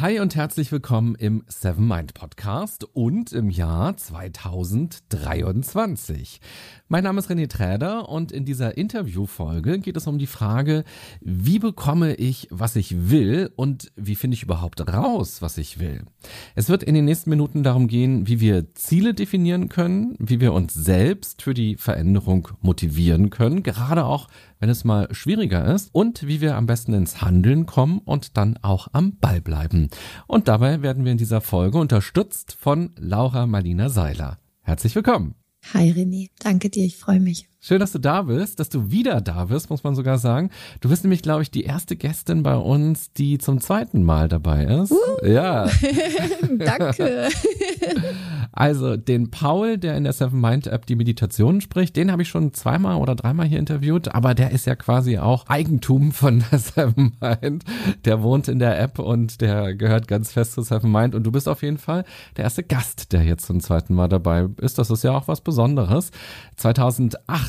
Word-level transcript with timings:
Hi 0.00 0.18
und 0.18 0.34
herzlich 0.34 0.72
willkommen 0.72 1.14
im 1.14 1.44
Seven 1.46 1.86
Mind 1.86 2.14
Podcast 2.14 2.82
und 2.94 3.32
im 3.32 3.48
Jahr 3.48 3.96
2023. 3.96 6.40
Mein 6.88 7.04
Name 7.04 7.20
ist 7.20 7.30
René 7.30 7.48
Träder 7.48 8.08
und 8.08 8.32
in 8.32 8.44
dieser 8.44 8.76
Interviewfolge 8.76 9.78
geht 9.78 9.96
es 9.96 10.08
um 10.08 10.18
die 10.18 10.26
Frage, 10.26 10.82
wie 11.20 11.60
bekomme 11.60 12.16
ich, 12.16 12.48
was 12.50 12.74
ich 12.74 13.08
will 13.08 13.52
und 13.54 13.92
wie 13.94 14.16
finde 14.16 14.34
ich 14.34 14.42
überhaupt 14.42 14.80
raus, 14.92 15.42
was 15.42 15.58
ich 15.58 15.78
will. 15.78 16.02
Es 16.56 16.68
wird 16.68 16.82
in 16.82 16.96
den 16.96 17.04
nächsten 17.04 17.30
Minuten 17.30 17.62
darum 17.62 17.86
gehen, 17.86 18.26
wie 18.26 18.40
wir 18.40 18.74
Ziele 18.74 19.14
definieren 19.14 19.68
können, 19.68 20.16
wie 20.18 20.40
wir 20.40 20.54
uns 20.54 20.74
selbst 20.74 21.42
für 21.42 21.54
die 21.54 21.76
Veränderung 21.76 22.48
motivieren 22.62 23.30
können, 23.30 23.62
gerade 23.62 24.04
auch 24.04 24.26
wenn 24.58 24.70
es 24.70 24.84
mal 24.84 25.12
schwieriger 25.14 25.72
ist 25.74 25.90
und 25.92 26.26
wie 26.26 26.40
wir 26.40 26.56
am 26.56 26.66
besten 26.66 26.94
ins 26.94 27.20
Handeln 27.20 27.66
kommen 27.66 27.98
und 27.98 28.36
dann 28.36 28.58
auch 28.62 28.88
am 28.92 29.16
Ball 29.18 29.40
bleiben. 29.40 29.83
Und 30.26 30.48
dabei 30.48 30.82
werden 30.82 31.04
wir 31.04 31.12
in 31.12 31.18
dieser 31.18 31.40
Folge 31.40 31.78
unterstützt 31.78 32.56
von 32.58 32.90
Laura 32.96 33.46
Marlina 33.46 33.88
Seiler. 33.88 34.38
Herzlich 34.62 34.94
willkommen. 34.94 35.34
Hi 35.72 35.90
René, 35.90 36.30
danke 36.40 36.70
dir, 36.70 36.84
ich 36.84 36.96
freue 36.96 37.20
mich. 37.20 37.48
Schön, 37.66 37.80
dass 37.80 37.92
du 37.92 37.98
da 37.98 38.20
bist, 38.20 38.60
dass 38.60 38.68
du 38.68 38.90
wieder 38.90 39.22
da 39.22 39.46
bist, 39.46 39.70
muss 39.70 39.84
man 39.84 39.94
sogar 39.94 40.18
sagen. 40.18 40.50
Du 40.82 40.90
bist 40.90 41.02
nämlich, 41.02 41.22
glaube 41.22 41.40
ich, 41.40 41.50
die 41.50 41.64
erste 41.64 41.96
Gästin 41.96 42.42
bei 42.42 42.56
uns, 42.56 43.14
die 43.14 43.38
zum 43.38 43.58
zweiten 43.58 44.02
Mal 44.02 44.28
dabei 44.28 44.66
ist. 44.66 44.92
Uh, 44.92 45.26
ja. 45.26 45.66
Danke. 46.58 47.30
Also 48.56 48.96
den 48.96 49.32
Paul, 49.32 49.78
der 49.78 49.96
in 49.96 50.04
der 50.04 50.12
Seven 50.12 50.40
Mind 50.40 50.68
App 50.68 50.86
die 50.86 50.94
Meditationen 50.94 51.60
spricht, 51.60 51.96
den 51.96 52.12
habe 52.12 52.22
ich 52.22 52.28
schon 52.28 52.54
zweimal 52.54 53.00
oder 53.00 53.16
dreimal 53.16 53.46
hier 53.46 53.58
interviewt, 53.58 54.14
aber 54.14 54.34
der 54.34 54.52
ist 54.52 54.64
ja 54.64 54.76
quasi 54.76 55.18
auch 55.18 55.48
Eigentum 55.48 56.12
von 56.12 56.44
der 56.50 56.58
Seven 56.60 57.16
Mind. 57.20 57.64
Der 58.04 58.22
wohnt 58.22 58.46
in 58.46 58.60
der 58.60 58.80
App 58.80 59.00
und 59.00 59.40
der 59.40 59.74
gehört 59.74 60.06
ganz 60.06 60.30
fest 60.30 60.52
zu 60.52 60.62
Seven 60.62 60.92
Mind 60.92 61.16
und 61.16 61.24
du 61.24 61.32
bist 61.32 61.48
auf 61.48 61.62
jeden 61.62 61.78
Fall 61.78 62.04
der 62.36 62.44
erste 62.44 62.62
Gast, 62.62 63.12
der 63.12 63.24
jetzt 63.24 63.46
zum 63.46 63.58
zweiten 63.58 63.92
Mal 63.92 64.08
dabei 64.08 64.46
ist. 64.60 64.78
Das 64.78 64.88
ist 64.88 65.02
ja 65.02 65.10
auch 65.10 65.26
was 65.26 65.40
Besonderes. 65.40 66.12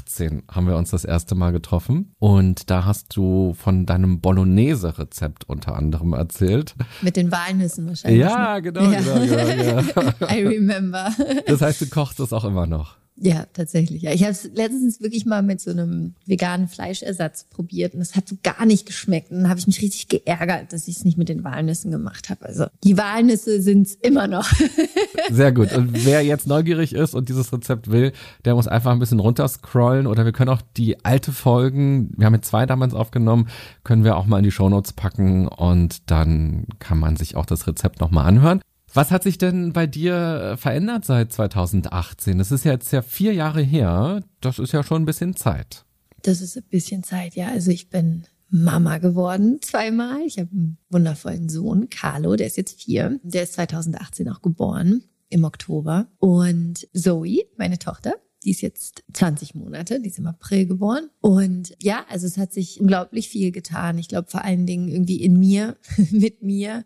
2018 0.05 0.43
haben 0.51 0.67
wir 0.67 0.77
uns 0.77 0.91
das 0.91 1.05
erste 1.05 1.35
Mal 1.35 1.51
getroffen 1.51 2.13
und 2.19 2.69
da 2.69 2.85
hast 2.85 3.15
du 3.15 3.53
von 3.53 3.85
deinem 3.85 4.21
Bolognese-Rezept 4.21 5.49
unter 5.49 5.75
anderem 5.75 6.13
erzählt. 6.13 6.75
Mit 7.01 7.15
den 7.15 7.31
Walnüssen 7.31 7.87
wahrscheinlich. 7.87 8.21
Ja, 8.21 8.55
ne? 8.55 8.61
genau, 8.61 8.91
ja. 8.91 8.99
genau, 8.99 9.19
genau, 9.19 9.81
genau. 9.81 10.11
I 10.31 10.45
remember. 10.45 11.11
Das 11.47 11.61
heißt, 11.61 11.81
du 11.81 11.87
kochst 11.87 12.19
es 12.19 12.33
auch 12.33 12.45
immer 12.45 12.67
noch. 12.67 12.97
Ja, 13.17 13.45
tatsächlich. 13.53 14.01
Ja. 14.01 14.11
Ich 14.11 14.23
habe 14.23 14.31
es 14.31 14.49
letztens 14.53 14.99
wirklich 14.99 15.25
mal 15.25 15.41
mit 15.41 15.61
so 15.61 15.71
einem 15.71 16.15
veganen 16.25 16.67
Fleischersatz 16.67 17.45
probiert 17.45 17.93
und 17.93 18.01
es 18.01 18.15
hat 18.15 18.27
so 18.27 18.35
gar 18.43 18.65
nicht 18.65 18.85
geschmeckt. 18.85 19.31
Und 19.31 19.37
dann 19.37 19.49
habe 19.49 19.57
ich 19.57 19.67
mich 19.67 19.81
richtig 19.81 20.09
geärgert, 20.09 20.73
dass 20.73 20.89
ich 20.89 20.97
es 20.97 21.05
nicht 21.05 21.17
mit 21.17 21.29
den 21.29 21.45
Walnüssen 21.45 21.91
gemacht 21.91 22.29
habe. 22.29 22.45
Also 22.45 22.65
die 22.83 22.97
Walnüsse 22.97 23.61
sind 23.61 23.87
es 23.87 23.95
immer 23.95 24.27
noch. 24.27 24.51
Sehr 25.31 25.53
gut. 25.53 25.71
Und 25.71 26.05
wer 26.05 26.23
jetzt 26.23 26.45
neugierig 26.45 26.93
ist 26.93 27.13
und 27.13 27.29
dieses 27.29 27.53
Rezept 27.53 27.89
will, 27.89 28.11
der 28.43 28.55
muss 28.55 28.67
einfach 28.67 28.91
ein 28.91 28.99
bisschen 28.99 29.21
runterscrollen 29.21 30.07
oder 30.07 30.25
wir 30.25 30.33
können 30.33 30.49
auch 30.49 30.61
die 30.75 31.05
alte 31.05 31.31
Folgen, 31.31 32.11
wir 32.17 32.25
haben 32.25 32.35
jetzt 32.35 32.49
zwei 32.49 32.65
damals 32.65 32.93
aufgenommen, 32.93 33.47
können 33.85 34.03
wir 34.03 34.17
auch 34.17 34.25
mal 34.25 34.39
in 34.39 34.43
die 34.43 34.51
Shownotes 34.51 34.91
packen 34.91 35.47
und 35.47 36.11
dann 36.11 36.67
kann 36.79 36.99
man 36.99 37.15
sich 37.15 37.37
auch 37.37 37.45
das 37.45 37.65
Rezept 37.65 38.01
nochmal 38.01 38.25
anhören. 38.25 38.59
Was 38.95 39.11
hat 39.11 39.23
sich 39.23 39.37
denn 39.37 39.73
bei 39.73 39.87
dir 39.87 40.55
verändert 40.57 41.03
seit 41.03 41.33
2018? 41.33 42.37
Das 42.37 42.53
ist 42.53 42.63
ja 42.63 42.71
jetzt 42.71 42.93
ja 42.93 43.01
vier 43.01 43.33
Jahre 43.33 43.61
her. 43.61 44.23
Das 44.39 44.57
ist 44.57 44.71
ja 44.71 44.83
schon 44.83 45.01
ein 45.01 45.05
bisschen 45.05 45.35
Zeit. 45.35 45.83
Das 46.21 46.39
ist 46.39 46.55
ein 46.55 46.63
bisschen 46.69 47.03
Zeit, 47.03 47.35
ja. 47.35 47.49
Also 47.49 47.71
ich 47.71 47.89
bin 47.89 48.23
Mama 48.49 48.99
geworden 48.99 49.59
zweimal. 49.61 50.21
Ich 50.25 50.39
habe 50.39 50.49
einen 50.49 50.77
wundervollen 50.89 51.49
Sohn, 51.49 51.89
Carlo, 51.89 52.37
der 52.37 52.47
ist 52.47 52.55
jetzt 52.55 52.81
vier. 52.81 53.19
Der 53.21 53.43
ist 53.43 53.53
2018 53.55 54.29
auch 54.29 54.41
geboren, 54.41 55.03
im 55.27 55.43
Oktober. 55.43 56.07
Und 56.19 56.87
Zoe, 56.93 57.43
meine 57.57 57.79
Tochter, 57.79 58.13
die 58.45 58.51
ist 58.51 58.61
jetzt 58.61 59.03
20 59.11 59.55
Monate, 59.55 59.99
die 59.99 60.07
ist 60.07 60.19
im 60.19 60.27
April 60.27 60.67
geboren. 60.67 61.09
Und 61.19 61.75
ja, 61.81 62.05
also 62.09 62.27
es 62.27 62.37
hat 62.37 62.53
sich 62.53 62.79
unglaublich 62.79 63.27
viel 63.27 63.51
getan. 63.51 63.97
Ich 63.97 64.07
glaube 64.07 64.29
vor 64.31 64.45
allen 64.45 64.65
Dingen 64.65 64.87
irgendwie 64.87 65.21
in 65.21 65.37
mir, 65.37 65.75
mit 66.11 66.43
mir, 66.43 66.85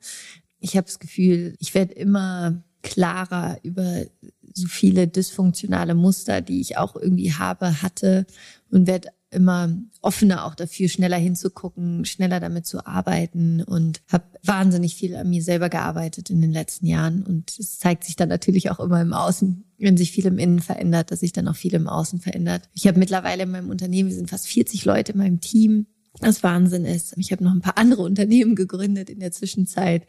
ich 0.60 0.76
habe 0.76 0.86
das 0.86 1.00
Gefühl, 1.00 1.56
ich 1.60 1.74
werde 1.74 1.94
immer 1.94 2.64
klarer 2.82 3.58
über 3.64 4.06
so 4.54 4.68
viele 4.68 5.08
dysfunktionale 5.08 5.96
Muster, 5.96 6.42
die 6.42 6.62
ich 6.62 6.78
auch 6.78 6.96
irgendwie 6.96 7.34
habe, 7.34 7.82
hatte 7.82 8.26
und 8.72 8.88
werde 8.88 9.10
immer 9.32 9.70
offener 10.02 10.46
auch 10.46 10.56
dafür, 10.56 10.90
schneller 10.90 11.18
hinzugucken, 11.18 12.04
schneller 12.06 12.40
damit 12.40 12.66
zu 12.66 12.86
arbeiten 12.86 13.62
und 13.62 14.02
habe 14.12 14.26
wahnsinnig 14.44 14.96
viel 14.96 15.16
an 15.16 15.30
mir 15.30 15.44
selber 15.44 15.70
gearbeitet 15.70 16.30
in 16.30 16.42
den 16.42 16.52
letzten 16.52 16.88
Jahren 16.88 17.24
und 17.24 17.58
es 17.60 17.78
zeigt 17.78 18.06
sich 18.06 18.16
dann 18.16 18.30
natürlich 18.30 18.72
auch 18.72 18.80
immer 18.80 19.02
im 19.02 19.14
Außen, 19.14 19.66
wenn 19.78 19.98
sich 19.98 20.12
viel 20.12 20.26
im 20.26 20.40
Innen 20.40 20.62
verändert, 20.62 21.12
dass 21.12 21.20
sich 21.20 21.32
dann 21.32 21.48
auch 21.48 21.56
viel 21.56 21.76
im 21.76 21.88
Außen 21.88 22.20
verändert. 22.20 22.70
Ich 22.74 22.88
habe 22.88 22.98
mittlerweile 22.98 23.44
in 23.44 23.52
meinem 23.52 23.70
Unternehmen, 23.70 24.10
wir 24.10 24.16
sind 24.16 24.30
fast 24.30 24.48
40 24.48 24.86
Leute 24.86 25.12
in 25.12 25.20
meinem 25.20 25.42
Team, 25.42 25.86
was 26.22 26.44
Wahnsinn 26.44 26.86
ist. 26.86 27.14
Ich 27.18 27.32
habe 27.32 27.44
noch 27.44 27.54
ein 27.54 27.62
paar 27.62 27.78
andere 27.78 28.04
Unternehmen 28.04 28.56
gegründet 28.56 29.10
in 29.10 29.20
der 29.20 29.32
Zwischenzeit. 29.32 30.06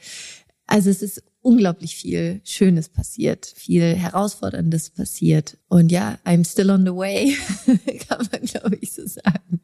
Also 0.66 0.90
es 0.90 1.02
ist 1.02 1.22
unglaublich 1.42 1.96
viel 1.96 2.40
Schönes 2.44 2.88
passiert, 2.88 3.46
viel 3.56 3.94
Herausforderndes 3.94 4.90
passiert. 4.90 5.58
Und 5.68 5.90
ja, 5.90 6.18
I'm 6.24 6.48
still 6.48 6.70
on 6.70 6.84
the 6.84 6.94
way, 6.94 7.36
kann 8.08 8.26
man, 8.30 8.42
glaube 8.42 8.76
ich, 8.80 8.92
so 8.92 9.06
sagen. 9.06 9.60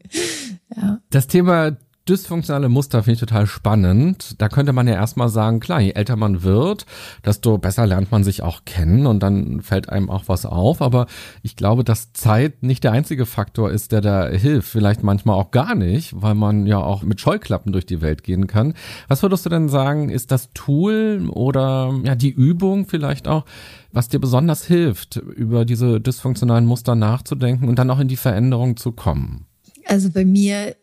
Ja. 0.74 1.00
Das 1.10 1.26
Thema 1.26 1.76
dysfunktionale 2.08 2.68
Muster 2.68 3.02
finde 3.02 3.14
ich 3.14 3.20
total 3.20 3.46
spannend. 3.46 4.40
Da 4.40 4.48
könnte 4.48 4.72
man 4.72 4.86
ja 4.86 4.94
erstmal 4.94 5.28
sagen, 5.28 5.60
klar, 5.60 5.80
je 5.80 5.92
älter 5.92 6.16
man 6.16 6.42
wird, 6.42 6.86
desto 7.24 7.58
besser 7.58 7.86
lernt 7.86 8.12
man 8.12 8.24
sich 8.24 8.42
auch 8.42 8.64
kennen 8.64 9.06
und 9.06 9.22
dann 9.22 9.60
fällt 9.60 9.88
einem 9.88 10.08
auch 10.10 10.24
was 10.26 10.46
auf. 10.46 10.82
Aber 10.82 11.06
ich 11.42 11.56
glaube, 11.56 11.84
dass 11.84 12.12
Zeit 12.12 12.62
nicht 12.62 12.84
der 12.84 12.92
einzige 12.92 13.26
Faktor 13.26 13.70
ist, 13.70 13.92
der 13.92 14.00
da 14.00 14.28
hilft. 14.28 14.68
Vielleicht 14.68 15.02
manchmal 15.02 15.36
auch 15.36 15.50
gar 15.50 15.74
nicht, 15.74 16.12
weil 16.20 16.34
man 16.34 16.66
ja 16.66 16.78
auch 16.78 17.02
mit 17.02 17.20
Scheuklappen 17.20 17.72
durch 17.72 17.86
die 17.86 18.00
Welt 18.00 18.22
gehen 18.22 18.46
kann. 18.46 18.74
Was 19.08 19.22
würdest 19.22 19.44
du 19.44 19.50
denn 19.50 19.68
sagen, 19.68 20.08
ist 20.08 20.30
das 20.30 20.50
Tool 20.54 21.28
oder 21.30 21.94
ja 22.04 22.14
die 22.14 22.30
Übung 22.30 22.86
vielleicht 22.86 23.28
auch, 23.28 23.44
was 23.92 24.08
dir 24.08 24.20
besonders 24.20 24.64
hilft, 24.64 25.16
über 25.16 25.64
diese 25.64 26.00
dysfunktionalen 26.00 26.66
Muster 26.66 26.94
nachzudenken 26.94 27.68
und 27.68 27.78
dann 27.78 27.90
auch 27.90 27.98
in 27.98 28.08
die 28.08 28.16
Veränderung 28.16 28.76
zu 28.76 28.92
kommen? 28.92 29.46
Also 29.86 30.10
bei 30.10 30.24
mir 30.24 30.76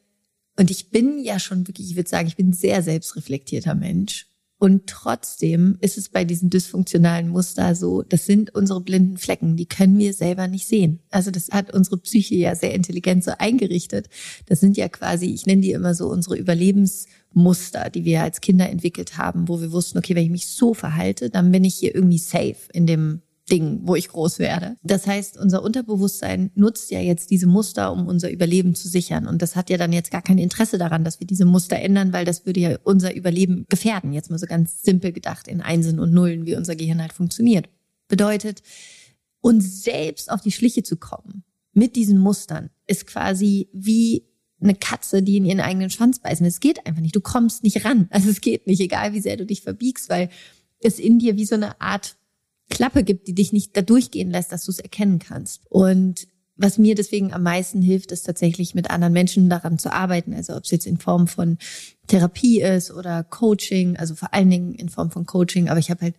und 0.57 0.71
ich 0.71 0.89
bin 0.89 1.19
ja 1.19 1.39
schon 1.39 1.67
wirklich, 1.67 1.89
ich 1.89 1.95
würde 1.95 2.09
sagen, 2.09 2.27
ich 2.27 2.35
bin 2.35 2.49
ein 2.49 2.53
sehr 2.53 2.83
selbstreflektierter 2.83 3.75
Mensch. 3.75 4.27
Und 4.59 4.87
trotzdem 4.87 5.77
ist 5.81 5.97
es 5.97 6.07
bei 6.07 6.23
diesen 6.23 6.49
dysfunktionalen 6.49 7.27
Muster 7.27 7.75
so, 7.75 8.01
das 8.01 8.25
sind 8.25 8.55
unsere 8.55 8.79
blinden 8.79 9.17
Flecken, 9.17 9.57
die 9.57 9.65
können 9.65 9.97
wir 9.97 10.13
selber 10.13 10.47
nicht 10.47 10.67
sehen. 10.67 10.99
Also 11.09 11.31
das 11.31 11.49
hat 11.49 11.73
unsere 11.73 11.97
Psyche 11.97 12.35
ja 12.35 12.55
sehr 12.55 12.73
intelligent 12.73 13.25
so 13.25 13.31
eingerichtet. 13.37 14.07
Das 14.45 14.61
sind 14.61 14.77
ja 14.77 14.87
quasi, 14.87 15.25
ich 15.25 15.45
nenne 15.45 15.63
die 15.63 15.71
immer 15.71 15.95
so 15.95 16.07
unsere 16.07 16.37
Überlebensmuster, 16.37 17.89
die 17.89 18.05
wir 18.05 18.21
als 18.21 18.39
Kinder 18.39 18.69
entwickelt 18.69 19.17
haben, 19.17 19.49
wo 19.49 19.59
wir 19.59 19.73
wussten, 19.73 19.97
okay, 19.97 20.15
wenn 20.15 20.23
ich 20.23 20.31
mich 20.31 20.47
so 20.47 20.73
verhalte, 20.73 21.29
dann 21.29 21.51
bin 21.51 21.65
ich 21.65 21.75
hier 21.75 21.93
irgendwie 21.93 22.19
safe 22.19 22.55
in 22.71 22.87
dem 22.87 23.21
Ding, 23.49 23.81
wo 23.83 23.95
ich 23.95 24.07
groß 24.07 24.39
werde. 24.39 24.77
Das 24.83 25.05
heißt, 25.05 25.37
unser 25.37 25.63
Unterbewusstsein 25.63 26.51
nutzt 26.55 26.91
ja 26.91 26.99
jetzt 26.99 27.29
diese 27.29 27.47
Muster, 27.47 27.91
um 27.91 28.07
unser 28.07 28.31
Überleben 28.31 28.73
zu 28.73 28.87
sichern. 28.87 29.27
Und 29.27 29.41
das 29.41 29.55
hat 29.55 29.69
ja 29.69 29.77
dann 29.77 29.91
jetzt 29.91 30.11
gar 30.11 30.21
kein 30.21 30.37
Interesse 30.37 30.77
daran, 30.77 31.03
dass 31.03 31.19
wir 31.19 31.27
diese 31.27 31.45
Muster 31.45 31.77
ändern, 31.77 32.13
weil 32.13 32.23
das 32.23 32.45
würde 32.45 32.59
ja 32.61 32.77
unser 32.83 33.13
Überleben 33.13 33.65
gefährden. 33.67 34.13
Jetzt 34.13 34.29
mal 34.29 34.39
so 34.39 34.45
ganz 34.45 34.81
simpel 34.81 35.11
gedacht 35.11 35.47
in 35.47 35.61
Einsen 35.61 35.99
und 35.99 36.13
Nullen, 36.13 36.45
wie 36.45 36.55
unser 36.55 36.75
Gehirn 36.75 37.01
halt 37.01 37.13
funktioniert. 37.13 37.67
Bedeutet, 38.07 38.63
uns 39.41 39.83
selbst 39.83 40.31
auf 40.31 40.41
die 40.41 40.51
Schliche 40.51 40.83
zu 40.83 40.95
kommen 40.95 41.43
mit 41.73 41.95
diesen 41.95 42.17
Mustern 42.17 42.69
ist 42.87 43.07
quasi 43.07 43.69
wie 43.73 44.27
eine 44.61 44.75
Katze, 44.75 45.21
die 45.23 45.37
in 45.37 45.45
ihren 45.45 45.59
eigenen 45.59 45.89
Schwanz 45.89 46.19
beißen. 46.19 46.45
Es 46.45 46.59
geht 46.59 46.85
einfach 46.85 47.01
nicht. 47.01 47.15
Du 47.15 47.21
kommst 47.21 47.63
nicht 47.63 47.83
ran. 47.83 48.07
Also 48.11 48.29
es 48.29 48.39
geht 48.39 48.67
nicht, 48.67 48.79
egal 48.79 49.13
wie 49.13 49.19
sehr 49.19 49.35
du 49.35 49.45
dich 49.45 49.61
verbiegst, 49.61 50.09
weil 50.09 50.29
es 50.79 50.99
in 50.99 51.19
dir 51.19 51.35
wie 51.35 51.45
so 51.45 51.55
eine 51.55 51.81
Art 51.81 52.15
Klappe 52.69 53.03
gibt, 53.03 53.27
die 53.27 53.35
dich 53.35 53.53
nicht 53.53 53.75
da 53.75 53.81
durchgehen 53.81 54.31
lässt, 54.31 54.51
dass 54.51 54.65
du 54.65 54.71
es 54.71 54.79
erkennen 54.79 55.19
kannst. 55.19 55.61
Und 55.69 56.27
was 56.55 56.77
mir 56.77 56.95
deswegen 56.95 57.33
am 57.33 57.43
meisten 57.43 57.81
hilft, 57.81 58.11
ist 58.11 58.23
tatsächlich 58.23 58.75
mit 58.75 58.91
anderen 58.91 59.13
Menschen 59.13 59.49
daran 59.49 59.79
zu 59.79 59.91
arbeiten. 59.91 60.33
Also 60.33 60.55
ob 60.55 60.63
es 60.63 60.71
jetzt 60.71 60.85
in 60.85 60.97
Form 60.97 61.27
von 61.27 61.57
Therapie 62.07 62.61
ist 62.61 62.91
oder 62.91 63.23
Coaching, 63.23 63.97
also 63.97 64.15
vor 64.15 64.33
allen 64.33 64.49
Dingen 64.49 64.73
in 64.75 64.89
Form 64.89 65.09
von 65.09 65.25
Coaching. 65.25 65.69
Aber 65.69 65.79
ich 65.79 65.89
habe 65.89 66.01
halt 66.01 66.15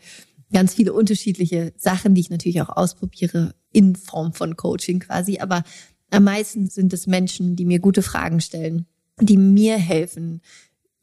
ganz 0.53 0.75
viele 0.75 0.93
unterschiedliche 0.93 1.73
Sachen, 1.77 2.15
die 2.15 2.21
ich 2.21 2.31
natürlich 2.31 2.61
auch 2.63 2.71
ausprobiere 2.71 3.55
in 3.73 3.97
Form 3.97 4.33
von 4.33 4.57
Coaching 4.57 5.01
quasi. 5.01 5.39
Aber 5.39 5.63
am 6.11 6.25
meisten 6.25 6.69
sind 6.69 6.93
es 6.93 7.07
Menschen, 7.07 7.57
die 7.57 7.65
mir 7.65 7.79
gute 7.79 8.03
Fragen 8.03 8.41
stellen, 8.41 8.87
die 9.21 9.37
mir 9.37 9.77
helfen, 9.77 10.41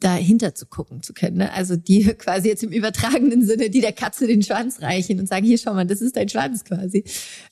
dahinter 0.01 0.53
zu 0.53 0.65
gucken 0.65 1.01
zu 1.01 1.13
können. 1.13 1.37
Ne? 1.37 1.53
Also 1.53 1.77
die 1.77 2.03
quasi 2.17 2.49
jetzt 2.49 2.63
im 2.63 2.71
übertragenen 2.71 3.45
Sinne, 3.45 3.69
die 3.69 3.81
der 3.81 3.93
Katze 3.93 4.27
den 4.27 4.43
Schwanz 4.43 4.81
reichen 4.81 5.19
und 5.19 5.27
sagen, 5.27 5.45
hier 5.45 5.57
schau 5.57 5.73
mal, 5.73 5.85
das 5.85 6.01
ist 6.01 6.17
dein 6.17 6.27
Schwanz 6.27 6.65
quasi. 6.65 7.05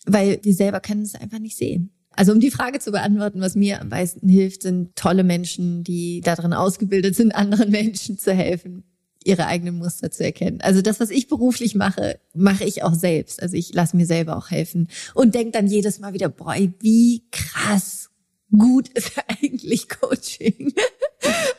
Weil 0.06 0.40
wir 0.44 0.54
selber 0.54 0.82
können 0.82 1.04
es 1.04 1.16
einfach 1.16 1.40
nicht 1.40 1.58
sehen. 1.58 1.92
Also 2.12 2.34
um 2.34 2.40
die 2.40 2.52
Frage 2.52 2.80
zu 2.80 2.92
beantworten, 2.92 3.40
was 3.40 3.56
mir 3.56 3.80
am 3.80 3.90
meisten 3.90 4.28
hilft, 4.28 4.64
sind 4.64 4.96
tolle 4.96 5.24
Menschen, 5.24 5.84
die 5.84 6.22
darin 6.22 6.54
ausgebildet 6.54 7.16
sind, 7.16 7.32
anderen 7.36 7.72
Menschen 7.72 8.18
zu 8.18 8.34
helfen, 8.34 8.84
ihre 9.24 9.46
eigenen 9.46 9.78
Muster 9.78 10.12
zu 10.12 10.24
erkennen. 10.24 10.60
Also 10.62 10.82
das, 10.82 11.00
was 11.00 11.12
ich 11.12 11.28
beruflich 11.28 11.76
mache, 11.76 12.20
mache 12.34 12.64
ich 12.64 12.84
auch 12.84 12.94
selbst. 12.94 13.42
Also 13.42 13.56
ich 13.56 13.74
lasse 13.74 13.96
mir 13.96 14.06
selber 14.06 14.38
auch 14.38 14.50
helfen 14.50 14.88
und 15.14 15.36
denke 15.36 15.52
dann 15.52 15.68
jedes 15.68 16.00
Mal 16.00 16.14
wieder, 16.14 16.30
boah, 16.30 16.56
wie 16.80 17.24
krass 17.32 17.99
gut 18.58 18.90
ist 18.90 19.14
eigentlich 19.28 19.90
Coaching. 19.90 20.74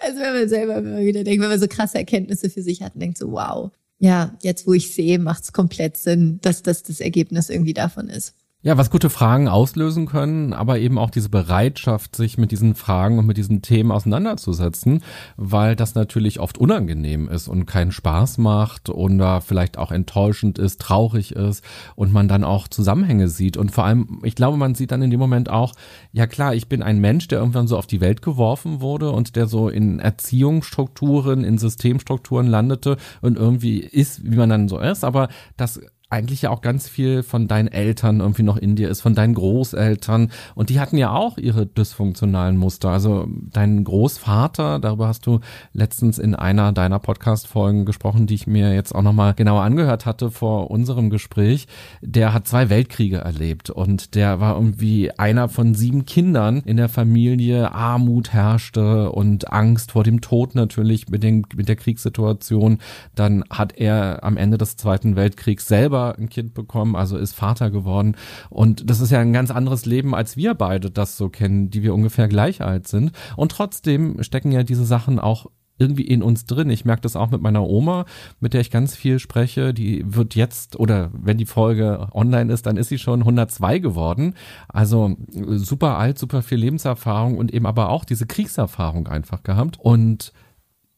Also 0.01 0.21
wenn 0.21 0.33
man 0.33 0.49
selber 0.49 0.77
immer 0.79 1.01
wieder 1.01 1.25
denkt, 1.25 1.43
wenn 1.43 1.51
man 1.51 1.61
so 1.61 1.69
krasse 1.69 1.99
Erkenntnisse 1.99 2.51
für 2.51 2.63
sich 2.63 2.83
hat 2.83 2.95
und 2.95 3.01
denkt 3.01 3.19
so, 3.19 3.33
wow, 3.33 3.71
ja, 3.99 4.37
jetzt 4.43 4.67
wo 4.67 4.73
ich 4.73 4.95
sehe, 4.95 5.19
macht 5.19 5.45
es 5.45 5.53
komplett 5.53 5.97
Sinn, 5.97 6.39
dass 6.41 6.63
das 6.63 6.83
das 6.83 7.01
Ergebnis 7.01 7.51
irgendwie 7.51 7.75
davon 7.75 8.09
ist. 8.09 8.35
Ja, 8.63 8.77
was 8.77 8.91
gute 8.91 9.09
Fragen 9.09 9.49
auslösen 9.49 10.05
können, 10.05 10.53
aber 10.53 10.79
eben 10.79 10.99
auch 10.99 11.09
diese 11.09 11.31
Bereitschaft, 11.31 12.15
sich 12.15 12.37
mit 12.37 12.51
diesen 12.51 12.75
Fragen 12.75 13.19
und 13.19 13.25
mit 13.25 13.39
diesen 13.39 13.63
Themen 13.63 13.91
auseinanderzusetzen, 13.91 15.03
weil 15.39 15.77
das 15.77 15.95
natürlich 15.95 16.41
oft 16.41 16.59
unangenehm 16.59 17.31
ist 17.31 17.49
und 17.49 17.65
keinen 17.65 17.91
Spaß 17.91 18.37
macht 18.37 18.91
oder 18.91 19.41
vielleicht 19.41 19.79
auch 19.79 19.91
enttäuschend 19.91 20.59
ist, 20.59 20.79
traurig 20.79 21.35
ist 21.35 21.65
und 21.97 22.13
man 22.13 22.29
dann 22.29 22.45
auch 22.45 22.69
Zusammenhänge 22.69 23.29
sieht. 23.29 23.57
Und 23.57 23.71
vor 23.71 23.85
allem, 23.85 24.21
ich 24.25 24.35
glaube, 24.35 24.59
man 24.59 24.75
sieht 24.75 24.91
dann 24.91 25.01
in 25.01 25.11
dem 25.11 25.21
Moment 25.21 25.49
auch, 25.49 25.73
ja 26.13 26.27
klar, 26.27 26.55
ich 26.55 26.69
bin 26.69 26.83
ein 26.83 27.01
Mensch, 27.01 27.29
der 27.29 27.39
irgendwann 27.39 27.67
so 27.67 27.79
auf 27.79 27.87
die 27.87 28.03
Welt 28.03 28.21
geworfen 28.21 28.83
wurde 28.83 29.11
und 29.11 29.37
der 29.37 29.47
so 29.47 29.71
in 29.71 30.01
Erziehungsstrukturen, 30.01 31.45
in 31.45 31.57
Systemstrukturen 31.57 32.47
landete 32.47 32.99
und 33.23 33.39
irgendwie 33.39 33.79
ist, 33.79 34.31
wie 34.31 34.37
man 34.37 34.51
dann 34.51 34.69
so 34.69 34.79
ist, 34.79 35.03
aber 35.03 35.29
das 35.57 35.81
eigentlich 36.11 36.43
ja 36.43 36.51
auch 36.51 36.61
ganz 36.61 36.89
viel 36.89 37.23
von 37.23 37.47
deinen 37.47 37.69
Eltern 37.69 38.19
irgendwie 38.19 38.43
noch 38.43 38.57
in 38.57 38.75
dir 38.75 38.89
ist, 38.89 39.01
von 39.01 39.15
deinen 39.15 39.35
Großeltern. 39.35 40.31
Und 40.57 40.69
die 40.69 40.81
hatten 40.81 40.99
ja 40.99 41.13
auch 41.13 41.39
ihre 41.39 41.67
dysfunktionalen 41.67 42.57
Muster. 42.57 42.91
Also 42.91 43.29
dein 43.53 43.85
Großvater, 43.85 44.81
darüber 44.81 45.07
hast 45.07 45.25
du 45.27 45.39
letztens 45.73 46.19
in 46.19 46.35
einer 46.35 46.73
deiner 46.73 46.99
Podcast-Folgen 46.99 47.85
gesprochen, 47.85 48.27
die 48.27 48.35
ich 48.35 48.49
mir 48.49 48.75
jetzt 48.75 48.93
auch 48.93 49.03
nochmal 49.03 49.35
genauer 49.35 49.63
angehört 49.63 50.05
hatte 50.05 50.33
vor 50.33 50.71
unserem 50.73 51.11
Gespräch. 51.11 51.69
Der 52.01 52.35
hat 52.35 52.49
zwei 52.49 52.69
Weltkriege 52.71 53.19
erlebt 53.19 53.71
und 53.71 54.17
der 54.17 54.41
war 54.41 54.57
irgendwie 54.57 55.13
einer 55.17 55.49
von 55.49 55.75
sieben 55.75 56.07
Kindern 56.07 56.63
in 56.65 56.77
der 56.77 56.89
Familie. 56.89 57.71
Armut 57.71 58.33
herrschte 58.33 59.13
und 59.13 59.53
Angst 59.53 59.93
vor 59.93 60.03
dem 60.03 60.21
Tod 60.21 60.57
natürlich 60.57 61.09
mit, 61.09 61.23
den, 61.23 61.47
mit 61.55 61.69
der 61.69 61.77
Kriegssituation. 61.77 62.79
Dann 63.15 63.45
hat 63.49 63.77
er 63.77 64.25
am 64.25 64.37
Ende 64.37 64.59
des 64.59 64.77
Zweiten 64.77 65.15
Weltkriegs 65.15 65.69
selber 65.69 66.00
selber 66.01 66.19
ein 66.19 66.29
Kind 66.29 66.55
bekommen, 66.55 66.97
also 66.97 67.17
ist 67.17 67.35
Vater 67.35 67.71
geworden. 67.71 68.17
Und 68.49 68.89
das 68.89 69.01
ist 69.01 69.11
ja 69.11 69.21
ein 69.21 69.33
ganz 69.33 69.51
anderes 69.51 69.87
Leben, 69.87 70.15
als 70.15 70.37
wir 70.37 70.55
beide 70.55 70.91
das 70.91 71.17
so 71.17 71.29
kennen, 71.29 71.71
die 71.71 71.83
wir 71.83 71.95
ungefähr 71.95 72.29
gleich 72.29 72.63
alt 72.63 72.89
sind. 72.89 73.13
Und 73.37 73.53
trotzdem 73.53 74.23
stecken 74.23 74.53
ja 74.53 74.63
diese 74.63 74.85
Sachen 74.85 75.19
auch 75.19 75.47
irgendwie 75.79 76.07
in 76.07 76.23
uns 76.23 76.45
drin. 76.45 76.69
Ich 76.69 76.85
merke 76.85 77.01
das 77.01 77.17
auch 77.17 77.31
mit 77.31 77.41
meiner 77.41 77.67
Oma, 77.67 78.05
mit 78.39 78.53
der 78.53 78.61
ich 78.61 78.71
ganz 78.71 78.95
viel 78.95 79.19
spreche. 79.19 79.73
Die 79.73 80.05
wird 80.07 80.35
jetzt, 80.35 80.79
oder 80.79 81.11
wenn 81.15 81.39
die 81.39 81.47
Folge 81.47 82.09
online 82.13 82.53
ist, 82.53 82.67
dann 82.67 82.77
ist 82.77 82.91
sie 82.91 82.99
schon 82.99 83.21
102 83.21 83.79
geworden. 83.79 84.35
Also 84.69 85.17
super 85.31 85.97
alt, 85.97 86.19
super 86.19 86.43
viel 86.43 86.59
Lebenserfahrung 86.59 87.39
und 87.39 87.55
eben 87.55 87.65
aber 87.65 87.89
auch 87.89 88.05
diese 88.05 88.27
Kriegserfahrung 88.27 89.09
einfach 89.09 89.43
gehabt. 89.43 89.79
Und 89.81 90.35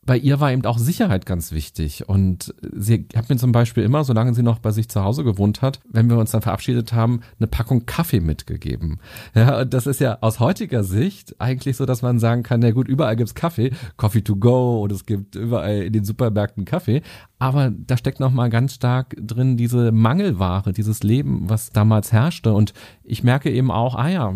bei 0.04 0.18
ihr 0.18 0.40
war 0.40 0.50
eben 0.50 0.64
auch 0.64 0.78
Sicherheit 0.78 1.26
ganz 1.26 1.52
wichtig. 1.52 2.08
Und 2.08 2.52
sie 2.72 3.06
hat 3.14 3.28
mir 3.28 3.36
zum 3.36 3.52
Beispiel 3.52 3.84
immer, 3.84 4.02
solange 4.02 4.34
sie 4.34 4.42
noch 4.42 4.58
bei 4.58 4.72
sich 4.72 4.88
zu 4.88 5.04
Hause 5.04 5.22
gewohnt 5.22 5.62
hat, 5.62 5.80
wenn 5.88 6.10
wir 6.10 6.18
uns 6.18 6.32
dann 6.32 6.42
verabschiedet 6.42 6.92
haben, 6.92 7.20
eine 7.38 7.46
Packung 7.46 7.86
Kaffee 7.86 8.20
mitgegeben. 8.20 8.98
Ja, 9.34 9.60
und 9.60 9.72
das 9.72 9.86
ist 9.86 10.00
ja 10.00 10.18
aus 10.20 10.40
heutiger 10.40 10.82
Sicht 10.82 11.40
eigentlich 11.40 11.76
so, 11.76 11.86
dass 11.86 12.02
man 12.02 12.18
sagen 12.18 12.42
kann, 12.42 12.62
ja 12.62 12.72
gut, 12.72 12.88
überall 12.88 13.14
gibt's 13.14 13.36
Kaffee, 13.36 13.70
Coffee 13.96 14.22
to 14.22 14.34
go 14.34 14.82
und 14.82 14.90
es 14.90 15.06
gibt 15.06 15.36
überall 15.36 15.82
in 15.82 15.92
den 15.92 16.04
Supermärkten 16.04 16.64
Kaffee. 16.64 17.02
Aber 17.38 17.70
da 17.70 17.96
steckt 17.96 18.18
noch 18.18 18.32
mal 18.32 18.50
ganz 18.50 18.74
stark 18.74 19.14
drin 19.20 19.56
diese 19.56 19.92
Mangelware, 19.92 20.72
dieses 20.72 21.04
Leben, 21.04 21.48
was 21.48 21.70
damals 21.70 22.12
herrschte. 22.12 22.52
Und 22.52 22.72
ich 23.04 23.22
merke 23.22 23.50
eben 23.50 23.70
auch, 23.70 23.94
ah 23.94 24.08
ja, 24.08 24.34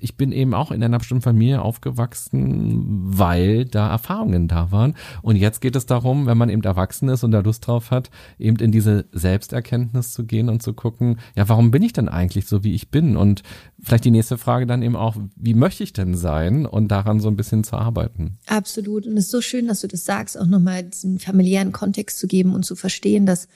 ich 0.00 0.16
bin 0.16 0.32
eben 0.32 0.54
auch 0.54 0.70
in 0.70 0.82
einer 0.82 0.98
bestimmten 0.98 1.22
Familie 1.22 1.62
aufgewachsen, 1.62 2.84
weil 3.06 3.64
da 3.64 3.90
Erfahrungen 3.90 4.48
da 4.48 4.70
waren. 4.72 4.94
Und 5.22 5.36
jetzt 5.36 5.60
geht 5.60 5.76
es 5.76 5.86
darum, 5.86 6.26
wenn 6.26 6.38
man 6.38 6.48
eben 6.48 6.62
erwachsen 6.62 7.08
ist 7.08 7.24
und 7.24 7.30
da 7.30 7.40
Lust 7.40 7.66
drauf 7.66 7.90
hat, 7.90 8.10
eben 8.38 8.56
in 8.58 8.72
diese 8.72 9.06
Selbsterkenntnis 9.12 10.12
zu 10.12 10.24
gehen 10.24 10.48
und 10.48 10.62
zu 10.62 10.72
gucken, 10.72 11.18
ja, 11.36 11.48
warum 11.48 11.70
bin 11.70 11.82
ich 11.82 11.92
denn 11.92 12.08
eigentlich 12.08 12.46
so, 12.46 12.64
wie 12.64 12.74
ich 12.74 12.90
bin? 12.90 13.16
Und 13.16 13.42
vielleicht 13.82 14.04
die 14.04 14.10
nächste 14.10 14.38
Frage 14.38 14.66
dann 14.66 14.82
eben 14.82 14.96
auch, 14.96 15.16
wie 15.36 15.54
möchte 15.54 15.84
ich 15.84 15.92
denn 15.92 16.14
sein? 16.14 16.66
Und 16.66 16.88
daran 16.88 17.20
so 17.20 17.28
ein 17.28 17.36
bisschen 17.36 17.64
zu 17.64 17.76
arbeiten. 17.76 18.38
Absolut. 18.46 19.06
Und 19.06 19.16
es 19.16 19.26
ist 19.26 19.30
so 19.30 19.40
schön, 19.40 19.68
dass 19.68 19.80
du 19.80 19.88
das 19.88 20.04
sagst, 20.04 20.38
auch 20.38 20.46
nochmal 20.46 20.84
diesen 20.84 21.18
familiären 21.18 21.72
Kontext 21.72 22.18
zu 22.18 22.26
geben 22.26 22.54
und 22.54 22.64
zu 22.64 22.76
verstehen, 22.76 23.26
dass 23.26 23.48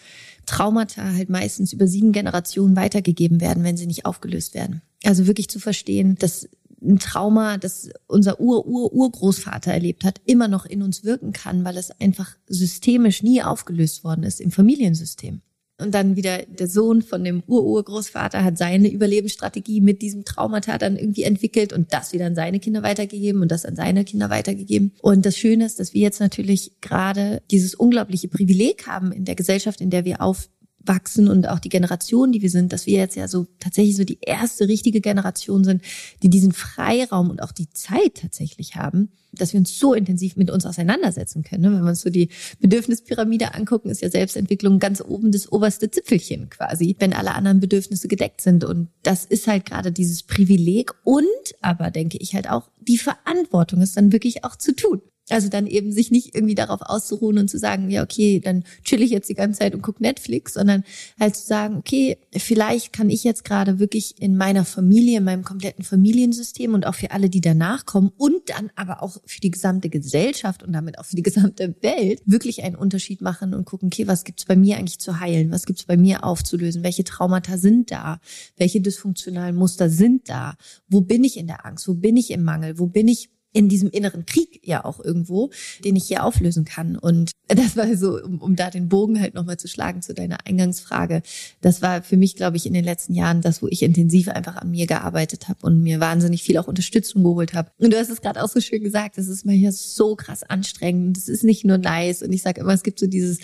Traumata 0.46 1.12
halt 1.12 1.30
meistens 1.30 1.72
über 1.72 1.86
sieben 1.86 2.12
Generationen 2.12 2.76
weitergegeben 2.76 3.40
werden, 3.40 3.64
wenn 3.64 3.76
sie 3.76 3.86
nicht 3.86 4.06
aufgelöst 4.06 4.54
werden. 4.54 4.82
Also 5.04 5.26
wirklich 5.26 5.48
zu 5.48 5.58
verstehen, 5.58 6.16
dass 6.18 6.48
ein 6.82 6.98
Trauma, 6.98 7.58
das 7.58 7.90
unser 8.06 8.40
Ur-Ur-Urgroßvater 8.40 9.72
erlebt 9.72 10.04
hat, 10.04 10.20
immer 10.24 10.48
noch 10.48 10.64
in 10.64 10.82
uns 10.82 11.04
wirken 11.04 11.32
kann, 11.32 11.64
weil 11.64 11.76
es 11.76 11.90
einfach 12.00 12.36
systemisch 12.46 13.22
nie 13.22 13.42
aufgelöst 13.42 14.02
worden 14.02 14.24
ist 14.24 14.40
im 14.40 14.50
Familiensystem. 14.50 15.42
Und 15.80 15.94
dann 15.94 16.16
wieder 16.16 16.38
der 16.46 16.68
Sohn 16.68 17.02
von 17.02 17.24
dem 17.24 17.42
Ur-Urgroßvater 17.46 18.44
hat 18.44 18.58
seine 18.58 18.88
Überlebensstrategie 18.88 19.80
mit 19.80 20.02
diesem 20.02 20.24
Traumata 20.24 20.78
dann 20.78 20.96
irgendwie 20.96 21.22
entwickelt 21.22 21.72
und 21.72 21.92
das 21.92 22.12
wieder 22.12 22.26
an 22.26 22.34
seine 22.34 22.60
Kinder 22.60 22.82
weitergegeben 22.82 23.42
und 23.42 23.50
das 23.50 23.64
an 23.64 23.76
seine 23.76 24.04
Kinder 24.04 24.30
weitergegeben. 24.30 24.92
Und 25.02 25.26
das 25.26 25.36
Schöne 25.36 25.66
ist, 25.66 25.80
dass 25.80 25.94
wir 25.94 26.02
jetzt 26.02 26.20
natürlich 26.20 26.72
gerade 26.80 27.42
dieses 27.50 27.74
unglaubliche 27.74 28.28
Privileg 28.28 28.86
haben 28.86 29.12
in 29.12 29.24
der 29.24 29.34
Gesellschaft, 29.34 29.80
in 29.80 29.90
der 29.90 30.04
wir 30.04 30.20
auf 30.20 30.48
wachsen 30.84 31.28
und 31.28 31.48
auch 31.48 31.58
die 31.58 31.68
Generation, 31.68 32.32
die 32.32 32.42
wir 32.42 32.50
sind, 32.50 32.72
dass 32.72 32.86
wir 32.86 32.98
jetzt 32.98 33.16
ja 33.16 33.28
so 33.28 33.46
tatsächlich 33.58 33.96
so 33.96 34.04
die 34.04 34.18
erste 34.20 34.68
richtige 34.68 35.00
Generation 35.00 35.64
sind, 35.64 35.82
die 36.22 36.30
diesen 36.30 36.52
Freiraum 36.52 37.30
und 37.30 37.42
auch 37.42 37.52
die 37.52 37.70
Zeit 37.70 38.14
tatsächlich 38.14 38.76
haben, 38.76 39.10
dass 39.32 39.52
wir 39.52 39.60
uns 39.60 39.78
so 39.78 39.94
intensiv 39.94 40.36
mit 40.36 40.50
uns 40.50 40.66
auseinandersetzen 40.66 41.42
können. 41.42 41.62
Ne? 41.62 41.72
Wenn 41.72 41.82
wir 41.82 41.90
uns 41.90 42.00
so 42.00 42.10
die 42.10 42.30
Bedürfnispyramide 42.60 43.54
angucken, 43.54 43.90
ist 43.90 44.02
ja 44.02 44.10
Selbstentwicklung 44.10 44.78
ganz 44.78 45.00
oben 45.00 45.32
das 45.32 45.50
oberste 45.52 45.90
Zipfelchen 45.90 46.50
quasi, 46.50 46.96
wenn 46.98 47.12
alle 47.12 47.34
anderen 47.34 47.60
Bedürfnisse 47.60 48.08
gedeckt 48.08 48.40
sind. 48.40 48.64
Und 48.64 48.88
das 49.02 49.24
ist 49.24 49.46
halt 49.46 49.66
gerade 49.66 49.92
dieses 49.92 50.22
Privileg 50.22 50.92
und 51.04 51.26
aber 51.60 51.90
denke 51.90 52.18
ich 52.18 52.34
halt 52.34 52.48
auch 52.48 52.70
die 52.80 52.98
Verantwortung, 52.98 53.82
es 53.82 53.92
dann 53.92 54.12
wirklich 54.12 54.44
auch 54.44 54.56
zu 54.56 54.74
tun. 54.74 55.02
Also 55.32 55.48
dann 55.48 55.66
eben 55.66 55.92
sich 55.92 56.10
nicht 56.10 56.34
irgendwie 56.34 56.54
darauf 56.54 56.80
auszuruhen 56.82 57.38
und 57.38 57.48
zu 57.48 57.58
sagen, 57.58 57.90
ja, 57.90 58.02
okay, 58.02 58.40
dann 58.40 58.64
chill 58.84 59.02
ich 59.02 59.10
jetzt 59.10 59.28
die 59.28 59.34
ganze 59.34 59.60
Zeit 59.60 59.74
und 59.74 59.82
guck 59.82 60.00
Netflix, 60.00 60.54
sondern 60.54 60.84
halt 61.18 61.36
zu 61.36 61.46
sagen, 61.46 61.76
okay, 61.76 62.18
vielleicht 62.36 62.92
kann 62.92 63.10
ich 63.10 63.24
jetzt 63.24 63.44
gerade 63.44 63.78
wirklich 63.78 64.20
in 64.20 64.36
meiner 64.36 64.64
Familie, 64.64 65.18
in 65.18 65.24
meinem 65.24 65.44
kompletten 65.44 65.84
Familiensystem 65.84 66.74
und 66.74 66.86
auch 66.86 66.94
für 66.94 67.10
alle, 67.10 67.28
die 67.28 67.40
danach 67.40 67.86
kommen 67.86 68.10
und 68.16 68.50
dann 68.50 68.70
aber 68.76 69.02
auch 69.02 69.18
für 69.24 69.40
die 69.40 69.50
gesamte 69.50 69.88
Gesellschaft 69.88 70.62
und 70.62 70.72
damit 70.72 70.98
auch 70.98 71.04
für 71.04 71.16
die 71.16 71.22
gesamte 71.22 71.74
Welt 71.82 72.22
wirklich 72.26 72.62
einen 72.62 72.76
Unterschied 72.76 73.20
machen 73.20 73.54
und 73.54 73.64
gucken, 73.64 73.88
okay, 73.88 74.06
was 74.06 74.24
gibt's 74.24 74.44
bei 74.44 74.56
mir 74.56 74.76
eigentlich 74.76 74.98
zu 74.98 75.20
heilen? 75.20 75.50
Was 75.50 75.66
gibt's 75.66 75.84
bei 75.84 75.96
mir 75.96 76.24
aufzulösen? 76.24 76.82
Welche 76.82 77.04
Traumata 77.04 77.58
sind 77.58 77.90
da? 77.90 78.20
Welche 78.56 78.80
dysfunktionalen 78.80 79.56
Muster 79.56 79.90
sind 79.90 80.28
da? 80.28 80.54
Wo 80.88 81.00
bin 81.00 81.24
ich 81.24 81.36
in 81.36 81.46
der 81.46 81.66
Angst? 81.66 81.88
Wo 81.88 81.94
bin 81.94 82.16
ich 82.16 82.30
im 82.30 82.42
Mangel? 82.42 82.78
Wo 82.78 82.86
bin 82.86 83.08
ich 83.08 83.30
in 83.52 83.68
diesem 83.68 83.90
inneren 83.90 84.26
Krieg 84.26 84.60
ja 84.64 84.84
auch 84.84 85.04
irgendwo, 85.04 85.50
den 85.84 85.96
ich 85.96 86.04
hier 86.04 86.24
auflösen 86.24 86.64
kann. 86.64 86.96
Und 86.96 87.32
das 87.48 87.76
war 87.76 87.96
so, 87.96 88.22
um, 88.22 88.40
um 88.40 88.56
da 88.56 88.70
den 88.70 88.88
Bogen 88.88 89.20
halt 89.20 89.34
nochmal 89.34 89.56
zu 89.56 89.66
schlagen 89.66 90.02
zu 90.02 90.14
deiner 90.14 90.46
Eingangsfrage. 90.46 91.22
Das 91.60 91.82
war 91.82 92.02
für 92.02 92.16
mich, 92.16 92.36
glaube 92.36 92.56
ich, 92.56 92.66
in 92.66 92.74
den 92.74 92.84
letzten 92.84 93.14
Jahren 93.14 93.40
das, 93.40 93.62
wo 93.62 93.66
ich 93.68 93.82
intensiv 93.82 94.28
einfach 94.28 94.56
an 94.56 94.70
mir 94.70 94.86
gearbeitet 94.86 95.48
habe 95.48 95.66
und 95.66 95.82
mir 95.82 95.98
wahnsinnig 96.00 96.42
viel 96.42 96.58
auch 96.58 96.68
Unterstützung 96.68 97.24
geholt 97.24 97.54
habe. 97.54 97.70
Und 97.78 97.92
du 97.92 97.98
hast 97.98 98.10
es 98.10 98.20
gerade 98.20 98.42
auch 98.42 98.48
so 98.48 98.60
schön 98.60 98.82
gesagt, 98.82 99.18
das 99.18 99.26
ist 99.26 99.44
manchmal 99.44 99.72
so 99.72 100.14
krass 100.14 100.42
anstrengend. 100.44 101.16
Das 101.16 101.28
ist 101.28 101.42
nicht 101.42 101.64
nur 101.64 101.78
nice. 101.78 102.22
Und 102.22 102.32
ich 102.32 102.42
sage 102.42 102.60
immer, 102.60 102.74
es 102.74 102.84
gibt 102.84 103.00
so 103.00 103.06
dieses 103.06 103.38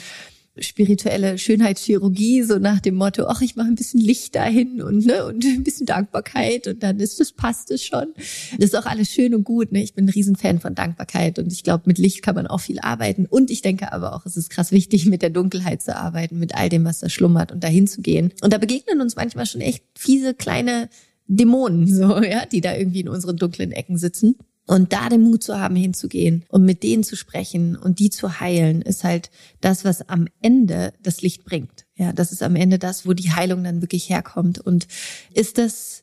spirituelle 0.59 1.39
Schönheitschirurgie, 1.39 2.43
so 2.43 2.59
nach 2.59 2.81
dem 2.81 2.95
Motto, 2.95 3.27
ach, 3.27 3.43
ich 3.43 3.57
mache 3.57 3.69
ein 3.69 3.75
bisschen 3.75 4.01
Licht 4.01 4.35
dahin 4.35 4.81
und, 4.83 5.07
ne, 5.07 5.27
und 5.27 5.45
ein 5.45 5.65
bisschen 5.65 5.87
Dankbarkeit 5.87 6.67
und 6.67 6.83
dann 6.83 6.99
ist 6.99 7.21
das, 7.21 7.33
passt 7.33 7.71
es 7.71 7.85
schon. 7.85 8.15
Das 8.59 8.71
ist 8.71 8.77
auch 8.77 8.87
alles 8.87 9.11
schön 9.11 9.35
und 9.35 9.45
gut, 9.45 9.73
ne? 9.73 9.83
Ich 9.83 9.95
bin 9.95 10.07
ein 10.07 10.11
Riesenfan 10.11 10.61
von 10.61 10.75
Dankbarkeit 10.75 11.39
und 11.39 11.53
ich 11.53 11.63
glaube, 11.63 11.85
mit 11.87 11.99
Licht 11.99 12.23
kann 12.23 12.35
man 12.35 12.47
auch 12.47 12.61
viel 12.61 12.81
arbeiten. 12.81 13.27
Und 13.27 13.51
ich 13.51 13.63
denke 13.63 13.93
aber 13.93 14.15
auch, 14.15 14.27
es 14.27 14.37
ist 14.37 14.51
krass 14.51 14.73
wichtig, 14.73 15.07
mit 15.07 15.23
der 15.23 15.31
Dunkelheit 15.31 15.83
zu 15.83 15.95
arbeiten, 15.97 16.39
mit 16.39 16.55
all 16.55 16.69
dem, 16.69 16.85
was 16.85 17.01
da 17.01 17.09
schlummert 17.09 17.53
und 17.53 17.63
dahin 17.63 17.87
zu 17.87 18.01
gehen. 18.01 18.33
Und 18.43 18.53
da 18.53 18.59
begegnen 18.59 19.01
uns 19.01 19.17
manchmal 19.17 19.47
schon 19.47 19.61
echt 19.61 19.85
fiese 19.95 20.35
kleine 20.35 20.89
Dämonen, 21.27 21.87
so, 21.93 22.23
ja, 22.23 22.47
die 22.47 22.61
da 22.61 22.75
irgendwie 22.75 23.01
in 23.01 23.09
unseren 23.09 23.37
dunklen 23.37 23.73
Ecken 23.73 23.99
sitzen. 23.99 24.37
Und 24.66 24.92
da 24.92 25.08
den 25.08 25.23
Mut 25.23 25.44
zu 25.44 25.58
haben, 25.58 25.76
hinzugehen 25.76 26.44
und 26.49 26.64
mit 26.64 26.82
denen 26.82 27.04
zu 27.04 27.16
sprechen 27.16 27.76
und 27.76 28.00
die 28.00 28.11
zu 28.11 28.40
heilen, 28.40 28.82
ist 28.82 29.04
halt 29.04 29.30
das, 29.61 29.85
was 29.85 30.08
am 30.08 30.26
Ende 30.42 30.92
das 31.02 31.23
Licht 31.23 31.44
bringt. 31.44 31.87
Ja, 31.94 32.12
das 32.12 32.32
ist 32.32 32.42
am 32.42 32.56
Ende 32.56 32.78
das, 32.78 33.06
wo 33.06 33.12
die 33.12 33.30
Heilung 33.30 33.62
dann 33.62 33.80
wirklich 33.80 34.11
herkommt. 34.11 34.58
Und 34.58 34.88
ist 35.32 35.58
das 35.58 36.02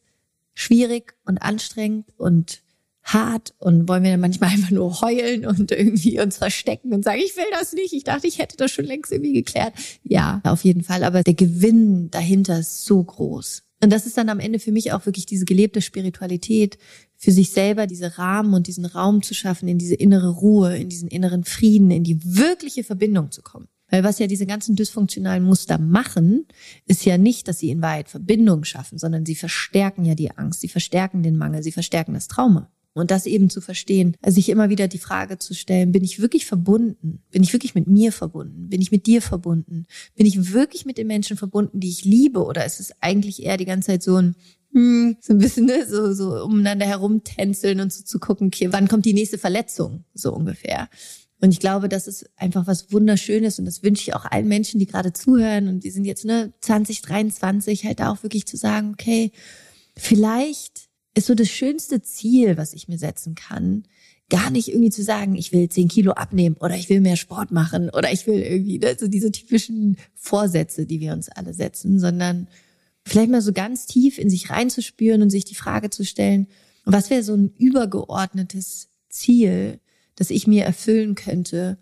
schwierig 0.53 1.15
und 1.25 1.41
anstrengend 1.41 2.05
und 2.17 2.63
hart 3.03 3.53
und 3.59 3.89
wollen 3.89 4.03
wir 4.03 4.11
dann 4.11 4.21
manchmal 4.21 4.49
einfach 4.53 4.71
nur 4.71 5.01
heulen 5.01 5.45
und 5.45 5.71
irgendwie 5.71 6.21
uns 6.21 6.37
verstecken 6.37 6.93
und 6.93 7.03
sagen, 7.03 7.21
ich 7.23 7.35
will 7.35 7.45
das 7.51 7.73
nicht, 7.73 7.93
ich 7.93 8.05
dachte, 8.05 8.27
ich 8.27 8.39
hätte 8.39 8.57
das 8.57 8.71
schon 8.71 8.85
längst 8.85 9.11
irgendwie 9.11 9.33
geklärt. 9.33 9.73
Ja, 10.03 10.41
auf 10.45 10.63
jeden 10.63 10.83
Fall, 10.83 11.03
aber 11.03 11.23
der 11.23 11.33
Gewinn 11.33 12.09
dahinter 12.11 12.59
ist 12.59 12.85
so 12.85 13.03
groß. 13.03 13.63
Und 13.83 13.91
das 13.91 14.05
ist 14.05 14.17
dann 14.17 14.29
am 14.29 14.39
Ende 14.39 14.59
für 14.59 14.71
mich 14.71 14.93
auch 14.93 15.05
wirklich 15.05 15.25
diese 15.25 15.43
gelebte 15.43 15.81
Spiritualität, 15.81 16.77
für 17.23 17.31
sich 17.31 17.51
selber 17.51 17.87
diese 17.87 18.17
Rahmen 18.17 18.53
und 18.53 18.67
diesen 18.67 18.83
Raum 18.85 19.23
zu 19.23 19.33
schaffen, 19.33 19.69
in 19.69 19.77
diese 19.77 19.95
innere 19.95 20.27
Ruhe, 20.27 20.75
in 20.75 20.89
diesen 20.89 21.07
inneren 21.07 21.45
Frieden, 21.45 21.89
in 21.89 22.03
die 22.03 22.19
wirkliche 22.21 22.83
Verbindung 22.83 23.31
zu 23.31 23.41
kommen. 23.41 23.69
Weil 23.89 24.03
was 24.03 24.19
ja 24.19 24.27
diese 24.27 24.45
ganzen 24.45 24.75
dysfunktionalen 24.75 25.43
Muster 25.43 25.77
machen, 25.77 26.47
ist 26.85 27.05
ja 27.05 27.17
nicht, 27.17 27.47
dass 27.47 27.59
sie 27.59 27.69
in 27.69 27.81
Wahrheit 27.81 28.09
Verbindung 28.09 28.65
schaffen, 28.65 28.97
sondern 28.97 29.25
sie 29.25 29.35
verstärken 29.35 30.03
ja 30.03 30.15
die 30.15 30.31
Angst, 30.31 30.59
sie 30.59 30.67
verstärken 30.67 31.23
den 31.23 31.37
Mangel, 31.37 31.63
sie 31.63 31.71
verstärken 31.71 32.13
das 32.13 32.27
Trauma. 32.27 32.69
Und 32.95 33.09
das 33.09 33.25
eben 33.25 33.49
zu 33.49 33.61
verstehen, 33.61 34.15
also 34.21 34.35
sich 34.35 34.49
immer 34.49 34.69
wieder 34.69 34.87
die 34.89 34.99
Frage 34.99 35.39
zu 35.39 35.53
stellen, 35.53 35.93
bin 35.93 36.03
ich 36.03 36.19
wirklich 36.19 36.45
verbunden? 36.45 37.23
Bin 37.31 37.41
ich 37.41 37.53
wirklich 37.53 37.73
mit 37.73 37.87
mir 37.87 38.11
verbunden? 38.11 38.67
Bin 38.69 38.81
ich 38.81 38.91
mit 38.91 39.07
dir 39.07 39.21
verbunden? 39.21 39.85
Bin 40.15 40.27
ich 40.27 40.51
wirklich 40.53 40.85
mit 40.85 40.97
den 40.97 41.07
Menschen 41.07 41.37
verbunden, 41.37 41.79
die 41.79 41.89
ich 41.89 42.03
liebe? 42.03 42.43
Oder 42.43 42.65
ist 42.65 42.79
es 42.79 42.91
eigentlich 42.99 43.43
eher 43.43 43.57
die 43.57 43.65
ganze 43.65 43.87
Zeit 43.87 44.03
so 44.03 44.17
ein, 44.17 44.35
hm, 44.73 45.17
so 45.21 45.33
ein 45.33 45.39
bisschen, 45.39 45.65
ne, 45.65 45.85
so, 45.87 46.13
so 46.13 46.43
umeinander 46.43 46.85
herumtänzeln 46.85 47.79
und 47.79 47.93
so 47.93 48.03
zu 48.03 48.19
gucken, 48.19 48.47
okay, 48.47 48.69
wann 48.71 48.87
kommt 48.87 49.05
die 49.05 49.13
nächste 49.13 49.37
Verletzung? 49.37 50.03
So 50.13 50.33
ungefähr. 50.33 50.89
Und 51.39 51.51
ich 51.51 51.59
glaube, 51.59 51.89
das 51.89 52.07
ist 52.07 52.29
einfach 52.37 52.67
was 52.67 52.91
Wunderschönes 52.91 53.59
und 53.59 53.65
das 53.65 53.83
wünsche 53.83 54.03
ich 54.03 54.15
auch 54.15 54.25
allen 54.25 54.47
Menschen, 54.47 54.79
die 54.79 54.85
gerade 54.87 55.13
zuhören 55.13 55.67
und 55.67 55.83
die 55.83 55.91
sind 55.91 56.05
jetzt 56.05 56.25
ne 56.25 56.53
2023 56.61 57.85
halt 57.85 57.99
da 57.99 58.11
auch 58.11 58.23
wirklich 58.23 58.47
zu 58.47 58.57
sagen, 58.57 58.91
okay, 58.93 59.31
vielleicht 59.95 60.87
ist 61.15 61.27
so 61.27 61.35
das 61.35 61.49
schönste 61.49 62.01
Ziel, 62.01 62.57
was 62.57 62.73
ich 62.73 62.87
mir 62.87 62.97
setzen 62.97 63.35
kann, 63.35 63.83
gar 64.29 64.49
nicht 64.49 64.69
irgendwie 64.69 64.89
zu 64.89 65.03
sagen, 65.03 65.35
ich 65.35 65.51
will 65.51 65.69
zehn 65.69 65.89
Kilo 65.89 66.13
abnehmen 66.13 66.55
oder 66.59 66.75
ich 66.75 66.89
will 66.89 67.01
mehr 67.01 67.17
Sport 67.17 67.51
machen 67.51 67.89
oder 67.89 68.11
ich 68.11 68.25
will 68.25 68.39
irgendwie 68.39 68.79
ne, 68.79 68.95
so 68.97 69.07
diese 69.07 69.31
typischen 69.31 69.97
Vorsätze, 70.15 70.85
die 70.85 71.01
wir 71.01 71.13
uns 71.13 71.29
alle 71.29 71.53
setzen, 71.53 71.99
sondern 71.99 72.47
vielleicht 73.05 73.31
mal 73.31 73.41
so 73.41 73.53
ganz 73.53 73.85
tief 73.85 74.17
in 74.17 74.29
sich 74.29 74.49
reinzuspüren 74.49 75.21
und 75.21 75.29
sich 75.29 75.45
die 75.45 75.55
Frage 75.55 75.89
zu 75.89 76.05
stellen, 76.05 76.47
was 76.85 77.09
wäre 77.09 77.23
so 77.23 77.33
ein 77.33 77.53
übergeordnetes 77.57 78.89
Ziel, 79.09 79.79
das 80.15 80.29
ich 80.29 80.47
mir 80.47 80.65
erfüllen 80.65 81.15
könnte, 81.15 81.77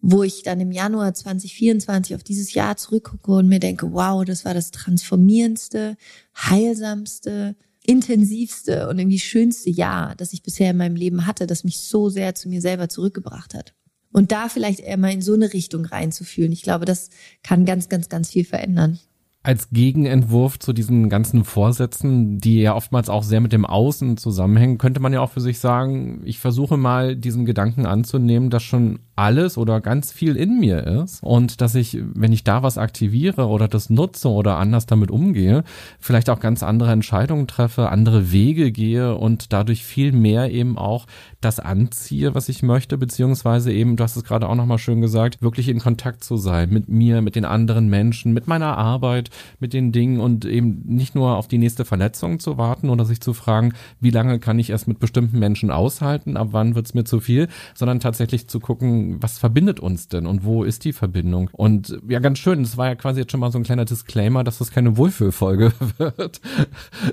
wo 0.00 0.22
ich 0.22 0.42
dann 0.42 0.60
im 0.60 0.70
Januar 0.70 1.14
2024 1.14 2.14
auf 2.14 2.22
dieses 2.22 2.54
Jahr 2.54 2.76
zurückgucke 2.76 3.32
und 3.32 3.48
mir 3.48 3.60
denke, 3.60 3.92
wow, 3.92 4.24
das 4.24 4.44
war 4.44 4.54
das 4.54 4.70
transformierendste, 4.70 5.96
heilsamste, 6.36 7.56
intensivste 7.84 8.88
und 8.88 8.98
irgendwie 8.98 9.18
schönste 9.18 9.70
Jahr, 9.70 10.14
das 10.16 10.32
ich 10.32 10.42
bisher 10.42 10.70
in 10.70 10.76
meinem 10.76 10.96
Leben 10.96 11.26
hatte, 11.26 11.46
das 11.46 11.64
mich 11.64 11.80
so 11.80 12.08
sehr 12.08 12.34
zu 12.34 12.48
mir 12.48 12.60
selber 12.60 12.88
zurückgebracht 12.88 13.54
hat. 13.54 13.74
Und 14.12 14.32
da 14.32 14.48
vielleicht 14.48 14.80
eher 14.80 14.96
mal 14.96 15.12
in 15.12 15.22
so 15.22 15.34
eine 15.34 15.52
Richtung 15.52 15.84
reinzufühlen. 15.84 16.52
Ich 16.52 16.62
glaube, 16.62 16.84
das 16.84 17.10
kann 17.42 17.64
ganz, 17.64 17.88
ganz, 17.88 18.08
ganz 18.08 18.30
viel 18.30 18.44
verändern 18.44 18.98
als 19.46 19.70
Gegenentwurf 19.70 20.58
zu 20.58 20.72
diesen 20.72 21.08
ganzen 21.08 21.44
Vorsätzen, 21.44 22.38
die 22.38 22.60
ja 22.60 22.74
oftmals 22.74 23.08
auch 23.08 23.22
sehr 23.22 23.40
mit 23.40 23.52
dem 23.52 23.64
Außen 23.64 24.16
zusammenhängen, 24.16 24.76
könnte 24.76 24.98
man 24.98 25.12
ja 25.12 25.20
auch 25.20 25.30
für 25.30 25.40
sich 25.40 25.60
sagen, 25.60 26.20
ich 26.24 26.40
versuche 26.40 26.76
mal 26.76 27.14
diesen 27.14 27.44
Gedanken 27.44 27.86
anzunehmen, 27.86 28.50
dass 28.50 28.64
schon 28.64 28.98
alles 29.16 29.56
oder 29.56 29.80
ganz 29.80 30.12
viel 30.12 30.36
in 30.36 30.60
mir 30.60 30.86
ist 30.86 31.22
und 31.22 31.62
dass 31.62 31.74
ich, 31.74 31.98
wenn 32.14 32.32
ich 32.32 32.44
da 32.44 32.62
was 32.62 32.76
aktiviere 32.76 33.46
oder 33.46 33.66
das 33.66 33.88
nutze 33.88 34.28
oder 34.28 34.58
anders 34.58 34.84
damit 34.84 35.10
umgehe, 35.10 35.64
vielleicht 35.98 36.28
auch 36.28 36.38
ganz 36.38 36.62
andere 36.62 36.92
Entscheidungen 36.92 37.46
treffe, 37.46 37.88
andere 37.88 38.30
Wege 38.30 38.70
gehe 38.72 39.16
und 39.16 39.54
dadurch 39.54 39.84
viel 39.84 40.12
mehr 40.12 40.52
eben 40.52 40.76
auch 40.76 41.06
das 41.40 41.60
anziehe, 41.60 42.34
was 42.34 42.50
ich 42.50 42.62
möchte, 42.62 42.98
beziehungsweise 42.98 43.72
eben, 43.72 43.96
du 43.96 44.04
hast 44.04 44.16
es 44.16 44.24
gerade 44.24 44.48
auch 44.48 44.54
nochmal 44.54 44.78
schön 44.78 45.00
gesagt, 45.00 45.40
wirklich 45.40 45.68
in 45.68 45.78
Kontakt 45.78 46.22
zu 46.22 46.36
sein 46.36 46.68
mit 46.70 46.88
mir, 46.88 47.22
mit 47.22 47.36
den 47.36 47.46
anderen 47.46 47.88
Menschen, 47.88 48.34
mit 48.34 48.46
meiner 48.46 48.76
Arbeit, 48.76 49.30
mit 49.60 49.72
den 49.72 49.92
Dingen 49.92 50.20
und 50.20 50.44
eben 50.44 50.82
nicht 50.84 51.14
nur 51.14 51.36
auf 51.36 51.48
die 51.48 51.58
nächste 51.58 51.86
Verletzung 51.86 52.38
zu 52.38 52.58
warten 52.58 52.90
oder 52.90 53.06
sich 53.06 53.22
zu 53.22 53.32
fragen, 53.32 53.72
wie 53.98 54.10
lange 54.10 54.38
kann 54.40 54.58
ich 54.58 54.70
es 54.70 54.86
mit 54.86 54.98
bestimmten 54.98 55.38
Menschen 55.38 55.70
aushalten, 55.70 56.36
ab 56.36 56.48
wann 56.50 56.74
wird 56.74 56.86
es 56.86 56.94
mir 56.94 57.04
zu 57.04 57.20
viel, 57.20 57.48
sondern 57.74 58.00
tatsächlich 58.00 58.48
zu 58.48 58.60
gucken, 58.60 59.05
was 59.20 59.38
verbindet 59.38 59.80
uns 59.80 60.08
denn 60.08 60.26
und 60.26 60.44
wo 60.44 60.64
ist 60.64 60.84
die 60.84 60.92
Verbindung? 60.92 61.50
Und 61.52 61.98
ja, 62.08 62.18
ganz 62.18 62.38
schön, 62.38 62.62
das 62.62 62.76
war 62.76 62.88
ja 62.88 62.94
quasi 62.94 63.20
jetzt 63.20 63.32
schon 63.32 63.40
mal 63.40 63.50
so 63.50 63.58
ein 63.58 63.64
kleiner 63.64 63.84
Disclaimer, 63.84 64.44
dass 64.44 64.58
das 64.58 64.70
keine 64.70 64.96
Wohlfühlfolge 64.96 65.72
wird, 65.98 66.40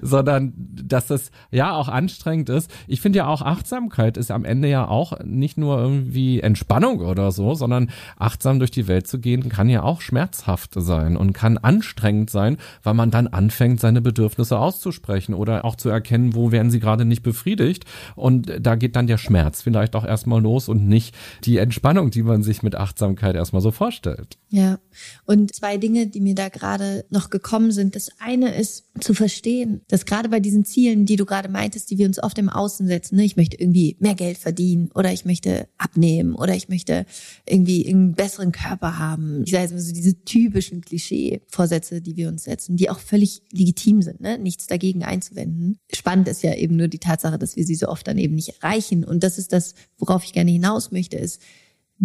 sondern 0.01 0.53
dass 0.55 1.07
das 1.07 1.31
ja 1.51 1.73
auch 1.73 1.87
anstrengend 1.87 2.49
ist. 2.49 2.71
Ich 2.87 3.01
finde 3.01 3.19
ja 3.19 3.27
auch 3.27 3.41
Achtsamkeit 3.41 4.17
ist 4.17 4.31
am 4.31 4.45
Ende 4.45 4.67
ja 4.67 4.87
auch 4.87 5.19
nicht 5.23 5.57
nur 5.57 5.77
irgendwie 5.77 6.41
Entspannung 6.41 6.99
oder 6.99 7.31
so, 7.31 7.55
sondern 7.55 7.89
achtsam 8.17 8.59
durch 8.59 8.71
die 8.71 8.87
Welt 8.87 9.07
zu 9.07 9.19
gehen 9.19 9.49
kann 9.53 9.69
ja 9.69 9.83
auch 9.83 10.01
schmerzhaft 10.01 10.73
sein 10.75 11.15
und 11.15 11.33
kann 11.33 11.57
anstrengend 11.57 12.29
sein, 12.29 12.57
weil 12.81 12.93
man 12.93 13.11
dann 13.11 13.27
anfängt, 13.27 13.79
seine 13.79 14.01
Bedürfnisse 14.01 14.57
auszusprechen 14.57 15.33
oder 15.33 15.63
auch 15.63 15.75
zu 15.75 15.89
erkennen, 15.89 16.35
wo 16.35 16.51
werden 16.51 16.71
sie 16.71 16.79
gerade 16.79 17.05
nicht 17.05 17.23
befriedigt. 17.23 17.85
Und 18.15 18.51
da 18.59 18.75
geht 18.75 18.95
dann 18.95 19.07
der 19.07 19.17
Schmerz 19.17 19.61
vielleicht 19.61 19.95
auch 19.95 20.05
erstmal 20.05 20.41
los 20.41 20.69
und 20.69 20.87
nicht 20.87 21.15
die 21.43 21.57
Entspannung, 21.57 21.82
die 21.83 22.23
man 22.23 22.43
sich 22.43 22.63
mit 22.63 22.75
Achtsamkeit 22.75 23.35
erstmal 23.35 23.61
so 23.61 23.71
vorstellt. 23.71 24.37
Ja, 24.49 24.79
und 25.25 25.53
zwei 25.53 25.77
Dinge, 25.77 26.07
die 26.07 26.21
mir 26.21 26.33
da 26.33 26.47
gerade 26.47 27.05
noch 27.09 27.29
gekommen 27.29 27.71
sind. 27.71 27.95
Das 27.95 28.09
eine 28.19 28.55
ist 28.55 28.85
zu 29.01 29.13
verstehen, 29.13 29.81
dass 29.89 30.05
gerade 30.05 30.29
bei 30.29 30.39
diesen 30.39 30.63
Zielen, 30.63 31.05
die 31.05 31.17
du 31.17 31.25
gerade 31.25 31.49
meintest, 31.49 31.91
die 31.91 31.97
wir 31.97 32.07
uns 32.07 32.23
oft 32.23 32.37
im 32.37 32.47
Außen 32.47 32.87
setzen, 32.87 33.17
ne, 33.17 33.25
ich 33.25 33.35
möchte 33.35 33.59
irgendwie 33.59 33.97
mehr 33.99 34.15
Geld 34.15 34.37
verdienen 34.37 34.91
oder 34.95 35.11
ich 35.11 35.25
möchte 35.25 35.67
abnehmen 35.77 36.35
oder 36.35 36.55
ich 36.55 36.69
möchte 36.69 37.05
irgendwie 37.45 37.85
einen 37.87 38.13
besseren 38.13 38.53
Körper 38.53 38.97
haben. 38.97 39.43
Ich 39.45 39.51
sage 39.51 39.73
jetzt 39.73 39.87
so 39.87 39.93
diese 39.93 40.23
typischen 40.23 40.81
Klischee-Vorsätze, 40.81 42.01
die 42.01 42.15
wir 42.15 42.29
uns 42.29 42.45
setzen, 42.45 42.77
die 42.77 42.89
auch 42.89 42.99
völlig 42.99 43.41
legitim 43.51 44.01
sind, 44.01 44.21
ne? 44.21 44.37
nichts 44.37 44.67
dagegen 44.67 45.03
einzuwenden. 45.03 45.77
Spannend 45.93 46.29
ist 46.29 46.43
ja 46.43 46.53
eben 46.55 46.77
nur 46.77 46.87
die 46.87 46.99
Tatsache, 46.99 47.37
dass 47.37 47.57
wir 47.57 47.65
sie 47.65 47.75
so 47.75 47.89
oft 47.89 48.07
dann 48.07 48.17
eben 48.17 48.35
nicht 48.35 48.61
erreichen. 48.61 49.03
Und 49.03 49.23
das 49.23 49.37
ist 49.37 49.51
das, 49.51 49.73
worauf 49.97 50.23
ich 50.23 50.31
gerne 50.31 50.51
hinaus 50.51 50.91
möchte, 50.91 51.17
ist, 51.17 51.41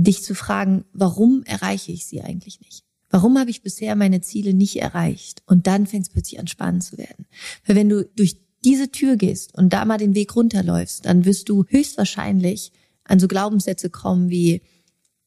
dich 0.02 0.22
zu 0.22 0.34
fragen, 0.34 0.84
warum 0.92 1.42
erreiche 1.44 1.92
ich 1.92 2.06
sie 2.06 2.22
eigentlich 2.22 2.60
nicht? 2.60 2.84
Warum 3.10 3.38
habe 3.38 3.50
ich 3.50 3.62
bisher 3.62 3.96
meine 3.96 4.20
Ziele 4.20 4.54
nicht 4.54 4.76
erreicht? 4.76 5.42
Und 5.46 5.66
dann 5.66 5.86
fängt 5.86 6.06
es 6.06 6.12
plötzlich 6.12 6.38
an 6.38 6.46
spannend 6.46 6.84
zu 6.84 6.98
werden. 6.98 7.26
Weil 7.66 7.76
wenn 7.76 7.88
du 7.88 8.04
durch 8.04 8.36
diese 8.64 8.90
Tür 8.90 9.16
gehst 9.16 9.56
und 9.56 9.72
da 9.72 9.84
mal 9.84 9.98
den 9.98 10.14
Weg 10.14 10.36
runterläufst, 10.36 11.06
dann 11.06 11.24
wirst 11.24 11.48
du 11.48 11.64
höchstwahrscheinlich 11.68 12.72
an 13.04 13.18
so 13.18 13.28
Glaubenssätze 13.28 13.88
kommen 13.88 14.28
wie, 14.30 14.62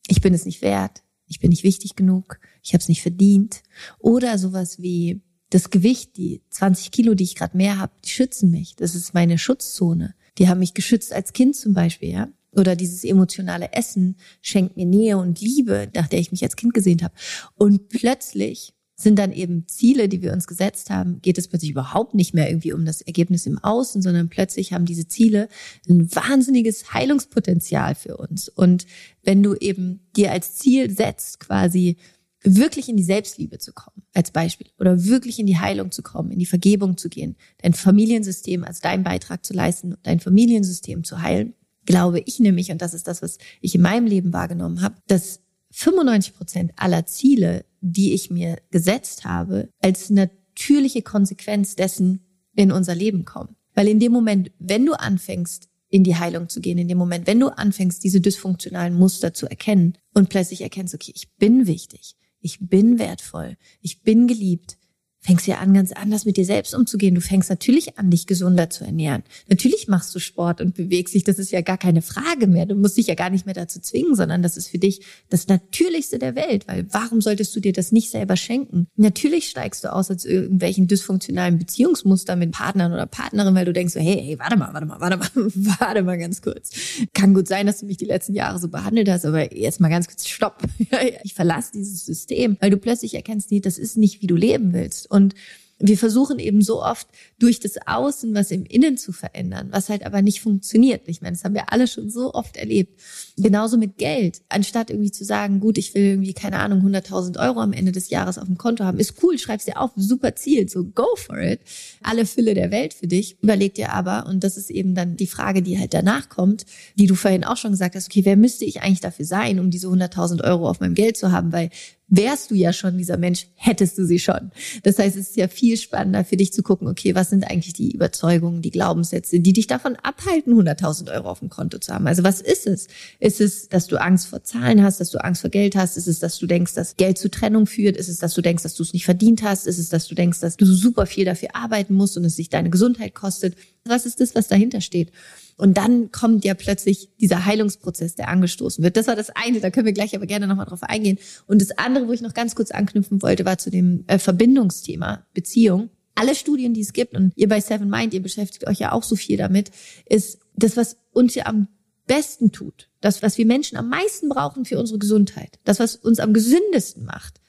ich 0.07 0.21
bin 0.21 0.33
es 0.33 0.45
nicht 0.45 0.61
wert, 0.61 1.03
ich 1.27 1.39
bin 1.39 1.49
nicht 1.49 1.63
wichtig 1.63 1.95
genug, 1.95 2.39
ich 2.61 2.73
habe 2.73 2.81
es 2.81 2.89
nicht 2.89 3.01
verdient. 3.01 3.63
Oder 3.99 4.37
sowas 4.37 4.79
wie 4.81 5.21
das 5.49 5.69
Gewicht, 5.69 6.17
die 6.17 6.43
20 6.49 6.91
Kilo, 6.91 7.13
die 7.13 7.23
ich 7.23 7.35
gerade 7.35 7.57
mehr 7.57 7.77
habe, 7.77 7.93
die 8.05 8.09
schützen 8.09 8.51
mich. 8.51 8.75
Das 8.75 8.95
ist 8.95 9.13
meine 9.13 9.37
Schutzzone. 9.37 10.13
Die 10.37 10.47
haben 10.47 10.59
mich 10.59 10.73
geschützt 10.73 11.11
als 11.13 11.33
Kind 11.33 11.55
zum 11.55 11.73
Beispiel, 11.73 12.11
ja. 12.11 12.29
Oder 12.53 12.75
dieses 12.75 13.03
emotionale 13.03 13.71
Essen 13.73 14.17
schenkt 14.41 14.75
mir 14.75 14.85
Nähe 14.85 15.17
und 15.17 15.39
Liebe, 15.39 15.89
nach 15.95 16.07
der 16.07 16.19
ich 16.19 16.31
mich 16.31 16.43
als 16.43 16.55
Kind 16.55 16.73
gesehen 16.73 17.01
habe. 17.01 17.13
Und 17.55 17.89
plötzlich 17.89 18.73
sind 19.01 19.17
dann 19.17 19.31
eben 19.31 19.67
Ziele, 19.67 20.07
die 20.07 20.21
wir 20.21 20.33
uns 20.33 20.47
gesetzt 20.47 20.89
haben, 20.89 21.21
geht 21.21 21.37
es 21.37 21.47
plötzlich 21.47 21.71
überhaupt 21.71 22.13
nicht 22.13 22.33
mehr 22.33 22.49
irgendwie 22.49 22.73
um 22.73 22.85
das 22.85 23.01
Ergebnis 23.01 23.45
im 23.45 23.57
Außen, 23.57 24.01
sondern 24.01 24.29
plötzlich 24.29 24.73
haben 24.73 24.85
diese 24.85 25.07
Ziele 25.07 25.47
ein 25.89 26.13
wahnsinniges 26.13 26.93
Heilungspotenzial 26.93 27.95
für 27.95 28.17
uns. 28.17 28.47
Und 28.49 28.85
wenn 29.23 29.41
du 29.41 29.55
eben 29.55 30.01
dir 30.15 30.31
als 30.31 30.55
Ziel 30.55 30.91
setzt, 30.91 31.39
quasi 31.39 31.97
wirklich 32.43 32.89
in 32.89 32.97
die 32.97 33.03
Selbstliebe 33.03 33.59
zu 33.59 33.71
kommen, 33.71 34.03
als 34.13 34.31
Beispiel, 34.31 34.67
oder 34.79 35.05
wirklich 35.05 35.39
in 35.39 35.45
die 35.45 35.59
Heilung 35.59 35.91
zu 35.91 36.01
kommen, 36.01 36.31
in 36.31 36.39
die 36.39 36.45
Vergebung 36.45 36.97
zu 36.97 37.07
gehen, 37.09 37.35
dein 37.61 37.73
Familiensystem 37.73 38.63
als 38.63 38.81
deinen 38.81 39.03
Beitrag 39.03 39.45
zu 39.45 39.53
leisten, 39.53 39.95
dein 40.03 40.19
Familiensystem 40.19 41.03
zu 41.03 41.21
heilen, 41.21 41.53
glaube 41.85 42.19
ich 42.19 42.39
nämlich, 42.39 42.71
und 42.71 42.81
das 42.81 42.93
ist 42.93 43.07
das, 43.07 43.21
was 43.21 43.37
ich 43.61 43.75
in 43.75 43.81
meinem 43.81 44.05
Leben 44.05 44.33
wahrgenommen 44.33 44.81
habe, 44.81 44.95
dass 45.07 45.41
95 45.71 46.35
Prozent 46.35 46.71
aller 46.75 47.05
Ziele, 47.05 47.65
die 47.81 48.13
ich 48.13 48.29
mir 48.29 48.57
gesetzt 48.71 49.25
habe, 49.25 49.69
als 49.81 50.09
natürliche 50.09 51.01
Konsequenz 51.01 51.75
dessen 51.75 52.25
in 52.55 52.71
unser 52.71 52.95
Leben 52.95 53.25
kommen. 53.25 53.55
Weil 53.73 53.87
in 53.87 53.99
dem 53.99 54.11
Moment, 54.11 54.51
wenn 54.59 54.85
du 54.85 54.93
anfängst, 54.93 55.69
in 55.89 56.03
die 56.03 56.15
Heilung 56.15 56.49
zu 56.49 56.61
gehen, 56.61 56.77
in 56.77 56.87
dem 56.87 56.97
Moment, 56.97 57.27
wenn 57.27 57.39
du 57.39 57.47
anfängst, 57.47 58.03
diese 58.03 58.21
dysfunktionalen 58.21 58.93
Muster 58.93 59.33
zu 59.33 59.47
erkennen 59.47 59.97
und 60.13 60.29
plötzlich 60.29 60.61
erkennst, 60.61 60.93
okay, 60.93 61.11
ich 61.15 61.33
bin 61.35 61.67
wichtig, 61.67 62.15
ich 62.39 62.59
bin 62.59 62.97
wertvoll, 62.97 63.57
ich 63.81 64.01
bin 64.01 64.27
geliebt, 64.27 64.77
fängst 65.23 65.45
ja 65.45 65.59
an, 65.59 65.73
ganz 65.73 65.91
anders 65.91 66.25
mit 66.25 66.35
dir 66.35 66.45
selbst 66.45 66.73
umzugehen. 66.73 67.13
Du 67.13 67.21
fängst 67.21 67.49
natürlich 67.49 67.99
an, 67.99 68.09
dich 68.09 68.25
gesunder 68.25 68.71
zu 68.71 68.83
ernähren. 68.83 69.21
Natürlich 69.47 69.87
machst 69.87 70.13
du 70.15 70.19
Sport 70.19 70.61
und 70.61 70.73
bewegst 70.73 71.13
dich. 71.13 71.23
Das 71.23 71.37
ist 71.37 71.51
ja 71.51 71.61
gar 71.61 71.77
keine 71.77 72.01
Frage 72.01 72.47
mehr. 72.47 72.65
Du 72.65 72.73
musst 72.73 72.97
dich 72.97 73.05
ja 73.05 73.13
gar 73.13 73.29
nicht 73.29 73.45
mehr 73.45 73.53
dazu 73.53 73.79
zwingen, 73.79 74.15
sondern 74.15 74.41
das 74.41 74.57
ist 74.57 74.67
für 74.67 74.79
dich 74.79 75.05
das 75.29 75.47
Natürlichste 75.47 76.17
der 76.17 76.35
Welt. 76.35 76.67
Weil 76.67 76.87
warum 76.89 77.21
solltest 77.21 77.55
du 77.55 77.59
dir 77.59 77.71
das 77.71 77.91
nicht 77.91 78.09
selber 78.09 78.35
schenken? 78.35 78.87
Natürlich 78.95 79.47
steigst 79.47 79.83
du 79.83 79.93
aus 79.93 80.09
als 80.09 80.25
irgendwelchen 80.25 80.87
dysfunktionalen 80.87 81.59
Beziehungsmuster 81.59 82.35
mit 82.35 82.51
Partnern 82.51 82.91
oder 82.91 83.05
Partnerin, 83.05 83.53
weil 83.53 83.65
du 83.65 83.73
denkst 83.73 83.93
so, 83.93 83.99
hey, 83.99 84.19
hey, 84.19 84.39
warte 84.39 84.57
mal, 84.57 84.73
warte 84.73 84.87
mal, 84.87 84.99
warte 84.99 85.17
mal, 85.17 85.29
warte 85.79 86.01
mal 86.01 86.17
ganz 86.17 86.41
kurz. 86.41 86.71
Kann 87.13 87.35
gut 87.35 87.47
sein, 87.47 87.67
dass 87.67 87.79
du 87.79 87.85
mich 87.85 87.97
die 87.97 88.05
letzten 88.05 88.33
Jahre 88.33 88.57
so 88.57 88.69
behandelt 88.69 89.07
hast, 89.07 89.25
aber 89.25 89.55
jetzt 89.55 89.79
mal 89.79 89.89
ganz 89.89 90.07
kurz, 90.07 90.27
stopp. 90.27 90.63
Ich 91.23 91.33
verlasse 91.33 91.71
dieses 91.73 92.05
System, 92.05 92.57
weil 92.59 92.69
du 92.69 92.77
plötzlich 92.77 93.13
erkennst, 93.13 93.51
nee, 93.51 93.59
das 93.59 93.77
ist 93.77 93.97
nicht, 93.97 94.21
wie 94.21 94.27
du 94.27 94.35
leben 94.35 94.73
willst. 94.73 95.10
Und 95.11 95.35
wir 95.83 95.97
versuchen 95.97 96.39
eben 96.39 96.61
so 96.61 96.83
oft 96.83 97.07
durch 97.39 97.59
das 97.59 97.75
Außen 97.85 98.33
was 98.33 98.51
im 98.51 98.65
Innen 98.65 98.97
zu 98.97 99.11
verändern, 99.11 99.69
was 99.71 99.89
halt 99.89 100.05
aber 100.05 100.21
nicht 100.21 100.41
funktioniert. 100.41 101.07
Ich 101.07 101.21
meine, 101.21 101.35
das 101.35 101.43
haben 101.43 101.55
wir 101.55 101.71
alle 101.71 101.87
schon 101.87 102.09
so 102.09 102.33
oft 102.33 102.57
erlebt. 102.57 102.99
Genauso 103.37 103.77
mit 103.77 103.97
Geld. 103.97 104.41
Anstatt 104.49 104.89
irgendwie 104.89 105.11
zu 105.11 105.23
sagen, 105.23 105.59
gut, 105.59 105.77
ich 105.77 105.95
will 105.95 106.03
irgendwie, 106.03 106.33
keine 106.33 106.59
Ahnung, 106.59 106.81
100.000 106.81 107.39
Euro 107.39 107.61
am 107.61 107.73
Ende 107.73 107.91
des 107.91 108.09
Jahres 108.09 108.37
auf 108.37 108.45
dem 108.45 108.57
Konto 108.57 108.83
haben. 108.83 108.99
Ist 108.99 109.23
cool, 109.23 109.37
schreib's 109.37 109.65
dir 109.65 109.79
auf, 109.79 109.91
super 109.95 110.35
Ziel, 110.35 110.69
so 110.69 110.83
go 110.83 111.07
for 111.15 111.39
it. 111.39 111.61
Alle 112.03 112.25
Fülle 112.25 112.53
der 112.53 112.71
Welt 112.71 112.93
für 112.93 113.07
dich. 113.07 113.37
Überleg 113.41 113.73
dir 113.73 113.91
aber, 113.91 114.27
und 114.27 114.43
das 114.43 114.57
ist 114.57 114.69
eben 114.69 114.93
dann 114.93 115.17
die 115.17 115.27
Frage, 115.27 115.61
die 115.61 115.79
halt 115.79 115.93
danach 115.93 116.29
kommt, 116.29 116.65
die 116.95 117.07
du 117.07 117.15
vorhin 117.15 117.43
auch 117.43 117.57
schon 117.57 117.71
gesagt 117.71 117.95
hast, 117.95 118.07
okay, 118.07 118.25
wer 118.25 118.37
müsste 118.37 118.65
ich 118.65 118.81
eigentlich 118.81 119.01
dafür 119.01 119.25
sein, 119.25 119.59
um 119.59 119.71
diese 119.71 119.87
100.000 119.87 120.43
Euro 120.43 120.69
auf 120.69 120.79
meinem 120.79 120.95
Geld 120.95 121.17
zu 121.17 121.31
haben? 121.31 121.51
Weil 121.51 121.69
wärst 122.11 122.51
du 122.51 122.55
ja 122.55 122.73
schon 122.73 122.97
dieser 122.97 123.17
Mensch, 123.17 123.47
hättest 123.55 123.97
du 123.97 124.05
sie 124.05 124.19
schon. 124.19 124.51
Das 124.83 124.99
heißt, 124.99 125.15
es 125.15 125.29
ist 125.29 125.37
ja 125.37 125.47
viel 125.47 125.77
spannender 125.77 126.23
für 126.25 126.37
dich 126.37 126.53
zu 126.53 126.61
gucken, 126.61 126.87
okay, 126.87 127.15
was 127.15 127.29
sind 127.29 127.45
eigentlich 127.45 127.73
die 127.73 127.91
Überzeugungen, 127.91 128.61
die 128.61 128.69
Glaubenssätze, 128.69 129.39
die 129.39 129.53
dich 129.53 129.65
davon 129.65 129.95
abhalten, 129.95 130.53
100.000 130.53 131.11
Euro 131.13 131.29
auf 131.29 131.39
dem 131.39 131.49
Konto 131.49 131.79
zu 131.79 131.93
haben. 131.93 132.05
Also 132.07 132.23
was 132.23 132.41
ist 132.41 132.67
es? 132.67 132.87
Ist 133.19 133.39
es, 133.39 133.69
dass 133.69 133.87
du 133.87 133.99
Angst 133.99 134.27
vor 134.27 134.43
Zahlen 134.43 134.83
hast, 134.83 134.99
dass 134.99 135.09
du 135.09 135.23
Angst 135.23 135.41
vor 135.41 135.49
Geld 135.49 135.75
hast? 135.75 135.95
Ist 135.95 136.07
es, 136.07 136.19
dass 136.19 136.37
du 136.37 136.47
denkst, 136.47 136.73
dass 136.73 136.97
Geld 136.97 137.17
zu 137.17 137.31
Trennung 137.31 137.65
führt? 137.65 137.95
Ist 137.95 138.09
es, 138.09 138.17
dass 138.17 138.33
du 138.33 138.41
denkst, 138.41 138.63
dass 138.63 138.75
du 138.75 138.83
es 138.83 138.91
nicht 138.91 139.05
verdient 139.05 139.41
hast? 139.41 139.65
Ist 139.65 139.79
es, 139.79 139.87
dass 139.87 140.07
du 140.07 140.13
denkst, 140.13 140.41
dass 140.41 140.57
du 140.57 140.65
super 140.65 141.05
viel 141.05 141.23
dafür 141.23 141.55
arbeiten 141.55 141.93
musst 141.95 142.17
und 142.17 142.25
es 142.25 142.35
sich 142.35 142.49
deine 142.49 142.69
Gesundheit 142.69 143.15
kostet? 143.15 143.55
Was 143.85 144.05
ist 144.05 144.19
das, 144.19 144.35
was 144.35 144.49
dahinter 144.49 144.81
steht? 144.81 145.11
Und 145.57 145.77
dann 145.77 146.11
kommt 146.11 146.45
ja 146.45 146.53
plötzlich 146.53 147.09
dieser 147.19 147.45
Heilungsprozess, 147.45 148.15
der 148.15 148.29
angestoßen 148.29 148.83
wird. 148.83 148.97
Das 148.97 149.07
war 149.07 149.15
das 149.15 149.29
eine, 149.29 149.59
da 149.59 149.69
können 149.69 149.85
wir 149.85 149.93
gleich 149.93 150.15
aber 150.15 150.25
gerne 150.25 150.47
nochmal 150.47 150.65
drauf 150.65 150.83
eingehen. 150.83 151.17
Und 151.47 151.61
das 151.61 151.77
andere, 151.77 152.07
wo 152.07 152.11
ich 152.11 152.21
noch 152.21 152.33
ganz 152.33 152.55
kurz 152.55 152.71
anknüpfen 152.71 153.21
wollte, 153.21 153.45
war 153.45 153.57
zu 153.57 153.69
dem 153.69 154.03
äh, 154.07 154.17
Verbindungsthema 154.17 155.25
Beziehung. 155.33 155.89
Alle 156.15 156.35
Studien, 156.35 156.73
die 156.73 156.81
es 156.81 156.93
gibt, 156.93 157.15
und 157.15 157.33
ihr 157.35 157.47
bei 157.47 157.61
Seven 157.61 157.89
Mind, 157.89 158.13
ihr 158.13 158.21
beschäftigt 158.21 158.67
euch 158.67 158.79
ja 158.79 158.91
auch 158.91 159.03
so 159.03 159.15
viel 159.15 159.37
damit, 159.37 159.71
ist 160.05 160.39
das, 160.55 160.77
was 160.77 160.97
uns 161.11 161.35
ja 161.35 161.45
am 161.45 161.67
besten 162.05 162.51
tut, 162.51 162.89
das, 162.99 163.23
was 163.23 163.37
wir 163.37 163.45
Menschen 163.45 163.77
am 163.77 163.89
meisten 163.89 164.27
brauchen 164.27 164.65
für 164.65 164.77
unsere 164.77 164.99
Gesundheit, 164.99 165.59
das, 165.63 165.79
was 165.79 165.95
uns 165.95 166.19
am 166.19 166.33
gesündesten 166.33 167.05
macht, 167.05 167.39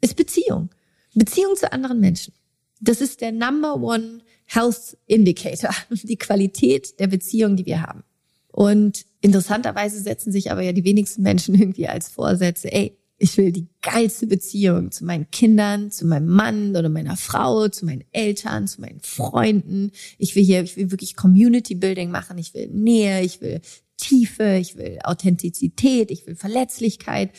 ist 0.00 0.16
Beziehung. 0.16 0.70
Beziehung 1.14 1.56
zu 1.56 1.72
anderen 1.72 2.00
Menschen. 2.00 2.34
Das 2.80 3.00
ist 3.00 3.20
der 3.20 3.32
Number 3.32 3.76
One 3.76 4.20
Health 4.46 4.96
Indicator, 5.06 5.70
die 5.90 6.16
Qualität 6.16 6.98
der 6.98 7.08
Beziehung, 7.08 7.56
die 7.56 7.66
wir 7.66 7.82
haben. 7.82 8.02
Und 8.48 9.04
interessanterweise 9.20 10.00
setzen 10.00 10.32
sich 10.32 10.50
aber 10.50 10.62
ja 10.62 10.72
die 10.72 10.84
wenigsten 10.84 11.22
Menschen 11.22 11.54
irgendwie 11.54 11.88
als 11.88 12.08
Vorsätze, 12.08 12.72
ey, 12.72 12.96
ich 13.18 13.36
will 13.38 13.50
die 13.50 13.66
geilste 13.82 14.26
Beziehung 14.26 14.90
zu 14.90 15.04
meinen 15.04 15.30
Kindern, 15.30 15.90
zu 15.90 16.06
meinem 16.06 16.28
Mann 16.28 16.76
oder 16.76 16.88
meiner 16.88 17.16
Frau, 17.16 17.68
zu 17.68 17.86
meinen 17.86 18.04
Eltern, 18.12 18.68
zu 18.68 18.80
meinen 18.80 19.00
Freunden. 19.00 19.90
Ich 20.18 20.36
will 20.36 20.44
hier, 20.44 20.62
ich 20.62 20.76
will 20.76 20.90
wirklich 20.90 21.16
Community 21.16 21.74
Building 21.74 22.10
machen. 22.10 22.36
Ich 22.36 22.52
will 22.52 22.68
Nähe, 22.68 23.22
ich 23.22 23.40
will 23.40 23.60
Tiefe, 23.96 24.56
ich 24.56 24.76
will 24.76 24.98
Authentizität, 25.02 26.10
ich 26.10 26.26
will 26.26 26.36
Verletzlichkeit. 26.36 27.30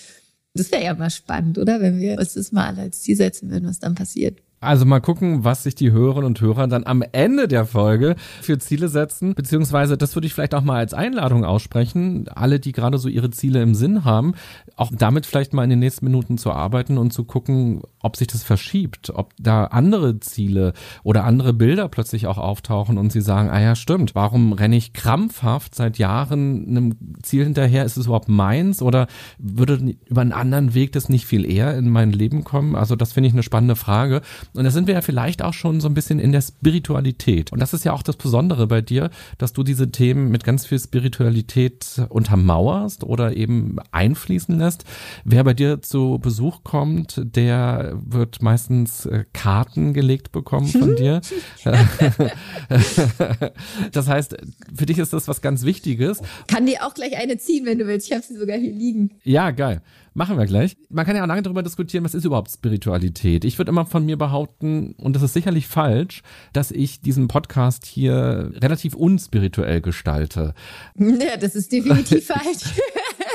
Das 0.56 0.72
wäre 0.72 0.84
ja 0.84 0.96
mal 0.96 1.12
spannend, 1.12 1.60
oder? 1.60 1.80
Wenn 1.80 2.00
wir 2.00 2.18
uns 2.18 2.34
das 2.34 2.52
mal 2.52 2.78
als 2.80 3.02
Ziel 3.02 3.16
setzen 3.16 3.52
würden, 3.52 3.70
was 3.70 3.80
dann 3.80 3.94
passiert. 3.94 4.42
Also 4.68 4.84
mal 4.84 5.00
gucken, 5.00 5.46
was 5.46 5.64
sich 5.64 5.76
die 5.76 5.94
Hörerinnen 5.94 6.26
und 6.26 6.42
Hörer 6.42 6.68
dann 6.68 6.86
am 6.86 7.02
Ende 7.14 7.48
der 7.48 7.66
Folge 7.66 8.18
für 8.42 8.58
Ziele 8.58 8.90
setzen, 8.90 9.34
beziehungsweise 9.34 9.98
das 9.98 10.14
würde 10.14 10.28
ich 10.28 10.34
vielleicht 10.34 10.54
auch 10.54 10.62
mal 10.62 10.76
als 10.76 10.94
Einladung 10.94 11.46
aussprechen, 11.46 12.28
alle, 12.36 12.60
die 12.60 12.74
gerade 12.74 12.98
so 12.98 13.08
ihre 13.08 13.30
Ziele 13.30 13.62
im 13.62 13.76
Sinn 13.76 14.04
haben, 14.04 14.34
auch 14.76 14.92
damit 14.94 15.26
vielleicht 15.26 15.54
mal 15.54 15.64
in 15.64 15.70
den 15.70 15.80
nächsten 15.80 16.04
Minuten 16.04 16.38
zu 16.38 16.52
arbeiten 16.52 16.98
und 16.98 17.14
zu 17.14 17.24
gucken, 17.24 17.82
ob 18.08 18.16
sich 18.16 18.28
das 18.28 18.42
verschiebt, 18.42 19.12
ob 19.14 19.34
da 19.38 19.66
andere 19.66 20.22
Ziele 20.22 20.72
oder 21.04 21.26
andere 21.26 21.52
Bilder 21.52 21.90
plötzlich 21.90 22.26
auch 22.26 22.38
auftauchen 22.38 22.98
und 22.98 23.12
sie 23.12 23.20
sagen, 23.20 23.50
ah 23.50 23.60
ja, 23.60 23.76
stimmt, 23.76 24.16
warum 24.16 24.54
renne 24.54 24.78
ich 24.78 24.94
krampfhaft 24.94 25.76
seit 25.76 25.98
Jahren 25.98 26.66
einem 26.70 26.96
Ziel 27.22 27.44
hinterher? 27.44 27.84
Ist 27.84 27.98
es 27.98 28.06
überhaupt 28.06 28.30
meins 28.30 28.82
oder 28.82 29.08
würde 29.38 29.96
über 30.06 30.22
einen 30.22 30.32
anderen 30.32 30.74
Weg 30.74 30.94
das 30.94 31.10
nicht 31.10 31.26
viel 31.26 31.46
eher 31.46 31.78
in 31.78 31.90
mein 31.90 32.14
Leben 32.14 32.46
kommen? 32.46 32.78
Also 32.78 32.96
das 32.96 33.12
finde 33.12 33.28
ich 33.28 33.34
eine 33.34 33.44
spannende 33.44 33.76
Frage. 33.76 34.22
Und 34.54 34.64
da 34.64 34.72
sind 34.72 34.88
wir 34.88 34.94
ja 34.94 35.02
vielleicht 35.02 35.42
auch 35.42 35.54
schon 35.54 35.82
so 35.82 35.90
ein 35.90 35.94
bisschen 35.94 36.20
in 36.20 36.32
der 36.32 36.42
Spiritualität. 36.42 37.52
Und 37.52 37.60
das 37.60 37.74
ist 37.74 37.84
ja 37.84 37.92
auch 37.92 38.04
das 38.04 38.16
Besondere 38.16 38.68
bei 38.68 38.82
dir, 38.82 39.10
dass 39.38 39.52
du 39.52 39.64
diese 39.64 39.92
Themen 39.92 40.30
mit 40.30 40.46
ganz 40.46 40.66
viel 40.66 40.80
Spiritualität 40.80 42.02
untermauerst 42.08 43.04
oder 43.04 43.36
eben 43.36 43.76
einfließen 43.92 44.58
lässt. 44.58 44.86
Wer 45.26 45.44
bei 45.44 45.54
dir 45.54 45.82
zu 45.82 46.20
Besuch 46.22 46.64
kommt, 46.64 47.22
der 47.36 47.97
wird 48.06 48.42
meistens 48.42 49.06
äh, 49.06 49.26
Karten 49.34 49.94
gelegt 49.94 50.32
bekommen 50.32 50.68
von 50.68 50.96
dir. 50.96 51.22
das 53.92 54.08
heißt, 54.08 54.38
für 54.76 54.86
dich 54.86 54.98
ist 54.98 55.14
das 55.14 55.28
was 55.28 55.42
ganz 55.42 55.64
Wichtiges. 55.64 56.22
Kann 56.48 56.66
dir 56.66 56.86
auch 56.86 56.94
gleich 56.94 57.18
eine 57.18 57.38
ziehen, 57.38 57.66
wenn 57.66 57.80
du 57.80 57.88
willst. 57.88 58.08
Ich 58.08 58.14
habe 58.14 58.24
sie 58.24 58.36
sogar 58.36 58.58
hier 58.58 58.74
liegen. 58.74 59.12
Ja, 59.24 59.52
geil. 59.52 59.82
Machen 60.18 60.40
wir 60.40 60.48
gleich. 60.48 60.76
Man 60.90 61.06
kann 61.06 61.16
ja 61.16 61.22
auch 61.22 61.28
lange 61.28 61.44
darüber 61.44 61.62
diskutieren, 61.62 62.04
was 62.04 62.16
ist 62.16 62.26
überhaupt 62.26 62.50
Spiritualität. 62.50 63.46
Ich 63.46 63.60
würde 63.60 63.70
immer 63.70 63.86
von 63.86 64.04
mir 64.04 64.18
behaupten, 64.18 64.94
und 64.94 65.16
das 65.16 65.22
ist 65.22 65.34
sicherlich 65.34 65.68
falsch, 65.68 66.24
dass 66.54 66.72
ich 66.72 67.02
diesen 67.02 67.28
Podcast 67.28 67.86
hier 67.86 68.52
relativ 68.56 68.96
unspirituell 68.96 69.80
gestalte. 69.80 70.56
Ja, 71.20 71.38
das 71.38 71.56
ist 71.56 71.72
definitiv 71.72 72.26
falsch. 72.26 72.74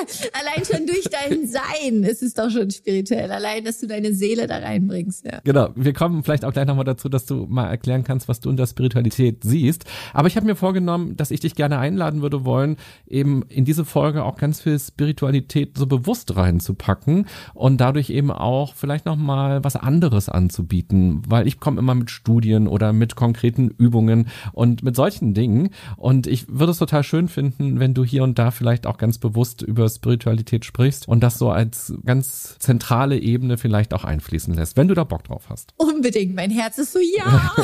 Allein 0.32 0.64
schon 0.64 0.86
durch 0.86 1.04
dein 1.04 1.46
Sein 1.46 2.02
ist 2.04 2.22
es 2.22 2.34
doch 2.34 2.50
schon 2.50 2.70
spirituell. 2.70 3.30
Allein, 3.30 3.64
dass 3.64 3.80
du 3.80 3.86
deine 3.86 4.14
Seele 4.14 4.46
da 4.46 4.58
reinbringst. 4.58 5.24
Ja. 5.24 5.40
Genau. 5.44 5.70
Wir 5.74 5.92
kommen 5.92 6.22
vielleicht 6.22 6.44
auch 6.44 6.52
gleich 6.52 6.66
nochmal 6.66 6.84
dazu, 6.84 7.08
dass 7.08 7.26
du 7.26 7.46
mal 7.48 7.68
erklären 7.68 8.04
kannst, 8.04 8.28
was 8.28 8.40
du 8.40 8.48
unter 8.48 8.66
Spiritualität 8.66 9.42
siehst. 9.44 9.84
Aber 10.12 10.28
ich 10.28 10.36
habe 10.36 10.46
mir 10.46 10.56
vorgenommen, 10.56 11.16
dass 11.16 11.30
ich 11.30 11.40
dich 11.40 11.54
gerne 11.54 11.78
einladen 11.78 12.22
würde 12.22 12.44
wollen, 12.44 12.76
eben 13.06 13.42
in 13.48 13.64
diese 13.64 13.84
Folge 13.84 14.24
auch 14.24 14.36
ganz 14.36 14.60
viel 14.60 14.78
Spiritualität 14.78 15.76
so 15.76 15.86
bewusst 15.86 16.36
reinzupacken 16.36 17.26
und 17.54 17.80
dadurch 17.80 18.10
eben 18.10 18.30
auch 18.30 18.74
vielleicht 18.74 19.06
nochmal 19.06 19.64
was 19.64 19.76
anderes 19.76 20.28
anzubieten, 20.28 21.22
weil 21.26 21.46
ich 21.46 21.60
komme 21.60 21.78
immer 21.78 21.94
mit 21.94 22.10
Studien 22.10 22.68
oder 22.68 22.92
mit 22.92 23.16
konkreten 23.16 23.68
Übungen 23.68 24.28
und 24.52 24.82
mit 24.82 24.96
solchen 24.96 25.34
Dingen 25.34 25.70
und 25.96 26.26
ich 26.26 26.48
würde 26.48 26.72
es 26.72 26.78
total 26.78 27.02
schön 27.02 27.28
finden, 27.28 27.80
wenn 27.80 27.94
du 27.94 28.04
hier 28.04 28.22
und 28.22 28.38
da 28.38 28.50
vielleicht 28.50 28.86
auch 28.86 28.98
ganz 28.98 29.18
bewusst 29.18 29.62
über 29.62 29.84
Spiritualität 29.96 30.64
sprichst 30.64 31.08
und 31.08 31.20
das 31.20 31.38
so 31.38 31.50
als 31.50 31.94
ganz 32.04 32.58
zentrale 32.58 33.18
Ebene 33.18 33.58
vielleicht 33.58 33.94
auch 33.94 34.04
einfließen 34.04 34.54
lässt, 34.54 34.76
wenn 34.76 34.88
du 34.88 34.94
da 34.94 35.04
Bock 35.04 35.24
drauf 35.24 35.44
hast. 35.48 35.74
Unbedingt, 35.76 36.34
mein 36.34 36.50
Herz 36.50 36.78
ist 36.78 36.92
so 36.92 36.98
ja. 36.98 37.52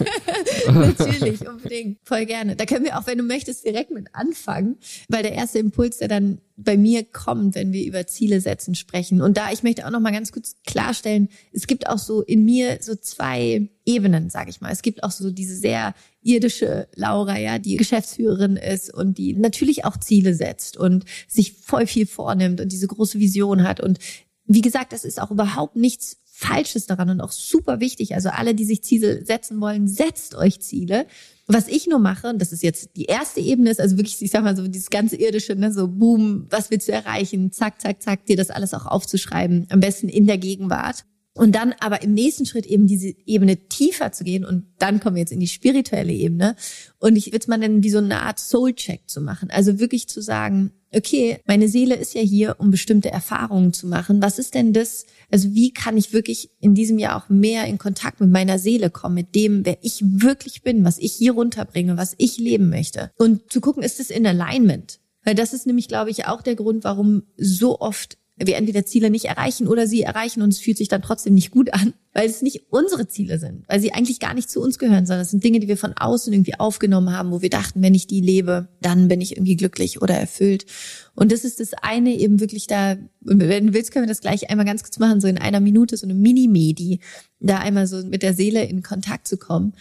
Natürlich, 0.66 1.46
unbedingt. 1.46 1.98
Voll 2.02 2.26
gerne. 2.26 2.56
Da 2.56 2.64
können 2.66 2.84
wir 2.84 2.98
auch, 2.98 3.06
wenn 3.06 3.18
du 3.18 3.24
möchtest, 3.24 3.64
direkt 3.64 3.90
mit 3.90 4.08
anfangen, 4.14 4.76
weil 5.08 5.22
der 5.22 5.32
erste 5.32 5.58
Impuls, 5.58 5.98
der 5.98 6.08
dann 6.08 6.40
bei 6.56 6.76
mir 6.76 7.04
kommt, 7.04 7.54
wenn 7.54 7.72
wir 7.72 7.84
über 7.86 8.06
Ziele 8.06 8.40
setzen 8.40 8.74
sprechen. 8.74 9.22
Und 9.22 9.36
da, 9.36 9.50
ich 9.50 9.62
möchte 9.62 9.86
auch 9.86 9.90
noch 9.90 10.00
mal 10.00 10.12
ganz 10.12 10.32
kurz 10.32 10.56
klarstellen, 10.66 11.28
es 11.52 11.66
gibt 11.66 11.88
auch 11.88 11.98
so 11.98 12.22
in 12.22 12.44
mir 12.44 12.78
so 12.80 12.94
zwei 12.94 13.70
Ebenen, 13.86 14.30
sage 14.30 14.50
ich 14.50 14.60
mal. 14.60 14.70
Es 14.70 14.82
gibt 14.82 15.02
auch 15.02 15.10
so 15.10 15.30
diese 15.30 15.56
sehr 15.56 15.94
irdische 16.22 16.88
Laura, 16.94 17.38
ja, 17.38 17.58
die 17.58 17.76
Geschäftsführerin 17.76 18.56
ist 18.56 18.92
und 18.92 19.16
die 19.16 19.34
natürlich 19.34 19.84
auch 19.84 19.96
Ziele 19.96 20.34
setzt 20.34 20.76
und 20.76 21.04
sich 21.28 21.54
voll 21.54 21.86
viel 21.86 22.06
vornimmt 22.06 22.60
und 22.60 22.70
diese 22.72 22.86
große 22.86 23.18
Vision 23.18 23.62
hat. 23.62 23.80
Und 23.80 23.98
wie 24.44 24.60
gesagt, 24.60 24.92
das 24.92 25.04
ist 25.04 25.20
auch 25.20 25.30
überhaupt 25.30 25.76
nichts 25.76 26.18
Falsches 26.40 26.86
daran 26.86 27.10
und 27.10 27.20
auch 27.20 27.32
super 27.32 27.80
wichtig. 27.80 28.14
Also 28.14 28.30
alle, 28.30 28.54
die 28.54 28.64
sich 28.64 28.82
Ziele 28.82 29.22
setzen 29.26 29.60
wollen, 29.60 29.86
setzt 29.86 30.34
euch 30.34 30.60
Ziele. 30.60 31.06
Was 31.46 31.68
ich 31.68 31.86
nur 31.86 31.98
mache, 31.98 32.28
und 32.28 32.38
das 32.40 32.50
ist 32.50 32.62
jetzt 32.62 32.96
die 32.96 33.04
erste 33.04 33.40
Ebene, 33.40 33.70
ist 33.70 33.80
also 33.80 33.98
wirklich, 33.98 34.22
ich 34.22 34.30
sag 34.30 34.42
mal 34.42 34.56
so 34.56 34.66
dieses 34.66 34.88
ganze 34.88 35.16
irdische, 35.16 35.54
ne, 35.54 35.70
so 35.70 35.86
boom, 35.86 36.46
was 36.48 36.70
willst 36.70 36.88
du 36.88 36.92
erreichen? 36.92 37.52
Zack, 37.52 37.82
zack, 37.82 38.00
zack, 38.00 38.24
dir 38.24 38.38
das 38.38 38.48
alles 38.48 38.72
auch 38.72 38.86
aufzuschreiben. 38.86 39.66
Am 39.68 39.80
besten 39.80 40.08
in 40.08 40.26
der 40.26 40.38
Gegenwart. 40.38 41.04
Und 41.34 41.54
dann 41.54 41.74
aber 41.78 42.02
im 42.02 42.14
nächsten 42.14 42.46
Schritt 42.46 42.64
eben 42.64 42.86
diese 42.86 43.14
Ebene 43.26 43.68
tiefer 43.68 44.10
zu 44.10 44.24
gehen 44.24 44.44
und 44.44 44.64
dann 44.78 44.98
kommen 44.98 45.16
wir 45.16 45.20
jetzt 45.20 45.32
in 45.32 45.40
die 45.40 45.46
spirituelle 45.46 46.12
Ebene. 46.12 46.56
Und 46.98 47.16
ich 47.16 47.26
würde 47.26 47.38
es 47.38 47.48
mal 47.48 47.58
nennen, 47.58 47.82
wie 47.82 47.90
so 47.90 47.98
eine 47.98 48.22
Art 48.22 48.38
Soul-Check 48.38 49.10
zu 49.10 49.20
machen. 49.20 49.50
Also 49.50 49.78
wirklich 49.78 50.08
zu 50.08 50.22
sagen, 50.22 50.72
okay, 50.94 51.38
meine 51.46 51.68
Seele 51.68 51.94
ist 51.94 52.14
ja 52.14 52.20
hier, 52.20 52.56
um 52.58 52.70
bestimmte 52.70 53.10
Erfahrungen 53.10 53.72
zu 53.72 53.86
machen. 53.86 54.22
Was 54.22 54.38
ist 54.38 54.54
denn 54.54 54.72
das? 54.72 55.06
Also 55.30 55.54
wie 55.54 55.72
kann 55.72 55.96
ich 55.96 56.12
wirklich 56.12 56.50
in 56.60 56.74
diesem 56.74 56.98
Jahr 56.98 57.16
auch 57.16 57.28
mehr 57.28 57.66
in 57.66 57.78
Kontakt 57.78 58.20
mit 58.20 58.30
meiner 58.30 58.58
Seele 58.58 58.90
kommen, 58.90 59.14
mit 59.14 59.34
dem, 59.34 59.64
wer 59.64 59.78
ich 59.82 60.00
wirklich 60.02 60.62
bin, 60.62 60.84
was 60.84 60.98
ich 60.98 61.12
hier 61.12 61.32
runterbringe, 61.32 61.96
was 61.96 62.14
ich 62.18 62.38
leben 62.38 62.70
möchte? 62.70 63.10
Und 63.16 63.52
zu 63.52 63.60
gucken, 63.60 63.82
ist 63.82 64.00
es 64.00 64.10
in 64.10 64.26
Alignment? 64.26 65.00
Weil 65.24 65.34
das 65.34 65.52
ist 65.52 65.66
nämlich, 65.66 65.88
glaube 65.88 66.10
ich, 66.10 66.26
auch 66.26 66.42
der 66.42 66.56
Grund, 66.56 66.84
warum 66.84 67.24
so 67.36 67.78
oft 67.78 68.16
wir 68.46 68.56
entweder 68.56 68.84
Ziele 68.86 69.10
nicht 69.10 69.26
erreichen 69.26 69.66
oder 69.68 69.86
sie 69.86 70.02
erreichen 70.02 70.42
und 70.42 70.50
es 70.50 70.58
fühlt 70.58 70.78
sich 70.78 70.88
dann 70.88 71.02
trotzdem 71.02 71.34
nicht 71.34 71.50
gut 71.50 71.72
an, 71.74 71.94
weil 72.12 72.28
es 72.28 72.42
nicht 72.42 72.66
unsere 72.70 73.06
Ziele 73.08 73.38
sind, 73.38 73.64
weil 73.68 73.80
sie 73.80 73.92
eigentlich 73.92 74.20
gar 74.20 74.34
nicht 74.34 74.50
zu 74.50 74.60
uns 74.60 74.78
gehören, 74.78 75.06
sondern 75.06 75.22
es 75.22 75.30
sind 75.30 75.44
Dinge, 75.44 75.60
die 75.60 75.68
wir 75.68 75.76
von 75.76 75.92
außen 75.92 76.32
irgendwie 76.32 76.58
aufgenommen 76.58 77.12
haben, 77.12 77.30
wo 77.30 77.42
wir 77.42 77.50
dachten, 77.50 77.82
wenn 77.82 77.94
ich 77.94 78.06
die 78.06 78.20
lebe, 78.20 78.68
dann 78.80 79.08
bin 79.08 79.20
ich 79.20 79.36
irgendwie 79.36 79.56
glücklich 79.56 80.02
oder 80.02 80.14
erfüllt. 80.14 80.66
Und 81.14 81.32
das 81.32 81.44
ist 81.44 81.60
das 81.60 81.74
eine 81.74 82.14
eben 82.14 82.40
wirklich 82.40 82.66
da, 82.66 82.96
wenn 83.20 83.68
du 83.68 83.74
willst, 83.74 83.92
können 83.92 84.06
wir 84.06 84.12
das 84.12 84.20
gleich 84.20 84.50
einmal 84.50 84.66
ganz 84.66 84.82
kurz 84.82 84.98
machen, 84.98 85.20
so 85.20 85.28
in 85.28 85.38
einer 85.38 85.60
Minute, 85.60 85.96
so 85.96 86.06
eine 86.06 86.14
Mini-Medi, 86.14 87.00
da 87.40 87.58
einmal 87.58 87.86
so 87.86 88.04
mit 88.04 88.22
der 88.22 88.34
Seele 88.34 88.64
in 88.64 88.82
Kontakt 88.82 89.28
zu 89.28 89.36
kommen. 89.36 89.74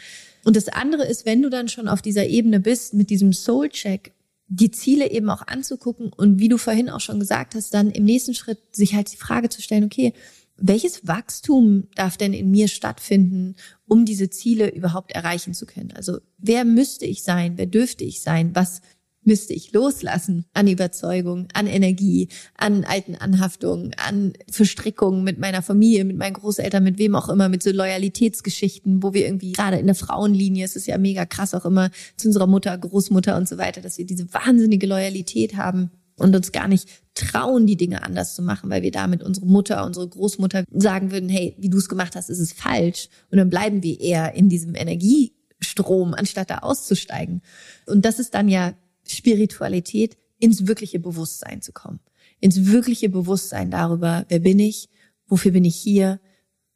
Und 0.45 0.55
das 0.55 0.69
andere 0.69 1.05
ist, 1.05 1.25
wenn 1.25 1.41
du 1.41 1.49
dann 1.49 1.67
schon 1.67 1.87
auf 1.87 2.01
dieser 2.01 2.27
Ebene 2.27 2.59
bist, 2.59 2.93
mit 2.93 3.09
diesem 3.09 3.33
Soul-Check, 3.33 4.13
die 4.49 4.71
Ziele 4.71 5.11
eben 5.11 5.29
auch 5.29 5.45
anzugucken 5.47 6.11
und 6.11 6.39
wie 6.39 6.49
du 6.49 6.57
vorhin 6.57 6.89
auch 6.89 6.99
schon 6.99 7.19
gesagt 7.19 7.55
hast, 7.55 7.73
dann 7.73 7.91
im 7.91 8.03
nächsten 8.03 8.33
Schritt 8.33 8.59
sich 8.71 8.95
halt 8.95 9.11
die 9.11 9.17
Frage 9.17 9.49
zu 9.49 9.61
stellen, 9.61 9.83
okay, 9.83 10.13
welches 10.57 11.07
Wachstum 11.07 11.87
darf 11.95 12.17
denn 12.17 12.33
in 12.33 12.51
mir 12.51 12.67
stattfinden, 12.67 13.55
um 13.85 14.05
diese 14.05 14.29
Ziele 14.29 14.73
überhaupt 14.73 15.11
erreichen 15.11 15.53
zu 15.53 15.65
können? 15.65 15.93
Also 15.95 16.17
wer 16.37 16.65
müsste 16.65 17.05
ich 17.05 17.23
sein? 17.23 17.53
Wer 17.57 17.67
dürfte 17.67 18.03
ich 18.03 18.21
sein? 18.21 18.55
Was 18.55 18.81
müsste 19.29 19.53
ich 19.53 19.71
loslassen 19.73 20.45
an 20.53 20.67
Überzeugung, 20.67 21.47
an 21.53 21.67
Energie, 21.67 22.29
an 22.57 22.83
alten 22.83 23.15
Anhaftungen, 23.15 23.93
an 24.03 24.33
Verstrickungen 24.49 25.23
mit 25.23 25.37
meiner 25.37 25.61
Familie, 25.61 26.03
mit 26.03 26.17
meinen 26.17 26.33
Großeltern, 26.33 26.83
mit 26.83 26.97
wem 26.97 27.13
auch 27.13 27.29
immer, 27.29 27.47
mit 27.47 27.61
so 27.61 27.69
Loyalitätsgeschichten, 27.69 29.03
wo 29.03 29.13
wir 29.13 29.25
irgendwie 29.25 29.51
gerade 29.51 29.77
in 29.77 29.85
der 29.85 29.93
Frauenlinie, 29.93 30.65
es 30.65 30.75
ist 30.75 30.87
ja 30.87 30.97
mega 30.97 31.27
krass 31.27 31.53
auch 31.53 31.65
immer 31.65 31.91
zu 32.17 32.27
unserer 32.27 32.47
Mutter, 32.47 32.75
Großmutter 32.75 33.37
und 33.37 33.47
so 33.47 33.59
weiter, 33.59 33.81
dass 33.81 33.99
wir 33.99 34.05
diese 34.07 34.33
wahnsinnige 34.33 34.87
Loyalität 34.87 35.55
haben 35.55 35.91
und 36.17 36.35
uns 36.35 36.51
gar 36.51 36.67
nicht 36.67 36.89
trauen, 37.13 37.67
die 37.67 37.77
Dinge 37.77 38.01
anders 38.01 38.33
zu 38.33 38.41
machen, 38.41 38.71
weil 38.71 38.81
wir 38.81 38.91
damit 38.91 39.21
unsere 39.21 39.45
Mutter, 39.45 39.85
unsere 39.85 40.09
Großmutter 40.09 40.63
sagen 40.71 41.11
würden, 41.11 41.29
hey, 41.29 41.55
wie 41.59 41.69
du 41.69 41.77
es 41.77 41.87
gemacht 41.87 42.15
hast, 42.15 42.31
ist 42.31 42.39
es 42.39 42.51
falsch. 42.51 43.09
Und 43.29 43.37
dann 43.37 43.51
bleiben 43.51 43.83
wir 43.83 44.01
eher 44.01 44.33
in 44.33 44.49
diesem 44.49 44.73
Energiestrom, 44.73 46.15
anstatt 46.15 46.49
da 46.49 46.57
auszusteigen. 46.59 47.43
Und 47.85 48.05
das 48.05 48.17
ist 48.17 48.33
dann 48.33 48.49
ja 48.49 48.73
Spiritualität 49.09 50.17
ins 50.39 50.67
wirkliche 50.67 50.99
Bewusstsein 50.99 51.61
zu 51.61 51.73
kommen. 51.73 51.99
Ins 52.39 52.67
wirkliche 52.67 53.09
Bewusstsein 53.09 53.71
darüber, 53.71 54.25
wer 54.29 54.39
bin 54.39 54.59
ich, 54.59 54.89
wofür 55.27 55.51
bin 55.51 55.65
ich 55.65 55.75
hier, 55.75 56.19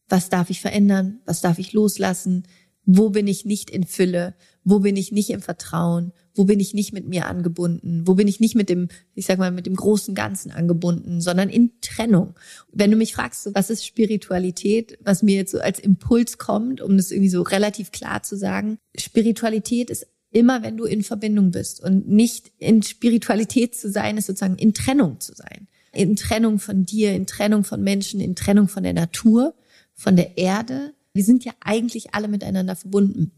was 0.10 0.30
darf 0.30 0.50
ich 0.50 0.62
verändern, 0.62 1.22
was 1.26 1.42
darf 1.42 1.60
ich 1.60 1.74
loslassen, 1.74 2.44
wo 2.86 3.10
bin 3.10 3.28
ich 3.28 3.46
nicht 3.46 3.70
in 3.70 3.86
Fülle, 3.86 4.36
wo 4.66 4.80
bin 4.80 4.98
ich 4.98 5.12
nicht 5.12 5.30
im 5.30 5.42
Vertrauen, 5.42 6.12
wo 6.36 6.44
bin 6.44 6.60
ich 6.60 6.74
nicht 6.74 6.92
mit 6.92 7.08
mir 7.08 7.28
angebunden, 7.28 8.06
wo 8.06 8.16
bin 8.16 8.28
ich 8.28 8.40
nicht 8.40 8.56
mit 8.56 8.70
dem, 8.70 8.90
ich 9.14 9.26
sag 9.26 9.38
mal, 9.38 9.52
mit 9.52 9.66
dem 9.66 9.76
großen 9.76 10.16
Ganzen 10.16 10.52
angebunden, 10.52 11.22
sondern 11.22 11.50
in 11.50 11.72
Trennung. 11.82 12.34
Wenn 12.72 12.92
du 12.92 12.98
mich 12.98 13.14
fragst, 13.14 13.50
was 13.54 13.70
ist 13.70 13.86
Spiritualität, 13.86 14.98
was 15.02 15.24
mir 15.24 15.36
jetzt 15.36 15.52
so 15.52 15.60
als 15.60 15.80
Impuls 15.80 16.38
kommt, 16.38 16.82
um 16.82 16.98
das 16.98 17.12
irgendwie 17.12 17.30
so 17.30 17.42
relativ 17.42 17.92
klar 17.92 18.24
zu 18.24 18.36
sagen, 18.36 18.78
Spiritualität 18.98 19.90
ist 19.90 20.08
immer 20.34 20.64
wenn 20.64 20.78
du 20.78 20.86
in 20.86 21.04
Verbindung 21.04 21.52
bist 21.52 21.82
und 21.82 22.10
nicht 22.10 22.52
in 22.58 22.84
Spiritualität 22.84 23.76
zu 23.76 23.90
sein, 23.90 24.18
ist 24.18 24.28
sozusagen 24.28 24.58
in 24.58 24.74
Trennung 24.74 25.20
zu 25.20 25.34
sein. 25.34 25.68
In 25.94 26.16
Trennung 26.16 26.60
von 26.60 26.86
dir, 26.86 27.14
in 27.14 27.28
Trennung 27.28 27.64
von 27.64 27.84
Menschen, 27.84 28.20
in 28.20 28.36
Trennung 28.36 28.68
von 28.68 28.84
der 28.84 28.94
Natur, 28.94 29.54
von 29.94 30.16
der 30.16 30.38
Erde. 30.38 30.94
Wir 31.14 31.24
sind 31.24 31.46
ja 31.46 31.54
eigentlich 31.62 32.14
alle 32.16 32.28
miteinander 32.28 32.76
verbunden. 32.76 33.32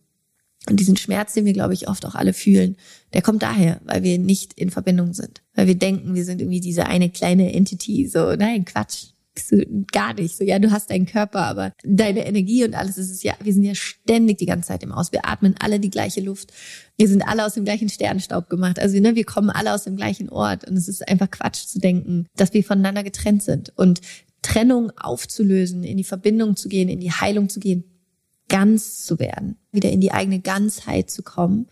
Und 0.69 0.79
diesen 0.79 0.97
Schmerz, 0.97 1.33
den 1.33 1.45
wir, 1.45 1.53
glaube 1.53 1.73
ich, 1.73 1.89
oft 1.89 2.05
auch 2.05 2.15
alle 2.15 2.33
fühlen, 2.33 2.77
der 3.13 3.21
kommt 3.21 3.43
daher, 3.43 3.81
weil 3.83 4.01
wir 4.03 4.17
nicht 4.17 4.53
in 4.53 4.71
Verbindung 4.71 5.13
sind. 5.13 5.43
Weil 5.53 5.67
wir 5.67 5.75
denken, 5.75 6.15
wir 6.15 6.25
sind 6.25 6.41
irgendwie 6.41 6.61
diese 6.61 6.87
eine 6.87 7.09
kleine 7.09 7.53
Entity. 7.53 8.07
So, 8.07 8.33
nein, 8.35 8.65
Quatsch 8.65 9.14
so, 9.39 9.57
gar 9.91 10.13
nicht. 10.13 10.37
So, 10.37 10.43
ja, 10.43 10.59
du 10.59 10.71
hast 10.71 10.89
deinen 10.89 11.05
Körper, 11.05 11.41
aber 11.41 11.73
deine 11.83 12.25
Energie 12.25 12.63
und 12.63 12.73
alles 12.75 12.97
ist 12.97 13.11
es 13.11 13.23
ja, 13.23 13.33
wir 13.41 13.53
sind 13.53 13.63
ja 13.63 13.75
ständig 13.75 14.37
die 14.37 14.45
ganze 14.45 14.69
Zeit 14.69 14.83
im 14.83 14.91
Aus. 14.91 15.11
Wir 15.11 15.27
atmen 15.27 15.55
alle 15.59 15.79
die 15.79 15.89
gleiche 15.89 16.21
Luft. 16.21 16.51
Wir 16.97 17.07
sind 17.07 17.27
alle 17.27 17.45
aus 17.45 17.53
dem 17.53 17.65
gleichen 17.65 17.89
Sternenstaub 17.89 18.49
gemacht. 18.49 18.79
Also, 18.79 18.99
ne, 18.99 19.15
wir 19.15 19.25
kommen 19.25 19.49
alle 19.49 19.73
aus 19.73 19.83
dem 19.83 19.95
gleichen 19.95 20.29
Ort. 20.29 20.67
Und 20.67 20.77
es 20.77 20.87
ist 20.87 21.07
einfach 21.07 21.29
Quatsch 21.29 21.65
zu 21.65 21.79
denken, 21.79 22.27
dass 22.35 22.53
wir 22.53 22.63
voneinander 22.63 23.03
getrennt 23.03 23.43
sind. 23.43 23.73
Und 23.75 24.01
Trennung 24.41 24.91
aufzulösen, 24.97 25.83
in 25.83 25.97
die 25.97 26.03
Verbindung 26.03 26.55
zu 26.55 26.69
gehen, 26.69 26.87
in 26.87 26.99
die 26.99 27.11
Heilung 27.11 27.49
zu 27.49 27.59
gehen, 27.59 27.83
ganz 28.47 29.03
zu 29.03 29.17
werden, 29.19 29.57
wieder 29.71 29.89
in 29.89 30.01
die 30.01 30.11
eigene 30.11 30.39
Ganzheit 30.39 31.09
zu 31.09 31.23
kommen, 31.23 31.67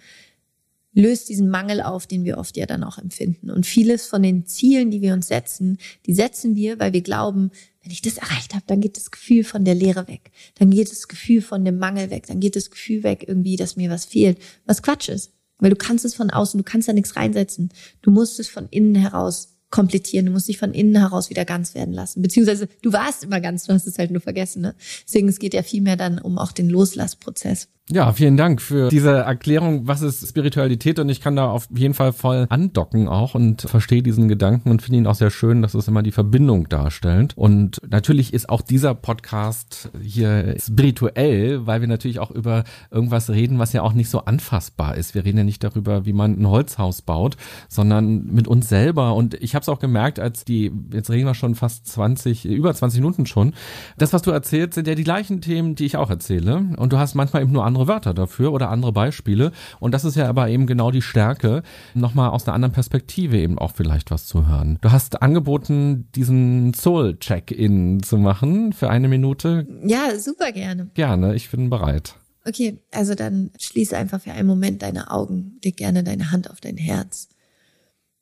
löst 0.94 1.30
diesen 1.30 1.50
Mangel 1.50 1.82
auf, 1.82 2.08
den 2.08 2.24
wir 2.24 2.38
oft 2.38 2.56
ja 2.58 2.66
dann 2.66 2.84
auch 2.84 2.98
empfinden. 2.98 3.50
Und 3.50 3.66
vieles 3.66 4.06
von 4.06 4.24
den 4.24 4.46
Zielen, 4.46 4.92
die 4.92 5.02
wir 5.02 5.14
uns 5.14 5.28
setzen, 5.28 5.78
die 6.06 6.14
setzen 6.14 6.56
wir, 6.56 6.80
weil 6.80 6.94
wir 6.94 7.02
glauben, 7.02 7.52
wenn 7.82 7.92
ich 7.92 8.02
das 8.02 8.18
erreicht 8.18 8.54
habe, 8.54 8.64
dann 8.68 8.80
geht 8.80 8.96
das 8.96 9.12
Gefühl 9.12 9.44
von 9.44 9.66
der 9.66 9.76
Leere 9.76 10.08
weg. 10.08 10.32
Dann 10.56 10.70
geht 10.70 10.90
das 10.92 11.08
Gefühl 11.08 11.42
von 11.42 11.66
dem 11.66 11.80
Mangel 11.80 12.10
weg. 12.10 12.28
Dann 12.28 12.40
geht 12.40 12.56
das 12.56 12.72
Gefühl 12.72 13.04
weg 13.04 13.26
irgendwie, 13.28 13.58
dass 13.58 13.76
mir 13.76 13.90
was 13.90 14.06
fehlt. 14.06 14.38
Was 14.66 14.82
Quatsch 14.82 15.10
ist. 15.10 15.34
Weil 15.58 15.70
du 15.70 15.76
kannst 15.76 16.06
es 16.06 16.16
von 16.16 16.30
außen, 16.30 16.58
du 16.58 16.64
kannst 16.64 16.88
da 16.88 16.94
nichts 16.94 17.16
reinsetzen. 17.16 17.70
Du 18.02 18.12
musst 18.12 18.40
es 18.40 18.48
von 18.48 18.68
innen 18.70 18.96
heraus 18.96 19.54
komplettieren. 19.70 20.28
Du 20.28 20.32
musst 20.32 20.48
dich 20.48 20.60
von 20.60 20.74
innen 20.74 20.96
heraus 20.96 21.30
wieder 21.30 21.46
ganz 21.46 21.74
werden 21.74 21.94
lassen. 21.94 22.22
Beziehungsweise 22.22 22.70
du 22.84 22.94
warst 22.94 23.24
immer 23.24 23.42
ganz, 23.42 23.66
du 23.66 23.74
hast 23.74 23.88
es 23.88 23.98
halt 23.98 24.12
nur 24.12 24.22
vergessen. 24.22 24.62
Ne? 24.62 24.76
Deswegen 25.06 25.28
es 25.28 25.40
geht 25.40 25.54
ja 25.54 25.64
viel 25.64 25.82
mehr 25.82 25.98
dann 25.98 26.20
um 26.20 26.38
auch 26.38 26.52
den 26.52 26.70
Loslassprozess. 26.70 27.70
Ja, 27.91 28.13
vielen 28.13 28.38
Dank 28.38 28.62
für 28.62 28.88
diese 28.88 29.12
Erklärung, 29.12 29.89
was 29.89 30.02
ist 30.02 30.26
Spiritualität 30.26 31.00
und 31.00 31.10
ich 31.10 31.19
kann 31.19 31.36
da 31.36 31.48
auf 31.48 31.67
jeden 31.69 31.93
Fall 31.93 32.13
voll 32.13 32.46
andocken 32.48 33.10
auch 33.10 33.36
und 33.36 33.63
verstehe 33.63 34.02
diesen 34.02 34.30
Gedanken 34.30 34.72
und 34.72 34.82
finde 34.82 35.00
ihn 35.00 35.08
auch 35.08 35.15
sehr 35.15 35.30
schön, 35.30 35.62
dass 35.62 35.74
es 35.74 35.89
immer 35.89 36.02
die 36.02 36.13
Verbindung 36.13 36.69
darstellt. 36.69 37.34
Und 37.36 37.82
natürlich 37.86 38.34
ist 38.34 38.48
auch 38.48 38.62
dieser 38.62 38.96
Podcast 38.96 39.89
hier 40.02 40.56
spirituell, 40.60 41.67
weil 41.67 41.82
wir 41.82 41.89
natürlich 41.89 42.19
auch 42.19 42.32
über 42.32 42.63
irgendwas 42.89 43.30
reden, 43.30 43.60
was 43.60 43.74
ja 43.74 43.82
auch 43.82 43.91
nicht 43.91 44.10
so 44.10 44.19
anfassbar 44.19 44.96
ist. 44.96 45.13
Wir 45.13 45.26
reden 45.26 45.39
ja 45.39 45.43
nicht 45.43 45.62
darüber, 45.62 46.06
wie 46.06 46.13
man 46.13 46.39
ein 46.39 46.48
Holzhaus 46.48 47.02
baut, 47.02 47.36
sondern 47.67 48.28
mit 48.28 48.48
uns 48.48 48.69
selber. 48.69 49.13
Und 49.13 49.34
ich 49.43 49.56
habe 49.56 49.63
es 49.63 49.69
auch 49.69 49.80
gemerkt, 49.80 50.22
als 50.22 50.46
die, 50.46 50.72
jetzt 50.93 51.10
reden 51.10 51.28
wir 51.28 51.36
schon 51.36 51.54
fast 51.54 51.86
20, 51.88 52.46
über 52.46 52.74
20 52.74 53.02
Minuten 53.02 53.26
schon, 53.26 53.54
das, 53.98 54.13
was 54.13 54.22
du 54.22 54.32
erzählst, 54.32 54.76
sind 54.76 54.88
ja 54.88 54.96
die 54.96 55.04
gleichen 55.04 55.41
Themen, 55.41 55.76
die 55.76 55.84
ich 55.84 55.98
auch 55.98 56.10
erzähle. 56.10 56.63
Und 56.78 56.93
du 56.93 56.98
hast 56.98 57.13
manchmal 57.13 57.41
eben 57.41 57.52
nur 57.52 57.65
andere 57.65 57.73
Wörter 57.88 58.14
dafür 58.14 58.54
oder 58.54 58.70
andere 58.70 58.92
Beispiele. 58.92 59.52
Und 59.80 59.94
das 59.94 60.06
ist 60.06 60.16
ja 60.16 60.28
aber 60.28 60.50
eben 60.50 60.68
genau 60.68 60.92
die 60.92 61.02
Stärke, 61.02 61.64
nochmal 61.94 62.30
aus 62.30 62.48
einer 62.48 62.56
anderen 62.56 62.74
Perspektive 62.74 63.38
eben 63.38 63.58
auch 63.60 63.74
vielleicht 63.74 64.12
was 64.12 64.26
zu 64.26 64.48
hören. 64.48 64.78
Du 64.82 64.92
hast 64.92 65.22
angeboten, 65.22 66.08
diesen 66.16 66.74
Soul-Check-In 66.74 68.04
zu 68.04 68.18
machen 68.18 68.74
für 68.74 68.90
eine 68.90 69.08
Minute. 69.08 69.68
Ja, 69.86 70.18
super 70.18 70.52
gerne. 70.52 70.90
Gerne, 70.94 71.36
ich 71.36 71.50
bin 71.50 71.70
bereit. 71.70 72.16
Okay, 72.46 72.80
also 72.92 73.16
dann 73.16 73.52
schließe 73.58 73.98
einfach 73.98 74.22
für 74.22 74.34
einen 74.34 74.48
Moment 74.48 74.82
deine 74.82 75.12
Augen, 75.12 75.60
leg 75.64 75.78
gerne 75.78 76.04
deine 76.04 76.32
Hand 76.32 76.50
auf 76.50 76.60
dein 76.60 76.78
Herz. 76.78 77.30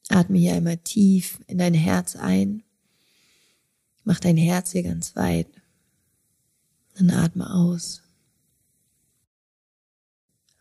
Atme 0.09 0.37
hier 0.37 0.53
einmal 0.53 0.77
tief 0.77 1.39
in 1.47 1.57
dein 1.57 1.73
Herz 1.73 2.15
ein. 2.15 2.63
Mach 4.03 4.19
dein 4.19 4.37
Herz 4.37 4.71
hier 4.71 4.83
ganz 4.83 5.15
weit. 5.15 5.47
Dann 6.97 7.09
atme 7.09 7.49
aus 7.49 8.00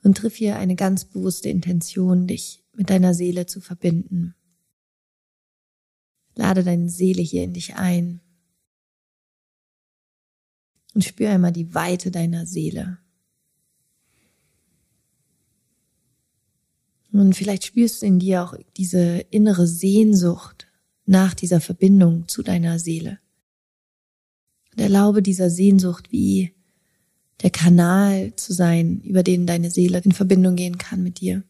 und 0.03 0.17
triff 0.17 0.37
hier 0.37 0.57
eine 0.57 0.77
ganz 0.77 1.05
bewusste 1.05 1.49
Intention, 1.49 2.27
dich 2.27 2.65
mit 2.75 2.91
deiner 2.91 3.15
Seele 3.15 3.47
zu 3.47 3.61
verbinden. 3.61 4.35
Lade 6.35 6.65
deine 6.65 6.89
Seele 6.89 7.23
hier 7.23 7.45
in 7.45 7.53
dich 7.53 7.75
ein 7.77 8.21
und 10.95 11.05
spür 11.05 11.31
einmal 11.31 11.53
die 11.53 11.75
Weite 11.75 12.11
deiner 12.11 12.47
Seele. 12.47 12.99
Und 17.13 17.35
vielleicht 17.35 17.65
spürst 17.65 18.03
du 18.03 18.07
in 18.07 18.19
dir 18.21 18.45
auch 18.45 18.55
diese 18.77 19.19
innere 19.31 19.67
Sehnsucht 19.67 20.69
nach 21.07 21.35
dieser 21.35 21.61
Verbindung 21.61 22.29
zu 22.29 22.43
deiner 22.43 22.79
Seele. 22.79 23.19
Und 24.73 24.81
erlaube 24.81 25.23
dieser 25.23 25.51
Sehnsucht 25.51 26.13
wie 26.13 26.55
der 27.43 27.51
Kanal 27.51 28.35
zu 28.37 28.53
sein, 28.53 29.01
über 29.01 29.23
den 29.23 29.47
deine 29.47 29.71
Seele 29.71 29.99
in 30.05 30.13
Verbindung 30.13 30.57
gehen 30.57 30.79
kann 30.79 31.03
mit 31.03 31.21
dir. 31.21 31.43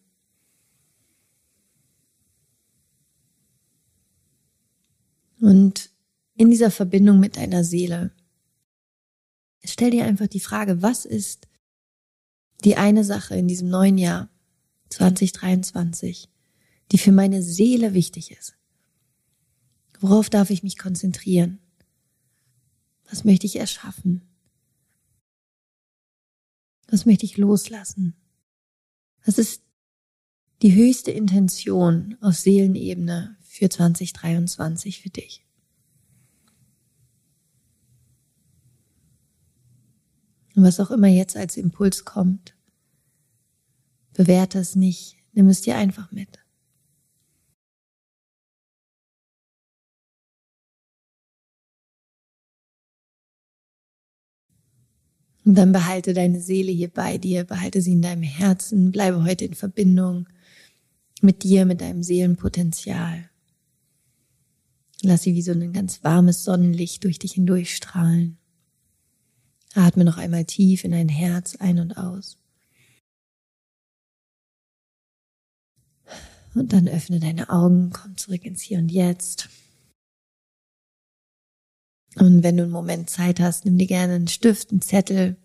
Und 5.41 5.91
in 6.37 6.51
dieser 6.51 6.71
Verbindung 6.71 7.19
mit 7.19 7.37
deiner 7.37 7.65
Seele, 7.65 8.13
stell 9.65 9.91
dir 9.91 10.05
einfach 10.05 10.27
die 10.27 10.41
Frage, 10.41 10.83
was 10.83 11.05
ist 11.05 11.49
die 12.65 12.77
eine 12.77 13.05
Sache 13.05 13.37
in 13.37 13.49
diesem 13.49 13.69
neuen 13.69 13.99
Jahr 13.99 14.29
2023, 14.91 16.29
die 16.93 16.99
für 16.99 17.13
meine 17.13 17.43
Seele 17.43 17.95
wichtig 17.95 18.31
ist? 18.33 18.55
Worauf 19.99 20.31
darf 20.31 20.51
ich 20.51 20.63
mich 20.63 20.79
konzentrieren? 20.79 21.59
Was 23.09 23.25
möchte 23.25 23.47
ich 23.47 23.57
erschaffen? 23.57 24.30
Was 26.91 27.07
möchte 27.07 27.25
ich 27.25 27.37
loslassen? 27.37 28.15
Was 29.25 29.39
ist 29.39 29.63
die 30.63 30.75
höchste 30.75 31.13
Intention 31.13 32.17
auf 32.21 32.35
Seelenebene 32.35 33.37
für 33.43 33.69
2023 33.69 35.01
für 35.01 35.11
dich? 35.11 35.47
Und 40.57 40.65
was 40.65 40.81
auch 40.81 40.91
immer 40.91 41.09
jetzt 41.09 41.37
als 41.37 41.57
Impuls 41.57 42.05
kommt, 42.05 42.57
bewerte 44.13 44.59
es 44.59 44.75
nicht, 44.75 45.17
nimm 45.33 45.49
es 45.49 45.63
dir 45.63 45.77
einfach 45.77 46.11
mit. 46.11 46.40
Und 55.51 55.57
dann 55.57 55.73
behalte 55.73 56.15
deine 56.15 56.41
Seele 56.41 56.71
hier 56.71 56.87
bei 56.87 57.19
dir, 57.19 57.43
behalte 57.43 57.83
sie 57.83 57.95
in 57.95 58.03
deinem 58.03 58.23
Herzen, 58.23 58.93
bleibe 58.93 59.25
heute 59.25 59.45
in 59.45 59.55
Verbindung 59.55 60.29
mit 61.23 61.43
dir, 61.43 61.67
mit 61.67 61.81
deinem 61.81 62.05
Seelenpotenzial. 62.05 63.29
Lass 65.03 65.25
sie 65.25 65.35
wie 65.35 65.43
so 65.43 65.51
ein 65.51 65.73
ganz 65.73 66.05
warmes 66.05 66.45
Sonnenlicht 66.45 67.03
durch 67.03 67.19
dich 67.19 67.33
hindurch 67.33 67.75
strahlen. 67.75 68.39
Atme 69.75 70.05
noch 70.05 70.19
einmal 70.19 70.45
tief 70.45 70.85
in 70.85 70.93
dein 70.93 71.09
Herz 71.09 71.57
ein 71.57 71.81
und 71.81 71.97
aus. 71.97 72.39
Und 76.55 76.73
dann 76.73 76.87
öffne 76.87 77.19
deine 77.19 77.51
Augen, 77.51 77.91
komm 77.91 78.17
zurück 78.17 78.45
ins 78.45 78.63
Hier 78.63 78.79
und 78.79 78.93
Jetzt. 78.93 79.49
Und 82.17 82.43
wenn 82.43 82.57
du 82.57 82.65
einen 82.65 82.73
Moment 82.73 83.09
Zeit 83.09 83.41
hast, 83.41 83.65
nimm 83.65 83.79
dir 83.79 83.87
gerne 83.87 84.15
einen 84.15 84.29
Stift, 84.29 84.71
einen 84.71 84.83
Zettel 84.83 85.37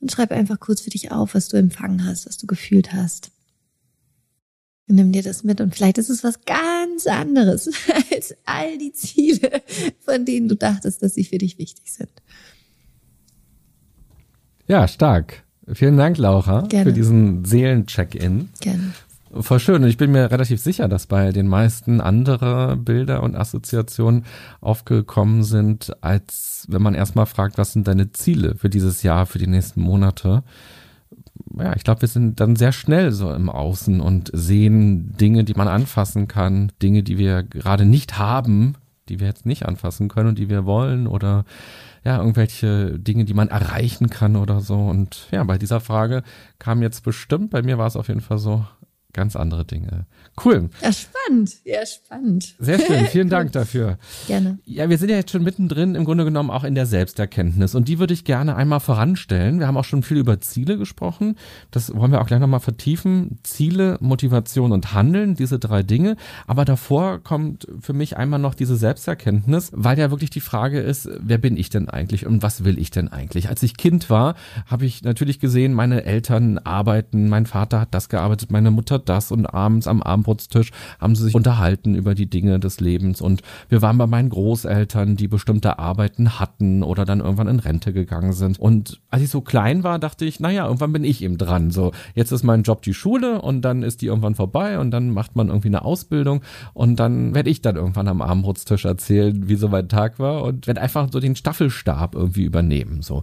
und 0.00 0.12
schreib 0.12 0.30
einfach 0.30 0.60
kurz 0.60 0.82
für 0.82 0.90
dich 0.90 1.10
auf, 1.10 1.34
was 1.34 1.48
du 1.48 1.56
empfangen 1.56 2.04
hast, 2.04 2.26
was 2.26 2.36
du 2.36 2.46
gefühlt 2.46 2.92
hast. 2.92 3.30
Und 4.86 4.96
nimm 4.96 5.12
dir 5.12 5.22
das 5.22 5.44
mit 5.44 5.62
und 5.62 5.74
vielleicht 5.74 5.96
ist 5.96 6.10
es 6.10 6.22
was 6.22 6.44
ganz 6.44 7.06
anderes 7.06 7.70
als 8.12 8.34
all 8.44 8.76
die 8.76 8.92
Ziele, 8.92 9.62
von 10.00 10.26
denen 10.26 10.48
du 10.48 10.56
dachtest, 10.56 11.02
dass 11.02 11.14
sie 11.14 11.24
für 11.24 11.38
dich 11.38 11.56
wichtig 11.58 11.90
sind. 11.90 12.10
Ja, 14.66 14.86
stark. 14.86 15.44
Vielen 15.72 15.96
Dank, 15.96 16.18
Laura, 16.18 16.62
Gerne. 16.62 16.90
für 16.90 16.92
diesen 16.94 17.44
Seelencheck-in. 17.46 18.50
Gerne. 18.60 18.92
Voll 19.40 19.58
schön. 19.58 19.82
Und 19.82 19.88
ich 19.88 19.96
bin 19.96 20.12
mir 20.12 20.30
relativ 20.30 20.60
sicher, 20.60 20.86
dass 20.86 21.06
bei 21.06 21.32
den 21.32 21.48
meisten 21.48 22.00
andere 22.00 22.76
Bilder 22.76 23.22
und 23.22 23.34
Assoziationen 23.34 24.24
aufgekommen 24.60 25.42
sind, 25.42 25.96
als 26.02 26.66
wenn 26.68 26.82
man 26.82 26.94
erstmal 26.94 27.26
fragt, 27.26 27.58
was 27.58 27.72
sind 27.72 27.88
deine 27.88 28.12
Ziele 28.12 28.54
für 28.54 28.68
dieses 28.68 29.02
Jahr, 29.02 29.26
für 29.26 29.38
die 29.38 29.48
nächsten 29.48 29.80
Monate. 29.80 30.44
Ja, 31.58 31.74
ich 31.74 31.82
glaube, 31.82 32.02
wir 32.02 32.08
sind 32.08 32.38
dann 32.38 32.54
sehr 32.54 32.70
schnell 32.70 33.10
so 33.10 33.32
im 33.32 33.48
Außen 33.50 34.00
und 34.00 34.30
sehen 34.32 35.16
Dinge, 35.16 35.42
die 35.42 35.54
man 35.54 35.68
anfassen 35.68 36.28
kann, 36.28 36.70
Dinge, 36.80 37.02
die 37.02 37.18
wir 37.18 37.42
gerade 37.42 37.86
nicht 37.86 38.18
haben, 38.18 38.74
die 39.08 39.18
wir 39.18 39.26
jetzt 39.26 39.46
nicht 39.46 39.66
anfassen 39.66 40.08
können 40.08 40.28
und 40.28 40.38
die 40.38 40.48
wir 40.48 40.64
wollen 40.64 41.08
oder 41.08 41.44
ja, 42.04 42.18
irgendwelche 42.18 42.98
Dinge, 42.98 43.24
die 43.24 43.34
man 43.34 43.48
erreichen 43.48 44.10
kann 44.10 44.36
oder 44.36 44.60
so. 44.60 44.76
Und 44.76 45.26
ja, 45.32 45.42
bei 45.42 45.58
dieser 45.58 45.80
Frage 45.80 46.22
kam 46.58 46.82
jetzt 46.82 47.02
bestimmt, 47.02 47.50
bei 47.50 47.62
mir 47.62 47.78
war 47.78 47.86
es 47.86 47.96
auf 47.96 48.08
jeden 48.08 48.20
Fall 48.20 48.38
so, 48.38 48.64
ganz 49.14 49.36
andere 49.36 49.64
Dinge. 49.64 50.06
Cool. 50.44 50.68
Ja, 50.82 50.92
spannend. 50.92 51.52
Ja, 51.64 51.86
spannend. 51.86 52.54
Sehr 52.58 52.78
schön. 52.78 53.06
Vielen 53.10 53.30
Dank 53.30 53.52
dafür. 53.52 53.98
Gerne. 54.26 54.58
Ja, 54.66 54.90
wir 54.90 54.98
sind 54.98 55.08
ja 55.08 55.16
jetzt 55.16 55.30
schon 55.30 55.42
mittendrin, 55.42 55.94
im 55.94 56.04
Grunde 56.04 56.24
genommen 56.24 56.50
auch 56.50 56.64
in 56.64 56.74
der 56.74 56.86
Selbsterkenntnis. 56.86 57.74
Und 57.74 57.88
die 57.88 57.98
würde 57.98 58.12
ich 58.12 58.24
gerne 58.24 58.56
einmal 58.56 58.80
voranstellen. 58.80 59.60
Wir 59.60 59.66
haben 59.66 59.76
auch 59.76 59.84
schon 59.84 60.02
viel 60.02 60.18
über 60.18 60.40
Ziele 60.40 60.76
gesprochen. 60.76 61.36
Das 61.70 61.94
wollen 61.94 62.10
wir 62.12 62.20
auch 62.20 62.26
gleich 62.26 62.40
nochmal 62.40 62.60
vertiefen. 62.60 63.38
Ziele, 63.44 63.96
Motivation 64.00 64.72
und 64.72 64.92
Handeln, 64.92 65.36
diese 65.36 65.58
drei 65.58 65.82
Dinge. 65.82 66.16
Aber 66.46 66.64
davor 66.64 67.20
kommt 67.20 67.68
für 67.80 67.92
mich 67.92 68.16
einmal 68.16 68.40
noch 68.40 68.54
diese 68.54 68.76
Selbsterkenntnis, 68.76 69.70
weil 69.72 69.98
ja 69.98 70.10
wirklich 70.10 70.30
die 70.30 70.40
Frage 70.40 70.80
ist, 70.80 71.08
wer 71.20 71.38
bin 71.38 71.56
ich 71.56 71.70
denn 71.70 71.88
eigentlich 71.88 72.26
und 72.26 72.42
was 72.42 72.64
will 72.64 72.78
ich 72.78 72.90
denn 72.90 73.08
eigentlich? 73.08 73.48
Als 73.48 73.62
ich 73.62 73.76
Kind 73.76 74.10
war, 74.10 74.34
habe 74.66 74.84
ich 74.84 75.02
natürlich 75.04 75.38
gesehen, 75.38 75.72
meine 75.72 76.04
Eltern 76.04 76.58
arbeiten, 76.58 77.28
mein 77.28 77.46
Vater 77.46 77.80
hat 77.80 77.94
das 77.94 78.08
gearbeitet, 78.08 78.50
meine 78.50 78.72
Mutter 78.72 79.03
das 79.04 79.30
und 79.30 79.46
abends 79.46 79.86
am 79.86 80.02
Abendbrotstisch 80.02 80.70
haben 81.00 81.14
sie 81.16 81.24
sich 81.24 81.34
unterhalten 81.34 81.94
über 81.94 82.14
die 82.14 82.26
Dinge 82.26 82.60
des 82.60 82.80
Lebens. 82.80 83.20
Und 83.20 83.42
wir 83.68 83.82
waren 83.82 83.98
bei 83.98 84.06
meinen 84.06 84.30
Großeltern, 84.30 85.16
die 85.16 85.28
bestimmte 85.28 85.78
Arbeiten 85.78 86.38
hatten 86.38 86.82
oder 86.82 87.04
dann 87.04 87.20
irgendwann 87.20 87.48
in 87.48 87.58
Rente 87.58 87.92
gegangen 87.92 88.32
sind. 88.32 88.58
Und 88.58 89.00
als 89.10 89.22
ich 89.22 89.30
so 89.30 89.40
klein 89.40 89.84
war, 89.84 89.98
dachte 89.98 90.24
ich, 90.24 90.40
naja, 90.40 90.66
irgendwann 90.66 90.92
bin 90.92 91.04
ich 91.04 91.22
eben 91.22 91.38
dran, 91.38 91.70
so 91.70 91.92
jetzt 92.14 92.32
ist 92.32 92.42
mein 92.42 92.62
Job 92.62 92.82
die 92.82 92.94
Schule 92.94 93.40
und 93.40 93.62
dann 93.62 93.82
ist 93.82 94.02
die 94.02 94.06
irgendwann 94.06 94.34
vorbei 94.34 94.78
und 94.78 94.90
dann 94.90 95.10
macht 95.10 95.36
man 95.36 95.48
irgendwie 95.48 95.68
eine 95.68 95.84
Ausbildung. 95.84 96.42
Und 96.72 96.96
dann 96.96 97.34
werde 97.34 97.50
ich 97.50 97.62
dann 97.62 97.76
irgendwann 97.76 98.08
am 98.08 98.22
Abendbrotstisch 98.22 98.84
erzählen, 98.84 99.48
wie 99.48 99.56
so 99.56 99.68
mein 99.68 99.88
Tag 99.88 100.18
war 100.18 100.42
und 100.42 100.66
werde 100.66 100.80
einfach 100.80 101.08
so 101.12 101.20
den 101.20 101.36
Staffelstab 101.36 102.14
irgendwie 102.14 102.44
übernehmen, 102.44 103.02
so. 103.02 103.22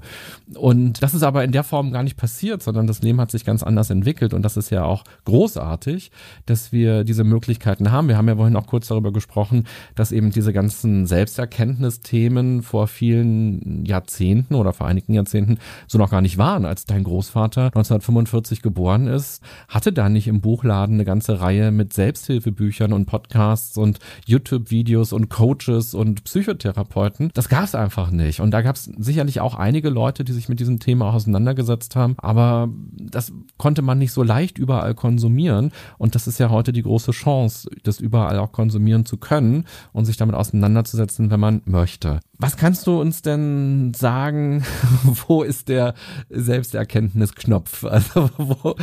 Und 0.55 1.01
das 1.01 1.13
ist 1.13 1.23
aber 1.23 1.43
in 1.43 1.51
der 1.51 1.63
Form 1.63 1.91
gar 1.91 2.03
nicht 2.03 2.17
passiert, 2.17 2.63
sondern 2.63 2.87
das 2.87 3.01
Leben 3.01 3.19
hat 3.19 3.31
sich 3.31 3.45
ganz 3.45 3.63
anders 3.63 3.89
entwickelt 3.89 4.33
und 4.33 4.43
das 4.43 4.57
ist 4.57 4.69
ja 4.69 4.83
auch 4.83 5.03
großartig 5.25 5.70
großartig, 5.71 6.11
dass 6.45 6.71
wir 6.71 7.03
diese 7.03 7.23
Möglichkeiten 7.23 7.91
haben. 7.91 8.07
Wir 8.07 8.17
haben 8.17 8.27
ja 8.27 8.35
vorhin 8.35 8.55
auch 8.55 8.67
kurz 8.67 8.87
darüber 8.87 9.11
gesprochen, 9.11 9.65
dass 9.95 10.11
eben 10.11 10.31
diese 10.31 10.53
ganzen 10.53 11.05
Selbsterkenntnisthemen 11.05 12.61
vor 12.61 12.87
vielen 12.87 13.85
Jahrzehnten 13.85 14.55
oder 14.55 14.73
vor 14.73 14.87
einigen 14.87 15.13
Jahrzehnten 15.13 15.59
so 15.87 15.97
noch 15.97 16.11
gar 16.11 16.21
nicht 16.21 16.37
waren. 16.37 16.65
Als 16.65 16.85
dein 16.85 17.03
Großvater 17.03 17.67
1945 17.67 18.61
geboren 18.61 19.07
ist, 19.07 19.41
hatte 19.67 19.93
da 19.93 20.09
nicht 20.09 20.27
im 20.27 20.41
Buchladen 20.41 20.95
eine 20.95 21.05
ganze 21.05 21.39
Reihe 21.39 21.71
mit 21.71 21.93
Selbsthilfebüchern 21.93 22.93
und 22.93 23.05
Podcasts 23.05 23.77
und 23.77 23.99
YouTube-Videos 24.25 25.13
und 25.13 25.29
Coaches 25.29 25.93
und 25.93 26.23
Psychotherapeuten. 26.23 27.31
Das 27.33 27.49
gab 27.49 27.63
es 27.63 27.75
einfach 27.75 28.11
nicht. 28.11 28.39
Und 28.39 28.51
da 28.51 28.61
gab 28.61 28.75
es 28.75 28.85
sicherlich 28.97 29.39
auch 29.39 29.55
einige 29.55 29.89
Leute, 29.89 30.23
die 30.23 30.33
sich 30.33 30.49
mit 30.49 30.59
diesem 30.59 30.79
Thema 30.79 31.13
auseinandergesetzt 31.13 31.95
haben, 31.95 32.15
aber 32.17 32.69
das 32.97 33.31
konnte 33.57 33.81
man 33.81 33.97
nicht 33.97 34.11
so 34.11 34.23
leicht 34.23 34.57
überall 34.57 34.95
konsumieren 34.95 35.60
konsumieren. 35.61 35.71
Und 35.97 36.15
das 36.15 36.27
ist 36.27 36.39
ja 36.39 36.49
heute 36.49 36.73
die 36.73 36.81
große 36.81 37.11
Chance, 37.11 37.69
das 37.83 37.99
überall 37.99 38.37
auch 38.39 38.51
konsumieren 38.51 39.05
zu 39.05 39.17
können 39.17 39.65
und 39.93 40.05
sich 40.05 40.17
damit 40.17 40.35
auseinanderzusetzen, 40.35 41.31
wenn 41.31 41.39
man 41.39 41.61
möchte. 41.65 42.19
Was 42.37 42.57
kannst 42.57 42.87
du 42.87 42.99
uns 42.99 43.21
denn 43.21 43.93
sagen, 43.93 44.63
wo 45.27 45.43
ist 45.43 45.69
der 45.69 45.93
Selbsterkenntnisknopf? 46.29 47.85
Also 47.91 48.29
wo, 48.37 48.75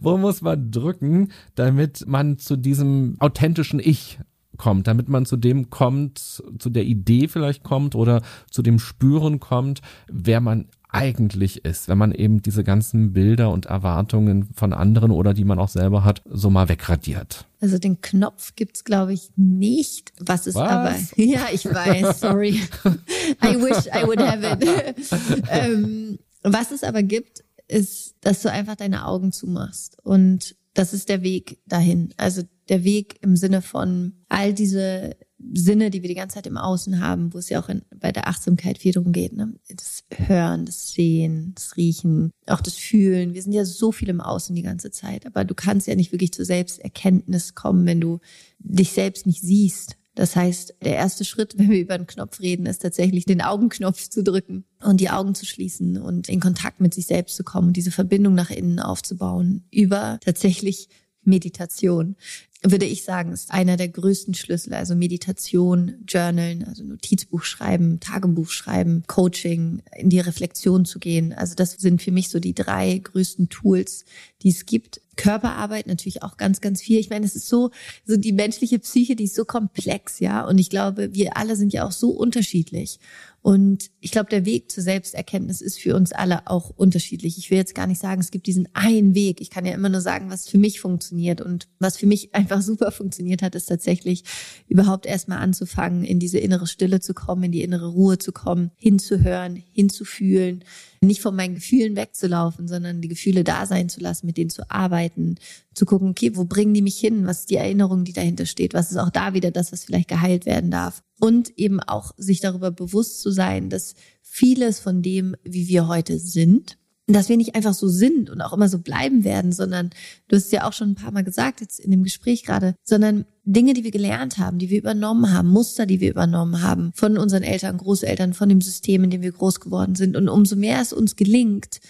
wo 0.00 0.16
muss 0.18 0.42
man 0.42 0.70
drücken, 0.70 1.32
damit 1.54 2.04
man 2.06 2.38
zu 2.38 2.56
diesem 2.56 3.16
authentischen 3.20 3.80
Ich 3.80 4.18
kommt, 4.58 4.86
damit 4.86 5.08
man 5.08 5.24
zu 5.24 5.36
dem 5.36 5.70
kommt, 5.70 6.18
zu 6.18 6.70
der 6.70 6.84
Idee 6.84 7.26
vielleicht 7.26 7.64
kommt 7.64 7.94
oder 7.94 8.22
zu 8.50 8.62
dem 8.62 8.78
Spüren 8.78 9.40
kommt, 9.40 9.80
wer 10.08 10.40
man 10.40 10.68
eigentlich 10.92 11.64
ist, 11.64 11.88
wenn 11.88 11.98
man 11.98 12.12
eben 12.12 12.42
diese 12.42 12.64
ganzen 12.64 13.12
Bilder 13.12 13.50
und 13.50 13.66
Erwartungen 13.66 14.50
von 14.54 14.72
anderen 14.72 15.10
oder 15.10 15.34
die 15.34 15.44
man 15.44 15.58
auch 15.58 15.68
selber 15.68 16.04
hat, 16.04 16.22
so 16.30 16.50
mal 16.50 16.68
wegradiert. 16.68 17.46
Also 17.60 17.78
den 17.78 18.00
Knopf 18.00 18.54
gibt's 18.54 18.84
glaube 18.84 19.12
ich 19.14 19.30
nicht. 19.36 20.12
Was 20.20 20.46
ist 20.46 20.54
Was? 20.54 20.70
aber? 20.70 20.94
Ja, 21.16 21.46
ich 21.52 21.64
weiß. 21.64 22.20
Sorry. 22.20 22.50
I 23.42 23.54
wish 23.56 23.86
I 23.86 24.06
would 24.06 24.20
have 24.20 24.46
it. 24.46 25.44
ähm, 25.48 26.18
was 26.42 26.70
es 26.70 26.84
aber 26.84 27.02
gibt, 27.02 27.42
ist, 27.68 28.16
dass 28.20 28.42
du 28.42 28.50
einfach 28.50 28.76
deine 28.76 29.06
Augen 29.06 29.32
zumachst 29.32 29.96
und 30.02 30.56
das 30.74 30.92
ist 30.92 31.08
der 31.08 31.22
Weg 31.22 31.58
dahin. 31.66 32.14
Also 32.16 32.42
der 32.68 32.84
Weg 32.84 33.16
im 33.22 33.36
Sinne 33.36 33.62
von 33.62 34.14
all 34.28 34.54
diese 34.54 35.16
Sinne, 35.52 35.90
die 35.90 36.02
wir 36.02 36.08
die 36.08 36.14
ganze 36.14 36.34
Zeit 36.34 36.46
im 36.46 36.56
Außen 36.56 37.00
haben, 37.00 37.32
wo 37.32 37.38
es 37.38 37.48
ja 37.48 37.62
auch 37.62 37.68
in, 37.68 37.82
bei 37.98 38.12
der 38.12 38.28
Achtsamkeit 38.28 38.78
viel 38.78 38.92
darum 38.92 39.12
geht, 39.12 39.32
ne? 39.32 39.54
das 39.68 40.04
Hören, 40.10 40.66
das 40.66 40.92
Sehen, 40.92 41.52
das 41.54 41.76
Riechen, 41.76 42.30
auch 42.46 42.60
das 42.60 42.74
Fühlen. 42.74 43.34
Wir 43.34 43.42
sind 43.42 43.52
ja 43.52 43.64
so 43.64 43.92
viel 43.92 44.08
im 44.08 44.20
Außen 44.20 44.54
die 44.54 44.62
ganze 44.62 44.90
Zeit, 44.90 45.26
aber 45.26 45.44
du 45.44 45.54
kannst 45.54 45.86
ja 45.86 45.94
nicht 45.94 46.12
wirklich 46.12 46.32
zur 46.32 46.44
Selbsterkenntnis 46.44 47.54
kommen, 47.54 47.86
wenn 47.86 48.00
du 48.00 48.20
dich 48.58 48.92
selbst 48.92 49.26
nicht 49.26 49.42
siehst. 49.42 49.96
Das 50.14 50.36
heißt, 50.36 50.74
der 50.82 50.94
erste 50.96 51.24
Schritt, 51.24 51.54
wenn 51.58 51.70
wir 51.70 51.80
über 51.80 51.94
einen 51.94 52.06
Knopf 52.06 52.40
reden, 52.40 52.66
ist 52.66 52.82
tatsächlich 52.82 53.24
den 53.24 53.42
Augenknopf 53.42 54.08
zu 54.08 54.22
drücken 54.22 54.64
und 54.82 55.00
die 55.00 55.10
Augen 55.10 55.34
zu 55.34 55.46
schließen 55.46 55.98
und 55.98 56.28
in 56.28 56.40
Kontakt 56.40 56.80
mit 56.80 56.94
sich 56.94 57.06
selbst 57.06 57.36
zu 57.36 57.44
kommen, 57.44 57.72
diese 57.72 57.90
Verbindung 57.90 58.34
nach 58.34 58.50
innen 58.50 58.78
aufzubauen 58.78 59.64
über 59.70 60.18
tatsächlich 60.20 60.88
Meditation. 61.24 62.16
Würde 62.62 62.86
ich 62.86 63.02
sagen, 63.02 63.32
ist 63.32 63.50
einer 63.50 63.76
der 63.76 63.88
größten 63.88 64.34
Schlüssel. 64.34 64.74
Also 64.74 64.94
Meditation, 64.94 66.04
Journalen, 66.06 66.64
also 66.64 66.84
Notizbuch 66.84 67.42
schreiben, 67.42 67.98
Tagebuch 67.98 68.50
schreiben, 68.50 69.02
Coaching, 69.08 69.82
in 69.96 70.10
die 70.10 70.20
Reflexion 70.20 70.84
zu 70.84 70.98
gehen. 70.98 71.32
Also 71.32 71.54
das 71.54 71.72
sind 71.72 72.00
für 72.00 72.12
mich 72.12 72.28
so 72.28 72.38
die 72.38 72.54
drei 72.54 72.98
größten 72.98 73.48
Tools, 73.48 74.04
die 74.42 74.50
es 74.50 74.64
gibt. 74.64 75.00
Körperarbeit 75.16 75.86
natürlich 75.86 76.22
auch 76.22 76.36
ganz, 76.36 76.60
ganz 76.60 76.80
viel. 76.80 76.98
Ich 76.98 77.10
meine, 77.10 77.26
es 77.26 77.36
ist 77.36 77.48
so, 77.48 77.70
so 78.06 78.16
die 78.16 78.32
menschliche 78.32 78.78
Psyche, 78.78 79.16
die 79.16 79.24
ist 79.24 79.34
so 79.34 79.44
komplex, 79.44 80.20
ja. 80.20 80.44
Und 80.46 80.58
ich 80.58 80.70
glaube, 80.70 81.14
wir 81.14 81.36
alle 81.36 81.56
sind 81.56 81.72
ja 81.72 81.86
auch 81.86 81.92
so 81.92 82.10
unterschiedlich. 82.10 82.98
Und 83.42 83.90
ich 84.00 84.12
glaube, 84.12 84.30
der 84.30 84.46
Weg 84.46 84.70
zur 84.70 84.84
Selbsterkenntnis 84.84 85.60
ist 85.60 85.80
für 85.80 85.96
uns 85.96 86.12
alle 86.12 86.46
auch 86.46 86.70
unterschiedlich. 86.70 87.38
Ich 87.38 87.50
will 87.50 87.58
jetzt 87.58 87.74
gar 87.74 87.88
nicht 87.88 88.00
sagen, 88.00 88.20
es 88.20 88.30
gibt 88.30 88.46
diesen 88.46 88.68
einen 88.72 89.16
Weg. 89.16 89.40
Ich 89.40 89.50
kann 89.50 89.66
ja 89.66 89.74
immer 89.74 89.88
nur 89.88 90.00
sagen, 90.00 90.30
was 90.30 90.48
für 90.48 90.58
mich 90.58 90.80
funktioniert. 90.80 91.40
Und 91.40 91.66
was 91.80 91.96
für 91.96 92.06
mich 92.06 92.34
einfach 92.34 92.62
super 92.62 92.92
funktioniert 92.92 93.42
hat, 93.42 93.56
ist 93.56 93.66
tatsächlich 93.66 94.22
überhaupt 94.68 95.06
erstmal 95.06 95.38
anzufangen, 95.38 96.04
in 96.04 96.20
diese 96.20 96.38
innere 96.38 96.68
Stille 96.68 97.00
zu 97.00 97.14
kommen, 97.14 97.42
in 97.42 97.52
die 97.52 97.62
innere 97.62 97.88
Ruhe 97.88 98.16
zu 98.16 98.30
kommen, 98.30 98.70
hinzuhören, 98.76 99.56
hinzufühlen, 99.56 100.64
nicht 101.02 101.20
von 101.20 101.34
meinen 101.34 101.56
Gefühlen 101.56 101.96
wegzulaufen, 101.96 102.68
sondern 102.68 103.00
die 103.00 103.08
Gefühle 103.08 103.42
da 103.44 103.66
sein 103.66 103.88
zu 103.88 104.00
lassen, 104.00 104.26
mit 104.26 104.36
denen 104.36 104.50
zu 104.50 104.70
arbeiten, 104.70 105.36
zu 105.74 105.84
gucken, 105.84 106.10
okay, 106.10 106.36
wo 106.36 106.44
bringen 106.44 106.74
die 106.74 106.82
mich 106.82 106.98
hin? 106.98 107.26
Was 107.26 107.40
ist 107.40 107.50
die 107.50 107.56
Erinnerung, 107.56 108.04
die 108.04 108.12
dahinter 108.12 108.46
steht? 108.46 108.72
Was 108.72 108.90
ist 108.90 108.98
auch 108.98 109.10
da 109.10 109.34
wieder 109.34 109.50
das, 109.50 109.72
was 109.72 109.84
vielleicht 109.84 110.08
geheilt 110.08 110.46
werden 110.46 110.70
darf? 110.70 111.02
Und 111.18 111.58
eben 111.58 111.80
auch 111.80 112.12
sich 112.16 112.40
darüber 112.40 112.70
bewusst 112.70 113.20
zu 113.20 113.30
sein, 113.30 113.68
dass 113.68 113.94
vieles 114.22 114.78
von 114.78 115.02
dem, 115.02 115.34
wie 115.42 115.68
wir 115.68 115.88
heute 115.88 116.18
sind, 116.18 116.78
dass 117.06 117.28
wir 117.28 117.36
nicht 117.36 117.54
einfach 117.54 117.74
so 117.74 117.88
sind 117.88 118.30
und 118.30 118.40
auch 118.40 118.52
immer 118.52 118.68
so 118.68 118.78
bleiben 118.78 119.24
werden, 119.24 119.52
sondern 119.52 119.90
du 120.28 120.36
hast 120.36 120.52
ja 120.52 120.66
auch 120.66 120.72
schon 120.72 120.90
ein 120.90 120.94
paar 120.94 121.10
Mal 121.10 121.24
gesagt 121.24 121.60
jetzt 121.60 121.80
in 121.80 121.90
dem 121.90 122.04
Gespräch 122.04 122.44
gerade, 122.44 122.74
sondern 122.84 123.24
Dinge, 123.44 123.74
die 123.74 123.82
wir 123.82 123.90
gelernt 123.90 124.38
haben, 124.38 124.58
die 124.58 124.70
wir 124.70 124.78
übernommen 124.78 125.32
haben, 125.32 125.48
Muster, 125.48 125.84
die 125.84 126.00
wir 126.00 126.10
übernommen 126.10 126.62
haben 126.62 126.92
von 126.94 127.18
unseren 127.18 127.42
Eltern, 127.42 127.76
Großeltern, 127.76 128.34
von 128.34 128.48
dem 128.48 128.60
System, 128.60 129.02
in 129.04 129.10
dem 129.10 129.22
wir 129.22 129.32
groß 129.32 129.58
geworden 129.58 129.96
sind. 129.96 130.16
Und 130.16 130.28
umso 130.28 130.54
mehr 130.54 130.80
es 130.80 130.92
uns 130.92 131.16
gelingt, 131.16 131.80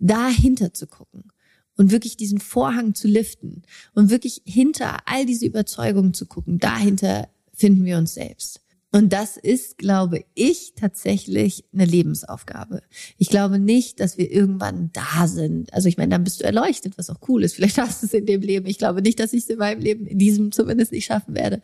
dahinter 0.00 0.72
zu 0.72 0.86
gucken 0.86 1.30
und 1.76 1.90
wirklich 1.90 2.16
diesen 2.16 2.38
Vorhang 2.38 2.94
zu 2.94 3.06
liften 3.06 3.62
und 3.94 4.10
wirklich 4.10 4.42
hinter 4.46 4.98
all 5.06 5.26
diese 5.26 5.46
Überzeugungen 5.46 6.14
zu 6.14 6.26
gucken, 6.26 6.58
dahinter 6.58 7.28
finden 7.52 7.84
wir 7.84 7.98
uns 7.98 8.14
selbst. 8.14 8.63
Und 8.94 9.12
das 9.12 9.36
ist, 9.36 9.76
glaube 9.76 10.24
ich, 10.34 10.74
tatsächlich 10.76 11.64
eine 11.74 11.84
Lebensaufgabe. 11.84 12.80
Ich 13.18 13.28
glaube 13.28 13.58
nicht, 13.58 13.98
dass 13.98 14.18
wir 14.18 14.30
irgendwann 14.30 14.90
da 14.92 15.26
sind. 15.26 15.74
Also 15.74 15.88
ich 15.88 15.96
meine, 15.96 16.10
dann 16.10 16.22
bist 16.22 16.38
du 16.38 16.44
erleuchtet, 16.44 16.96
was 16.96 17.10
auch 17.10 17.18
cool 17.26 17.42
ist. 17.42 17.56
Vielleicht 17.56 17.76
hast 17.76 18.02
du 18.02 18.06
es 18.06 18.14
in 18.14 18.24
dem 18.24 18.40
Leben. 18.40 18.66
Ich 18.66 18.78
glaube 18.78 19.02
nicht, 19.02 19.18
dass 19.18 19.32
ich 19.32 19.42
es 19.42 19.50
in 19.50 19.58
meinem 19.58 19.80
Leben, 19.80 20.06
in 20.06 20.20
diesem 20.20 20.52
zumindest 20.52 20.92
nicht 20.92 21.06
schaffen 21.06 21.34
werde. 21.34 21.60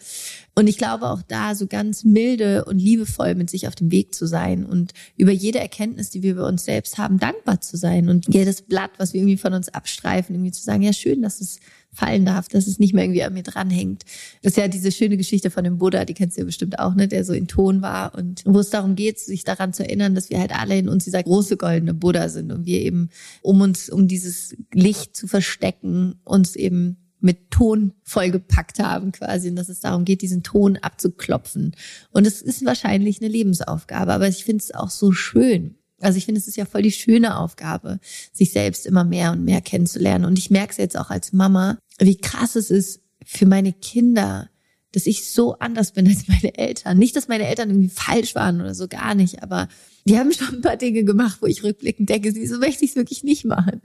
Und 0.56 0.66
ich 0.66 0.76
glaube 0.76 1.08
auch 1.08 1.22
da 1.22 1.54
so 1.54 1.68
ganz 1.68 2.02
milde 2.02 2.64
und 2.64 2.80
liebevoll 2.80 3.36
mit 3.36 3.48
sich 3.48 3.68
auf 3.68 3.76
dem 3.76 3.92
Weg 3.92 4.12
zu 4.12 4.26
sein 4.26 4.66
und 4.66 4.92
über 5.16 5.30
jede 5.30 5.60
Erkenntnis, 5.60 6.10
die 6.10 6.24
wir 6.24 6.32
über 6.32 6.48
uns 6.48 6.64
selbst 6.64 6.98
haben, 6.98 7.20
dankbar 7.20 7.60
zu 7.60 7.76
sein 7.76 8.08
und 8.08 8.34
jedes 8.34 8.62
Blatt, 8.62 8.90
was 8.98 9.14
wir 9.14 9.20
irgendwie 9.20 9.36
von 9.36 9.54
uns 9.54 9.68
abstreifen, 9.68 10.34
irgendwie 10.34 10.50
zu 10.50 10.64
sagen, 10.64 10.82
ja 10.82 10.92
schön, 10.92 11.22
dass 11.22 11.40
es 11.40 11.60
fallen 11.92 12.24
darf, 12.24 12.48
dass 12.48 12.66
es 12.66 12.78
nicht 12.78 12.94
mehr 12.94 13.04
irgendwie 13.04 13.24
an 13.24 13.34
mir 13.34 13.42
dranhängt. 13.42 14.04
Das 14.42 14.52
ist 14.52 14.56
ja 14.56 14.68
diese 14.68 14.92
schöne 14.92 15.16
Geschichte 15.16 15.50
von 15.50 15.64
dem 15.64 15.78
Buddha, 15.78 16.04
die 16.04 16.14
kennst 16.14 16.36
du 16.36 16.42
ja 16.42 16.44
bestimmt 16.46 16.78
auch, 16.78 16.94
ne, 16.94 17.08
der 17.08 17.24
so 17.24 17.32
in 17.32 17.48
Ton 17.48 17.82
war 17.82 18.14
und 18.14 18.42
wo 18.46 18.60
es 18.60 18.70
darum 18.70 18.94
geht, 18.94 19.18
sich 19.18 19.44
daran 19.44 19.72
zu 19.72 19.84
erinnern, 19.84 20.14
dass 20.14 20.30
wir 20.30 20.38
halt 20.38 20.54
alle 20.54 20.78
in 20.78 20.88
uns 20.88 21.04
dieser 21.04 21.22
große 21.22 21.56
goldene 21.56 21.94
Buddha 21.94 22.28
sind 22.28 22.52
und 22.52 22.64
wir 22.64 22.80
eben, 22.80 23.10
um 23.42 23.60
uns, 23.60 23.90
um 23.90 24.06
dieses 24.06 24.56
Licht 24.72 25.16
zu 25.16 25.26
verstecken, 25.26 26.14
uns 26.24 26.56
eben 26.56 26.96
mit 27.20 27.50
Ton 27.50 27.92
vollgepackt 28.02 28.78
haben 28.78 29.12
quasi 29.12 29.50
und 29.50 29.56
dass 29.56 29.68
es 29.68 29.80
darum 29.80 30.04
geht, 30.04 30.22
diesen 30.22 30.42
Ton 30.42 30.78
abzuklopfen. 30.78 31.76
Und 32.12 32.26
es 32.26 32.40
ist 32.40 32.64
wahrscheinlich 32.64 33.20
eine 33.20 33.30
Lebensaufgabe, 33.30 34.12
aber 34.12 34.28
ich 34.28 34.44
finde 34.44 34.62
es 34.62 34.74
auch 34.74 34.90
so 34.90 35.12
schön, 35.12 35.76
also 36.00 36.18
ich 36.18 36.24
finde, 36.24 36.40
es 36.40 36.48
ist 36.48 36.56
ja 36.56 36.64
voll 36.64 36.82
die 36.82 36.92
schöne 36.92 37.38
Aufgabe, 37.38 38.00
sich 38.32 38.52
selbst 38.52 38.86
immer 38.86 39.04
mehr 39.04 39.32
und 39.32 39.44
mehr 39.44 39.60
kennenzulernen. 39.60 40.24
Und 40.24 40.38
ich 40.38 40.50
merke 40.50 40.72
es 40.72 40.76
jetzt 40.78 40.98
auch 40.98 41.10
als 41.10 41.32
Mama, 41.32 41.78
wie 41.98 42.16
krass 42.16 42.56
es 42.56 42.70
ist 42.70 43.00
für 43.24 43.46
meine 43.46 43.72
Kinder, 43.72 44.48
dass 44.92 45.06
ich 45.06 45.30
so 45.30 45.54
anders 45.58 45.92
bin 45.92 46.08
als 46.08 46.26
meine 46.28 46.56
Eltern. 46.56 46.98
Nicht, 46.98 47.14
dass 47.16 47.28
meine 47.28 47.46
Eltern 47.46 47.70
irgendwie 47.70 47.88
falsch 47.88 48.34
waren 48.34 48.60
oder 48.60 48.74
so, 48.74 48.88
gar 48.88 49.14
nicht, 49.14 49.42
aber 49.42 49.68
die 50.04 50.18
haben 50.18 50.32
schon 50.32 50.56
ein 50.56 50.62
paar 50.62 50.76
Dinge 50.76 51.04
gemacht, 51.04 51.38
wo 51.40 51.46
ich 51.46 51.62
rückblickend 51.62 52.08
denke, 52.08 52.32
so 52.46 52.58
möchte 52.58 52.84
ich 52.84 52.90
es 52.90 52.96
wirklich 52.96 53.22
nicht 53.22 53.44
machen. 53.44 53.82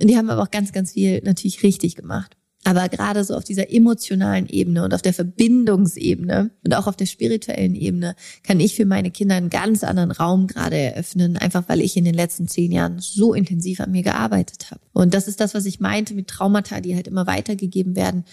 Und 0.00 0.08
die 0.08 0.16
haben 0.16 0.30
aber 0.30 0.42
auch 0.42 0.50
ganz, 0.50 0.72
ganz 0.72 0.92
viel 0.92 1.20
natürlich 1.22 1.62
richtig 1.62 1.94
gemacht. 1.94 2.36
Aber 2.64 2.88
gerade 2.88 3.22
so 3.24 3.34
auf 3.34 3.44
dieser 3.44 3.72
emotionalen 3.72 4.48
Ebene 4.48 4.84
und 4.84 4.92
auf 4.92 5.00
der 5.00 5.14
Verbindungsebene 5.14 6.50
und 6.64 6.74
auch 6.74 6.86
auf 6.86 6.96
der 6.96 7.06
spirituellen 7.06 7.74
Ebene 7.74 8.14
kann 8.42 8.60
ich 8.60 8.74
für 8.74 8.84
meine 8.84 9.10
Kinder 9.10 9.36
einen 9.36 9.48
ganz 9.48 9.84
anderen 9.84 10.10
Raum 10.10 10.48
gerade 10.48 10.76
eröffnen, 10.76 11.36
einfach 11.36 11.68
weil 11.68 11.80
ich 11.80 11.96
in 11.96 12.04
den 12.04 12.14
letzten 12.14 12.48
zehn 12.48 12.72
Jahren 12.72 12.98
so 12.98 13.32
intensiv 13.32 13.80
an 13.80 13.92
mir 13.92 14.02
gearbeitet 14.02 14.70
habe. 14.70 14.80
Und 14.92 15.14
das 15.14 15.28
ist 15.28 15.40
das, 15.40 15.54
was 15.54 15.66
ich 15.66 15.80
meinte 15.80 16.14
mit 16.14 16.28
Traumata, 16.28 16.80
die 16.80 16.94
halt 16.94 17.06
immer 17.06 17.26
weitergegeben 17.26 17.94
werden. 17.94 18.24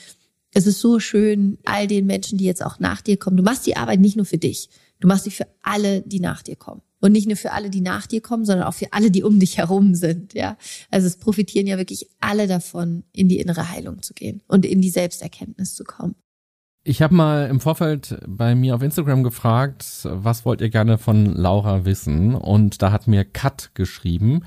Es 0.51 0.65
ist 0.65 0.79
so 0.79 0.99
schön, 0.99 1.59
all 1.63 1.85
den 1.87 2.05
Menschen, 2.05 2.37
die 2.37 2.45
jetzt 2.45 2.65
auch 2.65 2.79
nach 2.79 3.01
dir 3.01 3.17
kommen. 3.17 3.37
Du 3.37 3.43
machst 3.43 3.67
die 3.67 3.77
Arbeit 3.77 3.99
nicht 3.99 4.15
nur 4.15 4.25
für 4.25 4.37
dich, 4.37 4.69
du 4.99 5.07
machst 5.07 5.25
sie 5.25 5.31
für 5.31 5.47
alle, 5.61 6.01
die 6.01 6.19
nach 6.19 6.41
dir 6.41 6.55
kommen. 6.55 6.81
Und 7.05 7.11
nicht 7.11 7.27
nur 7.27 7.37
für 7.37 7.51
alle, 7.51 7.69
die 7.69 7.81
nach 7.81 8.07
dir 8.07 8.19
kommen, 8.19 8.45
sondern 8.45 8.65
auch 8.65 8.73
für 8.73 8.91
alle, 8.91 9.11
die 9.11 9.21
um 9.21 9.39
dich 9.39 9.59
herum 9.59 9.93
sind, 9.93 10.33
ja. 10.33 10.57
Also 10.89 11.05
es 11.05 11.17
profitieren 11.17 11.67
ja 11.67 11.77
wirklich 11.77 12.09
alle 12.19 12.47
davon, 12.47 13.03
in 13.11 13.29
die 13.29 13.39
innere 13.39 13.69
Heilung 13.69 14.01
zu 14.01 14.15
gehen 14.15 14.41
und 14.47 14.65
in 14.65 14.81
die 14.81 14.89
Selbsterkenntnis 14.89 15.75
zu 15.75 15.83
kommen. 15.83 16.15
Ich 16.83 17.03
habe 17.03 17.13
mal 17.13 17.47
im 17.47 17.59
Vorfeld 17.59 18.17
bei 18.27 18.55
mir 18.55 18.73
auf 18.73 18.81
Instagram 18.81 19.21
gefragt, 19.21 19.85
was 20.09 20.45
wollt 20.45 20.61
ihr 20.61 20.69
gerne 20.69 20.97
von 20.97 21.27
Laura 21.35 21.85
wissen? 21.85 22.33
Und 22.33 22.81
da 22.81 22.91
hat 22.91 23.05
mir 23.05 23.23
Kat 23.23 23.69
geschrieben. 23.75 24.41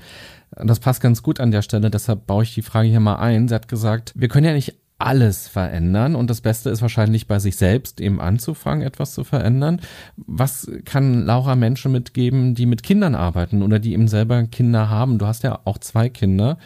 Das 0.51 0.81
passt 0.81 0.99
ganz 0.99 1.23
gut 1.23 1.39
an 1.39 1.51
der 1.51 1.61
Stelle, 1.61 1.89
deshalb 1.89 2.27
baue 2.27 2.43
ich 2.43 2.53
die 2.53 2.61
Frage 2.61 2.89
hier 2.89 2.99
mal 2.99 3.19
ein. 3.19 3.47
Sie 3.47 3.55
hat 3.55 3.69
gesagt, 3.69 4.11
wir 4.17 4.27
können 4.27 4.47
ja 4.47 4.53
nicht 4.53 4.75
alles 4.99 5.47
verändern 5.47 6.13
und 6.15 6.29
das 6.29 6.41
Beste 6.41 6.69
ist 6.69 6.81
wahrscheinlich 6.81 7.25
bei 7.25 7.39
sich 7.39 7.55
selbst 7.55 8.01
eben 8.01 8.19
anzufangen, 8.19 8.85
etwas 8.85 9.13
zu 9.13 9.23
verändern. 9.23 9.81
Was 10.17 10.69
kann 10.83 11.25
Laura 11.25 11.55
Menschen 11.55 11.93
mitgeben, 11.93 12.53
die 12.53 12.65
mit 12.65 12.83
Kindern 12.83 13.15
arbeiten 13.15 13.63
oder 13.63 13.79
die 13.79 13.93
eben 13.93 14.09
selber 14.09 14.43
Kinder 14.43 14.89
haben? 14.89 15.17
Du 15.17 15.25
hast 15.25 15.43
ja 15.43 15.59
auch 15.63 15.77
zwei 15.77 16.09
Kinder 16.09 16.57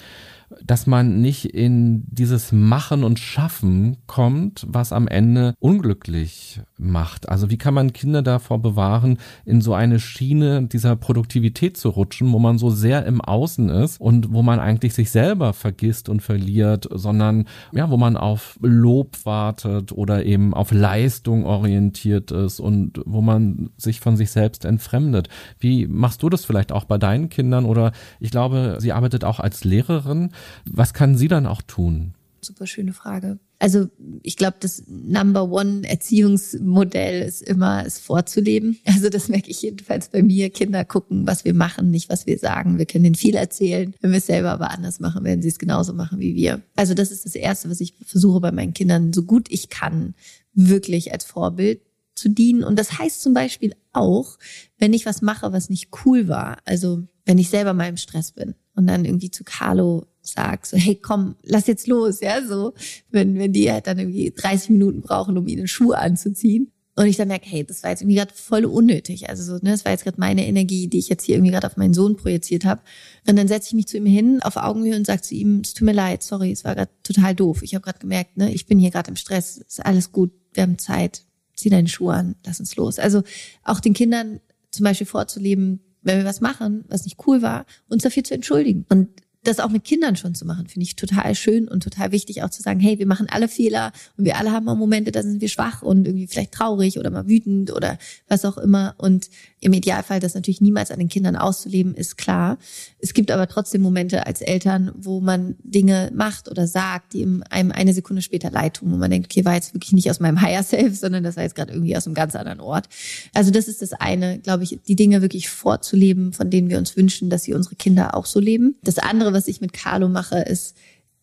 dass 0.63 0.87
man 0.87 1.21
nicht 1.21 1.45
in 1.45 2.03
dieses 2.07 2.51
Machen 2.51 3.03
und 3.03 3.19
Schaffen 3.19 3.97
kommt, 4.07 4.65
was 4.67 4.91
am 4.91 5.07
Ende 5.07 5.55
unglücklich 5.59 6.61
macht. 6.77 7.29
Also 7.29 7.49
wie 7.49 7.57
kann 7.57 7.73
man 7.73 7.93
Kinder 7.93 8.21
davor 8.21 8.61
bewahren, 8.61 9.17
in 9.45 9.61
so 9.61 9.73
eine 9.73 9.99
Schiene 9.99 10.67
dieser 10.67 10.95
Produktivität 10.95 11.77
zu 11.77 11.89
rutschen, 11.89 12.31
wo 12.31 12.39
man 12.39 12.57
so 12.57 12.69
sehr 12.69 13.05
im 13.05 13.21
Außen 13.21 13.69
ist 13.69 13.99
und 13.99 14.33
wo 14.33 14.41
man 14.41 14.59
eigentlich 14.59 14.93
sich 14.93 15.11
selber 15.11 15.53
vergisst 15.53 16.09
und 16.09 16.21
verliert, 16.21 16.87
sondern 16.91 17.45
ja, 17.71 17.89
wo 17.89 17.97
man 17.97 18.17
auf 18.17 18.59
Lob 18.61 19.25
wartet 19.25 19.91
oder 19.91 20.25
eben 20.25 20.53
auf 20.53 20.71
Leistung 20.71 21.45
orientiert 21.45 22.31
ist 22.31 22.59
und 22.59 23.01
wo 23.05 23.21
man 23.21 23.69
sich 23.77 23.99
von 23.99 24.17
sich 24.17 24.31
selbst 24.31 24.65
entfremdet. 24.65 25.29
Wie 25.59 25.87
machst 25.87 26.23
du 26.23 26.29
das 26.29 26.45
vielleicht 26.45 26.71
auch 26.71 26.85
bei 26.85 26.97
deinen 26.97 27.29
Kindern 27.29 27.65
oder 27.65 27.91
ich 28.19 28.31
glaube, 28.31 28.77
sie 28.79 28.91
arbeitet 28.91 29.23
auch 29.23 29.39
als 29.39 29.63
Lehrerin. 29.63 30.31
Was 30.65 30.93
kann 30.93 31.17
sie 31.17 31.27
dann 31.27 31.45
auch 31.45 31.62
tun? 31.62 32.13
Super 32.41 32.67
schöne 32.67 32.93
Frage. 32.93 33.39
Also 33.60 33.88
ich 34.23 34.36
glaube, 34.36 34.58
das 34.60 34.84
Number 34.88 35.49
One 35.49 35.88
Erziehungsmodell 35.88 37.21
ist 37.21 37.41
immer, 37.41 37.86
es 37.86 37.97
vorzuleben. 37.97 38.77
Also 38.86 39.10
das 39.10 39.29
merke 39.29 39.49
ich 39.49 39.62
jedenfalls 39.62 40.10
bei 40.10 40.21
mir. 40.21 40.49
Kinder 40.49 40.84
gucken, 40.84 41.25
was 41.25 41.45
wir 41.45 41.53
machen, 41.53 41.89
nicht 41.89 42.10
was 42.10 42.27
wir 42.27 42.38
sagen. 42.38 42.77
Wir 42.77 42.86
können 42.86 43.06
ihnen 43.06 43.15
viel 43.15 43.36
erzählen. 43.36 43.93
Wenn 44.01 44.12
wir 44.12 44.17
es 44.17 44.25
selber 44.25 44.51
aber 44.51 44.71
anders 44.71 44.99
machen, 44.99 45.23
werden 45.23 45.41
sie 45.41 45.47
es 45.47 45.60
genauso 45.60 45.93
machen 45.93 46.19
wie 46.19 46.36
wir. 46.36 46.62
Also 46.75 46.93
das 46.93 47.12
ist 47.12 47.25
das 47.25 47.36
Erste, 47.36 47.69
was 47.69 47.79
ich 47.79 47.95
versuche 48.06 48.41
bei 48.41 48.51
meinen 48.51 48.73
Kindern, 48.73 49.13
so 49.13 49.23
gut 49.23 49.47
ich 49.49 49.69
kann, 49.69 50.13
wirklich 50.53 51.13
als 51.13 51.23
Vorbild 51.23 51.82
zu 52.15 52.29
dienen. 52.29 52.63
Und 52.63 52.77
das 52.77 52.99
heißt 52.99 53.21
zum 53.21 53.34
Beispiel 53.34 53.73
auch, 53.93 54.38
wenn 54.77 54.93
ich 54.93 55.06
was 55.06 55.21
mache, 55.21 55.53
was 55.53 55.69
nicht 55.69 55.89
cool 56.06 56.27
war. 56.27 56.58
Also 56.65 57.03
wenn 57.25 57.38
ich 57.38 57.49
selber 57.49 57.73
mal 57.73 57.88
im 57.88 57.97
Stress 57.97 58.34
bin 58.34 58.56
und 58.75 58.88
dann 58.88 59.06
irgendwie 59.06 59.32
zu 59.32 59.43
Carlo 59.43 60.06
sag, 60.23 60.65
so, 60.65 60.77
hey, 60.77 60.95
komm, 60.95 61.36
lass 61.43 61.67
jetzt 61.67 61.88
los, 61.88 62.21
ja, 62.21 62.45
so, 62.45 62.73
wenn, 63.12 63.38
wenn 63.38 63.53
die 63.53 63.71
halt 63.71 63.88
dann 63.88 63.99
irgendwie 63.99 64.31
30 64.31 64.71
Minuten 64.71 65.01
brauchen, 65.01 65.38
um 65.38 65.47
ihnen 65.47 65.67
Schuhe 65.67 65.97
anzuziehen. 65.97 66.71
Und 66.95 67.07
ich 67.07 67.17
dann 67.17 67.27
merke, 67.27 67.49
hey, 67.49 67.63
das 67.63 67.81
war 67.81 67.89
jetzt 67.89 68.01
irgendwie 68.03 68.17
gerade 68.17 68.33
voll 68.36 68.65
unnötig. 68.65 69.27
Also 69.27 69.43
so, 69.43 69.54
ne, 69.54 69.71
das 69.71 69.83
war 69.83 69.91
jetzt 69.91 70.04
gerade 70.04 70.19
meine 70.19 70.45
Energie, 70.45 70.87
die 70.87 71.00
ich 71.00 71.10
jetzt 71.10 71.23
hier 71.23 71.35
irgendwie 71.35 71.52
gerade 71.52 71.65
auf 71.65 71.75
meinen 71.75 71.95
Sohn 71.95 72.15
projiziert 72.15 72.65
habe. 72.65 72.81
Und 73.27 73.35
dann 73.35 73.48
setze 73.48 73.69
ich 73.69 73.73
mich 73.73 73.87
zu 73.87 73.98
ihm 73.98 74.06
hin 74.06 74.43
auf 74.43 74.58
Augenhöhe 74.58 74.95
und 74.95 75.08
sage 75.08 75.23
zu 75.23 75.33
ihm, 75.33 75.62
es 75.62 75.73
tut 75.73 75.87
mir 75.87 75.93
leid, 75.93 76.21
sorry, 76.21 76.52
es 76.52 76.63
war 76.63 76.75
gerade 76.75 76.91
total 77.02 77.33
doof. 77.33 77.63
Ich 77.63 77.73
habe 77.73 77.83
gerade 77.83 77.98
gemerkt, 77.98 78.37
ne, 78.37 78.54
ich 78.54 78.67
bin 78.67 78.77
hier 78.77 78.91
gerade 78.91 79.10
im 79.10 79.15
Stress, 79.15 79.58
ist 79.58 79.83
alles 79.83 80.12
gut, 80.12 80.31
wir 80.54 80.63
haben 80.63 80.77
Zeit, 80.77 81.23
zieh 81.56 81.71
deine 81.71 81.87
Schuhe 81.87 82.13
an, 82.13 82.35
lass 82.45 82.60
uns 82.60 82.75
los. 82.75 83.00
Also 83.00 83.23
auch 83.63 83.79
den 83.79 83.95
Kindern 83.95 84.39
zum 84.69 84.83
Beispiel 84.83 85.08
vorzuleben, 85.08 85.79
wenn 86.04 86.19
wir 86.19 86.25
was 86.25 86.41
machen, 86.41 86.85
was 86.89 87.06
nicht 87.06 87.17
cool 87.25 87.41
war, 87.41 87.65
uns 87.87 88.04
dafür 88.04 88.23
zu 88.23 88.35
entschuldigen. 88.35 88.85
Und 88.89 89.10
das 89.44 89.60
auch 89.60 89.69
mit 89.69 89.83
Kindern 89.83 90.15
schon 90.15 90.35
zu 90.35 90.46
machen, 90.46 90.67
finde 90.67 90.83
ich 90.83 90.96
total 90.96 91.35
schön 91.35 91.67
und 91.67 91.83
total 91.83 92.12
wichtig 92.12 92.44
auch 92.44 92.50
zu 92.50 92.62
sagen, 92.62 92.79
hey, 92.79 92.98
wir 93.00 93.06
machen 93.06 93.27
alle 93.29 93.48
Fehler 93.48 93.91
und 94.17 94.25
wir 94.25 94.37
alle 94.37 94.52
haben 94.52 94.65
mal 94.65 94.75
Momente, 94.75 95.12
da 95.12 95.21
sind 95.21 95.41
wir 95.41 95.50
schwach 95.50 95.81
und 95.81 96.08
irgendwie 96.08 96.27
vielleicht 96.27 96.54
traurig 96.54 96.98
oder 96.98 97.10
mal 97.10 97.27
wütend 97.27 97.71
oder 97.71 97.98
was 98.27 98.46
auch 98.46 98.58
immer. 98.58 98.96
Und 98.98 99.29
im 99.63 99.73
Idealfall 99.73 100.19
das 100.19 100.35
natürlich 100.35 100.61
niemals 100.61 100.91
an 100.91 100.99
den 100.99 101.09
Kindern 101.09 101.35
auszuleben, 101.35 101.95
ist 101.95 102.17
klar. 102.17 102.57
Es 102.99 103.13
gibt 103.13 103.31
aber 103.31 103.47
trotzdem 103.47 103.81
Momente 103.81 104.27
als 104.27 104.41
Eltern, 104.41 104.91
wo 104.95 105.21
man 105.21 105.55
Dinge 105.63 106.11
macht 106.13 106.49
oder 106.49 106.67
sagt, 106.67 107.13
die 107.13 107.25
einem 107.49 107.71
eine 107.71 107.93
Sekunde 107.93 108.21
später 108.21 108.51
leid 108.51 108.75
tun, 108.75 108.91
wo 108.91 108.97
man 108.97 109.09
denkt, 109.09 109.31
okay, 109.31 109.45
war 109.45 109.55
jetzt 109.55 109.73
wirklich 109.73 109.93
nicht 109.93 110.09
aus 110.09 110.19
meinem 110.19 110.41
Higher 110.41 110.63
Self, 110.63 110.97
sondern 110.97 111.23
das 111.23 111.37
war 111.37 111.43
jetzt 111.43 111.55
gerade 111.55 111.71
irgendwie 111.71 111.95
aus 111.95 112.05
einem 112.05 112.13
ganz 112.13 112.35
anderen 112.35 112.59
Ort. 112.59 112.89
Also 113.33 113.51
das 113.51 113.67
ist 113.67 113.81
das 113.81 113.93
eine, 113.93 114.39
glaube 114.39 114.63
ich, 114.63 114.79
die 114.87 114.95
Dinge 114.95 115.21
wirklich 115.21 115.49
vorzuleben, 115.49 116.33
von 116.33 116.49
denen 116.49 116.69
wir 116.69 116.77
uns 116.77 116.97
wünschen, 116.97 117.29
dass 117.29 117.43
sie 117.43 117.53
unsere 117.53 117.75
Kinder 117.75 118.15
auch 118.15 118.25
so 118.25 118.39
leben. 118.39 118.75
Das 118.83 118.99
andere, 118.99 119.33
was 119.33 119.47
ich 119.47 119.61
mit 119.61 119.73
Carlo 119.73 120.09
mache, 120.09 120.39
ist 120.39 120.75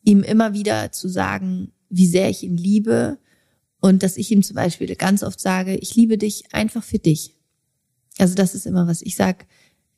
ihm 0.02 0.22
immer 0.22 0.54
wieder 0.54 0.92
zu 0.92 1.08
sagen, 1.08 1.72
wie 1.90 2.06
sehr 2.06 2.30
ich 2.30 2.42
ihn 2.42 2.56
liebe 2.56 3.18
und 3.80 4.02
dass 4.02 4.16
ich 4.16 4.30
ihm 4.30 4.42
zum 4.42 4.56
Beispiel 4.56 4.94
ganz 4.96 5.22
oft 5.22 5.40
sage, 5.40 5.76
ich 5.76 5.94
liebe 5.94 6.16
dich 6.16 6.44
einfach 6.52 6.82
für 6.82 6.98
dich. 6.98 7.34
Also 8.20 8.34
das 8.34 8.54
ist 8.54 8.66
immer 8.66 8.86
was 8.86 9.02
ich 9.02 9.16
sag. 9.16 9.46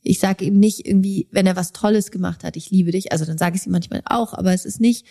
Ich 0.05 0.19
sage 0.19 0.45
ihm 0.45 0.59
nicht 0.59 0.85
irgendwie, 0.85 1.29
wenn 1.31 1.47
er 1.47 1.55
was 1.55 1.71
Tolles 1.71 2.11
gemacht 2.11 2.43
hat, 2.43 2.57
ich 2.57 2.71
liebe 2.71 2.91
dich. 2.91 3.13
Also 3.13 3.25
dann 3.25 3.39
sage 3.39 3.57
ich 3.57 3.67
ihm 3.67 3.71
manchmal 3.71 4.03
auch, 4.05 4.35
aber 4.35 4.53
es 4.53 4.65
ist 4.65 4.81
nicht, 4.81 5.07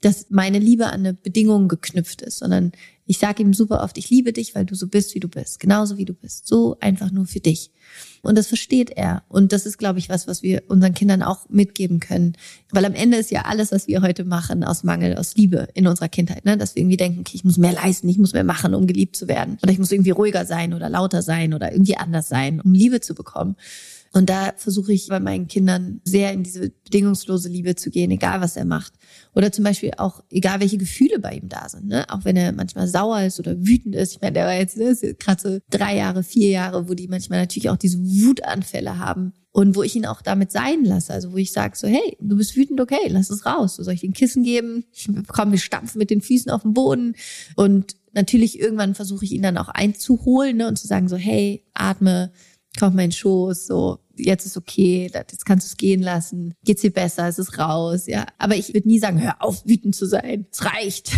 dass 0.00 0.26
meine 0.30 0.58
Liebe 0.58 0.86
an 0.86 1.00
eine 1.00 1.14
Bedingung 1.14 1.68
geknüpft 1.68 2.22
ist, 2.22 2.38
sondern 2.38 2.72
ich 3.06 3.18
sage 3.18 3.42
ihm 3.42 3.54
super 3.54 3.82
oft, 3.82 3.96
ich 3.96 4.10
liebe 4.10 4.32
dich, 4.34 4.54
weil 4.54 4.66
du 4.66 4.74
so 4.74 4.86
bist, 4.86 5.14
wie 5.14 5.20
du 5.20 5.28
bist, 5.28 5.60
genauso 5.60 5.96
wie 5.96 6.04
du 6.04 6.12
bist, 6.12 6.46
so 6.46 6.76
einfach 6.80 7.10
nur 7.10 7.26
für 7.26 7.40
dich. 7.40 7.72
Und 8.20 8.36
das 8.36 8.48
versteht 8.48 8.90
er. 8.90 9.22
Und 9.28 9.52
das 9.52 9.64
ist, 9.64 9.78
glaube 9.78 9.98
ich, 9.98 10.10
was, 10.10 10.26
was 10.26 10.42
wir 10.42 10.64
unseren 10.68 10.92
Kindern 10.92 11.22
auch 11.22 11.48
mitgeben 11.48 12.00
können. 12.00 12.34
Weil 12.70 12.84
am 12.84 12.92
Ende 12.92 13.16
ist 13.16 13.30
ja 13.30 13.46
alles, 13.46 13.72
was 13.72 13.88
wir 13.88 14.02
heute 14.02 14.24
machen, 14.24 14.62
aus 14.62 14.84
Mangel, 14.84 15.16
aus 15.16 15.36
Liebe 15.36 15.68
in 15.72 15.86
unserer 15.86 16.10
Kindheit. 16.10 16.44
Ne? 16.44 16.58
Dass 16.58 16.74
wir 16.74 16.82
irgendwie 16.82 16.98
denken, 16.98 17.20
okay, 17.20 17.32
ich 17.34 17.44
muss 17.44 17.56
mehr 17.56 17.72
leisten, 17.72 18.08
ich 18.08 18.18
muss 18.18 18.34
mehr 18.34 18.44
machen, 18.44 18.74
um 18.74 18.86
geliebt 18.86 19.16
zu 19.16 19.26
werden. 19.26 19.56
Oder 19.62 19.72
ich 19.72 19.78
muss 19.78 19.90
irgendwie 19.90 20.10
ruhiger 20.10 20.44
sein 20.44 20.74
oder 20.74 20.90
lauter 20.90 21.22
sein 21.22 21.54
oder 21.54 21.72
irgendwie 21.72 21.96
anders 21.96 22.28
sein, 22.28 22.60
um 22.60 22.74
Liebe 22.74 23.00
zu 23.00 23.14
bekommen. 23.14 23.56
Und 24.12 24.30
da 24.30 24.52
versuche 24.56 24.92
ich 24.92 25.08
bei 25.08 25.20
meinen 25.20 25.48
Kindern 25.48 26.00
sehr 26.04 26.32
in 26.32 26.42
diese 26.42 26.70
bedingungslose 26.84 27.48
Liebe 27.48 27.74
zu 27.76 27.90
gehen, 27.90 28.10
egal 28.10 28.40
was 28.40 28.56
er 28.56 28.64
macht. 28.64 28.94
Oder 29.34 29.52
zum 29.52 29.64
Beispiel 29.64 29.92
auch, 29.98 30.22
egal 30.30 30.60
welche 30.60 30.78
Gefühle 30.78 31.18
bei 31.18 31.34
ihm 31.34 31.48
da 31.48 31.68
sind, 31.68 31.86
ne? 31.86 32.06
Auch 32.08 32.24
wenn 32.24 32.36
er 32.36 32.52
manchmal 32.52 32.88
sauer 32.88 33.22
ist 33.22 33.38
oder 33.38 33.66
wütend 33.66 33.94
ist. 33.94 34.12
Ich 34.12 34.20
meine, 34.20 34.32
der 34.32 34.46
war 34.46 34.54
jetzt 34.54 34.76
ne, 34.76 34.96
gerade 35.18 35.40
so 35.40 35.58
drei 35.70 35.96
Jahre, 35.96 36.22
vier 36.22 36.50
Jahre, 36.50 36.88
wo 36.88 36.94
die 36.94 37.08
manchmal 37.08 37.40
natürlich 37.40 37.70
auch 37.70 37.76
diese 37.76 37.98
Wutanfälle 37.98 38.98
haben. 38.98 39.32
Und 39.50 39.74
wo 39.74 39.82
ich 39.82 39.96
ihn 39.96 40.06
auch 40.06 40.22
damit 40.22 40.52
sein 40.52 40.84
lasse. 40.84 41.12
Also 41.12 41.32
wo 41.32 41.36
ich 41.36 41.50
sage 41.50 41.76
so, 41.76 41.88
hey, 41.88 42.16
du 42.20 42.36
bist 42.36 42.54
wütend, 42.54 42.80
okay, 42.80 43.08
lass 43.08 43.30
es 43.30 43.44
raus. 43.44 43.76
soll 43.76 43.94
ich 43.94 44.02
dir 44.02 44.10
ein 44.10 44.12
Kissen 44.12 44.44
geben? 44.44 44.84
Komm, 45.26 45.50
wir 45.50 45.58
stampfen 45.58 45.98
mit 45.98 46.10
den 46.10 46.20
Füßen 46.20 46.52
auf 46.52 46.62
den 46.62 46.74
Boden. 46.74 47.14
Und 47.56 47.96
natürlich 48.12 48.60
irgendwann 48.60 48.94
versuche 48.94 49.24
ich 49.24 49.32
ihn 49.32 49.42
dann 49.42 49.58
auch 49.58 49.68
einzuholen 49.68 50.58
ne, 50.58 50.68
und 50.68 50.78
zu 50.78 50.86
sagen 50.86 51.08
so, 51.08 51.16
hey, 51.16 51.64
atme, 51.74 52.30
komm 52.78 52.94
meinen 52.94 53.12
Schoß, 53.12 53.66
so, 53.66 53.98
jetzt 54.16 54.46
ist 54.46 54.56
okay, 54.56 55.10
jetzt 55.12 55.44
kannst 55.44 55.66
du 55.66 55.70
es 55.70 55.76
gehen 55.76 56.02
lassen, 56.02 56.54
geht's 56.64 56.82
dir 56.82 56.92
besser, 56.92 57.28
es 57.28 57.38
ist 57.38 57.58
raus, 57.58 58.06
ja. 58.06 58.26
Aber 58.38 58.56
ich 58.56 58.72
würde 58.72 58.88
nie 58.88 58.98
sagen, 58.98 59.20
hör 59.20 59.42
auf, 59.42 59.66
wütend 59.66 59.94
zu 59.94 60.06
sein, 60.06 60.46
es 60.50 60.64
reicht. 60.64 61.10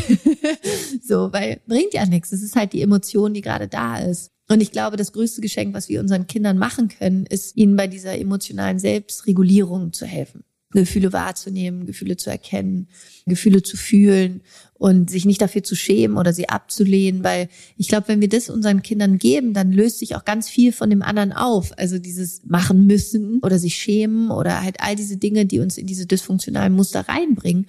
so, 1.02 1.32
weil 1.32 1.60
bringt 1.66 1.94
ja 1.94 2.06
nichts. 2.06 2.32
Es 2.32 2.42
ist 2.42 2.56
halt 2.56 2.72
die 2.72 2.82
Emotion, 2.82 3.34
die 3.34 3.42
gerade 3.42 3.68
da 3.68 3.98
ist. 3.98 4.30
Und 4.48 4.60
ich 4.60 4.72
glaube, 4.72 4.96
das 4.96 5.12
größte 5.12 5.40
Geschenk, 5.40 5.74
was 5.74 5.88
wir 5.88 6.00
unseren 6.00 6.26
Kindern 6.26 6.58
machen 6.58 6.88
können, 6.88 7.26
ist, 7.26 7.56
ihnen 7.56 7.76
bei 7.76 7.86
dieser 7.86 8.18
emotionalen 8.18 8.78
Selbstregulierung 8.78 9.92
zu 9.92 10.06
helfen. 10.06 10.44
Gefühle 10.72 11.12
wahrzunehmen, 11.12 11.86
Gefühle 11.86 12.16
zu 12.16 12.30
erkennen, 12.30 12.88
Gefühle 13.26 13.62
zu 13.62 13.76
fühlen 13.76 14.42
und 14.80 15.10
sich 15.10 15.26
nicht 15.26 15.42
dafür 15.42 15.62
zu 15.62 15.76
schämen 15.76 16.16
oder 16.16 16.32
sie 16.32 16.48
abzulehnen, 16.48 17.22
weil 17.22 17.50
ich 17.76 17.86
glaube, 17.86 18.08
wenn 18.08 18.22
wir 18.22 18.30
das 18.30 18.48
unseren 18.48 18.82
Kindern 18.82 19.18
geben, 19.18 19.52
dann 19.52 19.72
löst 19.72 19.98
sich 19.98 20.16
auch 20.16 20.24
ganz 20.24 20.48
viel 20.48 20.72
von 20.72 20.88
dem 20.88 21.02
anderen 21.02 21.34
auf. 21.34 21.76
Also 21.76 21.98
dieses 21.98 22.46
machen 22.46 22.86
müssen 22.86 23.40
oder 23.42 23.58
sich 23.58 23.76
schämen 23.76 24.30
oder 24.30 24.62
halt 24.62 24.80
all 24.80 24.96
diese 24.96 25.18
Dinge, 25.18 25.44
die 25.44 25.58
uns 25.58 25.76
in 25.76 25.86
diese 25.86 26.06
dysfunktionalen 26.06 26.72
Muster 26.72 27.06
reinbringen, 27.06 27.66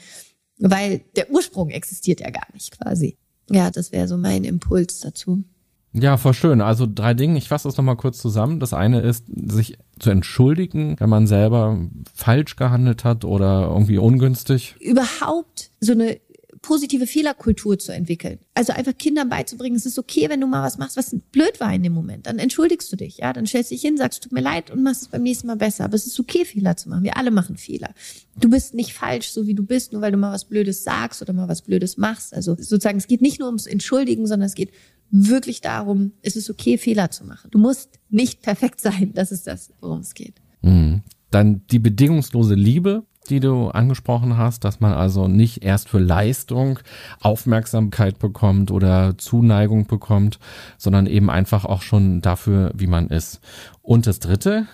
weil 0.57 1.01
der 1.17 1.29
Ursprung 1.29 1.69
existiert 1.69 2.21
ja 2.21 2.29
gar 2.29 2.47
nicht 2.53 2.79
quasi. 2.79 3.17
Ja, 3.49 3.71
das 3.71 3.91
wäre 3.91 4.07
so 4.07 4.15
mein 4.15 4.45
Impuls 4.45 5.01
dazu. 5.01 5.43
Ja, 5.91 6.15
voll 6.15 6.33
schön. 6.33 6.61
Also 6.61 6.87
drei 6.89 7.13
Dinge. 7.13 7.37
Ich 7.37 7.49
fasse 7.49 7.67
das 7.67 7.75
nochmal 7.75 7.97
kurz 7.97 8.19
zusammen. 8.19 8.61
Das 8.61 8.73
eine 8.73 9.01
ist, 9.01 9.25
sich 9.27 9.77
zu 9.99 10.11
entschuldigen, 10.11 10.95
wenn 10.97 11.09
man 11.09 11.27
selber 11.27 11.77
falsch 12.13 12.55
gehandelt 12.55 13.03
hat 13.03 13.25
oder 13.25 13.67
irgendwie 13.69 13.97
ungünstig. 13.97 14.75
Überhaupt 14.79 15.71
so 15.81 15.91
eine 15.91 16.17
positive 16.61 17.07
Fehlerkultur 17.07 17.79
zu 17.79 17.91
entwickeln. 17.91 18.39
Also 18.53 18.73
einfach 18.73 18.95
Kindern 18.97 19.29
beizubringen, 19.29 19.75
es 19.75 19.85
ist 19.85 19.97
okay, 19.97 20.29
wenn 20.29 20.41
du 20.41 20.47
mal 20.47 20.63
was 20.63 20.77
machst, 20.77 20.95
was 20.95 21.15
blöd 21.31 21.59
war 21.59 21.73
in 21.73 21.81
dem 21.83 21.93
Moment. 21.93 22.27
Dann 22.27 22.37
entschuldigst 22.37 22.91
du 22.91 22.95
dich, 22.95 23.17
ja, 23.17 23.33
dann 23.33 23.47
stellst 23.47 23.71
dich 23.71 23.81
hin, 23.81 23.97
sagst, 23.97 24.23
tut 24.23 24.31
mir 24.31 24.41
leid 24.41 24.69
und 24.69 24.83
machst 24.83 25.01
es 25.01 25.07
beim 25.07 25.23
nächsten 25.23 25.47
Mal 25.47 25.55
besser. 25.55 25.85
Aber 25.85 25.95
es 25.95 26.05
ist 26.05 26.19
okay, 26.19 26.45
Fehler 26.45 26.77
zu 26.77 26.89
machen. 26.89 27.03
Wir 27.03 27.17
alle 27.17 27.31
machen 27.31 27.57
Fehler. 27.57 27.93
Du 28.39 28.49
bist 28.49 28.73
nicht 28.73 28.93
falsch, 28.93 29.29
so 29.29 29.47
wie 29.47 29.55
du 29.55 29.63
bist, 29.63 29.91
nur 29.91 30.01
weil 30.01 30.11
du 30.11 30.17
mal 30.17 30.31
was 30.31 30.45
Blödes 30.45 30.83
sagst 30.83 31.21
oder 31.21 31.33
mal 31.33 31.47
was 31.47 31.63
Blödes 31.63 31.97
machst. 31.97 32.33
Also 32.33 32.55
sozusagen, 32.55 32.97
es 32.97 33.07
geht 33.07 33.21
nicht 33.21 33.39
nur 33.39 33.47
ums 33.47 33.65
Entschuldigen, 33.65 34.27
sondern 34.27 34.47
es 34.47 34.55
geht 34.55 34.71
wirklich 35.09 35.61
darum, 35.61 36.13
es 36.21 36.35
ist 36.35 36.49
okay, 36.49 36.77
Fehler 36.77 37.11
zu 37.11 37.25
machen. 37.25 37.49
Du 37.51 37.57
musst 37.57 37.99
nicht 38.09 38.41
perfekt 38.41 38.81
sein. 38.81 39.11
Das 39.13 39.31
ist 39.31 39.47
das, 39.47 39.73
worum 39.81 39.99
es 39.99 40.13
geht. 40.13 40.35
Mhm. 40.61 41.01
Dann 41.31 41.65
die 41.67 41.79
bedingungslose 41.79 42.55
Liebe, 42.55 43.05
die 43.29 43.39
du 43.39 43.69
angesprochen 43.69 44.37
hast, 44.37 44.63
dass 44.63 44.79
man 44.79 44.93
also 44.93 45.27
nicht 45.27 45.63
erst 45.63 45.89
für 45.89 45.99
Leistung 45.99 46.79
Aufmerksamkeit 47.19 48.19
bekommt 48.19 48.71
oder 48.71 49.17
Zuneigung 49.17 49.85
bekommt, 49.85 50.39
sondern 50.77 51.05
eben 51.05 51.29
einfach 51.29 51.65
auch 51.65 51.81
schon 51.81 52.21
dafür, 52.21 52.71
wie 52.75 52.87
man 52.87 53.07
ist. 53.07 53.39
Und 53.81 54.07
das 54.07 54.19
Dritte, 54.19 54.67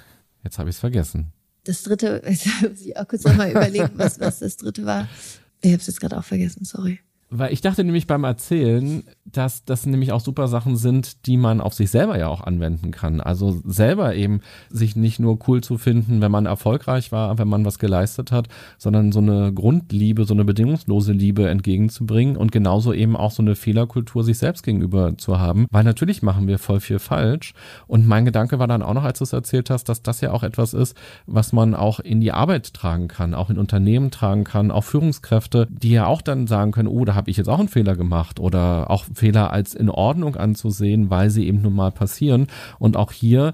jetzt 0.44 0.60
habe 0.60 0.70
ich 0.70 0.76
es 0.76 0.80
vergessen. 0.80 1.34
Das 1.66 1.84
Dritte, 1.84 2.22
jetzt 2.28 2.48
muss 2.62 2.82
ich 2.82 2.98
auch 2.98 3.08
kurz 3.08 3.24
nochmal 3.26 3.52
überlegen, 3.52 3.92
was, 3.96 4.20
was 4.20 4.40
das 4.40 4.58
Dritte 4.58 4.86
war. 4.86 5.08
Ich 5.62 5.72
habe 5.72 5.82
es 5.82 5.88
jetzt 5.88 6.00
gerade 6.00 6.18
auch 6.18 6.24
vergessen, 6.24 6.64
sorry. 6.64 7.00
Weil 7.30 7.52
ich 7.52 7.60
dachte 7.60 7.84
nämlich 7.84 8.08
beim 8.08 8.24
Erzählen, 8.24 9.04
dass 9.26 9.66
das 9.66 9.86
nämlich 9.86 10.14
auch 10.14 10.22
super 10.22 10.48
Sachen 10.48 10.78
sind, 10.78 11.26
die 11.26 11.36
man 11.36 11.60
auf 11.60 11.74
sich 11.74 11.90
selber 11.90 12.18
ja 12.18 12.30
auch 12.30 12.40
anwenden 12.40 12.92
kann. 12.92 13.20
Also 13.20 13.62
selber 13.66 14.16
eben 14.16 14.40
sich 14.70 14.96
nicht 14.96 15.20
nur 15.20 15.38
cool 15.48 15.62
zu 15.62 15.78
finden, 15.78 16.22
wenn 16.22 16.32
man 16.32 16.46
erfolgreich 16.46 17.12
war, 17.12 17.38
wenn 17.38 17.50
man 17.50 17.66
was 17.66 17.80
geleistet 17.80 18.32
hat, 18.32 18.48
sondern 18.78 19.12
so 19.12 19.20
eine 19.20 19.52
Grundliebe, 19.54 20.24
so 20.24 20.34
eine 20.34 20.46
bedingungslose 20.46 21.12
Liebe 21.12 21.50
entgegenzubringen 21.50 22.38
und 22.38 22.54
genauso 22.54 22.94
eben 22.94 23.18
auch 23.18 23.32
so 23.32 23.42
eine 23.42 23.56
Fehlerkultur 23.56 24.24
sich 24.24 24.38
selbst 24.38 24.64
gegenüber 24.64 25.18
zu 25.18 25.38
haben. 25.38 25.68
Weil 25.70 25.84
natürlich 25.84 26.24
machen 26.24 26.48
wir 26.48 26.60
voll 26.60 26.80
viel 26.80 27.00
falsch. 27.00 27.54
Und 27.88 28.08
mein 28.08 28.24
Gedanke 28.24 28.58
war 28.58 28.68
dann 28.68 28.82
auch 28.82 28.94
noch, 28.94 29.04
als 29.04 29.18
du 29.18 29.26
es 29.26 29.34
erzählt 29.34 29.70
hast, 29.70 29.90
dass 29.90 30.02
das 30.02 30.22
ja 30.22 30.32
auch 30.32 30.44
etwas 30.44 30.74
ist, 30.74 30.96
was 31.26 31.52
man 31.52 31.76
auch 31.76 32.00
in 32.00 32.22
die 32.22 32.32
Arbeit 32.32 32.74
tragen 32.74 33.10
kann, 33.10 33.34
auch 33.34 33.50
in 33.50 33.58
Unternehmen 33.58 34.12
tragen 34.12 34.46
kann, 34.46 34.72
auch 34.72 34.86
Führungskräfte, 34.86 35.68
die 35.70 35.92
ja 35.92 36.06
auch 36.06 36.22
dann 36.22 36.48
sagen 36.48 36.72
können, 36.72 36.88
oh, 36.88 37.04
da 37.04 37.17
habe 37.18 37.30
ich 37.30 37.38
jetzt 37.38 37.50
auch 37.50 37.60
einen 37.60 37.68
Fehler 37.68 37.96
gemacht 37.96 38.40
oder 38.40 38.90
auch 38.90 39.04
Fehler 39.14 39.52
als 39.52 39.76
in 39.76 39.90
Ordnung 39.90 40.38
anzusehen, 40.38 41.10
weil 41.10 41.30
sie 41.30 41.48
eben 41.48 41.62
nun 41.62 41.76
mal 41.76 41.92
passieren. 41.92 42.48
Und 42.80 42.96
auch 42.96 43.12
hier 43.12 43.54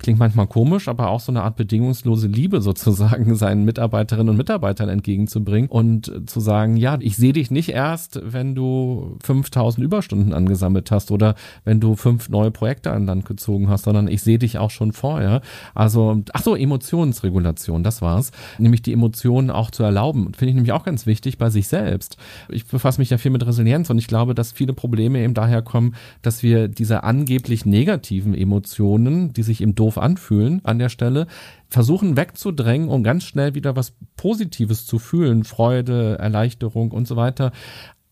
klingt 0.00 0.18
manchmal 0.18 0.46
komisch, 0.46 0.88
aber 0.88 1.10
auch 1.10 1.20
so 1.20 1.30
eine 1.30 1.42
Art 1.42 1.56
bedingungslose 1.56 2.26
Liebe 2.26 2.60
sozusagen 2.60 3.34
seinen 3.36 3.64
Mitarbeiterinnen 3.64 4.30
und 4.30 4.36
Mitarbeitern 4.36 4.88
entgegenzubringen 4.88 5.70
und 5.70 6.10
zu 6.26 6.40
sagen, 6.40 6.76
ja, 6.76 6.98
ich 7.00 7.16
sehe 7.16 7.32
dich 7.32 7.50
nicht 7.50 7.68
erst, 7.68 8.20
wenn 8.24 8.54
du 8.54 9.18
5000 9.22 9.84
Überstunden 9.84 10.32
angesammelt 10.32 10.90
hast 10.90 11.10
oder 11.10 11.34
wenn 11.64 11.80
du 11.80 11.94
fünf 11.94 12.28
neue 12.28 12.50
Projekte 12.50 12.90
an 12.90 13.06
Land 13.06 13.26
gezogen 13.26 13.68
hast, 13.68 13.84
sondern 13.84 14.08
ich 14.08 14.22
sehe 14.22 14.38
dich 14.38 14.58
auch 14.58 14.70
schon 14.70 14.92
vorher. 14.92 15.42
Also, 15.74 16.22
ach 16.32 16.42
so, 16.42 16.56
Emotionsregulation, 16.56 17.82
das 17.82 18.02
war's. 18.02 18.32
Nämlich 18.58 18.82
die 18.82 18.92
Emotionen 18.92 19.50
auch 19.50 19.70
zu 19.70 19.82
erlauben. 19.82 20.32
Finde 20.34 20.50
ich 20.50 20.54
nämlich 20.54 20.72
auch 20.72 20.84
ganz 20.84 21.06
wichtig 21.06 21.38
bei 21.38 21.50
sich 21.50 21.68
selbst. 21.68 22.16
Ich 22.48 22.66
befasse 22.66 23.00
mich 23.00 23.10
ja 23.10 23.18
viel 23.18 23.30
mit 23.30 23.46
Resilienz 23.46 23.90
und 23.90 23.98
ich 23.98 24.06
glaube, 24.06 24.34
dass 24.34 24.52
viele 24.52 24.72
Probleme 24.72 25.22
eben 25.22 25.34
daher 25.34 25.62
kommen, 25.62 25.94
dass 26.22 26.42
wir 26.42 26.68
diese 26.68 27.04
angeblich 27.04 27.66
negativen 27.66 28.34
Emotionen, 28.34 29.32
die 29.32 29.42
sich 29.42 29.60
im 29.60 29.74
doof 29.74 29.89
anfühlen 29.98 30.60
an 30.64 30.78
der 30.78 30.88
Stelle, 30.88 31.26
versuchen 31.68 32.16
wegzudrängen, 32.16 32.88
um 32.88 33.02
ganz 33.02 33.24
schnell 33.24 33.54
wieder 33.54 33.76
was 33.76 33.94
Positives 34.16 34.86
zu 34.86 34.98
fühlen, 34.98 35.44
Freude, 35.44 36.18
Erleichterung 36.18 36.90
und 36.90 37.06
so 37.06 37.16
weiter. 37.16 37.52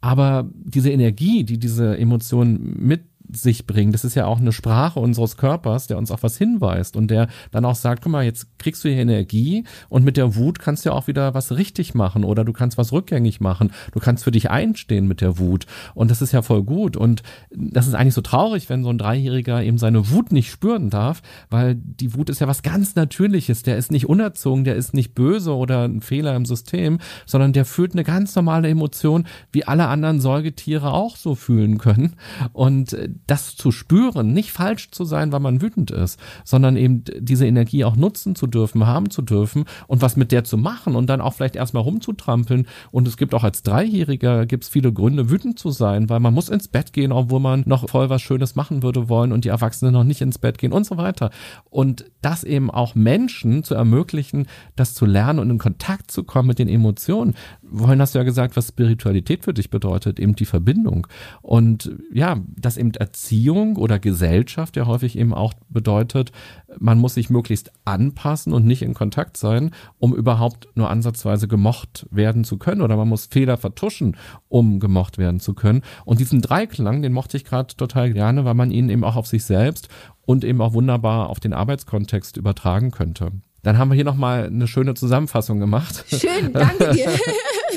Aber 0.00 0.48
diese 0.54 0.90
Energie, 0.90 1.44
die 1.44 1.58
diese 1.58 1.98
Emotionen 1.98 2.76
mit 2.78 3.07
sich 3.30 3.66
bringen. 3.66 3.92
Das 3.92 4.04
ist 4.04 4.14
ja 4.14 4.26
auch 4.26 4.38
eine 4.38 4.52
Sprache 4.52 5.00
unseres 5.00 5.36
Körpers, 5.36 5.86
der 5.86 5.98
uns 5.98 6.10
auf 6.10 6.22
was 6.22 6.38
hinweist 6.38 6.96
und 6.96 7.10
der 7.10 7.28
dann 7.50 7.64
auch 7.64 7.74
sagt, 7.74 8.02
guck 8.02 8.12
mal, 8.12 8.24
jetzt 8.24 8.58
kriegst 8.58 8.84
du 8.84 8.88
hier 8.88 8.98
Energie 8.98 9.64
und 9.88 10.04
mit 10.04 10.16
der 10.16 10.36
Wut 10.36 10.58
kannst 10.58 10.84
du 10.84 10.90
ja 10.90 10.94
auch 10.94 11.06
wieder 11.06 11.34
was 11.34 11.52
richtig 11.52 11.94
machen 11.94 12.24
oder 12.24 12.44
du 12.44 12.52
kannst 12.52 12.78
was 12.78 12.92
rückgängig 12.92 13.40
machen. 13.40 13.72
Du 13.92 14.00
kannst 14.00 14.24
für 14.24 14.30
dich 14.30 14.50
einstehen 14.50 15.06
mit 15.06 15.20
der 15.20 15.38
Wut 15.38 15.66
und 15.94 16.10
das 16.10 16.22
ist 16.22 16.32
ja 16.32 16.42
voll 16.42 16.62
gut 16.62 16.96
und 16.96 17.22
das 17.50 17.86
ist 17.86 17.94
eigentlich 17.94 18.14
so 18.14 18.22
traurig, 18.22 18.68
wenn 18.68 18.82
so 18.82 18.90
ein 18.90 18.98
Dreijähriger 18.98 19.62
eben 19.62 19.78
seine 19.78 20.10
Wut 20.10 20.32
nicht 20.32 20.50
spüren 20.50 20.90
darf, 20.90 21.22
weil 21.50 21.74
die 21.74 22.14
Wut 22.14 22.30
ist 22.30 22.40
ja 22.40 22.48
was 22.48 22.62
ganz 22.62 22.94
Natürliches. 22.94 23.62
Der 23.62 23.76
ist 23.76 23.90
nicht 23.90 24.08
unerzogen, 24.08 24.64
der 24.64 24.76
ist 24.76 24.94
nicht 24.94 25.14
böse 25.14 25.54
oder 25.54 25.84
ein 25.84 26.00
Fehler 26.00 26.34
im 26.34 26.44
System, 26.44 26.98
sondern 27.26 27.52
der 27.52 27.64
fühlt 27.64 27.92
eine 27.92 28.04
ganz 28.04 28.34
normale 28.34 28.68
Emotion, 28.68 29.26
wie 29.52 29.64
alle 29.64 29.88
anderen 29.88 30.20
Säugetiere 30.20 30.92
auch 30.92 31.16
so 31.16 31.34
fühlen 31.34 31.78
können. 31.78 32.14
Und 32.52 32.96
das 33.26 33.56
zu 33.56 33.72
spüren, 33.72 34.32
nicht 34.32 34.52
falsch 34.52 34.90
zu 34.90 35.04
sein, 35.04 35.32
weil 35.32 35.40
man 35.40 35.60
wütend 35.60 35.90
ist, 35.90 36.18
sondern 36.44 36.76
eben 36.76 37.04
diese 37.18 37.46
Energie 37.46 37.84
auch 37.84 37.96
nutzen 37.96 38.34
zu 38.34 38.46
dürfen, 38.46 38.86
haben 38.86 39.10
zu 39.10 39.22
dürfen 39.22 39.64
und 39.86 40.02
was 40.02 40.16
mit 40.16 40.32
der 40.32 40.44
zu 40.44 40.56
machen 40.56 40.96
und 40.96 41.08
dann 41.08 41.20
auch 41.20 41.34
vielleicht 41.34 41.56
erstmal 41.56 41.82
rumzutrampeln. 41.82 42.66
Und 42.90 43.08
es 43.08 43.16
gibt 43.16 43.34
auch 43.34 43.44
als 43.44 43.62
Dreijähriger 43.62 44.46
gibt's 44.46 44.68
viele 44.68 44.92
Gründe, 44.92 45.30
wütend 45.30 45.58
zu 45.58 45.70
sein, 45.70 46.08
weil 46.08 46.20
man 46.20 46.34
muss 46.34 46.48
ins 46.48 46.68
Bett 46.68 46.92
gehen, 46.92 47.12
obwohl 47.12 47.40
man 47.40 47.62
noch 47.66 47.88
voll 47.88 48.10
was 48.10 48.22
Schönes 48.22 48.54
machen 48.54 48.82
würde 48.82 49.08
wollen 49.08 49.32
und 49.32 49.44
die 49.44 49.48
Erwachsenen 49.48 49.92
noch 49.92 50.04
nicht 50.04 50.20
ins 50.20 50.38
Bett 50.38 50.58
gehen 50.58 50.72
und 50.72 50.86
so 50.86 50.96
weiter. 50.96 51.30
Und 51.70 52.04
das 52.22 52.44
eben 52.44 52.70
auch 52.70 52.94
Menschen 52.94 53.62
zu 53.62 53.74
ermöglichen, 53.74 54.46
das 54.76 54.94
zu 54.94 55.06
lernen 55.06 55.38
und 55.38 55.50
in 55.50 55.58
Kontakt 55.58 56.10
zu 56.10 56.24
kommen 56.24 56.48
mit 56.48 56.58
den 56.58 56.68
Emotionen. 56.68 57.34
Vorhin 57.72 58.00
hast 58.00 58.14
du 58.14 58.18
ja 58.18 58.24
gesagt, 58.24 58.56
was 58.56 58.68
Spiritualität 58.68 59.44
für 59.44 59.54
dich 59.54 59.70
bedeutet, 59.70 60.18
eben 60.18 60.34
die 60.34 60.44
Verbindung. 60.44 61.06
Und 61.42 61.92
ja, 62.12 62.36
dass 62.56 62.76
eben 62.76 62.92
Erziehung 63.08 63.76
oder 63.76 63.98
Gesellschaft 63.98 64.76
ja 64.76 64.86
häufig 64.86 65.16
eben 65.16 65.32
auch 65.32 65.54
bedeutet, 65.70 66.30
man 66.78 66.98
muss 66.98 67.14
sich 67.14 67.30
möglichst 67.30 67.72
anpassen 67.86 68.52
und 68.52 68.66
nicht 68.66 68.82
in 68.82 68.92
Kontakt 68.92 69.38
sein, 69.38 69.70
um 69.98 70.14
überhaupt 70.14 70.68
nur 70.74 70.90
ansatzweise 70.90 71.48
gemocht 71.48 72.06
werden 72.10 72.44
zu 72.44 72.58
können. 72.58 72.82
Oder 72.82 72.98
man 72.98 73.08
muss 73.08 73.24
Fehler 73.24 73.56
vertuschen, 73.56 74.18
um 74.48 74.78
gemocht 74.78 75.16
werden 75.16 75.40
zu 75.40 75.54
können. 75.54 75.82
Und 76.04 76.20
diesen 76.20 76.42
Dreiklang, 76.42 77.00
den 77.00 77.14
mochte 77.14 77.38
ich 77.38 77.46
gerade 77.46 77.74
total 77.76 78.12
gerne, 78.12 78.44
weil 78.44 78.54
man 78.54 78.70
ihn 78.70 78.90
eben 78.90 79.04
auch 79.04 79.16
auf 79.16 79.26
sich 79.26 79.44
selbst 79.44 79.88
und 80.26 80.44
eben 80.44 80.60
auch 80.60 80.74
wunderbar 80.74 81.30
auf 81.30 81.40
den 81.40 81.54
Arbeitskontext 81.54 82.36
übertragen 82.36 82.90
könnte. 82.90 83.32
Dann 83.62 83.78
haben 83.78 83.88
wir 83.88 83.94
hier 83.94 84.04
nochmal 84.04 84.46
eine 84.46 84.66
schöne 84.66 84.92
Zusammenfassung 84.94 85.60
gemacht. 85.60 86.04
Schön, 86.08 86.52
danke 86.52 86.90
dir. 86.90 87.10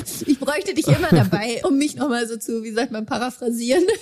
Ich 0.26 0.38
bräuchte 0.38 0.74
dich 0.74 0.86
immer 0.86 1.08
dabei, 1.10 1.60
um 1.64 1.78
mich 1.78 1.96
nochmal 1.96 2.26
so 2.26 2.36
zu, 2.36 2.62
wie 2.62 2.72
sagt 2.72 2.92
man, 2.92 3.06
paraphrasieren. 3.06 3.84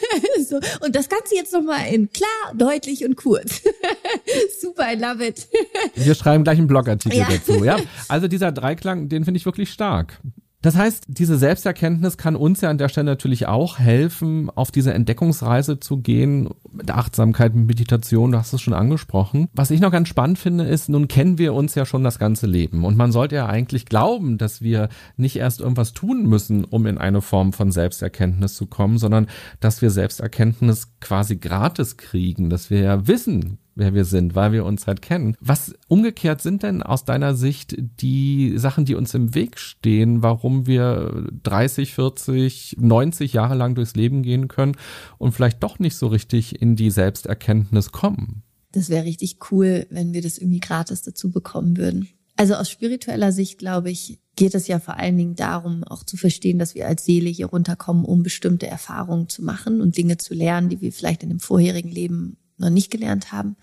So. 0.49 0.59
Und 0.81 0.97
das 0.97 1.09
Ganze 1.09 1.35
jetzt 1.35 1.53
nochmal 1.53 1.93
in 1.93 2.11
klar, 2.11 2.29
deutlich 2.57 3.05
und 3.05 3.17
kurz. 3.17 3.63
Super, 4.61 4.93
I 4.93 4.97
love 4.97 5.25
it. 5.25 5.49
Wir 5.95 6.15
schreiben 6.15 6.45
gleich 6.45 6.59
einen 6.59 6.67
Blogartikel 6.67 7.19
ja. 7.19 7.29
dazu, 7.31 7.65
ja. 7.65 7.79
Also 8.09 8.27
dieser 8.27 8.51
Dreiklang, 8.51 9.09
den 9.09 9.25
finde 9.25 9.39
ich 9.39 9.45
wirklich 9.45 9.71
stark. 9.71 10.21
Das 10.63 10.77
heißt, 10.77 11.05
diese 11.09 11.39
Selbsterkenntnis 11.39 12.19
kann 12.19 12.37
uns 12.37 12.61
ja 12.61 12.69
an 12.69 12.77
der 12.77 12.91
Stelle 12.91 13.07
natürlich 13.07 13.47
auch 13.47 13.79
helfen, 13.79 14.51
auf 14.51 14.71
diese 14.71 14.93
Entdeckungsreise 14.93 15.81
zu 15.81 15.99
gehen, 15.99 16.51
mit 16.71 16.91
Achtsamkeit, 16.91 17.55
mit 17.55 17.67
Meditation, 17.67 18.33
du 18.33 18.39
hast 18.39 18.53
es 18.53 18.61
schon 18.61 18.75
angesprochen. 18.75 19.49
Was 19.55 19.71
ich 19.71 19.81
noch 19.81 19.91
ganz 19.91 20.09
spannend 20.09 20.39
finde, 20.39 20.65
ist, 20.65 20.91
nun 20.91 21.09
kennen 21.09 21.39
wir 21.39 21.55
uns 21.55 21.75
ja 21.75 21.87
schon 21.87 22.05
das 22.05 22.19
ganze 22.19 22.47
Leben 22.47 22.85
und 22.85 22.97
man 22.97 23.11
sollte 23.11 23.37
ja 23.37 23.47
eigentlich 23.47 23.87
glauben, 23.87 24.37
dass 24.37 24.61
wir 24.61 24.91
nicht 25.17 25.37
erst 25.37 25.61
irgendwas 25.61 25.95
tun 25.95 26.27
müssen, 26.27 26.65
um 26.65 26.87
in 26.87 26.99
eine 26.99 27.23
Form 27.23 27.55
von 27.55 27.73
Selbsterkenntnis 27.73 28.55
zu 28.55 28.67
kommen, 28.67 28.99
sondern 28.99 29.29
dass 29.61 29.81
wir 29.81 29.91
Selbsterkenntnis 29.91 30.93
quasi 31.01 31.37
gratis 31.37 31.97
kriegen, 31.97 32.51
dass 32.51 32.69
wir 32.69 32.81
ja 32.81 33.07
wissen, 33.07 33.59
wer 33.75 33.95
wir 33.95 34.05
sind, 34.05 34.35
weil 34.35 34.53
wir 34.53 34.65
uns 34.65 34.87
halt 34.87 35.03
kennen. 35.03 35.37
Was 35.41 35.75
umgekehrt 35.89 36.43
sind 36.43 36.63
denn 36.63 36.83
aus 36.83 37.05
deiner 37.05 37.35
Sicht 37.35 37.77
die 37.79 38.55
Sachen, 38.57 38.85
die 38.85 38.95
uns 38.95 39.15
im 39.15 39.35
Weg 39.35 39.59
stehen, 39.59 40.23
warum 40.23 40.67
wir 40.67 41.29
30, 41.43 41.95
40, 41.95 42.77
90 42.79 43.33
Jahre 43.33 43.55
lang 43.55 43.75
durchs 43.75 43.95
Leben 43.95 44.23
gehen 44.23 44.49
können 44.49 44.77
und 45.19 45.33
vielleicht 45.33 45.63
doch 45.63 45.79
nicht 45.79 45.97
so 45.97 46.09
richtig 46.09 46.61
in 46.61 46.77
die 46.77 46.91
Selbsterkenntnis 46.91 47.93
kommen? 47.93 48.43
Das 48.73 48.89
wäre 48.89 49.05
richtig 49.05 49.39
cool, 49.51 49.87
wenn 49.91 50.13
wir 50.13 50.23
das 50.23 50.39
irgendwie 50.39 50.61
gratis 50.61 51.03
dazu 51.03 51.31
bekommen 51.31 51.77
würden. 51.77 52.09
Also 52.37 52.55
aus 52.55 52.71
spiritueller 52.71 53.33
Sicht, 53.33 53.59
glaube 53.59 53.91
ich, 53.91 54.19
geht 54.37 54.55
es 54.55 54.67
ja 54.67 54.79
vor 54.79 54.97
allen 54.97 55.19
Dingen 55.19 55.35
darum, 55.35 55.85
auch 55.85 56.05
zu 56.05 56.17
verstehen, 56.17 56.59
dass 56.59 56.75
wir 56.75 56.87
als 56.87 57.05
Seele 57.05 57.29
hier 57.29 57.47
runterkommen, 57.47 58.07
um 58.07 58.23
bestimmte 58.23 58.67
Erfahrungen 58.67 59.29
zu 59.29 59.45
machen 59.45 59.83
und 59.83 59.99
Dinge 59.99 60.17
zu 60.17 60.33
lernen, 60.33 60.71
die 60.71 60.81
wir 60.81 60.93
vielleicht 60.93 61.23
in 61.23 61.29
dem 61.29 61.41
vorherigen 61.41 61.91
Leben 61.91 62.39
noch 62.61 62.71
nicht 62.71 62.91
gelernt 62.91 63.33
haben. 63.33 63.57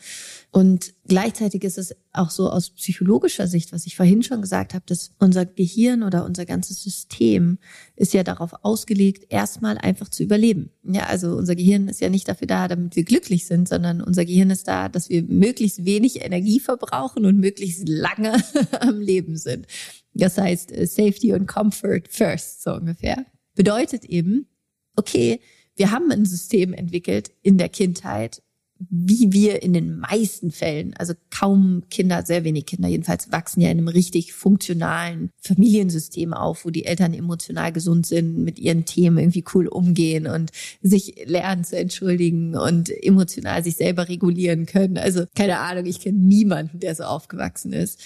Und 0.52 0.94
gleichzeitig 1.08 1.64
ist 1.64 1.78
es 1.78 1.96
auch 2.14 2.30
so 2.30 2.50
aus 2.50 2.72
psychologischer 2.72 3.48
Sicht, 3.48 3.72
was 3.72 3.86
ich 3.86 3.96
vorhin 3.96 4.24
schon 4.24 4.42
gesagt 4.42 4.74
habe, 4.74 4.84
dass 4.88 5.12
unser 5.20 5.46
Gehirn 5.46 6.04
oder 6.04 6.26
unser 6.26 6.46
ganzes 6.46 6.82
System 6.82 7.60
ist 7.96 8.14
ja 8.14 8.24
darauf 8.24 8.54
ausgelegt, 8.64 9.26
erstmal 9.30 9.78
einfach 9.78 10.10
zu 10.10 10.24
überleben. 10.24 10.72
Ja, 10.84 11.06
also 11.06 11.36
unser 11.36 11.56
Gehirn 11.56 11.88
ist 11.88 12.02
ja 12.02 12.10
nicht 12.10 12.28
dafür 12.28 12.48
da, 12.48 12.68
damit 12.68 12.96
wir 12.96 13.04
glücklich 13.04 13.46
sind, 13.46 13.70
sondern 13.70 14.02
unser 14.02 14.26
Gehirn 14.26 14.50
ist 14.50 14.68
da, 14.68 14.90
dass 14.90 15.10
wir 15.10 15.24
möglichst 15.24 15.86
wenig 15.86 16.24
Energie 16.24 16.60
verbrauchen 16.60 17.26
und 17.26 17.38
möglichst 17.38 17.88
lange 17.88 18.44
am 18.80 19.00
Leben 19.00 19.38
sind. 19.38 19.68
Das 20.14 20.38
heißt, 20.38 20.72
äh, 20.72 20.88
Safety 20.88 21.34
und 21.34 21.48
Comfort 21.48 22.04
first, 22.10 22.64
so 22.64 22.74
ungefähr. 22.74 23.26
Bedeutet 23.56 24.06
eben, 24.06 24.48
okay, 24.96 25.40
wir 25.76 25.92
haben 25.92 26.12
ein 26.12 26.26
System 26.26 26.74
entwickelt 26.74 27.32
in 27.44 27.58
der 27.58 27.70
Kindheit, 27.70 28.42
wie 28.80 29.32
wir 29.32 29.64
in 29.64 29.74
den 29.74 30.00
meisten 30.00 30.52
Fällen, 30.52 30.94
also 30.98 31.14
kaum 31.30 31.84
Kinder, 31.90 32.24
sehr 32.26 32.44
wenig 32.44 32.66
Kinder 32.66 32.88
jedenfalls, 32.88 33.32
wachsen 33.32 33.62
ja 33.62 33.70
in 33.70 33.78
einem 33.78 33.88
richtig 33.88 34.34
funktionalen 34.34 35.32
Familiensystem 35.40 36.34
auf, 36.34 36.66
wo 36.66 36.70
die 36.70 36.86
Eltern 36.86 37.14
emotional 37.14 37.72
gesund 37.72 38.06
sind, 38.06 38.44
mit 38.44 38.60
ihren 38.60 38.86
Themen 38.86 39.18
irgendwie 39.18 39.46
cool 39.54 39.68
umgehen 39.68 40.28
und 40.28 40.52
sich 40.82 41.16
lernen 41.26 41.64
zu 41.64 41.78
entschuldigen 41.78 42.56
und 42.56 42.90
emotional 42.90 43.64
sich 43.64 43.76
selber 43.76 44.10
regulieren 44.10 44.66
können. 44.66 44.98
Also 44.98 45.26
keine 45.36 45.60
Ahnung, 45.60 45.86
ich 45.86 46.00
kenne 46.00 46.20
niemanden, 46.20 46.80
der 46.80 46.96
so 46.96 47.04
aufgewachsen 47.04 47.74
ist 47.74 48.00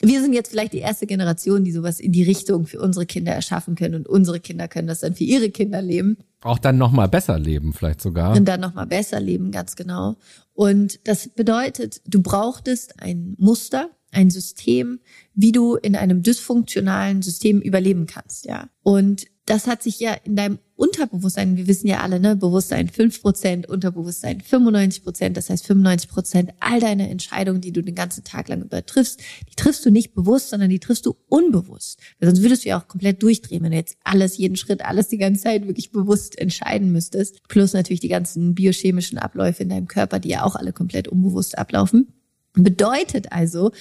wir 0.00 0.20
sind 0.20 0.32
jetzt 0.32 0.50
vielleicht 0.50 0.72
die 0.72 0.78
erste 0.78 1.06
Generation, 1.06 1.64
die 1.64 1.72
sowas 1.72 2.00
in 2.00 2.12
die 2.12 2.22
Richtung 2.22 2.66
für 2.66 2.80
unsere 2.80 3.06
Kinder 3.06 3.32
erschaffen 3.32 3.74
können 3.74 3.94
und 3.94 4.08
unsere 4.08 4.40
Kinder 4.40 4.68
können 4.68 4.88
das 4.88 5.00
dann 5.00 5.14
für 5.14 5.24
ihre 5.24 5.50
Kinder 5.50 5.80
leben. 5.80 6.18
Auch 6.44 6.58
dann 6.58 6.76
nochmal 6.76 7.08
besser 7.08 7.38
leben, 7.38 7.72
vielleicht 7.72 8.02
sogar. 8.02 8.36
Und 8.36 8.44
dann 8.44 8.60
nochmal 8.60 8.86
besser 8.86 9.18
leben, 9.18 9.50
ganz 9.50 9.76
genau. 9.76 10.16
Und 10.52 11.00
das 11.08 11.28
bedeutet, 11.28 12.02
du 12.06 12.20
brauchtest 12.22 13.00
ein 13.00 13.34
Muster, 13.38 13.88
ein 14.14 14.30
System, 14.30 15.00
wie 15.34 15.52
du 15.52 15.76
in 15.76 15.96
einem 15.96 16.22
dysfunktionalen 16.22 17.22
System 17.22 17.60
überleben 17.60 18.06
kannst, 18.06 18.46
ja. 18.46 18.68
Und 18.82 19.26
das 19.46 19.66
hat 19.66 19.82
sich 19.82 20.00
ja 20.00 20.14
in 20.24 20.36
deinem 20.36 20.58
Unterbewusstsein, 20.76 21.56
wir 21.56 21.68
wissen 21.68 21.86
ja 21.86 22.00
alle, 22.00 22.18
ne, 22.18 22.34
Bewusstsein 22.34 22.88
5%, 22.88 23.66
Unterbewusstsein 23.66 24.40
95%, 24.40 25.30
das 25.30 25.50
heißt 25.50 25.70
95% 25.70 26.48
all 26.60 26.80
deine 26.80 27.10
Entscheidungen, 27.10 27.60
die 27.60 27.72
du 27.72 27.82
den 27.82 27.94
ganzen 27.94 28.24
Tag 28.24 28.48
lang 28.48 28.62
übertriffst, 28.62 29.20
die 29.48 29.54
triffst 29.54 29.84
du 29.84 29.90
nicht 29.90 30.14
bewusst, 30.14 30.48
sondern 30.48 30.70
die 30.70 30.80
triffst 30.80 31.06
du 31.06 31.14
unbewusst. 31.28 32.00
Weil 32.18 32.30
sonst 32.30 32.42
würdest 32.42 32.64
du 32.64 32.70
ja 32.70 32.80
auch 32.80 32.88
komplett 32.88 33.22
durchdrehen, 33.22 33.62
wenn 33.62 33.70
du 33.70 33.76
jetzt 33.76 33.98
alles, 34.02 34.38
jeden 34.38 34.56
Schritt, 34.56 34.84
alles 34.84 35.08
die 35.08 35.18
ganze 35.18 35.42
Zeit 35.42 35.66
wirklich 35.66 35.92
bewusst 35.92 36.38
entscheiden 36.38 36.90
müsstest. 36.90 37.46
Plus 37.46 37.74
natürlich 37.74 38.00
die 38.00 38.08
ganzen 38.08 38.54
biochemischen 38.54 39.18
Abläufe 39.18 39.62
in 39.62 39.68
deinem 39.68 39.88
Körper, 39.88 40.18
die 40.18 40.30
ja 40.30 40.44
auch 40.44 40.56
alle 40.56 40.72
komplett 40.72 41.06
unbewusst 41.06 41.58
ablaufen. 41.58 42.08
Bedeutet 42.54 43.32
also, 43.32 43.72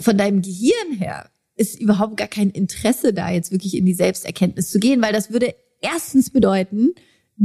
von 0.00 0.16
deinem 0.16 0.42
Gehirn 0.42 0.92
her 0.98 1.30
ist 1.56 1.80
überhaupt 1.80 2.16
gar 2.16 2.28
kein 2.28 2.50
Interesse 2.50 3.12
da, 3.12 3.30
jetzt 3.30 3.52
wirklich 3.52 3.76
in 3.76 3.86
die 3.86 3.94
Selbsterkenntnis 3.94 4.70
zu 4.70 4.80
gehen, 4.80 5.02
weil 5.02 5.12
das 5.12 5.30
würde 5.30 5.54
erstens 5.80 6.30
bedeuten, 6.30 6.94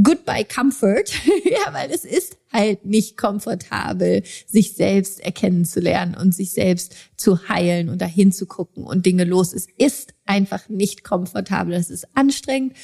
Goodbye 0.02 0.44
Comfort, 0.44 1.10
ja, 1.44 1.72
weil 1.72 1.90
es 1.90 2.04
ist 2.04 2.38
halt 2.52 2.84
nicht 2.84 3.16
komfortabel, 3.16 4.22
sich 4.46 4.74
selbst 4.74 5.18
erkennen 5.20 5.64
zu 5.64 5.80
lernen 5.80 6.14
und 6.14 6.32
sich 6.32 6.52
selbst 6.52 6.94
zu 7.16 7.48
heilen 7.48 7.88
und 7.88 8.00
dahin 8.00 8.30
zu 8.30 8.46
gucken 8.46 8.84
und 8.84 9.04
Dinge 9.04 9.24
los. 9.24 9.52
Es 9.52 9.66
ist 9.78 10.14
einfach 10.26 10.68
nicht 10.68 11.02
komfortabel. 11.02 11.74
Es 11.74 11.90
ist 11.90 12.06
anstrengend. 12.14 12.74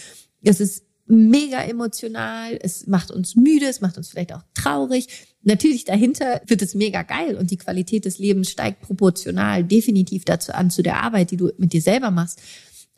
Es 0.42 0.60
ist 0.60 0.85
mega 1.06 1.62
emotional. 1.62 2.58
Es 2.60 2.86
macht 2.86 3.10
uns 3.10 3.36
müde. 3.36 3.66
Es 3.66 3.80
macht 3.80 3.96
uns 3.96 4.08
vielleicht 4.08 4.32
auch 4.34 4.42
traurig. 4.54 5.08
Natürlich 5.42 5.84
dahinter 5.84 6.40
wird 6.46 6.62
es 6.62 6.74
mega 6.74 7.02
geil 7.02 7.36
und 7.36 7.50
die 7.52 7.56
Qualität 7.56 8.04
des 8.04 8.18
Lebens 8.18 8.50
steigt 8.50 8.80
proportional 8.80 9.62
definitiv 9.62 10.24
dazu 10.24 10.52
an, 10.52 10.70
zu 10.70 10.82
der 10.82 11.02
Arbeit, 11.02 11.30
die 11.30 11.36
du 11.36 11.52
mit 11.56 11.72
dir 11.72 11.80
selber 11.80 12.10
machst. 12.10 12.40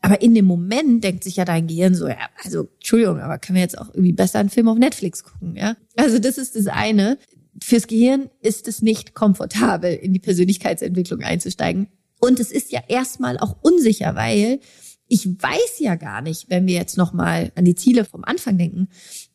Aber 0.01 0.23
in 0.23 0.35
dem 0.35 0.45
Moment 0.45 1.03
denkt 1.05 1.25
sich 1.25 1.37
ja 1.37 1.45
dein 1.45 1.67
Gehirn 1.67 1.95
so, 1.95 2.09
ja, 2.09 2.31
also 2.43 2.69
Entschuldigung, 2.77 3.21
aber 3.21 3.39
können 3.39 3.57
wir 3.57 3.63
jetzt 3.63 3.77
auch 3.77 3.89
irgendwie 3.89 4.13
besser 4.13 4.39
einen 4.39 4.49
Film 4.49 4.69
auf 4.69 4.79
Netflix 4.79 5.25
gucken, 5.25 5.57
ja? 5.57 5.77
Also 5.97 6.19
das 6.19 6.39
ist 6.39 6.57
das 6.57 6.69
eine. 6.69 7.19
Fürs 7.63 7.89
Gehirn 7.89 8.31
ist 8.41 8.69
es 8.69 8.81
nicht 8.81 9.15
komfortabel, 9.15 9.93
in 9.93 10.13
die 10.13 10.21
Persönlichkeitsentwicklung 10.21 11.23
einzusteigen. 11.23 11.89
Und 12.21 12.41
es 12.41 12.53
ist 12.53 12.71
ja 12.71 12.81
erstmal 12.89 13.39
auch 13.39 13.57
unsicher, 13.61 14.15
weil 14.15 14.61
ich 15.09 15.27
weiß 15.27 15.79
ja 15.79 15.95
gar 15.95 16.23
nicht, 16.23 16.51
wenn 16.51 16.67
wir 16.67 16.75
jetzt 16.75 16.97
nochmal 16.97 17.51
an 17.55 17.65
die 17.65 17.75
Ziele 17.75 18.05
vom 18.05 18.25
Anfang 18.25 18.59
denken, 18.59 18.89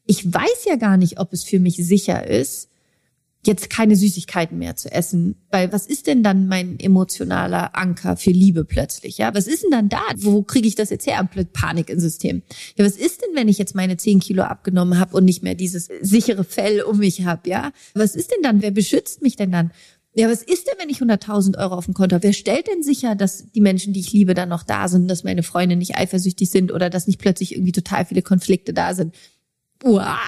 ich 0.06 0.32
weiß 0.32 0.66
ja 0.66 0.76
gar 0.76 0.98
nicht, 0.98 1.20
ob 1.20 1.34
es 1.34 1.44
für 1.44 1.60
mich 1.60 1.78
sicher 1.78 2.28
ist, 2.28 2.70
jetzt 3.46 3.70
keine 3.70 3.96
Süßigkeiten 3.96 4.58
mehr 4.58 4.76
zu 4.76 4.90
essen, 4.92 5.36
weil 5.52 5.72
was 5.74 5.86
ist 5.86 6.08
denn 6.08 6.24
dann 6.24 6.48
mein 6.48 6.80
emotionaler 6.80 7.76
Anker 7.76 8.16
für 8.16 8.32
Liebe 8.32 8.64
plötzlich? 8.64 9.18
Ja, 9.18 9.34
was 9.36 9.48
ist 9.48 9.64
denn 9.64 9.72
dann 9.72 9.90
da? 9.90 10.02
Wo 10.16 10.44
kriege 10.44 10.68
ich 10.68 10.76
das 10.76 10.90
jetzt 10.90 11.08
her? 11.08 11.28
Panik 11.52 11.90
im 11.90 12.00
System. 12.00 12.42
Ja, 12.78 12.86
was 12.86 12.96
ist 12.96 13.22
denn, 13.22 13.36
wenn 13.36 13.50
ich 13.50 13.58
jetzt 13.58 13.76
meine 13.76 13.98
zehn 13.98 14.20
Kilo 14.22 14.44
abgenommen 14.44 14.98
habe 14.98 15.18
und 15.18 15.26
nicht 15.26 15.44
mehr 15.44 15.56
dieses 15.56 15.90
sichere 16.02 16.46
Fell 16.46 16.82
um 16.84 17.00
mich 17.00 17.26
habe? 17.26 17.50
Ja, 17.50 17.74
was 17.94 18.16
ist 18.16 18.32
denn 18.32 18.44
dann? 18.44 18.62
Wer 18.62 18.72
beschützt 18.72 19.22
mich 19.22 19.36
denn 19.36 19.52
dann? 19.52 19.72
Ja, 20.16 20.30
was 20.30 20.44
ist 20.44 20.68
denn, 20.68 20.76
wenn 20.78 20.90
ich 20.90 21.00
100.000 21.00 21.58
Euro 21.58 21.74
auf 21.76 21.86
dem 21.86 21.96
Konto 21.96 22.14
habe? 22.14 22.24
Wer 22.24 22.34
stellt 22.34 22.68
denn 22.68 22.84
sicher, 22.84 23.16
dass 23.16 23.52
die 23.52 23.62
Menschen, 23.62 23.94
die 23.94 24.00
ich 24.00 24.14
liebe, 24.14 24.36
dann 24.36 24.50
noch 24.50 24.64
da 24.64 24.88
sind, 24.88 25.08
dass 25.08 25.24
meine 25.24 25.42
Freunde 25.42 25.76
nicht 25.76 25.98
eifersüchtig 25.98 26.52
sind 26.52 26.72
oder 26.72 26.90
dass 26.90 27.08
nicht 27.08 27.20
plötzlich 27.20 27.56
irgendwie 27.56 27.72
total 27.72 28.06
viele 28.06 28.22
Konflikte 28.22 28.74
da 28.74 28.94
sind? 28.94 29.16
Uah, 29.84 30.20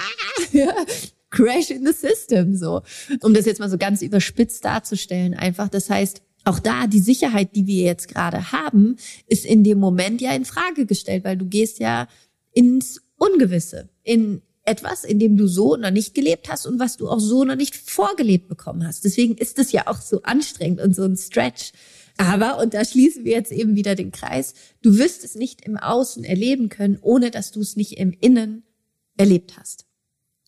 Crash 1.29 1.69
in 1.69 1.85
the 1.85 1.93
System, 1.93 2.55
so. 2.55 2.81
Um 3.21 3.33
das 3.33 3.45
jetzt 3.45 3.59
mal 3.59 3.69
so 3.69 3.77
ganz 3.77 4.01
überspitzt 4.01 4.65
darzustellen, 4.65 5.35
einfach. 5.35 5.69
Das 5.69 5.89
heißt, 5.89 6.21
auch 6.45 6.59
da 6.59 6.87
die 6.87 6.99
Sicherheit, 6.99 7.55
die 7.55 7.67
wir 7.67 7.83
jetzt 7.83 8.07
gerade 8.07 8.51
haben, 8.51 8.97
ist 9.27 9.45
in 9.45 9.63
dem 9.63 9.79
Moment 9.79 10.21
ja 10.21 10.33
in 10.33 10.45
Frage 10.45 10.85
gestellt, 10.85 11.23
weil 11.23 11.37
du 11.37 11.45
gehst 11.45 11.79
ja 11.79 12.07
ins 12.53 13.01
Ungewisse, 13.17 13.89
in 14.03 14.41
etwas, 14.65 15.03
in 15.03 15.19
dem 15.19 15.37
du 15.37 15.47
so 15.47 15.75
noch 15.75 15.91
nicht 15.91 16.13
gelebt 16.13 16.49
hast 16.49 16.65
und 16.65 16.79
was 16.79 16.97
du 16.97 17.07
auch 17.07 17.19
so 17.19 17.43
noch 17.43 17.55
nicht 17.55 17.75
vorgelebt 17.75 18.47
bekommen 18.47 18.85
hast. 18.85 19.05
Deswegen 19.05 19.37
ist 19.37 19.59
es 19.59 19.71
ja 19.71 19.87
auch 19.87 20.01
so 20.01 20.23
anstrengend 20.23 20.81
und 20.81 20.95
so 20.95 21.03
ein 21.03 21.17
Stretch. 21.17 21.71
Aber, 22.17 22.59
und 22.59 22.73
da 22.73 22.83
schließen 22.83 23.25
wir 23.25 23.33
jetzt 23.33 23.51
eben 23.51 23.75
wieder 23.75 23.95
den 23.95 24.11
Kreis, 24.11 24.53
du 24.81 24.97
wirst 24.97 25.23
es 25.23 25.35
nicht 25.35 25.65
im 25.65 25.77
Außen 25.77 26.23
erleben 26.23 26.69
können, 26.69 26.97
ohne 27.01 27.29
dass 27.29 27.51
du 27.51 27.59
es 27.61 27.75
nicht 27.75 27.97
im 27.97 28.11
Innen 28.19 28.63
erlebt 29.17 29.57
hast 29.57 29.85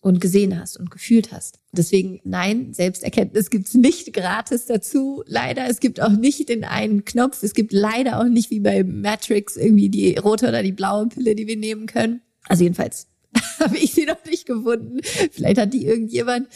und 0.00 0.20
gesehen 0.20 0.58
hast 0.58 0.78
und 0.78 0.90
gefühlt 0.90 1.32
hast. 1.32 1.60
Deswegen 1.72 2.20
nein, 2.24 2.72
Selbsterkenntnis 2.72 3.50
gibt's 3.50 3.74
nicht 3.74 4.12
gratis 4.12 4.66
dazu. 4.66 5.22
Leider, 5.26 5.68
es 5.68 5.80
gibt 5.80 6.00
auch 6.00 6.10
nicht 6.12 6.48
den 6.48 6.64
einen 6.64 7.04
Knopf. 7.04 7.42
Es 7.42 7.52
gibt 7.52 7.72
leider 7.72 8.20
auch 8.20 8.28
nicht 8.28 8.50
wie 8.50 8.60
bei 8.60 8.84
Matrix 8.84 9.56
irgendwie 9.56 9.90
die 9.90 10.16
rote 10.16 10.48
oder 10.48 10.62
die 10.62 10.72
blaue 10.72 11.08
Pille, 11.08 11.34
die 11.34 11.46
wir 11.46 11.56
nehmen 11.56 11.86
können. 11.86 12.22
Also 12.48 12.62
jedenfalls 12.62 13.07
habe 13.60 13.76
ich 13.76 13.92
sie 13.92 14.06
noch 14.06 14.24
nicht 14.24 14.46
gefunden. 14.46 15.00
Vielleicht 15.32 15.58
hat 15.58 15.72
die 15.72 15.86
irgendjemand. 15.86 16.48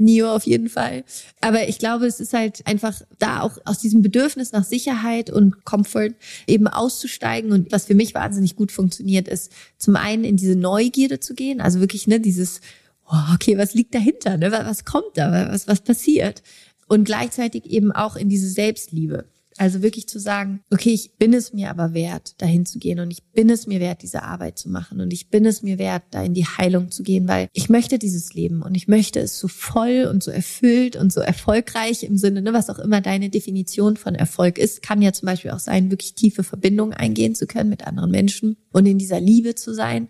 Nio 0.00 0.34
auf 0.34 0.44
jeden 0.46 0.70
Fall. 0.70 1.04
Aber 1.42 1.68
ich 1.68 1.78
glaube, 1.78 2.06
es 2.06 2.20
ist 2.20 2.32
halt 2.32 2.66
einfach 2.66 3.02
da 3.18 3.42
auch 3.42 3.58
aus 3.66 3.78
diesem 3.78 4.00
Bedürfnis 4.00 4.50
nach 4.52 4.64
Sicherheit 4.64 5.28
und 5.28 5.64
Comfort 5.66 6.14
eben 6.46 6.66
auszusteigen. 6.68 7.52
Und 7.52 7.70
was 7.70 7.84
für 7.84 7.94
mich 7.94 8.14
wahnsinnig 8.14 8.56
gut 8.56 8.72
funktioniert, 8.72 9.28
ist 9.28 9.52
zum 9.76 9.96
einen 9.96 10.24
in 10.24 10.36
diese 10.36 10.56
Neugierde 10.56 11.20
zu 11.20 11.34
gehen. 11.34 11.60
Also 11.60 11.80
wirklich, 11.80 12.06
ne, 12.06 12.18
dieses, 12.18 12.62
oh, 13.10 13.34
okay, 13.34 13.58
was 13.58 13.74
liegt 13.74 13.94
dahinter? 13.94 14.38
Ne? 14.38 14.50
Was 14.50 14.86
kommt 14.86 15.16
da? 15.16 15.50
Was, 15.52 15.68
was 15.68 15.82
passiert? 15.82 16.42
Und 16.88 17.04
gleichzeitig 17.04 17.66
eben 17.66 17.92
auch 17.92 18.16
in 18.16 18.30
diese 18.30 18.48
Selbstliebe. 18.48 19.26
Also 19.60 19.82
wirklich 19.82 20.08
zu 20.08 20.18
sagen, 20.18 20.62
okay, 20.70 20.88
ich 20.88 21.18
bin 21.18 21.34
es 21.34 21.52
mir 21.52 21.68
aber 21.68 21.92
wert, 21.92 22.40
dahin 22.40 22.64
zu 22.64 22.78
gehen 22.78 22.98
und 22.98 23.10
ich 23.10 23.22
bin 23.24 23.50
es 23.50 23.66
mir 23.66 23.78
wert, 23.78 24.00
diese 24.00 24.22
Arbeit 24.22 24.58
zu 24.58 24.70
machen 24.70 25.02
und 25.02 25.12
ich 25.12 25.28
bin 25.28 25.44
es 25.44 25.62
mir 25.62 25.76
wert, 25.76 26.02
da 26.12 26.22
in 26.22 26.32
die 26.32 26.46
Heilung 26.46 26.90
zu 26.90 27.02
gehen, 27.02 27.28
weil 27.28 27.46
ich 27.52 27.68
möchte 27.68 27.98
dieses 27.98 28.32
Leben 28.32 28.62
und 28.62 28.74
ich 28.74 28.88
möchte 28.88 29.20
es 29.20 29.38
so 29.38 29.48
voll 29.48 30.08
und 30.10 30.22
so 30.22 30.30
erfüllt 30.30 30.96
und 30.96 31.12
so 31.12 31.20
erfolgreich 31.20 32.04
im 32.04 32.16
Sinne, 32.16 32.40
ne, 32.40 32.54
was 32.54 32.70
auch 32.70 32.78
immer 32.78 33.02
deine 33.02 33.28
Definition 33.28 33.98
von 33.98 34.14
Erfolg 34.14 34.56
ist, 34.56 34.80
kann 34.80 35.02
ja 35.02 35.12
zum 35.12 35.26
Beispiel 35.26 35.50
auch 35.50 35.58
sein, 35.58 35.90
wirklich 35.90 36.14
tiefe 36.14 36.42
Verbindungen 36.42 36.94
eingehen 36.94 37.34
zu 37.34 37.46
können 37.46 37.68
mit 37.68 37.86
anderen 37.86 38.10
Menschen 38.10 38.56
und 38.72 38.86
in 38.86 38.96
dieser 38.96 39.20
Liebe 39.20 39.56
zu 39.56 39.74
sein. 39.74 40.08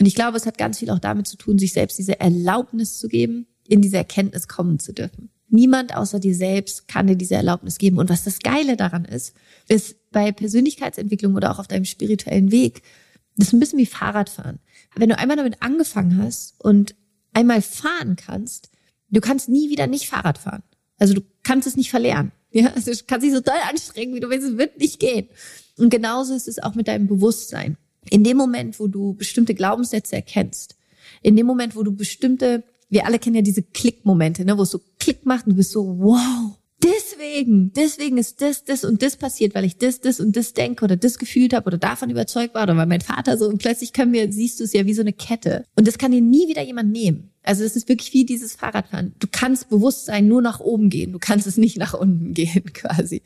Und 0.00 0.06
ich 0.06 0.16
glaube, 0.16 0.38
es 0.38 0.46
hat 0.46 0.58
ganz 0.58 0.80
viel 0.80 0.90
auch 0.90 0.98
damit 0.98 1.28
zu 1.28 1.36
tun, 1.36 1.60
sich 1.60 1.72
selbst 1.72 1.98
diese 1.98 2.18
Erlaubnis 2.18 2.98
zu 2.98 3.06
geben, 3.06 3.46
in 3.68 3.80
diese 3.80 3.98
Erkenntnis 3.98 4.48
kommen 4.48 4.80
zu 4.80 4.92
dürfen. 4.92 5.30
Niemand 5.50 5.96
außer 5.96 6.20
dir 6.20 6.34
selbst 6.34 6.88
kann 6.88 7.06
dir 7.06 7.16
diese 7.16 7.34
Erlaubnis 7.34 7.78
geben. 7.78 7.98
Und 7.98 8.10
was 8.10 8.24
das 8.24 8.40
Geile 8.40 8.76
daran 8.76 9.04
ist, 9.04 9.34
ist 9.68 9.96
bei 10.10 10.30
Persönlichkeitsentwicklung 10.32 11.34
oder 11.34 11.50
auch 11.50 11.58
auf 11.58 11.68
deinem 11.68 11.84
spirituellen 11.84 12.50
Weg, 12.52 12.82
das 13.36 13.48
ist 13.48 13.54
ein 13.54 13.60
bisschen 13.60 13.78
wie 13.78 13.86
Fahrradfahren. 13.86 14.58
Wenn 14.96 15.08
du 15.08 15.18
einmal 15.18 15.36
damit 15.36 15.62
angefangen 15.62 16.20
hast 16.22 16.60
und 16.60 16.96
einmal 17.32 17.62
fahren 17.62 18.16
kannst, 18.16 18.70
du 19.10 19.20
kannst 19.20 19.48
nie 19.48 19.70
wieder 19.70 19.86
nicht 19.86 20.08
Fahrrad 20.08 20.38
fahren. 20.38 20.64
Also 20.98 21.14
du 21.14 21.22
kannst 21.44 21.66
es 21.66 21.76
nicht 21.76 21.90
verlernen. 21.90 22.32
Ja, 22.50 22.72
also 22.74 22.90
du 22.90 22.96
kannst 23.06 23.26
dich 23.26 23.34
so 23.34 23.40
doll 23.40 23.58
anstrengen, 23.68 24.14
wie 24.14 24.20
du 24.20 24.30
willst, 24.30 24.48
es 24.48 24.56
wird 24.56 24.78
nicht 24.78 24.98
gehen. 24.98 25.28
Und 25.76 25.90
genauso 25.90 26.34
ist 26.34 26.48
es 26.48 26.58
auch 26.58 26.74
mit 26.74 26.88
deinem 26.88 27.06
Bewusstsein. 27.06 27.76
In 28.08 28.24
dem 28.24 28.38
Moment, 28.38 28.80
wo 28.80 28.86
du 28.86 29.12
bestimmte 29.12 29.54
Glaubenssätze 29.54 30.16
erkennst, 30.16 30.74
in 31.20 31.36
dem 31.36 31.44
Moment, 31.44 31.76
wo 31.76 31.82
du 31.82 31.94
bestimmte 31.94 32.64
wir 32.88 33.06
alle 33.06 33.18
kennen 33.18 33.36
ja 33.36 33.42
diese 33.42 33.62
Klickmomente, 33.62 34.44
ne, 34.44 34.56
wo 34.56 34.62
es 34.62 34.70
so 34.70 34.80
Klick 34.98 35.26
macht 35.26 35.46
und 35.46 35.52
du 35.52 35.56
bist 35.56 35.72
so, 35.72 35.98
wow, 35.98 36.58
deswegen, 36.82 37.72
deswegen 37.72 38.18
ist 38.18 38.40
das, 38.40 38.64
das 38.64 38.84
und 38.84 39.02
das 39.02 39.16
passiert, 39.16 39.54
weil 39.54 39.64
ich 39.64 39.76
das, 39.76 40.00
das 40.00 40.20
und 40.20 40.36
das 40.36 40.52
denke 40.52 40.84
oder 40.84 40.96
das 40.96 41.18
gefühlt 41.18 41.52
habe 41.52 41.66
oder 41.66 41.78
davon 41.78 42.10
überzeugt 42.10 42.54
war 42.54 42.62
oder 42.64 42.76
weil 42.76 42.86
mein 42.86 43.00
Vater 43.00 43.36
so 43.36 43.46
und 43.46 43.58
plötzlich 43.58 43.92
können 43.92 44.12
wir, 44.12 44.32
siehst 44.32 44.60
du 44.60 44.64
es 44.64 44.72
ja 44.72 44.86
wie 44.86 44.94
so 44.94 45.02
eine 45.02 45.12
Kette. 45.12 45.64
Und 45.76 45.86
das 45.86 45.98
kann 45.98 46.12
dir 46.12 46.20
nie 46.20 46.48
wieder 46.48 46.62
jemand 46.62 46.92
nehmen. 46.92 47.30
Also 47.42 47.64
es 47.64 47.76
ist 47.76 47.88
wirklich 47.88 48.12
wie 48.12 48.24
dieses 48.24 48.54
Fahrradfahren. 48.54 49.14
Du 49.18 49.26
kannst 49.30 49.68
Bewusstsein 49.68 50.28
nur 50.28 50.42
nach 50.42 50.60
oben 50.60 50.90
gehen, 50.90 51.12
du 51.12 51.18
kannst 51.18 51.46
es 51.46 51.56
nicht 51.56 51.78
nach 51.78 51.94
unten 51.94 52.34
gehen 52.34 52.64
quasi. 52.72 53.22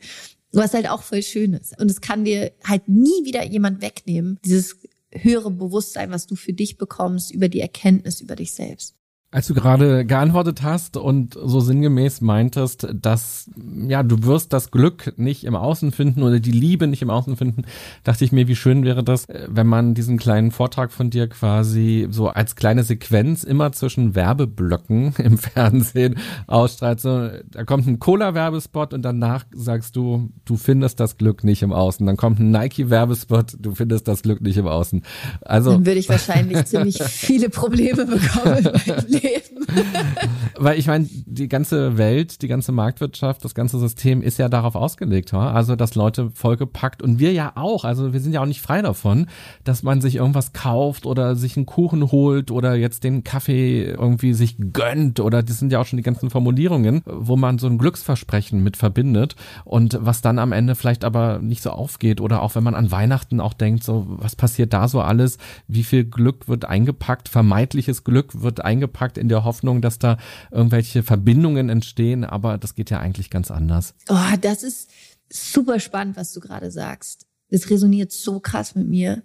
Was 0.51 0.73
halt 0.73 0.87
auch 0.87 1.01
voll 1.01 1.23
schön 1.23 1.53
ist. 1.53 1.79
Und 1.79 1.89
es 1.89 1.99
kann 1.99 2.25
dir 2.25 2.51
halt 2.63 2.87
nie 2.87 3.25
wieder 3.25 3.43
jemand 3.43 3.81
wegnehmen, 3.81 4.37
dieses 4.45 4.77
höhere 5.11 5.51
Bewusstsein, 5.51 6.11
was 6.11 6.27
du 6.27 6.35
für 6.35 6.53
dich 6.53 6.77
bekommst 6.77 7.31
über 7.31 7.49
die 7.49 7.59
Erkenntnis 7.59 8.21
über 8.21 8.35
dich 8.35 8.53
selbst. 8.53 8.95
Als 9.33 9.47
du 9.47 9.55
gerade 9.55 10.05
geantwortet 10.05 10.61
hast 10.61 10.95
und 10.95 11.33
so 11.33 11.59
sinngemäß 11.59 12.21
meintest, 12.21 12.87
dass 12.93 13.49
ja, 13.87 14.03
du 14.03 14.21
wirst 14.25 14.53
das 14.53 14.69
Glück 14.69 15.13
nicht 15.17 15.43
im 15.45 15.55
Außen 15.55 15.91
finden 15.91 16.21
oder 16.21 16.39
die 16.39 16.51
Liebe 16.51 16.85
nicht 16.85 17.01
im 17.01 17.09
Außen 17.09 17.35
finden, 17.35 17.63
dachte 18.03 18.25
ich 18.25 18.31
mir, 18.31 18.47
wie 18.47 18.55
schön 18.55 18.85
wäre 18.85 19.03
das, 19.03 19.25
äh, 19.25 19.47
wenn 19.49 19.65
man 19.65 19.95
diesen 19.95 20.19
kleinen 20.19 20.51
Vortrag 20.51 20.91
von 20.91 21.09
dir 21.09 21.27
quasi 21.27 22.07
so 22.11 22.27
als 22.27 22.55
kleine 22.55 22.83
Sequenz 22.83 23.43
immer 23.43 23.71
zwischen 23.71 24.13
Werbeblöcken 24.13 25.15
im 25.17 25.39
Fernsehen 25.39 26.19
ausstrahlt. 26.45 26.99
So, 26.99 27.29
da 27.49 27.63
kommt 27.63 27.87
ein 27.87 27.97
Cola-Werbespot 27.97 28.93
und 28.93 29.01
danach 29.01 29.45
sagst 29.51 29.95
du, 29.95 30.29
du 30.45 30.57
findest 30.57 30.99
das 30.99 31.17
Glück 31.17 31.43
nicht 31.43 31.63
im 31.63 31.73
Außen. 31.73 32.05
Dann 32.05 32.17
kommt 32.17 32.39
ein 32.39 32.51
Nike-Werbespot, 32.51 33.57
du 33.57 33.73
findest 33.73 34.07
das 34.07 34.21
Glück 34.21 34.41
nicht 34.41 34.57
im 34.57 34.67
Außen. 34.67 35.01
Also 35.41 35.71
dann 35.71 35.87
würde 35.87 35.99
ich 35.99 36.09
wahrscheinlich 36.09 36.65
ziemlich 36.65 37.01
viele 37.01 37.49
Probleme 37.49 38.05
bekommen 38.05 38.69
leben. 39.23 39.65
Weil 40.57 40.77
ich 40.77 40.87
meine, 40.87 41.07
die 41.09 41.47
ganze 41.47 41.97
Welt, 41.97 42.41
die 42.41 42.47
ganze 42.47 42.71
Marktwirtschaft, 42.71 43.43
das 43.43 43.55
ganze 43.55 43.79
System 43.79 44.21
ist 44.21 44.37
ja 44.37 44.49
darauf 44.49 44.75
ausgelegt, 44.75 45.33
also 45.33 45.75
dass 45.75 45.95
Leute 45.95 46.29
vollgepackt 46.33 47.01
und 47.01 47.19
wir 47.19 47.33
ja 47.33 47.53
auch, 47.55 47.85
also 47.85 48.13
wir 48.13 48.19
sind 48.19 48.33
ja 48.33 48.41
auch 48.41 48.45
nicht 48.45 48.61
frei 48.61 48.81
davon, 48.81 49.27
dass 49.63 49.83
man 49.83 50.01
sich 50.01 50.17
irgendwas 50.17 50.53
kauft 50.53 51.05
oder 51.05 51.35
sich 51.35 51.57
einen 51.57 51.65
Kuchen 51.65 52.11
holt 52.11 52.51
oder 52.51 52.75
jetzt 52.75 53.03
den 53.03 53.23
Kaffee 53.23 53.83
irgendwie 53.83 54.33
sich 54.33 54.57
gönnt 54.73 55.19
oder 55.19 55.41
das 55.41 55.59
sind 55.59 55.71
ja 55.71 55.79
auch 55.79 55.85
schon 55.85 55.97
die 55.97 56.03
ganzen 56.03 56.29
Formulierungen, 56.29 57.01
wo 57.05 57.35
man 57.35 57.57
so 57.57 57.67
ein 57.67 57.77
Glücksversprechen 57.77 58.61
mit 58.61 58.77
verbindet 58.77 59.35
und 59.65 59.97
was 60.01 60.21
dann 60.21 60.39
am 60.39 60.51
Ende 60.51 60.75
vielleicht 60.75 61.03
aber 61.03 61.39
nicht 61.39 61.63
so 61.63 61.71
aufgeht 61.71 62.21
oder 62.21 62.41
auch 62.41 62.55
wenn 62.55 62.63
man 62.63 62.75
an 62.75 62.91
Weihnachten 62.91 63.39
auch 63.39 63.53
denkt, 63.53 63.83
so 63.83 64.05
was 64.07 64.35
passiert 64.35 64.73
da 64.73 64.87
so 64.87 65.01
alles, 65.01 65.37
wie 65.67 65.83
viel 65.83 66.03
Glück 66.05 66.47
wird 66.47 66.65
eingepackt, 66.65 67.29
vermeintliches 67.29 68.03
Glück 68.03 68.41
wird 68.41 68.63
eingepackt 68.63 69.12
gesagt, 69.13 69.17
in 69.17 69.29
der 69.29 69.43
Hoffnung, 69.43 69.81
dass 69.81 69.99
da 69.99 70.17
irgendwelche 70.51 71.03
Verbindungen 71.03 71.69
entstehen, 71.69 72.23
aber 72.23 72.57
das 72.57 72.75
geht 72.75 72.89
ja 72.89 72.99
eigentlich 72.99 73.29
ganz 73.29 73.51
anders. 73.51 73.93
Oh, 74.09 74.37
das 74.41 74.63
ist 74.63 74.89
super 75.29 75.79
spannend, 75.79 76.17
was 76.17 76.33
du 76.33 76.39
gerade 76.39 76.71
sagst. 76.71 77.25
Das 77.49 77.69
resoniert 77.69 78.11
so 78.11 78.39
krass 78.39 78.75
mit 78.75 78.87
mir. 78.87 79.23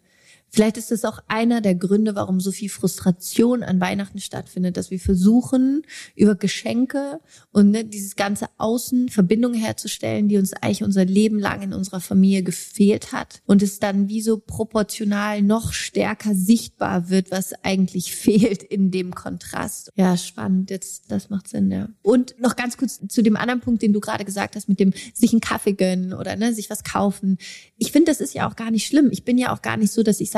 Vielleicht 0.51 0.78
ist 0.78 0.90
das 0.90 1.05
auch 1.05 1.20
einer 1.28 1.61
der 1.61 1.74
Gründe, 1.74 2.14
warum 2.14 2.40
so 2.40 2.53
viel 2.53 2.70
Frustration 2.70 3.62
an 3.62 3.80
Weihnachten 3.80 4.18
stattfindet, 4.18 4.76
dass 4.76 4.90
wir 4.90 4.99
versuchen, 4.99 5.82
über 6.16 6.34
Geschenke 6.34 7.20
und 7.53 7.70
ne, 7.70 7.84
dieses 7.84 8.16
ganze 8.16 8.46
Außen 8.57 9.09
Verbindungen 9.09 9.61
herzustellen, 9.61 10.28
die 10.28 10.38
uns 10.38 10.55
eigentlich 10.55 10.82
unser 10.82 11.05
Leben 11.05 11.38
lang 11.38 11.62
in 11.62 11.72
unserer 11.72 12.01
Familie 12.01 12.42
gefehlt 12.42 13.12
hat 13.12 13.42
und 13.46 13.62
es 13.62 13.78
dann 13.78 14.09
wie 14.09 14.22
so 14.22 14.38
proportional 14.38 15.42
noch 15.42 15.72
stärker 15.72 16.34
sichtbar 16.34 17.11
wird, 17.11 17.30
was 17.30 17.53
eigentlich 17.62 18.14
fehlt 18.16 18.62
in 18.62 18.90
dem 18.90 19.14
Kontrast. 19.14 19.92
Ja, 19.96 20.16
spannend. 20.16 20.70
Jetzt, 20.70 21.11
das 21.11 21.30
macht 21.30 21.49
Sinn, 21.49 21.70
ja. 21.70 21.88
Und 22.03 22.34
noch 22.40 22.57
ganz 22.57 22.76
kurz 22.76 23.01
zu 23.09 23.22
dem 23.22 23.36
anderen 23.36 23.61
Punkt, 23.61 23.82
den 23.82 23.92
du 23.92 24.01
gerade 24.01 24.24
gesagt 24.24 24.57
hast, 24.57 24.68
mit 24.68 24.80
dem 24.80 24.92
sich 25.12 25.32
einen 25.32 25.40
Kaffee 25.40 25.74
gönnen 25.74 26.14
oder 26.14 26.36
ne, 26.36 26.55
sich 26.55 26.70
was 26.70 26.84
kaufen. 26.84 27.38
Ich 27.76 27.92
finde, 27.92 28.11
das 28.11 28.20
ist 28.20 28.34
ja 28.34 28.49
auch 28.49 28.57
gar 28.57 28.70
nicht 28.70 28.86
schlimm. 28.86 29.11
Ich 29.11 29.24
bin 29.24 29.36
ja 29.36 29.53
auch 29.53 29.62
gar 29.62 29.76
nicht 29.76 29.92
so, 29.92 30.03
dass 30.03 30.20
ich 30.20 30.30
sage, 30.30 30.38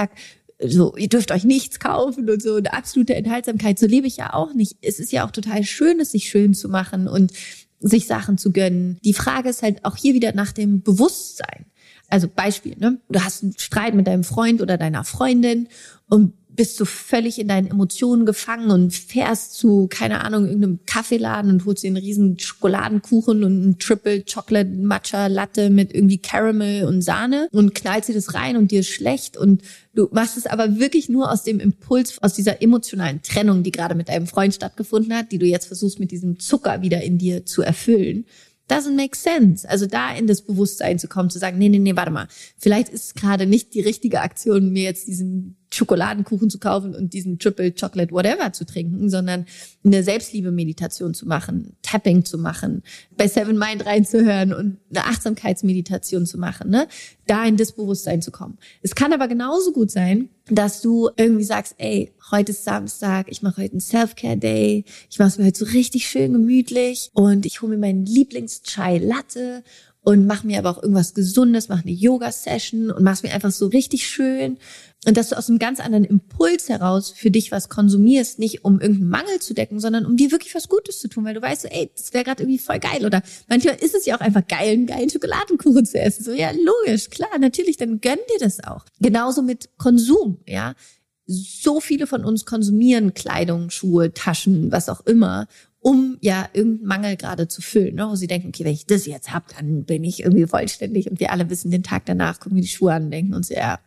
so, 0.62 0.94
ihr 0.96 1.08
dürft 1.08 1.32
euch 1.32 1.44
nichts 1.44 1.80
kaufen 1.80 2.28
und 2.28 2.42
so 2.42 2.56
eine 2.56 2.72
absolute 2.72 3.14
Enthaltsamkeit. 3.14 3.78
So 3.78 3.86
lebe 3.86 4.06
ich 4.06 4.18
ja 4.18 4.34
auch 4.34 4.52
nicht. 4.52 4.76
Es 4.82 4.98
ist 4.98 5.12
ja 5.12 5.26
auch 5.26 5.30
total 5.30 5.64
schön, 5.64 6.00
es 6.00 6.12
sich 6.12 6.28
schön 6.28 6.54
zu 6.54 6.68
machen 6.68 7.08
und 7.08 7.32
sich 7.80 8.06
Sachen 8.06 8.36
zu 8.36 8.52
gönnen. 8.52 8.98
Die 9.04 9.14
Frage 9.14 9.48
ist 9.48 9.62
halt 9.62 9.84
auch 9.84 9.96
hier 9.96 10.14
wieder 10.14 10.34
nach 10.34 10.52
dem 10.52 10.82
Bewusstsein. 10.82 11.66
also 12.08 12.28
Beispiel, 12.28 12.76
ne? 12.76 13.00
Du 13.08 13.24
hast 13.24 13.42
einen 13.42 13.54
Streit 13.56 13.94
mit 13.94 14.06
deinem 14.06 14.24
Freund 14.24 14.60
oder 14.60 14.76
deiner 14.76 15.04
Freundin 15.04 15.68
und 16.08 16.34
bist 16.60 16.78
du 16.78 16.84
völlig 16.84 17.38
in 17.38 17.48
deinen 17.48 17.68
Emotionen 17.68 18.26
gefangen 18.26 18.70
und 18.70 18.92
fährst 18.92 19.54
zu, 19.54 19.86
keine 19.88 20.22
Ahnung, 20.22 20.44
irgendeinem 20.44 20.80
Kaffeeladen 20.84 21.50
und 21.50 21.64
holst 21.64 21.82
dir 21.82 21.86
einen 21.86 21.96
riesen 21.96 22.38
Schokoladenkuchen 22.38 23.44
und 23.44 23.62
einen 23.62 23.78
Triple 23.78 24.22
Chocolate 24.30 24.68
Matcha 24.68 25.28
Latte 25.28 25.70
mit 25.70 25.94
irgendwie 25.94 26.18
Caramel 26.18 26.84
und 26.84 27.00
Sahne 27.00 27.48
und 27.52 27.74
knallst 27.74 28.10
dir 28.10 28.14
das 28.14 28.34
rein 28.34 28.58
und 28.58 28.72
dir 28.72 28.80
ist 28.80 28.90
schlecht. 28.90 29.38
Und 29.38 29.62
du 29.94 30.10
machst 30.12 30.36
es 30.36 30.44
aber 30.44 30.78
wirklich 30.78 31.08
nur 31.08 31.32
aus 31.32 31.44
dem 31.44 31.60
Impuls, 31.60 32.18
aus 32.20 32.34
dieser 32.34 32.60
emotionalen 32.60 33.22
Trennung, 33.22 33.62
die 33.62 33.72
gerade 33.72 33.94
mit 33.94 34.10
deinem 34.10 34.26
Freund 34.26 34.54
stattgefunden 34.54 35.14
hat, 35.14 35.32
die 35.32 35.38
du 35.38 35.46
jetzt 35.46 35.64
versuchst 35.64 35.98
mit 35.98 36.10
diesem 36.10 36.38
Zucker 36.40 36.82
wieder 36.82 37.00
in 37.00 37.16
dir 37.16 37.46
zu 37.46 37.62
erfüllen. 37.62 38.26
Doesn't 38.68 38.96
make 38.96 39.16
sense. 39.16 39.66
Also 39.66 39.86
da 39.86 40.14
in 40.14 40.26
das 40.26 40.42
Bewusstsein 40.42 40.98
zu 40.98 41.08
kommen, 41.08 41.30
zu 41.30 41.38
sagen, 41.38 41.56
nee, 41.56 41.70
nee, 41.70 41.78
nee, 41.78 41.96
warte 41.96 42.10
mal, 42.10 42.28
vielleicht 42.58 42.90
ist 42.90 43.16
gerade 43.16 43.46
nicht 43.46 43.72
die 43.72 43.80
richtige 43.80 44.20
Aktion, 44.20 44.74
mir 44.74 44.82
jetzt 44.82 45.08
diesen 45.08 45.56
Schokoladenkuchen 45.72 46.50
zu 46.50 46.58
kaufen 46.58 46.94
und 46.94 47.12
diesen 47.12 47.38
Triple 47.38 47.72
Chocolate 47.72 48.12
Whatever 48.12 48.52
zu 48.52 48.64
trinken, 48.66 49.08
sondern 49.08 49.46
eine 49.84 50.02
Selbstliebe-Meditation 50.02 51.14
zu 51.14 51.26
machen, 51.26 51.76
Tapping 51.82 52.24
zu 52.24 52.38
machen, 52.38 52.82
bei 53.16 53.28
Seven 53.28 53.56
Mind 53.56 53.86
reinzuhören 53.86 54.52
und 54.52 54.78
eine 54.90 55.04
Achtsamkeitsmeditation 55.06 56.26
zu 56.26 56.38
machen, 56.38 56.70
ne? 56.70 56.88
Da 57.26 57.44
in 57.44 57.56
das 57.56 57.72
Bewusstsein 57.72 58.20
zu 58.22 58.32
kommen. 58.32 58.58
Es 58.82 58.96
kann 58.96 59.12
aber 59.12 59.28
genauso 59.28 59.72
gut 59.72 59.90
sein, 59.90 60.28
dass 60.50 60.82
du 60.82 61.10
irgendwie 61.16 61.44
sagst, 61.44 61.76
ey, 61.78 62.12
heute 62.32 62.50
ist 62.50 62.64
Samstag, 62.64 63.26
ich 63.30 63.42
mache 63.42 63.62
heute 63.62 63.72
einen 63.72 63.80
Self-Care-Day, 63.80 64.84
ich 65.08 65.18
mache 65.18 65.28
es 65.28 65.38
mir 65.38 65.44
heute 65.44 65.58
so 65.58 65.66
richtig 65.66 66.08
schön 66.08 66.32
gemütlich 66.32 67.10
und 67.12 67.46
ich 67.46 67.62
hole 67.62 67.72
mir 67.72 67.78
meinen 67.78 68.04
Lieblings-Chai 68.04 68.98
Latte 68.98 69.62
und 70.02 70.26
mach 70.26 70.44
mir 70.44 70.58
aber 70.58 70.70
auch 70.70 70.82
irgendwas 70.82 71.14
Gesundes, 71.14 71.68
mach 71.68 71.82
eine 71.82 71.92
Yoga-Session 71.92 72.90
und 72.90 73.02
mach's 73.02 73.22
mir 73.22 73.32
einfach 73.32 73.50
so 73.50 73.66
richtig 73.66 74.08
schön 74.08 74.58
und 75.06 75.16
dass 75.16 75.30
du 75.30 75.38
aus 75.38 75.48
einem 75.48 75.58
ganz 75.58 75.80
anderen 75.80 76.04
Impuls 76.04 76.68
heraus 76.68 77.10
für 77.10 77.30
dich 77.30 77.50
was 77.50 77.70
konsumierst, 77.70 78.38
nicht 78.38 78.64
um 78.64 78.80
irgendeinen 78.80 79.08
Mangel 79.08 79.38
zu 79.40 79.54
decken, 79.54 79.80
sondern 79.80 80.04
um 80.04 80.16
dir 80.16 80.30
wirklich 80.30 80.54
was 80.54 80.68
Gutes 80.68 81.00
zu 81.00 81.08
tun, 81.08 81.24
weil 81.24 81.32
du 81.32 81.40
weißt, 81.40 81.66
ey, 81.70 81.90
das 81.96 82.12
wäre 82.12 82.24
gerade 82.24 82.42
irgendwie 82.42 82.58
voll 82.58 82.78
geil. 82.80 83.06
Oder 83.06 83.22
manchmal 83.48 83.76
ist 83.76 83.94
es 83.94 84.04
ja 84.04 84.16
auch 84.16 84.20
einfach 84.20 84.46
geil, 84.46 84.72
einen 84.72 84.86
geilen 84.86 85.08
Schokoladenkuchen 85.08 85.86
zu 85.86 85.98
essen. 85.98 86.24
So, 86.24 86.32
ja, 86.32 86.50
logisch, 86.50 87.08
klar, 87.08 87.30
natürlich, 87.38 87.78
dann 87.78 88.00
gönn 88.00 88.18
dir 88.34 88.40
das 88.40 88.62
auch. 88.62 88.84
Genauso 89.00 89.40
mit 89.42 89.70
Konsum, 89.78 90.38
ja. 90.46 90.74
So 91.26 91.80
viele 91.80 92.06
von 92.06 92.24
uns 92.24 92.44
konsumieren 92.44 93.14
Kleidung, 93.14 93.70
Schuhe, 93.70 94.12
Taschen, 94.12 94.70
was 94.72 94.88
auch 94.88 95.00
immer, 95.06 95.46
um 95.78 96.18
ja 96.20 96.48
irgendeinen 96.52 96.88
Mangel 96.88 97.16
gerade 97.16 97.48
zu 97.48 97.62
füllen, 97.62 97.94
ne? 97.94 98.06
wo 98.10 98.16
sie 98.16 98.26
denken, 98.26 98.48
okay, 98.48 98.64
wenn 98.64 98.74
ich 98.74 98.86
das 98.86 99.06
jetzt 99.06 99.32
hab, 99.32 99.56
dann 99.56 99.84
bin 99.84 100.04
ich 100.04 100.20
irgendwie 100.20 100.46
vollständig 100.46 101.10
und 101.10 101.20
wir 101.20 101.32
alle 101.32 101.48
wissen, 101.48 101.70
den 101.70 101.84
Tag 101.84 102.04
danach 102.04 102.40
gucken 102.40 102.56
wir 102.56 102.62
die 102.62 102.68
Schuhe 102.68 102.92
an 102.92 103.04
und 103.04 103.10
denken 103.12 103.32
uns, 103.32 103.48
ja, 103.48 103.78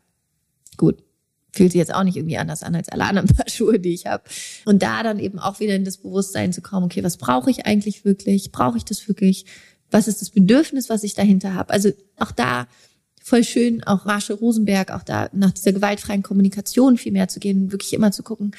gut, 0.77 1.03
fühlt 1.51 1.71
sich 1.71 1.79
jetzt 1.79 1.93
auch 1.93 2.03
nicht 2.03 2.17
irgendwie 2.17 2.37
anders 2.37 2.63
an 2.63 2.75
als 2.75 2.89
alle 2.89 3.05
anderen 3.05 3.27
Paar 3.35 3.49
Schuhe, 3.49 3.79
die 3.79 3.93
ich 3.93 4.07
habe. 4.07 4.23
Und 4.65 4.81
da 4.81 5.03
dann 5.03 5.19
eben 5.19 5.39
auch 5.39 5.59
wieder 5.59 5.75
in 5.75 5.85
das 5.85 5.97
Bewusstsein 5.97 6.51
zu 6.51 6.61
kommen, 6.61 6.85
okay, 6.85 7.03
was 7.03 7.17
brauche 7.17 7.49
ich 7.49 7.65
eigentlich 7.65 8.05
wirklich? 8.05 8.51
Brauche 8.51 8.77
ich 8.77 8.85
das 8.85 9.07
wirklich? 9.07 9.45
Was 9.91 10.07
ist 10.07 10.21
das 10.21 10.31
Bedürfnis, 10.31 10.89
was 10.89 11.03
ich 11.03 11.13
dahinter 11.13 11.53
habe? 11.53 11.71
Also 11.71 11.91
auch 12.17 12.31
da 12.31 12.67
voll 13.21 13.43
schön, 13.43 13.83
auch 13.83 14.05
Rasche 14.05 14.33
Rosenberg, 14.33 14.91
auch 14.91 15.03
da 15.03 15.29
nach 15.31 15.51
dieser 15.51 15.71
gewaltfreien 15.71 16.23
Kommunikation 16.23 16.97
viel 16.97 17.13
mehr 17.13 17.29
zu 17.29 17.39
gehen, 17.39 17.71
wirklich 17.71 17.93
immer 17.93 18.11
zu 18.11 18.23
gucken. 18.23 18.51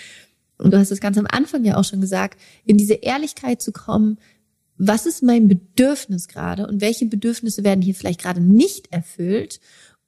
Und 0.56 0.72
du 0.72 0.78
hast 0.78 0.92
es 0.92 1.00
ganz 1.00 1.18
am 1.18 1.26
Anfang 1.28 1.64
ja 1.64 1.76
auch 1.76 1.84
schon 1.84 2.00
gesagt, 2.00 2.40
in 2.64 2.78
diese 2.78 2.94
Ehrlichkeit 2.94 3.60
zu 3.60 3.72
kommen, 3.72 4.18
was 4.76 5.06
ist 5.06 5.22
mein 5.22 5.48
Bedürfnis 5.48 6.28
gerade 6.28 6.66
und 6.66 6.80
welche 6.80 7.06
Bedürfnisse 7.06 7.62
werden 7.64 7.82
hier 7.82 7.94
vielleicht 7.94 8.22
gerade 8.22 8.40
nicht 8.40 8.92
erfüllt 8.92 9.60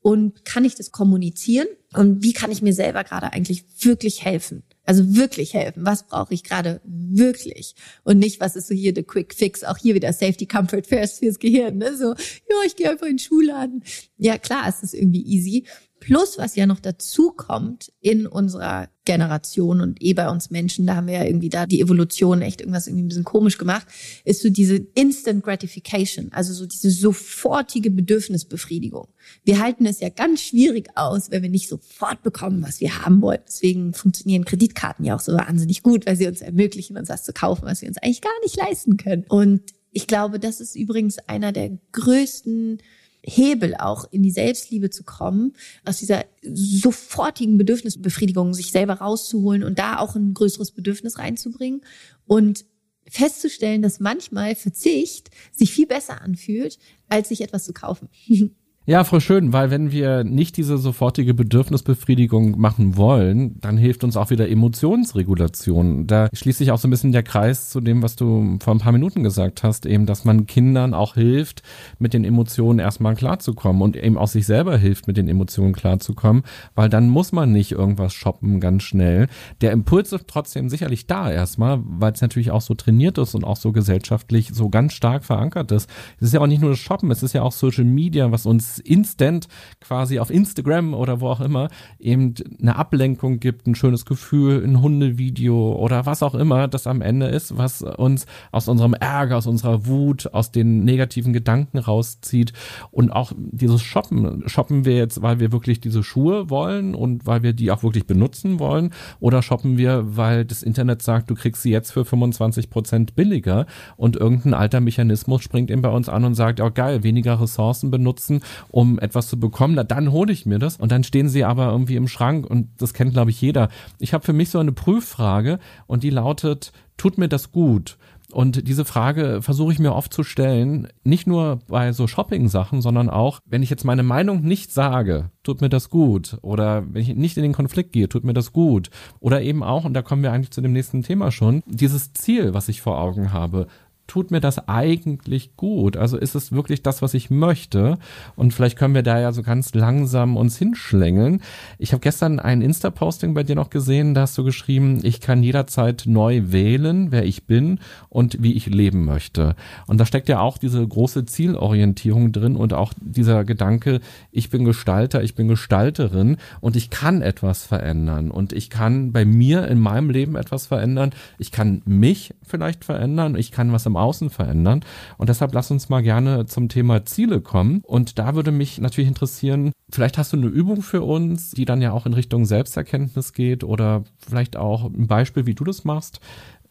und 0.07 0.45
kann 0.45 0.65
ich 0.65 0.77
das 0.77 0.93
kommunizieren 0.93 1.67
und 1.93 2.23
wie 2.23 2.33
kann 2.33 2.53
ich 2.53 2.63
mir 2.63 2.73
selber 2.73 3.03
gerade 3.03 3.33
eigentlich 3.33 3.65
wirklich 3.81 4.25
helfen? 4.25 4.63
Also 4.85 5.17
wirklich 5.17 5.53
helfen. 5.53 5.85
Was 5.85 6.07
brauche 6.07 6.33
ich 6.33 6.45
gerade 6.45 6.81
wirklich? 6.85 7.75
Und 8.05 8.21
nicht, 8.21 8.39
was 8.39 8.55
ist 8.55 8.69
so 8.69 8.75
hier 8.77 8.93
the 8.95 9.03
quick 9.03 9.35
fix? 9.35 9.65
Auch 9.65 9.79
hier 9.79 9.97
wieder 9.97 10.13
Safety 10.13 10.47
Comfort 10.47 10.83
First 10.87 11.19
fürs 11.19 11.41
Gehirn. 11.41 11.79
Ne? 11.79 11.97
So, 11.97 12.11
ja, 12.15 12.57
ich 12.65 12.77
gehe 12.77 12.89
einfach 12.89 13.07
in 13.07 13.15
den 13.15 13.19
Schuhladen. 13.19 13.83
Ja, 14.17 14.39
klar, 14.39 14.69
ist 14.69 14.85
das 14.85 14.95
irgendwie 14.95 15.27
easy. 15.27 15.65
Plus, 16.07 16.39
was 16.39 16.55
ja 16.55 16.67
noch 16.67 16.79
dazu 16.79 17.33
kommt 17.33 17.93
in 18.01 18.29
unserer 18.29 18.89
Generation 19.05 19.81
und 19.81 20.01
eh 20.01 20.15
bei 20.15 20.29
uns 20.31 20.51
Menschen, 20.51 20.87
da 20.87 20.95
haben 20.95 21.09
wir 21.09 21.15
ja 21.15 21.25
irgendwie 21.25 21.49
da 21.49 21.67
die 21.67 21.81
Evolution 21.81 22.43
echt 22.43 22.61
irgendwas 22.61 22.87
irgendwie 22.87 23.03
ein 23.03 23.09
bisschen 23.09 23.25
komisch 23.25 23.59
gemacht, 23.59 23.89
ist 24.25 24.41
so 24.41 24.49
diese 24.49 24.77
Instant 24.95 25.43
Gratification, 25.43 26.31
also 26.31 26.53
so 26.53 26.65
diese 26.65 26.93
sofortige 26.93 27.91
Bedürfnisbefriedigung. 27.91 29.09
Wir 29.43 29.59
halten 29.59 29.85
es 29.85 29.99
ja 29.99 30.09
ganz 30.09 30.43
schwierig 30.43 30.91
aus, 30.95 31.33
wenn 31.33 31.43
wir 31.43 31.51
nicht 31.51 31.69
sofort 31.69 32.23
bekommen, 32.23 32.63
was 32.63 32.81
wir 32.81 33.05
haben 33.05 33.21
wollen. 33.21 33.41
Deswegen 33.45 33.93
funktionieren 33.93 34.45
Kreditkarten 34.45 35.05
ja 35.05 35.17
auch 35.17 35.21
so 35.21 35.33
wahnsinnig 35.33 35.83
gut, 35.83 36.07
weil 36.07 36.15
sie 36.15 36.29
uns 36.29 36.41
ermöglichen, 36.41 36.97
uns 36.97 37.09
was 37.09 37.25
zu 37.25 37.33
kaufen, 37.33 37.65
was 37.65 37.83
wir 37.83 37.89
uns 37.89 37.99
eigentlich 37.99 38.21
gar 38.21 38.41
nicht 38.45 38.55
leisten 38.55 38.97
können. 38.97 39.25
Und 39.29 39.73
ich 39.91 40.07
glaube, 40.07 40.39
das 40.39 40.61
ist 40.61 40.77
übrigens 40.77 41.19
einer 41.27 41.51
der 41.51 41.77
größten 41.91 42.79
Hebel 43.27 43.75
auch 43.77 44.07
in 44.11 44.23
die 44.23 44.31
Selbstliebe 44.31 44.89
zu 44.91 45.05
kommen, 45.05 45.55
aus 45.85 45.99
dieser 45.99 46.25
sofortigen 46.43 47.59
Bedürfnisbefriedigung 47.59 48.55
sich 48.55 48.71
selber 48.71 48.95
rauszuholen 48.95 49.65
und 49.65 49.79
da 49.79 49.99
auch 49.99 50.15
ein 50.15 50.33
größeres 50.33 50.71
Bedürfnis 50.71 51.19
reinzubringen 51.19 51.83
und 52.27 52.65
festzustellen, 53.09 53.83
dass 53.83 54.01
manchmal 54.01 54.55
Verzicht 54.55 55.31
sich 55.53 55.73
viel 55.73 55.87
besser 55.87 56.23
anfühlt, 56.23 56.79
als 57.09 57.29
sich 57.29 57.41
etwas 57.41 57.65
zu 57.65 57.73
kaufen. 57.73 58.09
Ja, 58.89 59.03
voll 59.03 59.21
schön, 59.21 59.53
weil 59.53 59.73
wenn 59.73 59.91
wir 59.91 60.23
nicht 60.23 60.57
diese 60.57 60.79
sofortige 60.79 61.35
Bedürfnisbefriedigung 61.35 62.57
machen 62.57 62.97
wollen, 62.97 63.59
dann 63.61 63.79
hilft 63.79 64.05
uns 64.05 64.17
auch 64.17 64.31
wieder 64.31 64.49
Emotionsregulation. 64.49 66.07
Da 66.07 66.29
schließt 66.33 66.59
sich 66.59 66.71
auch 66.71 66.79
so 66.79 66.87
ein 66.87 66.93
bisschen 66.93 67.11
der 67.11 67.25
Kreis 67.25 67.69
zu 67.69 67.81
dem, 67.81 68.05
was 68.05 68.15
du 68.15 68.59
vor 68.63 68.73
ein 68.73 68.79
paar 68.79 68.93
Minuten 68.93 69.25
gesagt 69.25 69.65
hast, 69.65 69.87
eben, 69.87 70.07
dass 70.07 70.25
man 70.25 70.47
Kindern 70.47 70.95
auch 70.95 71.15
hilft, 71.15 71.65
mit 71.99 72.15
den 72.15 72.23
Emotionen 72.23 72.79
erstmal 72.79 73.17
klarzukommen 73.17 73.83
und 73.83 73.97
eben 73.97 74.17
auch 74.17 74.29
sich 74.29 74.47
selber 74.47 74.79
hilft, 74.79 75.09
mit 75.09 75.17
den 75.17 75.29
Emotionen 75.29 75.73
klarzukommen, 75.73 76.45
weil 76.77 76.89
dann 76.89 77.09
muss 77.09 77.33
man 77.33 77.51
nicht 77.51 77.73
irgendwas 77.73 78.15
shoppen 78.15 78.61
ganz 78.61 78.85
schnell. 78.85 79.27
Der 79.63 79.73
Impuls 79.73 80.13
ist 80.13 80.29
trotzdem 80.29 80.69
sicherlich 80.69 81.09
da 81.09 81.29
erstmal, 81.29 81.81
weil 81.83 82.13
es 82.13 82.21
natürlich 82.21 82.53
auch 82.53 82.61
so 82.61 82.75
trainiert 82.75 83.19
ist 83.19 83.35
und 83.35 83.43
auch 83.43 83.57
so 83.57 83.73
gesellschaftlich 83.73 84.51
so 84.53 84.69
ganz 84.69 84.93
stark 84.93 85.25
verankert 85.25 85.73
ist. 85.73 85.91
Es 86.21 86.29
ist 86.29 86.35
ja 86.35 86.41
auch 86.41 86.47
nicht 86.47 86.61
nur 86.61 86.71
das 86.71 86.79
Shoppen, 86.79 87.11
es 87.11 87.25
ist 87.25 87.33
ja 87.33 87.43
auch 87.43 87.51
Social 87.51 87.83
Media, 87.83 88.31
was 88.31 88.47
uns 88.47 88.76
instant 88.79 89.49
quasi 89.81 90.19
auf 90.19 90.31
Instagram 90.31 90.95
oder 90.95 91.21
wo 91.21 91.29
auch 91.29 91.41
immer 91.41 91.69
eben 91.99 92.35
eine 92.61 92.77
Ablenkung 92.77 93.41
gibt, 93.41 93.67
ein 93.67 93.75
schönes 93.75 94.05
Gefühl, 94.05 94.63
ein 94.65 94.81
Hundevideo 94.81 95.73
oder 95.75 96.07
was 96.07 96.23
auch 96.23 96.35
immer 96.35 96.69
das 96.69 96.87
am 96.87 97.01
Ende 97.03 97.27
ist, 97.27 97.57
was 97.57 97.83
uns 97.83 98.27
aus 98.53 98.69
unserem 98.69 98.95
Ärger, 98.95 99.37
aus 99.37 99.47
unserer 99.47 99.87
Wut, 99.87 100.33
aus 100.33 100.53
den 100.53 100.85
negativen 100.85 101.33
Gedanken 101.33 101.79
rauszieht 101.79 102.53
und 102.91 103.11
auch 103.11 103.33
dieses 103.37 103.83
Shoppen. 103.83 104.49
Shoppen 104.49 104.85
wir 104.85 104.97
jetzt, 104.97 105.23
weil 105.23 105.41
wir 105.41 105.53
wirklich 105.53 105.81
diese 105.81 106.03
Schuhe 106.03 106.51
wollen 106.51 106.95
und 106.95 107.27
weil 107.27 107.43
wir 107.43 107.53
die 107.53 107.71
auch 107.71 107.83
wirklich 107.83 108.07
benutzen 108.07 108.59
wollen 108.59 108.93
oder 109.21 109.43
shoppen 109.43 109.79
wir, 109.79 110.17
weil 110.17 110.45
das 110.45 110.63
Internet 110.63 111.03
sagt, 111.03 111.31
du 111.31 111.35
kriegst 111.35 111.63
sie 111.63 111.71
jetzt 111.71 111.93
für 111.93 112.05
25 112.05 112.71
Prozent 112.71 113.15
billiger 113.15 113.67
und 113.97 114.17
irgendein 114.17 114.55
alter 114.55 114.81
Mechanismus 114.81 115.43
springt 115.43 115.71
eben 115.71 115.83
bei 115.83 115.91
uns 115.91 116.09
an 116.09 116.25
und 116.25 116.35
sagt, 116.35 116.61
oh 116.61 116.71
geil, 116.73 117.03
weniger 117.03 117.41
Ressourcen 117.41 117.91
benutzen 117.91 118.41
um 118.71 118.99
etwas 118.99 119.29
zu 119.29 119.39
bekommen, 119.39 119.83
dann 119.89 120.13
hole 120.13 120.33
ich 120.33 120.47
mir 120.47 120.59
das 120.59 120.77
und 120.77 120.93
dann 120.93 121.05
stehen 121.05 121.29
sie 121.29 121.45
aber 121.45 121.71
irgendwie 121.71 121.97
im 121.97 122.09
Schrank 122.09 122.47
und 122.47 122.69
das 122.79 122.95
kennt 122.95 123.13
glaube 123.13 123.31
ich 123.31 123.41
jeder. 123.41 123.69
Ich 123.99 124.15
habe 124.15 124.25
für 124.25 124.33
mich 124.33 124.51
so 124.51 124.59
eine 124.59 124.73
Prüffrage 124.73 125.59
und 125.87 126.03
die 126.03 126.11
lautet, 126.11 126.73
tut 126.97 127.19
mir 127.19 127.29
das 127.29 127.53
gut? 127.53 127.99
Und 128.33 128.67
diese 128.67 128.85
Frage 128.85 129.41
versuche 129.41 129.73
ich 129.73 129.79
mir 129.79 129.95
oft 129.95 130.13
zu 130.13 130.25
stellen, 130.25 130.89
nicht 131.05 131.27
nur 131.27 131.61
bei 131.69 131.93
so 131.93 132.07
Shopping-Sachen, 132.07 132.83
sondern 132.83 133.09
auch, 133.09 133.39
wenn 133.47 133.63
ich 133.63 133.71
jetzt 133.71 133.85
meine 133.85 134.03
Meinung 134.03 134.43
nicht 134.43 134.73
sage, 134.73 135.31
tut 135.45 135.61
mir 135.61 135.69
das 135.69 135.91
gut. 135.91 136.37
Oder 136.43 136.85
wenn 136.93 137.03
ich 137.03 137.15
nicht 137.15 137.37
in 137.37 137.45
den 137.45 137.53
Konflikt 137.53 137.93
gehe, 137.93 138.09
tut 138.09 138.25
mir 138.25 138.35
das 138.35 138.53
gut. 138.53 138.91
Oder 139.21 139.43
eben 139.43 139.63
auch, 139.63 139.85
und 139.85 139.95
da 139.95 140.03
kommen 140.03 140.23
wir 140.23 140.33
eigentlich 140.33 140.51
zu 140.51 140.61
dem 140.61 140.73
nächsten 140.73 141.03
Thema 141.03 141.31
schon, 141.31 141.63
dieses 141.67 142.13
Ziel, 142.15 142.53
was 142.53 142.69
ich 142.69 142.83
vor 142.83 142.99
Augen 142.99 143.33
habe 143.33 143.69
tut 144.07 144.31
mir 144.31 144.41
das 144.41 144.69
eigentlich 144.69 145.57
gut? 145.57 145.97
Also 145.97 146.17
ist 146.17 146.35
es 146.35 146.53
wirklich 146.53 146.83
das, 146.83 147.03
was 147.03 147.15
ich 147.15 147.31
möchte? 147.31 147.99
Und 148.37 148.55
vielleicht 148.55 148.79
können 148.79 148.95
wir 148.95 149.03
da 149.03 149.19
ja 149.19 149.33
so 149.33 149.43
ganz 149.43 149.75
langsam 149.75 150.37
uns 150.37 150.57
hinschlängeln. 150.59 151.43
Ich 151.79 151.93
habe 151.93 152.01
gestern 152.01 152.39
ein 152.39 152.63
Insta-Posting 152.63 153.35
bei 153.35 153.43
dir 153.43 153.57
noch 153.57 153.71
gesehen, 153.71 154.15
da 154.15 154.23
hast 154.23 154.39
du 154.39 154.45
geschrieben, 154.45 155.01
ich 155.03 155.21
kann 155.21 155.43
jederzeit 155.43 156.05
neu 156.07 156.43
wählen, 156.47 157.11
wer 157.11 157.25
ich 157.25 157.45
bin 157.45 157.81
und 158.09 158.43
wie 158.43 158.55
ich 158.55 158.67
leben 158.67 159.05
möchte. 159.05 159.57
Und 159.87 159.99
da 159.99 160.07
steckt 160.07 160.29
ja 160.29 160.41
auch 160.41 160.59
diese 160.59 160.87
große 160.87 161.27
Zielorientierung 161.27 162.33
drin 162.33 162.57
und 162.57 162.73
auch 162.73 162.93
dieser 163.01 163.45
Gedanke, 163.45 164.01
ich 164.31 164.51
bin 164.51 164.65
Gestalter, 164.65 165.23
ich 165.23 165.35
bin 165.35 165.49
Gestalterin 165.49 166.37
und 166.61 166.77
ich 166.77 166.91
kann 166.91 167.23
etwas 167.23 167.65
verändern 167.65 168.31
und 168.31 168.53
ich 168.53 168.71
kann 168.71 169.13
bei 169.13 169.25
mir 169.25 169.67
in 169.69 169.79
meinem 169.79 170.11
Leben 170.11 170.37
etwas 170.37 170.67
verändern. 170.67 171.11
Ich 171.39 171.53
kann 171.53 171.83
mich 171.85 172.35
vielleicht 172.43 172.85
verändern, 172.85 173.37
ich 173.37 173.51
kann 173.51 173.73
was 173.73 173.87
am 173.87 173.96
Außen 173.97 174.31
verändern. 174.31 174.85
Und 175.19 175.29
deshalb 175.29 175.55
lass 175.55 175.71
uns 175.71 175.89
mal 175.89 176.03
gerne 176.03 176.47
zum 176.47 176.69
Thema 176.69 177.05
Ziele 177.05 177.41
kommen. 177.41 177.81
Und 177.85 178.19
da 178.19 178.35
würde 178.35 178.53
mich 178.53 178.81
natürlich 178.81 179.09
interessieren, 179.09 179.73
vielleicht 179.91 180.19
hast 180.19 180.33
du 180.33 180.37
eine 180.37 180.47
Übung 180.47 180.83
für 180.83 181.03
uns, 181.03 181.51
die 181.51 181.65
dann 181.65 181.83
ja 181.83 181.93
auch 181.93 182.07
in 182.07 182.15
Richtung 182.15 182.45
Selbsterkenntnis 182.45 183.33
geht 183.33 183.65
oder 183.65 184.05
vielleicht 184.19 184.57
auch 184.57 184.85
ein 184.85 185.07
Beispiel, 185.07 185.47
wie 185.47 185.55
du 185.55 185.65
das 185.65 185.85
machst 185.85 186.21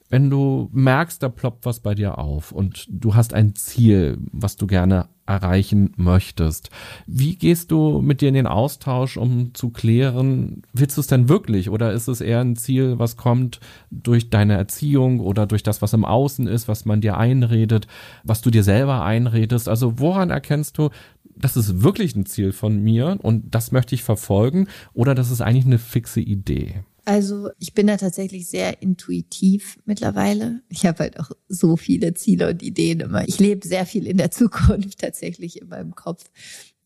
wenn 0.09 0.29
du 0.29 0.69
merkst, 0.71 1.21
da 1.23 1.29
ploppt 1.29 1.65
was 1.65 1.79
bei 1.79 1.95
dir 1.95 2.17
auf 2.17 2.51
und 2.51 2.85
du 2.89 3.15
hast 3.15 3.33
ein 3.33 3.55
Ziel, 3.55 4.19
was 4.31 4.55
du 4.55 4.67
gerne 4.67 5.09
erreichen 5.25 5.93
möchtest. 5.97 6.69
Wie 7.07 7.35
gehst 7.35 7.71
du 7.71 8.01
mit 8.01 8.21
dir 8.21 8.29
in 8.29 8.35
den 8.35 8.47
Austausch, 8.47 9.17
um 9.17 9.53
zu 9.53 9.69
klären, 9.69 10.61
willst 10.73 10.97
du 10.97 11.01
es 11.01 11.07
denn 11.07 11.29
wirklich 11.29 11.69
oder 11.69 11.93
ist 11.93 12.07
es 12.07 12.21
eher 12.21 12.41
ein 12.41 12.55
Ziel, 12.55 12.99
was 12.99 13.17
kommt 13.17 13.59
durch 13.89 14.29
deine 14.29 14.53
Erziehung 14.53 15.19
oder 15.19 15.47
durch 15.47 15.63
das, 15.63 15.81
was 15.81 15.93
im 15.93 16.05
Außen 16.05 16.47
ist, 16.47 16.67
was 16.67 16.85
man 16.85 17.01
dir 17.01 17.17
einredet, 17.17 17.87
was 18.23 18.41
du 18.41 18.51
dir 18.51 18.63
selber 18.63 19.03
einredest? 19.03 19.67
Also 19.67 19.99
woran 19.99 20.29
erkennst 20.29 20.77
du, 20.77 20.89
das 21.35 21.57
ist 21.57 21.81
wirklich 21.81 22.15
ein 22.15 22.25
Ziel 22.25 22.51
von 22.51 22.81
mir 22.81 23.17
und 23.21 23.55
das 23.55 23.71
möchte 23.71 23.95
ich 23.95 24.03
verfolgen 24.03 24.67
oder 24.93 25.15
das 25.15 25.31
ist 25.31 25.41
eigentlich 25.41 25.65
eine 25.65 25.79
fixe 25.79 26.21
Idee? 26.21 26.83
Also 27.05 27.49
ich 27.59 27.73
bin 27.73 27.85
da 27.85 27.97
tatsächlich 27.97 28.47
sehr 28.47 28.81
intuitiv 28.81 29.77
mittlerweile. 29.85 30.63
Ich 30.69 30.85
habe 30.87 30.99
halt 30.99 31.19
auch 31.19 31.29
so 31.47 31.77
viele 31.77 32.15
Ziele 32.15 32.49
und 32.49 32.63
Ideen 32.63 32.99
immer. 32.99 33.27
Ich 33.27 33.39
lebe 33.39 33.65
sehr 33.65 33.85
viel 33.85 34.07
in 34.07 34.17
der 34.17 34.31
Zukunft 34.31 34.99
tatsächlich 34.99 35.61
in 35.61 35.69
meinem 35.69 35.93
Kopf. 35.93 36.25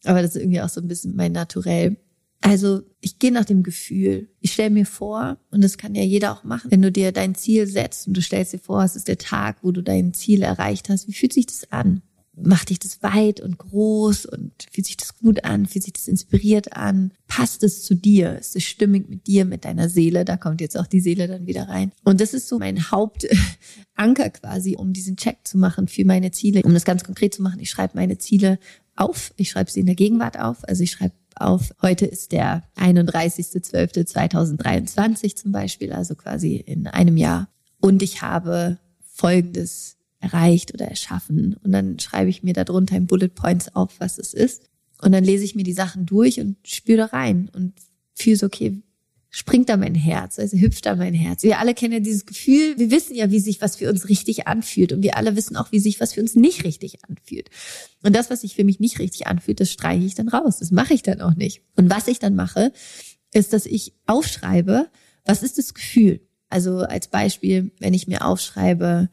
Aber 0.03 0.22
das 0.22 0.36
ist 0.36 0.41
irgendwie 0.41 0.61
auch 0.61 0.70
so 0.70 0.82
ein 0.82 0.88
bisschen 0.88 1.15
mein 1.15 1.32
Naturell. 1.32 1.97
Also 2.41 2.82
ich 3.01 3.20
gehe 3.20 3.32
nach 3.32 3.45
dem 3.45 3.63
Gefühl. 3.63 4.30
Ich 4.39 4.53
stelle 4.53 4.70
mir 4.70 4.86
vor, 4.86 5.38
und 5.51 5.63
das 5.63 5.78
kann 5.78 5.95
ja 5.95 6.03
jeder 6.03 6.32
auch 6.34 6.43
machen, 6.43 6.72
wenn 6.72 6.82
du 6.82 6.91
dir 6.91 7.11
dein 7.11 7.36
Ziel 7.36 7.67
setzt 7.67 8.07
und 8.07 8.15
du 8.15 8.22
stellst 8.22 8.53
dir 8.53 8.59
vor, 8.59 8.84
es 8.84 8.95
ist 8.95 9.07
der 9.07 9.17
Tag, 9.17 9.57
wo 9.61 9.72
du 9.72 9.82
dein 9.82 10.13
Ziel 10.13 10.43
erreicht 10.43 10.89
hast, 10.89 11.07
wie 11.07 11.13
fühlt 11.13 11.34
sich 11.34 11.47
das 11.47 11.72
an? 11.72 12.01
Macht 12.44 12.70
dich 12.70 12.80
das 12.80 13.04
weit 13.04 13.42
und 13.42 13.58
groß 13.58 14.26
und 14.26 14.52
fühlt 14.72 14.88
sich 14.88 14.98
das 14.98 15.18
gut 15.18 15.44
an, 15.44 15.66
fühlt 15.66 15.84
sich 15.84 15.94
das 15.94 16.08
inspiriert 16.08 16.76
an, 16.76 17.12
passt 17.28 17.64
es 17.64 17.84
zu 17.84 17.96
dir, 17.96 18.38
ist 18.38 18.56
es 18.56 18.64
stimmig 18.64 19.10
mit 19.10 19.26
dir, 19.28 19.46
mit 19.46 19.66
deiner 19.66 19.90
Seele, 19.90 20.26
da 20.26 20.38
kommt 20.38 20.62
jetzt 20.62 20.78
auch 20.78 20.88
die 20.88 21.00
Seele 21.00 21.28
dann 21.28 21.48
wieder 21.48 21.68
rein. 21.68 21.92
Und 22.04 22.22
das 22.22 22.34
ist 22.34 22.48
so 22.48 22.60
mein 22.60 22.92
Hauptanker 22.92 24.30
quasi, 24.32 24.76
um 24.76 24.94
diesen 24.94 25.18
Check 25.18 25.40
zu 25.44 25.58
machen 25.58 25.88
für 25.88 26.06
meine 26.06 26.32
Ziele, 26.32 26.62
um 26.64 26.74
das 26.74 26.86
ganz 26.86 27.04
konkret 27.04 27.34
zu 27.34 27.42
machen. 27.42 27.60
Ich 27.60 27.70
schreibe 27.70 27.98
meine 27.98 28.18
Ziele 28.18 28.60
auf, 28.96 29.34
ich 29.38 29.50
schreibe 29.50 29.72
sie 29.72 29.82
in 29.82 29.86
der 29.86 29.96
Gegenwart 29.96 30.40
auf, 30.40 30.68
also 30.68 30.84
ich 30.84 30.92
schreibe 30.92 31.14
auf, 31.36 31.74
heute 31.82 32.06
ist 32.06 32.32
der 32.32 32.64
31.12.2023 32.78 35.36
zum 35.36 35.52
Beispiel, 35.52 35.92
also 35.94 36.16
quasi 36.16 36.56
in 36.58 36.88
einem 36.88 37.18
Jahr. 37.18 37.50
Und 37.80 38.04
ich 38.04 38.22
habe 38.22 38.78
folgendes 39.02 39.99
erreicht 40.20 40.74
oder 40.74 40.86
erschaffen. 40.86 41.55
Und 41.63 41.72
dann 41.72 41.99
schreibe 41.99 42.30
ich 42.30 42.43
mir 42.43 42.53
darunter 42.53 42.95
in 42.97 43.07
Bullet 43.07 43.30
Points 43.30 43.74
auf, 43.76 43.99
was 43.99 44.17
es 44.17 44.34
ist. 44.34 44.70
Und 45.01 45.13
dann 45.13 45.24
lese 45.24 45.45
ich 45.45 45.55
mir 45.55 45.63
die 45.63 45.74
Sachen 45.74 46.05
durch 46.05 46.39
und 46.39 46.57
spüre 46.65 46.97
da 46.97 47.05
rein 47.05 47.49
und 47.53 47.74
fühle 48.13 48.36
so, 48.36 48.45
okay, 48.45 48.82
springt 49.32 49.70
da 49.70 49.78
mein 49.78 49.95
Herz, 49.95 50.39
also 50.39 50.57
hüpft 50.57 50.86
da 50.86 50.95
mein 50.95 51.13
Herz. 51.13 51.43
Wir 51.43 51.59
alle 51.59 51.74
kennen 51.74 51.93
ja 51.93 51.99
dieses 51.99 52.26
Gefühl, 52.26 52.78
wir 52.78 52.89
wissen 52.89 53.15
ja, 53.15 53.30
wie 53.30 53.39
sich 53.39 53.61
was 53.61 53.76
für 53.76 53.89
uns 53.89 54.09
richtig 54.09 54.47
anfühlt 54.47 54.91
und 54.91 55.03
wir 55.03 55.17
alle 55.17 55.36
wissen 55.36 55.55
auch, 55.55 55.72
wie 55.72 55.80
sich 55.80 55.99
was 55.99 56.13
für 56.13 56.22
uns 56.22 56.36
nicht 56.36 56.63
richtig 56.63 57.05
anfühlt. 57.05 57.49
Und 58.01 58.15
das, 58.15 58.30
was 58.30 58.41
sich 58.41 58.55
für 58.55 58.63
mich 58.63 58.80
nicht 58.80 58.97
richtig 58.99 59.28
anfühlt, 59.28 59.59
das 59.59 59.72
streiche 59.72 60.05
ich 60.05 60.15
dann 60.15 60.30
raus, 60.30 60.57
das 60.57 60.72
mache 60.72 60.95
ich 60.95 61.03
dann 61.03 61.22
auch 61.22 61.36
nicht. 61.36 61.61
Und 61.76 61.89
was 61.91 62.07
ich 62.07 62.20
dann 62.20 62.36
mache, 62.36 62.74
ist, 63.32 63.53
dass 63.53 63.67
ich 63.67 63.93
aufschreibe, 64.07 64.89
was 65.26 65.43
ist 65.43 65.59
das 65.59 65.76
Gefühl? 65.76 66.22
Also 66.49 66.80
als 66.80 67.07
Beispiel, 67.07 67.72
wenn 67.80 67.93
ich 67.93 68.07
mir 68.07 68.26
aufschreibe, 68.26 69.09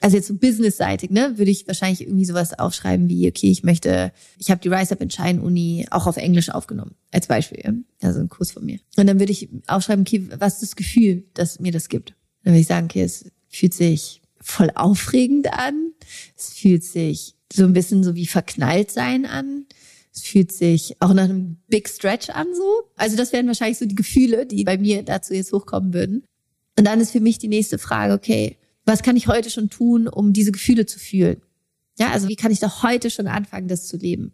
also 0.00 0.16
jetzt 0.16 0.28
so 0.28 0.34
businessseitig, 0.34 1.10
ne, 1.10 1.36
würde 1.36 1.50
ich 1.50 1.66
wahrscheinlich 1.66 2.00
irgendwie 2.02 2.24
sowas 2.24 2.58
aufschreiben 2.58 3.08
wie, 3.08 3.28
okay, 3.28 3.50
ich 3.50 3.62
möchte, 3.62 4.12
ich 4.38 4.50
habe 4.50 4.60
die 4.60 4.68
Rise 4.68 4.92
Up 4.92 5.02
in 5.02 5.10
Shine 5.10 5.42
Uni 5.42 5.86
auch 5.90 6.06
auf 6.06 6.16
Englisch 6.16 6.50
aufgenommen, 6.50 6.94
als 7.10 7.26
Beispiel, 7.26 7.84
also 8.00 8.20
ein 8.20 8.28
Kurs 8.28 8.52
von 8.52 8.64
mir. 8.64 8.78
Und 8.96 9.06
dann 9.06 9.18
würde 9.18 9.32
ich 9.32 9.48
aufschreiben, 9.66 10.02
okay, 10.02 10.26
was 10.38 10.54
ist 10.54 10.62
das 10.62 10.76
Gefühl, 10.76 11.24
das 11.34 11.60
mir 11.60 11.72
das 11.72 11.88
gibt? 11.88 12.14
Dann 12.44 12.54
würde 12.54 12.60
ich 12.60 12.66
sagen, 12.66 12.86
okay, 12.86 13.02
es 13.02 13.30
fühlt 13.48 13.74
sich 13.74 14.22
voll 14.40 14.70
aufregend 14.74 15.52
an, 15.52 15.92
es 16.36 16.54
fühlt 16.54 16.84
sich 16.84 17.34
so 17.52 17.64
ein 17.64 17.72
bisschen 17.72 18.02
so 18.02 18.14
wie 18.14 18.26
verknallt 18.26 18.90
sein 18.90 19.26
an. 19.26 19.66
Es 20.12 20.22
fühlt 20.22 20.50
sich 20.50 20.96
auch 21.00 21.12
nach 21.12 21.24
einem 21.24 21.58
Big 21.68 21.88
Stretch 21.88 22.30
an 22.30 22.48
so. 22.54 22.90
Also 22.96 23.16
das 23.16 23.32
wären 23.32 23.46
wahrscheinlich 23.46 23.78
so 23.78 23.86
die 23.86 23.94
Gefühle, 23.94 24.44
die 24.44 24.64
bei 24.64 24.76
mir 24.76 25.04
dazu 25.04 25.34
jetzt 25.34 25.52
hochkommen 25.52 25.94
würden. 25.94 26.24
Und 26.76 26.86
dann 26.86 27.00
ist 27.00 27.12
für 27.12 27.20
mich 27.20 27.38
die 27.38 27.48
nächste 27.48 27.78
Frage, 27.78 28.14
okay, 28.14 28.56
was 28.90 29.02
kann 29.02 29.16
ich 29.16 29.28
heute 29.28 29.50
schon 29.50 29.70
tun, 29.70 30.08
um 30.08 30.32
diese 30.32 30.52
Gefühle 30.52 30.84
zu 30.84 30.98
fühlen? 30.98 31.40
Ja, 31.98 32.10
also 32.10 32.28
wie 32.28 32.36
kann 32.36 32.50
ich 32.50 32.58
da 32.58 32.82
heute 32.82 33.10
schon 33.10 33.26
anfangen, 33.28 33.68
das 33.68 33.86
zu 33.86 33.96
leben? 33.96 34.32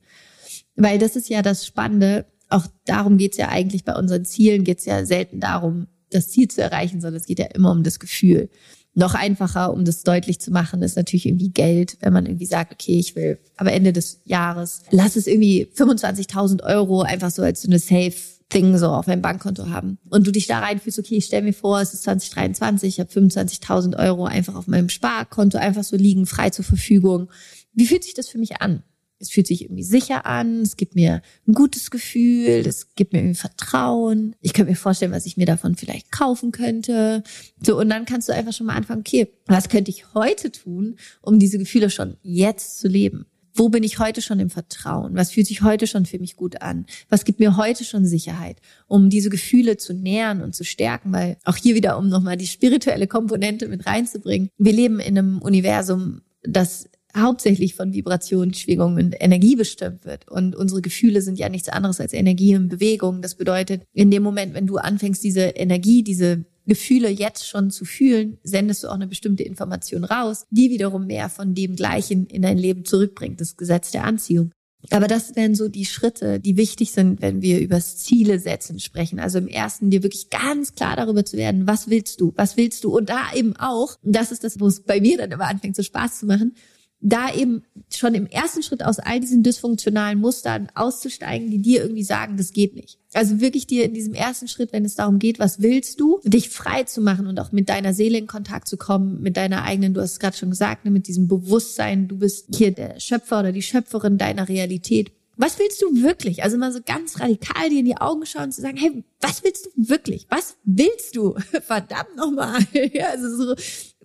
Weil 0.77 0.99
das 0.99 1.15
ist 1.15 1.29
ja 1.29 1.43
das 1.43 1.67
Spannende. 1.67 2.27
Auch 2.49 2.67
darum 2.85 3.19
geht's 3.19 3.37
ja 3.37 3.49
eigentlich 3.49 3.85
bei 3.85 3.95
unseren 3.95 4.25
Zielen, 4.25 4.65
geht's 4.65 4.85
ja 4.85 5.05
selten 5.05 5.41
darum, 5.41 5.89
das 6.11 6.31
Ziel 6.31 6.49
zu 6.49 6.63
erreichen, 6.63 7.01
sondern 7.01 7.21
es 7.21 7.27
geht 7.27 7.39
ja 7.39 7.47
immer 7.47 7.71
um 7.71 7.83
das 7.83 7.99
Gefühl. 7.99 8.49
Noch 8.95 9.15
einfacher, 9.15 9.75
um 9.75 9.85
das 9.85 10.05
deutlich 10.05 10.41
zu 10.41 10.51
machen, 10.51 10.81
ist 10.81 10.97
natürlich 10.97 11.27
irgendwie 11.27 11.51
Geld, 11.51 11.99
wenn 12.01 12.15
man 12.15 12.25
irgendwie 12.25 12.47
sagt, 12.47 12.73
okay, 12.73 12.99
ich 12.99 13.15
will 13.15 13.39
aber 13.57 13.73
Ende 13.73 13.93
des 13.93 14.21
Jahres, 14.25 14.85
lass 14.91 15.17
es 15.17 15.27
irgendwie 15.27 15.69
25.000 15.75 16.63
Euro 16.63 17.03
einfach 17.03 17.31
so 17.31 17.43
als 17.43 17.61
so 17.61 17.69
eine 17.69 17.79
Safe 17.79 18.15
Ding 18.53 18.77
so 18.79 18.89
auf 18.89 19.07
meinem 19.07 19.23
Bankkonto 19.23 19.69
haben. 19.71 19.99
Und 20.09 20.27
du 20.27 20.31
dich 20.31 20.47
da 20.47 20.61
reinfühlst, 20.61 20.99
okay, 20.99 21.17
ich 21.17 21.27
stell 21.27 21.43
mir 21.43 21.53
vor, 21.53 21.81
es 21.81 21.95
ist 21.95 22.05
2023, 22.05 22.89
ich 22.89 23.01
habe 23.01 23.11
25.000 23.11 23.99
Euro 23.99 24.25
einfach 24.25 24.55
auf 24.55 24.67
meinem 24.69 24.89
Sparkonto 24.89 25.59
einfach 25.59 25.85
so 25.85 25.97
liegen, 25.97 26.27
frei 26.27 26.51
zur 26.51 26.65
Verfügung. 26.65 27.31
Wie 27.73 27.87
fühlt 27.87 28.05
sich 28.05 28.15
das 28.15 28.29
für 28.29 28.39
mich 28.39 28.61
an? 28.61 28.83
Es 29.19 29.31
fühlt 29.31 29.47
sich 29.47 29.63
irgendwie 29.63 29.83
sicher 29.83 30.27
an, 30.27 30.61
es 30.61 30.77
gibt 30.77 30.95
mir 30.95 31.23
ein 31.49 31.55
gutes 31.55 31.91
Gefühl, 31.91 32.67
es 32.67 32.95
gibt 32.97 33.15
mir 33.15 33.21
irgendwie 33.21 33.39
Vertrauen. 33.39 34.37
Ich 34.43 34.53
könnte 34.53 34.71
mir 34.71 34.77
vorstellen, 34.77 35.13
was 35.13 35.25
ich 35.25 35.39
mir 35.39 35.47
davon 35.47 35.75
vielleicht 35.75 36.13
kaufen 36.13 36.53
könnte. 36.53 37.23
So, 37.63 37.79
und 37.79 37.89
dann 37.89 38.05
kannst 38.05 38.29
du 38.29 38.35
einfach 38.35 38.53
schon 38.53 38.67
mal 38.67 38.77
anfangen, 38.77 39.01
okay, 39.01 39.29
was 39.47 39.71
könnte 39.71 39.91
ich 39.91 40.15
heute 40.15 40.53
tun, 40.53 40.97
um 41.23 41.39
diese 41.39 41.57
Gefühle 41.59 41.89
schon 41.89 42.19
jetzt 42.23 42.79
zu 42.79 42.89
leben? 42.89 43.27
Wo 43.57 43.71
bin 43.71 43.83
ich 43.83 43.99
heute 43.99 44.21
schon 44.21 44.39
im 44.39 44.51
Vertrauen? 44.51 45.15
Was 45.15 45.33
fühlt 45.33 45.47
sich 45.47 45.63
heute 45.63 45.87
schon 45.87 46.05
für 46.05 46.19
mich 46.19 46.37
gut 46.37 46.61
an? 46.61 46.85
Was 47.09 47.25
gibt 47.25 47.41
mir 47.41 47.57
heute 47.57 47.85
schon 47.85 48.05
Sicherheit, 48.05 48.59
um 48.87 49.09
diese 49.09 49.31
Gefühle 49.31 49.79
zu 49.79 49.95
nähren 49.95 50.43
und 50.43 50.55
zu 50.55 50.63
stärken? 50.63 51.13
Weil 51.13 51.39
auch 51.45 51.57
hier 51.57 51.75
wieder, 51.75 51.97
um 51.97 52.09
nochmal 52.09 52.37
die 52.37 52.47
spirituelle 52.47 53.07
Komponente 53.07 53.67
mit 53.69 53.87
reinzubringen. 53.87 54.51
Wir 54.59 54.73
leben 54.73 55.01
in 55.01 55.17
einem 55.17 55.41
Universum, 55.41 56.21
das 56.43 56.89
hauptsächlich 57.17 57.75
von 57.75 57.95
Vibrationen, 57.95 58.53
Schwingungen 58.53 59.07
und 59.07 59.17
Energie 59.19 59.57
bestimmt 59.57 60.05
wird. 60.05 60.29
Und 60.29 60.55
unsere 60.55 60.83
Gefühle 60.83 61.23
sind 61.23 61.39
ja 61.39 61.49
nichts 61.49 61.71
anderes 61.71 61.99
als 61.99 62.13
Energie 62.13 62.57
und 62.57 62.69
Bewegung. 62.69 63.23
Das 63.23 63.37
bedeutet, 63.37 63.85
in 63.95 64.11
dem 64.11 64.23
Moment, 64.23 64.53
wenn 64.53 64.67
du 64.67 64.77
anfängst, 64.77 65.25
diese 65.25 65.41
Energie, 65.41 66.03
diese 66.03 66.45
Gefühle 66.67 67.09
jetzt 67.09 67.49
schon 67.49 67.71
zu 67.71 67.85
fühlen, 67.85 68.39
sendest 68.43 68.85
du 68.85 68.89
auch 68.89 68.95
eine 68.95 69.07
bestimmte 69.07 69.43
Information 69.43 70.05
raus, 70.05 70.47
die 70.51 70.71
wiederum 70.71 71.07
mehr 71.07 71.29
von 71.29 71.55
dem 71.55 71.77
Gleichen 71.77 72.27
in 72.27 72.43
dein 72.43 72.59
Leben 72.59 72.85
zurückbringt, 72.85 73.41
das 73.41 73.57
Gesetz 73.57 73.91
der 73.91 74.05
Anziehung. 74.05 74.51
Aber 74.91 75.09
das 75.09 75.35
wären 75.35 75.55
so 75.55 75.69
die 75.69 75.85
Schritte, 75.85 76.39
die 76.39 76.57
wichtig 76.57 76.93
sind, 76.93 77.21
wenn 77.21 77.43
wir 77.43 77.61
über 77.61 77.81
Ziele 77.81 78.39
setzen 78.39 78.79
sprechen. 78.79 79.19
Also 79.19 79.39
im 79.39 79.49
ersten 79.49 79.91
dir 79.91 80.03
wirklich 80.03 80.31
ganz 80.31 80.75
klar 80.75 80.97
darüber 80.97 81.25
zu 81.25 81.37
werden, 81.37 81.67
was 81.67 81.89
willst 81.89 82.21
du, 82.21 82.33
was 82.37 82.57
willst 82.57 82.85
du? 82.85 82.97
Und 82.97 83.09
da 83.09 83.33
eben 83.35 83.57
auch, 83.57 83.97
das 84.03 84.33
ist 84.33 84.45
das, 84.45 84.61
wo 84.61 84.67
es 84.69 84.83
bei 84.83 85.01
mir 85.01 85.19
dann 85.19 85.33
immer 85.33 85.49
anfängt, 85.49 85.77
so 85.77 85.83
Spaß 85.83 86.21
zu 86.21 86.27
machen, 86.27 86.55
da 87.01 87.33
eben 87.33 87.63
schon 87.95 88.15
im 88.15 88.27
ersten 88.27 88.63
Schritt 88.63 88.85
aus 88.85 88.99
all 88.99 89.21
diesen 89.21 89.43
dysfunktionalen 89.43 90.19
Mustern 90.19 90.69
auszusteigen, 90.75 91.51
die 91.51 91.61
dir 91.61 91.83
irgendwie 91.83 92.03
sagen, 92.03 92.37
das 92.37 92.53
geht 92.53 92.75
nicht. 92.75 92.99
Also 93.13 93.41
wirklich 93.41 93.67
dir 93.67 93.85
in 93.85 93.95
diesem 93.95 94.15
ersten 94.15 94.49
Schritt, 94.49 94.73
wenn 94.73 94.85
es 94.85 94.95
darum 94.95 95.19
geht, 95.19 95.39
was 95.39 95.61
willst 95.63 96.01
du, 96.01 96.21
dich 96.25 96.49
frei 96.49 96.85
zu 96.85 97.01
machen 97.01 97.27
und 97.27 97.39
auch 97.39 97.53
mit 97.53 97.69
deiner 97.69 97.95
Seele 97.95 98.19
in 98.19 98.27
Kontakt 98.27 98.67
zu 98.67 98.77
kommen, 98.77 99.21
mit 99.21 99.37
deiner 99.37 99.63
eigenen, 99.63 99.95
du 99.95 100.01
hast 100.01 100.13
es 100.13 100.21
gerade 100.21 100.37
schon 100.37 100.51
gesagt, 100.51 100.85
ne, 100.85 100.91
mit 100.91 101.07
diesem 101.07 101.29
Bewusstsein, 101.29 102.09
du 102.09 102.19
bist 102.19 102.55
hier 102.55 102.73
der 102.73 102.99
Schöpfer 102.99 103.41
oder 103.41 103.53
die 103.53 103.63
Schöpferin 103.63 104.19
deiner 104.19 104.49
Realität 104.49 105.13
was 105.37 105.59
willst 105.59 105.83
du 105.83 106.03
wirklich? 106.03 106.43
Also 106.43 106.57
mal 106.57 106.73
so 106.73 106.81
ganz 106.85 107.21
radikal 107.21 107.69
dir 107.69 107.81
in 107.81 107.85
die 107.85 107.97
Augen 107.97 108.25
schauen 108.25 108.45
und 108.45 108.53
zu 108.53 108.63
sagen, 108.63 108.77
hey, 108.79 109.05
was 109.21 109.45
willst 109.45 109.67
du 109.67 109.71
wirklich? 109.77 110.27
Was 110.31 110.57
willst 110.65 111.15
du? 111.15 111.35
Verdammt 111.63 112.17
nochmal. 112.17 112.61
Ja, 112.93 113.11
also 113.11 113.37
so, 113.37 113.55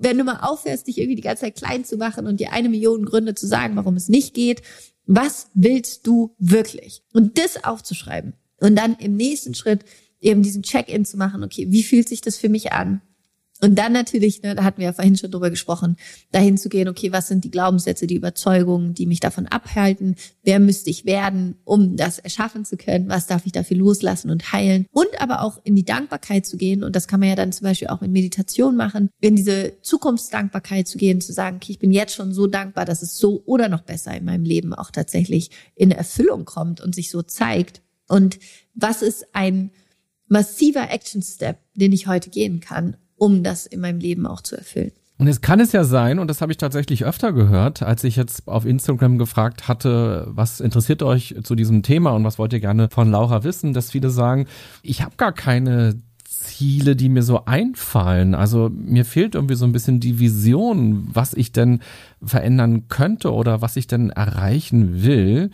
wenn 0.01 0.17
du 0.17 0.23
mal 0.23 0.39
aufhörst, 0.41 0.87
dich 0.87 0.97
irgendwie 0.97 1.15
die 1.15 1.21
ganze 1.21 1.41
Zeit 1.41 1.55
klein 1.55 1.85
zu 1.85 1.97
machen 1.97 2.27
und 2.27 2.39
dir 2.39 2.51
eine 2.51 2.69
Million 2.69 3.05
Gründe 3.05 3.35
zu 3.35 3.47
sagen, 3.47 3.75
warum 3.75 3.95
es 3.95 4.09
nicht 4.09 4.33
geht, 4.33 4.61
was 5.05 5.47
willst 5.53 6.07
du 6.07 6.35
wirklich? 6.37 7.03
Und 7.13 7.37
das 7.37 7.63
aufzuschreiben. 7.63 8.33
Und 8.59 8.75
dann 8.75 8.95
im 8.95 9.15
nächsten 9.15 9.55
Schritt 9.55 9.83
eben 10.19 10.43
diesen 10.43 10.63
Check-in 10.63 11.05
zu 11.05 11.17
machen, 11.17 11.43
okay, 11.43 11.67
wie 11.69 11.83
fühlt 11.83 12.07
sich 12.07 12.21
das 12.21 12.37
für 12.37 12.49
mich 12.49 12.71
an? 12.71 13.01
Und 13.63 13.75
dann 13.75 13.93
natürlich, 13.93 14.41
ne, 14.41 14.55
da 14.55 14.63
hatten 14.63 14.79
wir 14.79 14.85
ja 14.85 14.93
vorhin 14.93 15.15
schon 15.15 15.29
drüber 15.29 15.51
gesprochen, 15.51 15.95
dahin 16.31 16.57
zu 16.57 16.67
gehen, 16.67 16.87
okay, 16.87 17.11
was 17.11 17.27
sind 17.27 17.43
die 17.43 17.51
Glaubenssätze, 17.51 18.07
die 18.07 18.15
Überzeugungen, 18.15 18.95
die 18.95 19.05
mich 19.05 19.19
davon 19.19 19.45
abhalten? 19.45 20.15
Wer 20.43 20.59
müsste 20.59 20.89
ich 20.89 21.05
werden, 21.05 21.55
um 21.63 21.95
das 21.95 22.17
erschaffen 22.17 22.65
zu 22.65 22.75
können? 22.75 23.07
Was 23.07 23.27
darf 23.27 23.45
ich 23.45 23.51
dafür 23.51 23.77
loslassen 23.77 24.31
und 24.31 24.51
heilen? 24.51 24.87
Und 24.91 25.09
aber 25.19 25.43
auch 25.43 25.59
in 25.63 25.75
die 25.75 25.85
Dankbarkeit 25.85 26.47
zu 26.47 26.57
gehen. 26.57 26.83
Und 26.83 26.95
das 26.95 27.07
kann 27.07 27.19
man 27.19 27.29
ja 27.29 27.35
dann 27.35 27.51
zum 27.51 27.65
Beispiel 27.65 27.89
auch 27.89 28.01
mit 28.01 28.11
Meditation 28.11 28.75
machen, 28.75 29.09
in 29.19 29.35
diese 29.35 29.73
Zukunftsdankbarkeit 29.83 30.87
zu 30.87 30.97
gehen, 30.97 31.21
zu 31.21 31.31
sagen, 31.31 31.57
okay, 31.57 31.73
ich 31.73 31.79
bin 31.79 31.91
jetzt 31.91 32.15
schon 32.15 32.33
so 32.33 32.47
dankbar, 32.47 32.85
dass 32.85 33.03
es 33.03 33.19
so 33.19 33.43
oder 33.45 33.69
noch 33.69 33.81
besser 33.81 34.17
in 34.17 34.25
meinem 34.25 34.43
Leben 34.43 34.73
auch 34.73 34.89
tatsächlich 34.89 35.51
in 35.75 35.91
Erfüllung 35.91 36.45
kommt 36.45 36.81
und 36.81 36.95
sich 36.95 37.11
so 37.11 37.21
zeigt. 37.21 37.83
Und 38.07 38.39
was 38.73 39.03
ist 39.03 39.27
ein 39.33 39.69
massiver 40.27 40.89
Action 40.89 41.21
Step, 41.21 41.59
den 41.75 41.91
ich 41.91 42.07
heute 42.07 42.31
gehen 42.31 42.59
kann, 42.59 42.97
um 43.21 43.43
das 43.43 43.67
in 43.67 43.81
meinem 43.81 43.99
Leben 43.99 44.25
auch 44.25 44.41
zu 44.41 44.57
erfüllen. 44.57 44.93
Und 45.19 45.27
jetzt 45.27 45.43
kann 45.43 45.59
es 45.59 45.71
ja 45.73 45.83
sein, 45.83 46.17
und 46.17 46.27
das 46.27 46.41
habe 46.41 46.51
ich 46.51 46.57
tatsächlich 46.57 47.05
öfter 47.05 47.31
gehört, 47.33 47.83
als 47.83 48.03
ich 48.03 48.15
jetzt 48.15 48.47
auf 48.47 48.65
Instagram 48.65 49.19
gefragt 49.19 49.67
hatte, 49.67 50.25
was 50.31 50.59
interessiert 50.59 51.03
euch 51.03 51.35
zu 51.43 51.53
diesem 51.53 51.83
Thema 51.83 52.09
und 52.13 52.23
was 52.23 52.39
wollt 52.39 52.51
ihr 52.53 52.59
gerne 52.59 52.89
von 52.89 53.11
Laura 53.11 53.43
wissen, 53.43 53.73
dass 53.73 53.91
viele 53.91 54.09
sagen, 54.09 54.47
ich 54.81 55.03
habe 55.03 55.15
gar 55.17 55.33
keine 55.33 56.01
Ziele, 56.41 56.95
die 56.95 57.09
mir 57.09 57.21
so 57.21 57.45
einfallen. 57.45 58.33
Also 58.33 58.69
mir 58.73 59.05
fehlt 59.05 59.35
irgendwie 59.35 59.55
so 59.55 59.65
ein 59.65 59.71
bisschen 59.71 59.99
die 59.99 60.17
Vision, 60.17 61.07
was 61.13 61.35
ich 61.35 61.51
denn 61.51 61.81
verändern 62.23 62.87
könnte 62.87 63.31
oder 63.31 63.61
was 63.61 63.75
ich 63.75 63.85
denn 63.85 64.09
erreichen 64.09 65.03
will. 65.03 65.51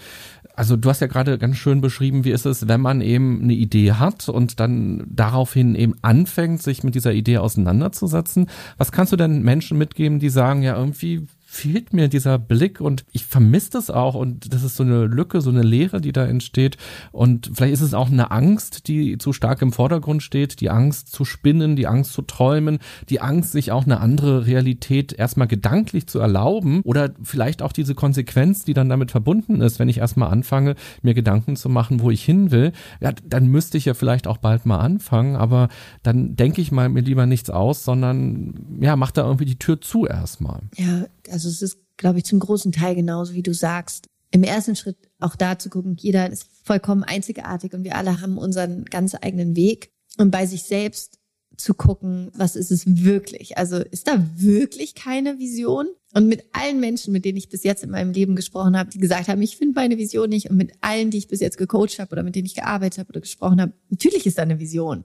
Also 0.58 0.76
du 0.76 0.89
hast 0.89 1.01
ja 1.01 1.08
gerade 1.08 1.38
ganz 1.38 1.58
schön 1.58 1.82
beschrieben, 1.82 2.24
wie 2.24 2.32
ist 2.32 2.47
es, 2.47 2.68
wenn 2.68 2.82
man 2.82 2.99
eben 2.99 3.43
eine 3.43 3.53
Idee 3.53 3.91
hat 3.91 4.28
und 4.28 4.60
dann 4.60 5.03
daraufhin 5.08 5.76
eben 5.76 5.93
anfängt, 6.01 6.64
sich 6.64 6.84
mit 6.84 6.95
dieser 6.95 7.14
Idee 7.14 7.38
auseinanderzusetzen. 7.38 8.49
Was 8.76 8.91
kannst 8.91 9.14
du 9.14 9.18
denn 9.18 9.43
Menschen 9.43 9.78
mitgeben, 9.78 10.18
die 10.18 10.30
sagen, 10.30 10.64
ja, 10.64 10.76
irgendwie 10.76 11.28
fehlt 11.50 11.93
mir 11.93 12.10
dieser 12.10 12.38
Blick 12.38 12.82
und 12.82 13.06
ich 13.14 13.26
vermisse 13.26 13.72
das 13.72 13.89
auch 13.89 14.16
und 14.16 14.54
das 14.54 14.64
ist 14.64 14.76
so 14.76 14.84
eine 14.84 15.06
Lücke, 15.06 15.39
so 15.39 15.50
eine 15.50 15.62
Leere, 15.62 16.02
die 16.02 16.12
da 16.12 16.26
entsteht 16.26 16.76
und 17.14 17.50
vielleicht 17.54 17.74
ist 17.74 17.82
es 17.82 17.93
auch 17.93 18.12
eine 18.12 18.32
Angst, 18.32 18.89
die 18.89 19.18
zu 19.18 19.32
stark 19.32 19.62
im 19.62 19.72
Vordergrund 19.72 20.22
steht, 20.22 20.60
die 20.60 20.70
Angst 20.70 21.08
zu 21.14 21.24
spinnen, 21.24 21.78
die 21.78 21.88
Angst 21.88 22.12
zu 22.12 22.22
träumen, 22.22 22.80
die 23.10 23.22
Angst, 23.22 23.54
sich 23.54 23.72
auch 23.72 23.86
eine 23.86 24.02
andere 24.02 24.45
Realität 24.45 25.14
erstmal 25.14 25.48
gedanklich 25.48 26.08
zu 26.08 26.20
erlauben 26.20 26.82
oder 26.84 27.12
vielleicht 27.24 27.62
auch 27.62 27.72
diese 27.72 27.95
Konsequenz, 27.95 28.66
die 28.66 28.74
dann 28.74 28.89
damit 28.89 29.12
verbunden 29.12 29.62
ist, 29.62 29.80
wenn 29.80 29.88
ich 29.88 30.00
erstmal 30.00 30.30
anfange, 30.30 30.76
mir 31.02 31.14
Gedanken 31.14 31.56
zu 31.56 31.70
machen, 31.70 32.02
wo 32.02 32.12
ich 32.12 32.26
hin 32.26 32.52
will, 32.52 32.74
ja, 33.00 33.14
dann 33.26 33.48
müsste 33.48 33.78
ich 33.78 33.86
ja 33.86 33.93
vielleicht 33.93 34.28
auch 34.28 34.38
bald 34.38 34.66
mal 34.66 34.80
anfangen, 34.80 35.38
aber 35.38 35.70
dann 36.04 36.36
denke 36.36 36.60
ich 36.60 36.74
mal 36.74 36.89
mir 36.89 37.02
lieber 37.02 37.26
nichts 37.26 37.50
aus, 37.50 37.86
sondern 37.86 38.80
ja, 38.82 38.98
mach 38.98 39.12
da 39.12 39.24
irgendwie 39.24 39.45
die 39.45 39.60
Tür 39.60 39.80
zu 39.80 40.06
erstmal. 40.06 40.64
Ja, 40.76 41.06
also 41.32 41.49
es 41.49 41.61
ist, 41.61 41.78
glaube 41.97 42.19
ich, 42.19 42.25
zum 42.25 42.39
großen 42.39 42.71
Teil 42.71 42.95
genauso, 42.95 43.34
wie 43.34 43.43
du 43.43 43.53
sagst. 43.53 44.07
Im 44.32 44.43
ersten 44.43 44.75
Schritt 44.75 44.97
auch 45.19 45.36
da 45.36 45.57
zu 45.57 45.69
gucken, 45.69 45.95
jeder 45.99 46.30
ist 46.30 46.47
vollkommen 46.63 47.03
einzigartig 47.03 47.73
und 47.73 47.84
wir 47.84 47.95
alle 47.95 48.21
haben 48.21 48.38
unseren 48.38 48.86
ganz 48.86 49.15
eigenen 49.15 49.55
Weg. 49.55 49.91
Und 50.17 50.32
bei 50.32 50.45
sich 50.45 50.63
selbst 50.63 51.19
zu 51.57 51.73
gucken, 51.73 52.30
was 52.36 52.55
ist 52.55 52.71
es 52.71 53.03
wirklich? 53.03 53.57
Also 53.57 53.78
ist 53.78 54.07
da 54.07 54.23
wirklich 54.36 54.95
keine 54.95 55.39
Vision? 55.39 55.88
Und 56.13 56.28
mit 56.28 56.45
allen 56.53 56.80
Menschen, 56.80 57.11
mit 57.13 57.25
denen 57.25 57.38
ich 57.38 57.49
bis 57.49 57.63
jetzt 57.63 57.84
in 57.84 57.89
meinem 57.89 58.11
Leben 58.11 58.36
gesprochen 58.36 58.78
habe, 58.78 58.89
die 58.89 58.99
gesagt 58.99 59.28
haben, 59.28 59.41
ich 59.41 59.57
finde 59.57 59.75
meine 59.75 59.97
Vision 59.97 60.30
nicht, 60.30 60.49
und 60.49 60.57
mit 60.57 60.71
allen, 60.82 61.09
die 61.09 61.17
ich 61.17 61.28
bis 61.28 61.39
jetzt 61.39 61.57
gecoacht 61.57 61.99
habe 61.99 62.11
oder 62.11 62.23
mit 62.23 62.36
denen 62.36 62.45
ich 62.45 62.55
gearbeitet 62.55 62.99
habe 62.99 63.09
oder 63.09 63.21
gesprochen 63.21 63.61
habe, 63.61 63.73
natürlich 63.89 64.25
ist 64.25 64.38
da 64.38 64.43
eine 64.43 64.59
Vision. 64.59 65.03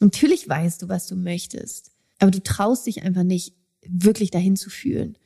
Natürlich 0.00 0.48
weißt 0.48 0.82
du, 0.82 0.88
was 0.88 1.06
du 1.06 1.16
möchtest. 1.16 1.92
Aber 2.18 2.30
du 2.30 2.42
traust 2.42 2.86
dich 2.86 3.02
einfach 3.02 3.22
nicht, 3.22 3.54
wirklich 3.86 4.30
dahin 4.30 4.56
zu 4.56 4.70
fühlen. 4.70 5.16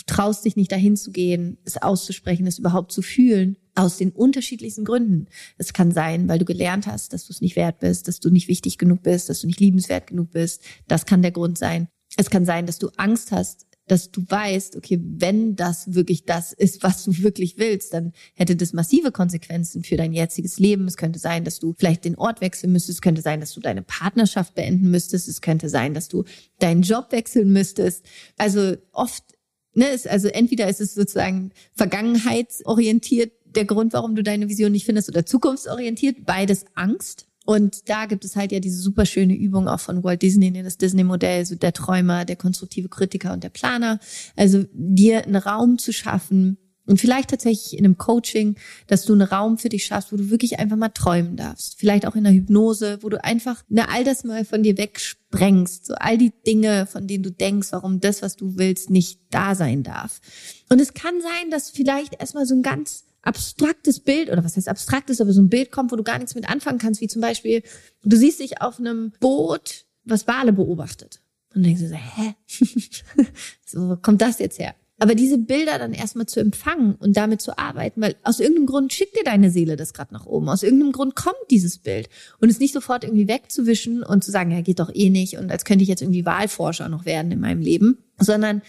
Du 0.00 0.14
traust 0.14 0.44
dich 0.44 0.56
nicht 0.56 0.72
dahin 0.72 0.96
zu 0.96 1.10
gehen, 1.10 1.58
es 1.64 1.76
auszusprechen, 1.76 2.46
es 2.46 2.58
überhaupt 2.58 2.92
zu 2.92 3.02
fühlen, 3.02 3.56
aus 3.74 3.98
den 3.98 4.10
unterschiedlichsten 4.10 4.84
Gründen. 4.84 5.26
Es 5.58 5.72
kann 5.72 5.92
sein, 5.92 6.28
weil 6.28 6.38
du 6.38 6.44
gelernt 6.44 6.86
hast, 6.86 7.12
dass 7.12 7.26
du 7.26 7.32
es 7.32 7.40
nicht 7.40 7.56
wert 7.56 7.80
bist, 7.80 8.08
dass 8.08 8.20
du 8.20 8.30
nicht 8.30 8.48
wichtig 8.48 8.78
genug 8.78 9.02
bist, 9.02 9.28
dass 9.28 9.40
du 9.40 9.46
nicht 9.46 9.60
liebenswert 9.60 10.06
genug 10.06 10.30
bist. 10.30 10.62
Das 10.88 11.06
kann 11.06 11.22
der 11.22 11.32
Grund 11.32 11.58
sein. 11.58 11.88
Es 12.16 12.30
kann 12.30 12.44
sein, 12.44 12.66
dass 12.66 12.78
du 12.78 12.88
Angst 12.96 13.30
hast, 13.30 13.66
dass 13.86 14.10
du 14.10 14.24
weißt, 14.26 14.76
okay, 14.76 15.00
wenn 15.02 15.56
das 15.56 15.94
wirklich 15.94 16.24
das 16.24 16.52
ist, 16.52 16.82
was 16.82 17.04
du 17.04 17.18
wirklich 17.18 17.58
willst, 17.58 17.92
dann 17.92 18.12
hätte 18.34 18.54
das 18.56 18.72
massive 18.72 19.10
Konsequenzen 19.10 19.82
für 19.82 19.96
dein 19.96 20.12
jetziges 20.12 20.58
Leben. 20.58 20.86
Es 20.86 20.96
könnte 20.96 21.18
sein, 21.18 21.44
dass 21.44 21.58
du 21.58 21.74
vielleicht 21.76 22.04
den 22.04 22.16
Ort 22.16 22.40
wechseln 22.40 22.72
müsstest. 22.72 22.98
Es 22.98 23.02
könnte 23.02 23.22
sein, 23.22 23.40
dass 23.40 23.52
du 23.52 23.60
deine 23.60 23.82
Partnerschaft 23.82 24.54
beenden 24.54 24.90
müsstest. 24.90 25.28
Es 25.28 25.40
könnte 25.40 25.68
sein, 25.68 25.92
dass 25.94 26.08
du 26.08 26.24
deinen 26.58 26.82
Job 26.82 27.10
wechseln 27.10 27.52
müsstest. 27.52 28.04
Also 28.36 28.76
oft 28.92 29.24
Ne, 29.72 29.88
ist, 29.88 30.08
also 30.08 30.28
entweder 30.28 30.68
ist 30.68 30.80
es 30.80 30.94
sozusagen 30.94 31.52
vergangenheitsorientiert, 31.74 33.32
der 33.44 33.64
Grund, 33.64 33.92
warum 33.92 34.14
du 34.14 34.22
deine 34.22 34.48
Vision 34.48 34.72
nicht 34.72 34.84
findest, 34.84 35.08
oder 35.08 35.26
zukunftsorientiert, 35.26 36.26
beides 36.26 36.64
Angst. 36.74 37.26
Und 37.46 37.88
da 37.88 38.06
gibt 38.06 38.24
es 38.24 38.36
halt 38.36 38.52
ja 38.52 38.60
diese 38.60 38.80
super 38.80 39.06
schöne 39.06 39.34
Übung 39.34 39.66
auch 39.66 39.80
von 39.80 40.04
Walt 40.04 40.22
Disney, 40.22 40.52
das 40.62 40.76
Disney-Modell, 40.78 41.46
so 41.46 41.54
der 41.54 41.72
Träumer, 41.72 42.24
der 42.24 42.36
konstruktive 42.36 42.88
Kritiker 42.88 43.32
und 43.32 43.42
der 43.42 43.48
Planer. 43.48 43.98
Also 44.36 44.64
dir 44.72 45.24
einen 45.24 45.36
Raum 45.36 45.78
zu 45.78 45.92
schaffen, 45.92 46.58
und 46.90 47.00
vielleicht 47.00 47.30
tatsächlich 47.30 47.78
in 47.78 47.84
einem 47.84 47.98
Coaching, 47.98 48.56
dass 48.88 49.04
du 49.04 49.12
einen 49.12 49.22
Raum 49.22 49.58
für 49.58 49.68
dich 49.68 49.84
schaffst, 49.84 50.12
wo 50.12 50.16
du 50.16 50.28
wirklich 50.28 50.58
einfach 50.58 50.76
mal 50.76 50.88
träumen 50.88 51.36
darfst. 51.36 51.78
Vielleicht 51.78 52.04
auch 52.04 52.16
in 52.16 52.24
der 52.24 52.32
Hypnose, 52.32 52.98
wo 53.02 53.08
du 53.08 53.22
einfach 53.22 53.62
ne, 53.68 53.88
all 53.88 54.02
das 54.02 54.24
mal 54.24 54.44
von 54.44 54.64
dir 54.64 54.76
wegsprengst. 54.76 55.86
So 55.86 55.94
all 55.94 56.18
die 56.18 56.32
Dinge, 56.44 56.86
von 56.86 57.06
denen 57.06 57.22
du 57.22 57.30
denkst, 57.30 57.68
warum 57.70 58.00
das, 58.00 58.22
was 58.22 58.34
du 58.34 58.56
willst, 58.56 58.90
nicht 58.90 59.20
da 59.30 59.54
sein 59.54 59.84
darf. 59.84 60.20
Und 60.68 60.80
es 60.80 60.92
kann 60.92 61.20
sein, 61.20 61.52
dass 61.52 61.70
vielleicht 61.70 62.20
erstmal 62.20 62.44
so 62.44 62.56
ein 62.56 62.62
ganz 62.62 63.04
abstraktes 63.22 64.00
Bild, 64.00 64.28
oder 64.28 64.42
was 64.42 64.56
heißt 64.56 64.68
abstraktes, 64.68 65.20
aber 65.20 65.32
so 65.32 65.42
ein 65.42 65.48
Bild 65.48 65.70
kommt, 65.70 65.92
wo 65.92 65.96
du 65.96 66.02
gar 66.02 66.18
nichts 66.18 66.34
mit 66.34 66.48
anfangen 66.48 66.78
kannst, 66.78 67.00
wie 67.00 67.06
zum 67.06 67.22
Beispiel, 67.22 67.62
du 68.02 68.16
siehst 68.16 68.40
dich 68.40 68.62
auf 68.62 68.80
einem 68.80 69.12
Boot, 69.20 69.86
was 70.02 70.26
Wale 70.26 70.52
beobachtet. 70.52 71.20
Und 71.54 71.64
denkst 71.64 71.82
du 71.82 71.88
so, 71.88 71.94
hä? 71.94 72.34
so, 73.64 73.90
wo 73.90 73.96
kommt 73.96 74.22
das 74.22 74.40
jetzt 74.40 74.58
her? 74.58 74.74
Aber 75.00 75.14
diese 75.14 75.38
Bilder 75.38 75.78
dann 75.78 75.94
erstmal 75.94 76.26
zu 76.26 76.40
empfangen 76.40 76.94
und 76.94 77.16
damit 77.16 77.40
zu 77.40 77.58
arbeiten, 77.58 78.02
weil 78.02 78.16
aus 78.22 78.38
irgendeinem 78.38 78.66
Grund 78.66 78.92
schickt 78.92 79.16
dir 79.16 79.24
deine 79.24 79.50
Seele 79.50 79.76
das 79.76 79.94
gerade 79.94 80.12
nach 80.12 80.26
oben. 80.26 80.50
Aus 80.50 80.62
irgendeinem 80.62 80.92
Grund 80.92 81.16
kommt 81.16 81.38
dieses 81.50 81.78
Bild. 81.78 82.10
Und 82.38 82.50
es 82.50 82.60
nicht 82.60 82.74
sofort 82.74 83.04
irgendwie 83.04 83.26
wegzuwischen 83.26 84.02
und 84.02 84.22
zu 84.22 84.30
sagen, 84.30 84.50
ja, 84.50 84.60
geht 84.60 84.78
doch 84.78 84.90
eh 84.94 85.08
nicht 85.08 85.38
und 85.38 85.50
als 85.50 85.64
könnte 85.64 85.82
ich 85.82 85.88
jetzt 85.88 86.02
irgendwie 86.02 86.26
Wahlforscher 86.26 86.90
noch 86.90 87.06
werden 87.06 87.32
in 87.32 87.40
meinem 87.40 87.62
Leben, 87.62 87.98
sondern 88.18 88.60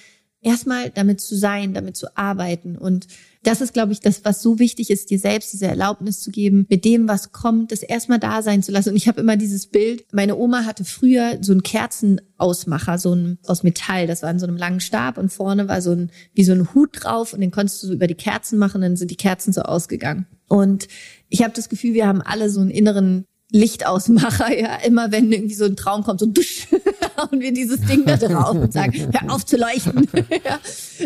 erstmal 0.42 0.90
damit 0.90 1.20
zu 1.20 1.36
sein, 1.36 1.74
damit 1.74 1.98
zu 1.98 2.16
arbeiten 2.18 2.78
und 2.78 3.08
das 3.44 3.62
ist, 3.62 3.74
glaube 3.74 3.92
ich, 3.92 4.00
das, 4.00 4.24
was 4.24 4.42
so 4.42 4.60
wichtig 4.60 4.92
ist, 4.92 5.10
dir 5.10 5.18
selbst 5.18 5.52
diese 5.52 5.66
Erlaubnis 5.66 6.22
zu 6.22 6.32
geben, 6.32 6.66
mit 6.70 6.86
dem, 6.86 7.08
was 7.08 7.32
kommt, 7.32 7.72
das 7.72 7.82
erstmal 7.82 8.20
da 8.20 8.42
sein 8.42 8.62
zu 8.62 8.72
lassen. 8.72 8.90
Und 8.90 8.96
ich 8.96 9.08
habe 9.08 9.22
immer 9.22 9.36
dieses 9.36 9.68
Bild, 9.68 10.06
meine 10.12 10.36
Oma 10.38 10.66
hatte 10.66 10.86
früher 10.86 11.38
so 11.42 11.52
einen 11.52 11.64
Kerzenausmacher, 11.64 13.00
so 13.00 13.16
ein 13.16 13.40
aus 13.48 13.64
Metall, 13.64 14.06
das 14.06 14.22
war 14.22 14.30
in 14.30 14.40
so 14.40 14.46
einem 14.46 14.58
langen 14.58 14.80
Stab 14.80 15.18
und 15.18 15.32
vorne 15.32 15.68
war 15.68 15.82
so 15.82 15.92
ein, 15.92 16.12
wie 16.34 16.44
so 16.44 16.52
ein 16.52 16.74
Hut 16.74 17.04
drauf 17.04 17.34
und 17.34 17.42
den 17.42 17.52
konntest 17.52 17.82
du 17.82 17.88
so 17.88 17.94
über 17.94 18.08
die 18.08 18.16
Kerzen 18.16 18.60
machen, 18.60 18.82
dann 18.82 18.96
sind 18.96 19.10
die 19.10 19.18
Kerzen 19.18 19.54
so 19.54 19.62
ausgegangen. 19.62 20.28
Und 20.48 20.88
ich 21.30 21.44
habe 21.44 21.54
das 21.56 21.70
Gefühl, 21.70 21.94
wir 21.94 22.08
haben 22.08 22.22
alle 22.22 22.50
so 22.50 22.60
einen 22.60 22.70
inneren 22.70 23.26
Lichtausmacher, 23.52 24.58
ja, 24.60 24.76
immer 24.86 25.12
wenn 25.12 25.32
irgendwie 25.32 25.56
so 25.56 25.66
ein 25.66 25.76
Traum 25.76 26.04
kommt, 26.04 26.20
so 26.20 26.26
dusch, 26.26 26.68
hauen 27.18 27.40
wir 27.40 27.54
dieses 27.54 27.82
Ding 27.82 28.06
da 28.06 28.18
drauf 28.18 28.56
und 28.56 28.74
sagen, 28.74 29.12
hör 29.12 29.34
auf 29.34 29.46
zu 29.46 29.58
leuchten. 29.58 30.08
ja. 30.46 30.60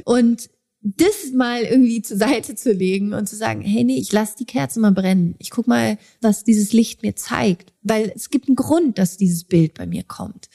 Und 0.05 0.49
das 0.85 1.31
mal 1.33 1.63
irgendwie 1.63 2.03
zur 2.03 2.17
Seite 2.17 2.53
zu 2.53 2.71
legen 2.71 3.13
und 3.13 3.27
zu 3.27 3.35
sagen, 3.35 3.61
hey, 3.61 3.83
nee, 3.83 3.97
ich 3.97 4.11
lasse 4.11 4.35
die 4.37 4.45
Kerze 4.45 4.79
mal 4.79 4.91
brennen. 4.91 5.33
Ich 5.39 5.49
guck 5.49 5.67
mal, 5.67 5.97
was 6.21 6.43
dieses 6.43 6.73
Licht 6.73 7.01
mir 7.01 7.15
zeigt. 7.15 7.73
Weil 7.81 8.13
es 8.15 8.29
gibt 8.29 8.47
einen 8.47 8.55
Grund, 8.55 8.99
dass 8.99 9.17
dieses 9.17 9.45
Bild 9.45 9.73
bei 9.73 9.87
mir 9.87 10.03
kommt. 10.03 10.47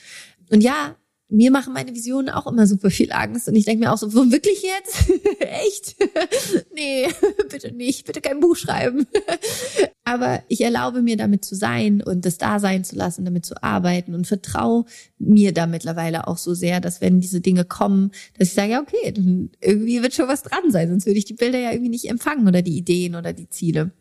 Und 0.49 0.61
ja, 0.61 0.95
mir 1.31 1.51
machen 1.51 1.73
meine 1.73 1.95
Visionen 1.95 2.29
auch 2.29 2.47
immer 2.47 2.67
super 2.67 2.91
viel 2.91 3.13
Angst. 3.13 3.49
Und 3.49 3.55
ich 3.55 3.65
denke 3.65 3.85
mir 3.85 3.93
auch 3.93 3.99
so, 3.99 4.13
wirklich 4.13 4.63
jetzt? 4.63 5.11
Echt? 5.41 5.97
nee, 6.75 7.07
bitte 7.51 7.73
nicht, 7.73 8.07
bitte 8.07 8.21
kein 8.21 8.41
Buch 8.41 8.57
schreiben. 8.57 9.07
Aber 10.05 10.43
ich 10.49 10.61
erlaube 10.61 11.03
mir 11.03 11.17
damit 11.17 11.45
zu 11.45 11.55
sein 11.55 12.03
und 12.03 12.27
das 12.27 12.39
da 12.39 12.59
sein 12.59 12.85
zu 12.85 12.97
lassen, 12.97 13.25
damit 13.25 13.47
zu 13.47 13.63
arbeiten 13.63 14.15
und 14.15 14.27
vertraue 14.27 14.85
mir 15.19 15.53
da 15.53 15.67
mittlerweile 15.67 16.27
auch 16.27 16.39
so 16.39 16.55
sehr, 16.55 16.81
dass 16.81 17.01
wenn 17.01 17.21
diese 17.21 17.41
Dinge 17.41 17.65
kommen, 17.65 18.11
dass 18.39 18.49
ich 18.49 18.55
sage, 18.55 18.73
ja, 18.73 18.81
okay, 18.81 19.13
dann 19.13 19.51
irgendwie 19.61 20.03
wird 20.03 20.15
schon 20.15 20.29
was 20.29 20.43
dran 20.43 20.71
sein, 20.71 20.89
sonst 20.89 21.07
würde 21.07 21.19
ich 21.19 21.25
die 21.25 21.35
Bilder 21.35 21.59
ja 21.59 21.71
irgendwie 21.71 21.91
nicht 21.91 22.09
empfangen 22.09 22.49
oder 22.49 22.63
die 22.63 22.77
Ideen 22.77 23.15
oder 23.15 23.33
die 23.33 23.49
Ziele. 23.49 23.93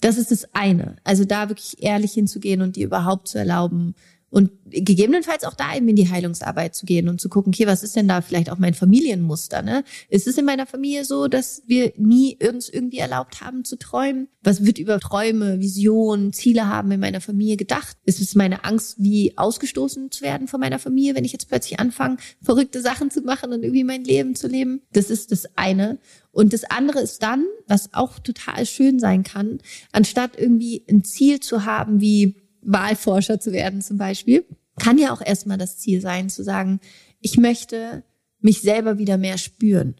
Das 0.00 0.16
ist 0.16 0.30
das 0.30 0.54
eine. 0.54 0.96
Also 1.04 1.24
da 1.24 1.48
wirklich 1.50 1.82
ehrlich 1.82 2.12
hinzugehen 2.12 2.62
und 2.62 2.76
dir 2.76 2.86
überhaupt 2.86 3.28
zu 3.28 3.38
erlauben, 3.38 3.94
Und 4.30 4.52
gegebenenfalls 4.66 5.42
auch 5.42 5.54
da 5.54 5.74
eben 5.74 5.88
in 5.88 5.96
die 5.96 6.08
Heilungsarbeit 6.08 6.76
zu 6.76 6.86
gehen 6.86 7.08
und 7.08 7.20
zu 7.20 7.28
gucken, 7.28 7.52
okay, 7.52 7.66
was 7.66 7.82
ist 7.82 7.96
denn 7.96 8.06
da 8.06 8.20
vielleicht 8.20 8.50
auch 8.50 8.58
mein 8.58 8.74
Familienmuster? 8.74 9.62
Ne? 9.62 9.82
Ist 10.08 10.28
es 10.28 10.38
in 10.38 10.44
meiner 10.44 10.66
Familie 10.66 11.04
so, 11.04 11.26
dass 11.26 11.62
wir 11.66 11.92
nie 11.96 12.38
uns 12.48 12.68
irgendwie 12.68 12.98
erlaubt 12.98 13.40
haben 13.40 13.64
zu 13.64 13.76
träumen? 13.76 14.28
Was 14.42 14.64
wird 14.64 14.78
über 14.78 15.00
Träume, 15.00 15.58
Visionen, 15.58 16.32
Ziele 16.32 16.68
haben 16.68 16.92
in 16.92 17.00
meiner 17.00 17.20
Familie 17.20 17.56
gedacht? 17.56 17.96
Ist 18.04 18.20
es 18.20 18.36
meine 18.36 18.64
Angst, 18.64 19.02
wie 19.02 19.36
ausgestoßen 19.36 20.12
zu 20.12 20.22
werden 20.22 20.46
von 20.46 20.60
meiner 20.60 20.78
Familie, 20.78 21.16
wenn 21.16 21.24
ich 21.24 21.32
jetzt 21.32 21.48
plötzlich 21.48 21.80
anfange, 21.80 22.18
verrückte 22.40 22.80
Sachen 22.80 23.10
zu 23.10 23.22
machen 23.22 23.52
und 23.52 23.64
irgendwie 23.64 23.84
mein 23.84 24.04
Leben 24.04 24.36
zu 24.36 24.46
leben? 24.46 24.82
Das 24.92 25.10
ist 25.10 25.32
das 25.32 25.46
eine. 25.56 25.98
Und 26.30 26.52
das 26.52 26.62
andere 26.64 27.00
ist 27.00 27.22
dann, 27.24 27.44
was 27.66 27.92
auch 27.92 28.20
total 28.20 28.64
schön 28.64 29.00
sein 29.00 29.24
kann, 29.24 29.58
anstatt 29.90 30.38
irgendwie 30.38 30.84
ein 30.88 31.02
Ziel 31.02 31.40
zu 31.40 31.64
haben 31.64 32.00
wie 32.00 32.36
Wahlforscher 32.62 33.40
zu 33.40 33.52
werden 33.52 33.82
zum 33.82 33.98
Beispiel, 33.98 34.44
kann 34.78 34.98
ja 34.98 35.12
auch 35.12 35.20
erstmal 35.20 35.58
das 35.58 35.78
Ziel 35.78 36.00
sein, 36.00 36.28
zu 36.28 36.42
sagen, 36.42 36.80
ich 37.20 37.36
möchte 37.36 38.02
mich 38.40 38.60
selber 38.60 38.98
wieder 38.98 39.18
mehr 39.18 39.38
spüren. 39.38 39.94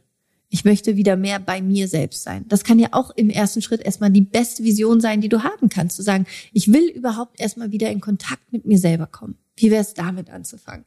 Ich 0.52 0.64
möchte 0.64 0.96
wieder 0.96 1.16
mehr 1.16 1.38
bei 1.38 1.62
mir 1.62 1.86
selbst 1.86 2.24
sein. 2.24 2.44
Das 2.48 2.64
kann 2.64 2.80
ja 2.80 2.88
auch 2.90 3.11
im 3.14 3.30
ersten 3.30 3.62
Schritt 3.62 3.82
erstmal 3.82 4.11
die 4.11 4.22
beste 4.22 4.64
Vision 4.64 5.00
sein, 5.00 5.20
die 5.20 5.28
du 5.28 5.44
haben 5.44 5.68
kannst. 5.68 5.96
Zu 5.96 6.02
sagen, 6.02 6.26
ich 6.52 6.72
will 6.72 6.88
überhaupt 6.88 7.40
erstmal 7.40 7.70
wieder 7.70 7.88
in 7.90 8.00
Kontakt 8.00 8.52
mit 8.52 8.66
mir 8.66 8.78
selber 8.78 9.06
kommen. 9.06 9.36
Wie 9.54 9.70
wäre 9.70 9.82
es 9.82 9.94
damit 9.94 10.28
anzufangen? 10.28 10.84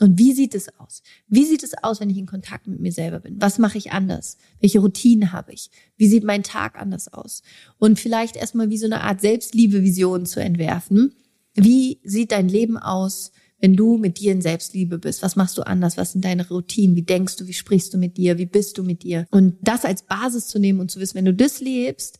Und 0.00 0.18
wie 0.18 0.32
sieht 0.32 0.54
es 0.54 0.68
aus? 0.78 1.02
Wie 1.28 1.44
sieht 1.44 1.62
es 1.62 1.74
aus, 1.82 2.00
wenn 2.00 2.08
ich 2.08 2.16
in 2.16 2.26
Kontakt 2.26 2.66
mit 2.66 2.80
mir 2.80 2.90
selber 2.90 3.20
bin? 3.20 3.36
Was 3.40 3.58
mache 3.58 3.76
ich 3.76 3.92
anders? 3.92 4.38
Welche 4.58 4.80
Routinen 4.80 5.32
habe 5.32 5.52
ich? 5.52 5.70
Wie 5.98 6.08
sieht 6.08 6.24
mein 6.24 6.42
Tag 6.42 6.80
anders 6.80 7.12
aus? 7.12 7.42
Und 7.78 8.00
vielleicht 8.00 8.36
erstmal 8.36 8.70
wie 8.70 8.78
so 8.78 8.86
eine 8.86 9.02
Art 9.02 9.20
Selbstliebe-Vision 9.20 10.24
zu 10.24 10.40
entwerfen. 10.40 11.14
Wie 11.54 12.00
sieht 12.02 12.32
dein 12.32 12.48
Leben 12.48 12.78
aus, 12.78 13.30
wenn 13.60 13.76
du 13.76 13.98
mit 13.98 14.18
dir 14.18 14.32
in 14.32 14.40
Selbstliebe 14.40 14.98
bist? 14.98 15.22
Was 15.22 15.36
machst 15.36 15.58
du 15.58 15.62
anders? 15.62 15.98
Was 15.98 16.12
sind 16.12 16.24
deine 16.24 16.48
Routinen? 16.48 16.96
Wie 16.96 17.02
denkst 17.02 17.36
du? 17.36 17.46
Wie 17.46 17.52
sprichst 17.52 17.92
du 17.92 17.98
mit 17.98 18.16
dir? 18.16 18.38
Wie 18.38 18.46
bist 18.46 18.78
du 18.78 18.82
mit 18.82 19.02
dir? 19.02 19.26
Und 19.30 19.56
das 19.60 19.84
als 19.84 20.04
Basis 20.04 20.48
zu 20.48 20.58
nehmen 20.58 20.80
und 20.80 20.90
zu 20.90 20.98
wissen, 20.98 21.16
wenn 21.16 21.26
du 21.26 21.34
das 21.34 21.60
lebst, 21.60 22.18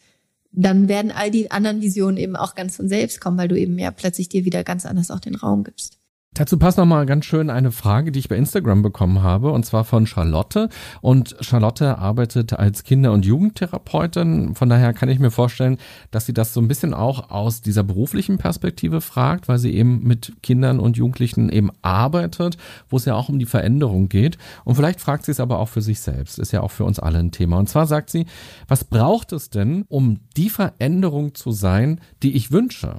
dann 0.52 0.88
werden 0.88 1.12
all 1.12 1.30
die 1.30 1.50
anderen 1.50 1.80
Visionen 1.80 2.18
eben 2.18 2.36
auch 2.36 2.54
ganz 2.54 2.76
von 2.76 2.88
selbst 2.88 3.20
kommen, 3.20 3.38
weil 3.38 3.48
du 3.48 3.58
eben 3.58 3.78
ja 3.78 3.90
plötzlich 3.90 4.28
dir 4.28 4.44
wieder 4.44 4.64
ganz 4.64 4.84
anders 4.84 5.10
auch 5.10 5.20
den 5.20 5.36
Raum 5.36 5.64
gibst. 5.64 5.99
Dazu 6.34 6.58
passt 6.58 6.78
nochmal 6.78 7.06
ganz 7.06 7.24
schön 7.24 7.50
eine 7.50 7.72
Frage, 7.72 8.12
die 8.12 8.20
ich 8.20 8.28
bei 8.28 8.36
Instagram 8.36 8.82
bekommen 8.82 9.20
habe, 9.20 9.50
und 9.50 9.66
zwar 9.66 9.82
von 9.82 10.06
Charlotte. 10.06 10.68
Und 11.00 11.34
Charlotte 11.40 11.98
arbeitet 11.98 12.52
als 12.52 12.84
Kinder- 12.84 13.10
und 13.10 13.26
Jugendtherapeutin. 13.26 14.54
Von 14.54 14.68
daher 14.68 14.92
kann 14.92 15.08
ich 15.08 15.18
mir 15.18 15.32
vorstellen, 15.32 15.76
dass 16.12 16.26
sie 16.26 16.32
das 16.32 16.54
so 16.54 16.60
ein 16.60 16.68
bisschen 16.68 16.94
auch 16.94 17.30
aus 17.30 17.62
dieser 17.62 17.82
beruflichen 17.82 18.38
Perspektive 18.38 19.00
fragt, 19.00 19.48
weil 19.48 19.58
sie 19.58 19.74
eben 19.74 20.04
mit 20.04 20.34
Kindern 20.40 20.78
und 20.78 20.96
Jugendlichen 20.96 21.48
eben 21.48 21.70
arbeitet, 21.82 22.58
wo 22.88 22.96
es 22.96 23.06
ja 23.06 23.16
auch 23.16 23.28
um 23.28 23.40
die 23.40 23.44
Veränderung 23.44 24.08
geht. 24.08 24.38
Und 24.64 24.76
vielleicht 24.76 25.00
fragt 25.00 25.24
sie 25.24 25.32
es 25.32 25.40
aber 25.40 25.58
auch 25.58 25.68
für 25.68 25.82
sich 25.82 25.98
selbst. 25.98 26.38
Ist 26.38 26.52
ja 26.52 26.60
auch 26.60 26.70
für 26.70 26.84
uns 26.84 27.00
alle 27.00 27.18
ein 27.18 27.32
Thema. 27.32 27.58
Und 27.58 27.68
zwar 27.68 27.88
sagt 27.88 28.08
sie, 28.08 28.26
was 28.68 28.84
braucht 28.84 29.32
es 29.32 29.50
denn, 29.50 29.84
um 29.88 30.20
die 30.36 30.48
Veränderung 30.48 31.34
zu 31.34 31.50
sein, 31.50 32.00
die 32.22 32.36
ich 32.36 32.52
wünsche? 32.52 32.98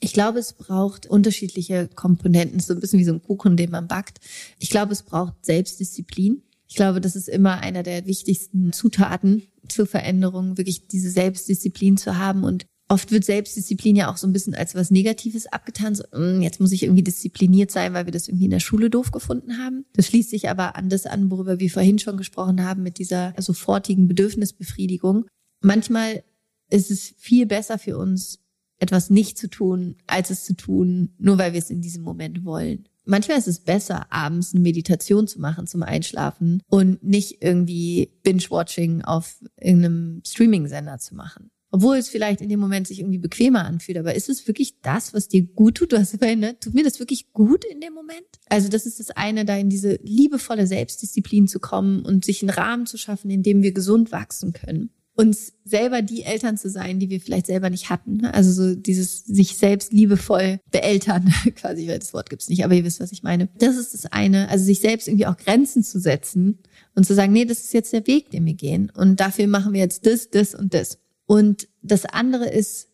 Ich 0.00 0.12
glaube, 0.12 0.38
es 0.38 0.52
braucht 0.52 1.06
unterschiedliche 1.06 1.88
Komponenten, 1.88 2.60
so 2.60 2.74
ein 2.74 2.80
bisschen 2.80 2.98
wie 2.98 3.04
so 3.04 3.12
ein 3.12 3.22
Kuchen, 3.22 3.56
den 3.56 3.70
man 3.70 3.88
backt. 3.88 4.18
Ich 4.58 4.70
glaube, 4.70 4.92
es 4.92 5.02
braucht 5.02 5.44
Selbstdisziplin. 5.44 6.42
Ich 6.68 6.76
glaube, 6.76 7.00
das 7.00 7.16
ist 7.16 7.28
immer 7.28 7.60
einer 7.60 7.82
der 7.82 8.06
wichtigsten 8.06 8.72
Zutaten 8.72 9.42
zur 9.68 9.86
Veränderung, 9.86 10.56
wirklich 10.58 10.86
diese 10.86 11.10
Selbstdisziplin 11.10 11.96
zu 11.96 12.18
haben. 12.18 12.44
Und 12.44 12.66
oft 12.88 13.10
wird 13.10 13.24
Selbstdisziplin 13.24 13.96
ja 13.96 14.10
auch 14.10 14.16
so 14.16 14.26
ein 14.26 14.32
bisschen 14.32 14.54
als 14.54 14.74
was 14.74 14.90
Negatives 14.90 15.46
abgetan. 15.46 15.94
So, 15.94 16.04
hm, 16.12 16.42
jetzt 16.42 16.60
muss 16.60 16.72
ich 16.72 16.82
irgendwie 16.82 17.02
diszipliniert 17.02 17.70
sein, 17.70 17.94
weil 17.94 18.06
wir 18.06 18.12
das 18.12 18.28
irgendwie 18.28 18.44
in 18.44 18.50
der 18.50 18.60
Schule 18.60 18.90
doof 18.90 19.10
gefunden 19.10 19.58
haben. 19.58 19.86
Das 19.94 20.06
schließt 20.06 20.30
sich 20.30 20.48
aber 20.48 20.76
an 20.76 20.90
das 20.90 21.06
an, 21.06 21.30
worüber 21.30 21.58
wir 21.58 21.70
vorhin 21.70 21.98
schon 21.98 22.16
gesprochen 22.16 22.64
haben, 22.64 22.82
mit 22.82 22.98
dieser 22.98 23.34
sofortigen 23.38 24.06
Bedürfnisbefriedigung. 24.06 25.26
Manchmal 25.62 26.22
ist 26.70 26.90
es 26.90 27.14
viel 27.16 27.46
besser 27.46 27.78
für 27.78 27.96
uns, 27.96 28.40
etwas 28.78 29.10
nicht 29.10 29.38
zu 29.38 29.48
tun, 29.48 29.96
als 30.06 30.30
es 30.30 30.44
zu 30.44 30.54
tun, 30.54 31.14
nur 31.18 31.38
weil 31.38 31.52
wir 31.52 31.58
es 31.58 31.70
in 31.70 31.80
diesem 31.80 32.02
Moment 32.02 32.44
wollen. 32.44 32.88
Manchmal 33.04 33.38
ist 33.38 33.48
es 33.48 33.60
besser, 33.60 34.12
abends 34.12 34.52
eine 34.52 34.62
Meditation 34.62 35.26
zu 35.26 35.40
machen 35.40 35.66
zum 35.66 35.82
Einschlafen 35.82 36.62
und 36.68 37.02
nicht 37.02 37.42
irgendwie 37.42 38.12
Binge-Watching 38.22 39.02
auf 39.02 39.42
irgendeinem 39.58 40.20
Streaming-Sender 40.26 40.98
zu 40.98 41.14
machen. 41.14 41.50
Obwohl 41.70 41.96
es 41.96 42.08
vielleicht 42.08 42.40
in 42.40 42.48
dem 42.48 42.60
Moment 42.60 42.86
sich 42.86 43.00
irgendwie 43.00 43.18
bequemer 43.18 43.64
anfühlt, 43.64 43.98
aber 43.98 44.14
ist 44.14 44.28
es 44.28 44.46
wirklich 44.46 44.80
das, 44.80 45.12
was 45.12 45.28
dir 45.28 45.42
gut 45.46 45.76
tut? 45.76 45.92
Du 45.92 45.98
hast 45.98 46.16
vorhin, 46.16 46.40
ne? 46.40 46.58
Tut 46.58 46.74
mir 46.74 46.84
das 46.84 46.98
wirklich 46.98 47.32
gut 47.32 47.64
in 47.64 47.80
dem 47.80 47.92
Moment? 47.92 48.26
Also 48.48 48.68
das 48.68 48.86
ist 48.86 49.00
das 49.00 49.10
eine, 49.10 49.44
da 49.44 49.56
in 49.56 49.68
diese 49.68 49.98
liebevolle 50.02 50.66
Selbstdisziplin 50.66 51.46
zu 51.46 51.60
kommen 51.60 52.02
und 52.02 52.24
sich 52.24 52.42
einen 52.42 52.50
Rahmen 52.50 52.86
zu 52.86 52.96
schaffen, 52.96 53.30
in 53.30 53.42
dem 53.42 53.62
wir 53.62 53.72
gesund 53.72 54.12
wachsen 54.12 54.52
können 54.52 54.90
uns 55.18 55.52
selber 55.64 56.00
die 56.00 56.22
Eltern 56.22 56.56
zu 56.56 56.70
sein, 56.70 57.00
die 57.00 57.10
wir 57.10 57.20
vielleicht 57.20 57.48
selber 57.48 57.70
nicht 57.70 57.90
hatten. 57.90 58.18
Ne? 58.18 58.32
Also 58.32 58.52
so 58.52 58.76
dieses 58.76 59.24
sich 59.24 59.56
selbst 59.56 59.92
liebevoll 59.92 60.60
beeltern, 60.70 61.34
quasi, 61.56 61.88
weil 61.88 61.98
das 61.98 62.14
Wort 62.14 62.30
gibt's 62.30 62.48
nicht, 62.48 62.64
aber 62.64 62.74
ihr 62.74 62.84
wisst, 62.84 63.00
was 63.00 63.10
ich 63.10 63.24
meine. 63.24 63.48
Das 63.58 63.76
ist 63.76 63.94
das 63.94 64.06
eine, 64.06 64.48
also 64.48 64.64
sich 64.64 64.78
selbst 64.78 65.08
irgendwie 65.08 65.26
auch 65.26 65.36
Grenzen 65.36 65.82
zu 65.82 65.98
setzen 65.98 66.60
und 66.94 67.04
zu 67.04 67.14
sagen, 67.14 67.32
nee, 67.32 67.44
das 67.44 67.64
ist 67.64 67.74
jetzt 67.74 67.92
der 67.92 68.06
Weg, 68.06 68.30
den 68.30 68.46
wir 68.46 68.54
gehen 68.54 68.92
und 68.94 69.18
dafür 69.18 69.48
machen 69.48 69.72
wir 69.72 69.80
jetzt 69.80 70.06
das, 70.06 70.30
das 70.30 70.54
und 70.54 70.72
das. 70.72 70.98
Und 71.26 71.66
das 71.82 72.04
andere 72.04 72.48
ist 72.48 72.86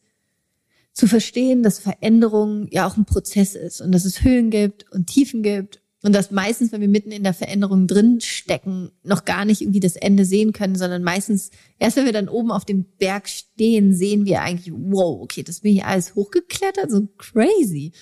zu 0.94 1.06
verstehen, 1.06 1.62
dass 1.62 1.78
Veränderung 1.78 2.68
ja 2.70 2.86
auch 2.86 2.96
ein 2.96 3.04
Prozess 3.04 3.54
ist 3.54 3.82
und 3.82 3.92
dass 3.92 4.06
es 4.06 4.22
Höhen 4.22 4.48
gibt 4.48 4.90
und 4.92 5.08
Tiefen 5.08 5.42
gibt 5.42 5.82
und 6.04 6.12
dass 6.12 6.30
meistens, 6.30 6.70
wenn 6.70 6.82
wir 6.82 6.88
mitten 6.88 7.12
in 7.12 7.22
der 7.22 7.32
Veränderung 7.32 7.86
drin 7.86 8.20
stecken, 8.20 8.90
noch 9.02 9.24
gar 9.24 9.46
nicht 9.46 9.62
irgendwie 9.62 9.80
das 9.80 9.96
Ende 9.96 10.26
sehen 10.26 10.52
können, 10.52 10.76
sondern 10.76 11.02
meistens, 11.02 11.50
erst 11.78 11.96
wenn 11.96 12.04
wir 12.04 12.12
dann 12.12 12.28
oben 12.28 12.52
auf 12.52 12.66
dem 12.66 12.84
Berg 12.98 13.26
stehen, 13.26 13.94
sehen 13.94 14.26
wir 14.26 14.42
eigentlich, 14.42 14.70
wow, 14.76 15.22
okay, 15.22 15.42
das 15.42 15.60
bin 15.60 15.72
hier 15.72 15.86
alles 15.86 16.14
hochgeklettert, 16.14 16.90
so 16.90 17.08
crazy. 17.16 17.92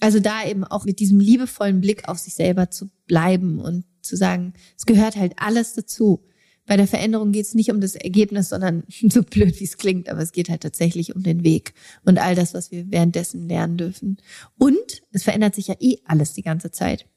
Also 0.00 0.20
da 0.20 0.48
eben 0.48 0.64
auch 0.64 0.86
mit 0.86 1.00
diesem 1.00 1.20
liebevollen 1.20 1.82
Blick 1.82 2.08
auf 2.08 2.16
sich 2.16 2.32
selber 2.32 2.70
zu 2.70 2.88
bleiben 3.06 3.58
und 3.58 3.84
zu 4.00 4.16
sagen, 4.16 4.54
es 4.78 4.86
gehört 4.86 5.16
halt 5.16 5.34
alles 5.36 5.74
dazu. 5.74 6.24
Bei 6.64 6.78
der 6.78 6.86
Veränderung 6.86 7.30
geht 7.30 7.44
es 7.44 7.54
nicht 7.54 7.70
um 7.70 7.82
das 7.82 7.94
Ergebnis, 7.94 8.48
sondern 8.48 8.84
so 9.10 9.22
blöd 9.22 9.60
wie 9.60 9.64
es 9.64 9.76
klingt, 9.76 10.08
aber 10.08 10.22
es 10.22 10.32
geht 10.32 10.48
halt 10.48 10.62
tatsächlich 10.62 11.14
um 11.14 11.22
den 11.22 11.44
Weg 11.44 11.74
und 12.06 12.18
all 12.18 12.34
das, 12.34 12.54
was 12.54 12.70
wir 12.70 12.90
währenddessen 12.90 13.50
lernen 13.50 13.76
dürfen. 13.76 14.16
Und 14.56 15.02
es 15.12 15.24
verändert 15.24 15.54
sich 15.54 15.66
ja 15.66 15.74
eh 15.78 15.98
alles 16.06 16.32
die 16.32 16.42
ganze 16.42 16.70
Zeit. 16.70 17.09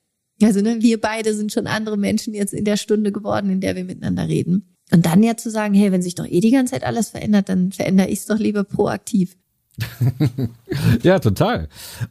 Also 0.44 0.62
ne, 0.62 0.82
wir 0.82 1.00
beide 1.00 1.34
sind 1.34 1.52
schon 1.52 1.68
andere 1.68 1.98
Menschen 1.98 2.34
jetzt 2.34 2.54
in 2.54 2.66
der 2.66 2.78
Stunde 2.78 3.12
geworden, 3.12 3.50
in 3.50 3.62
der 3.62 3.76
wir 3.76 3.84
miteinander 3.84 4.28
reden. 4.28 4.76
Und 4.92 5.06
dann 5.06 5.24
ja 5.24 5.38
zu 5.38 5.50
sagen, 5.50 5.74
hey, 5.74 5.92
wenn 5.92 6.02
sich 6.02 6.16
doch 6.16 6.28
eh 6.28 6.40
die 6.40 6.52
ganze 6.52 6.74
Zeit 6.74 6.84
alles 6.84 7.10
verändert, 7.10 7.50
dann 7.50 7.72
verändere 7.72 8.10
ich 8.10 8.20
es 8.20 8.26
doch 8.26 8.38
lieber 8.38 8.64
proaktiv. 8.64 9.36
ja, 11.02 11.18
total. 11.18 11.68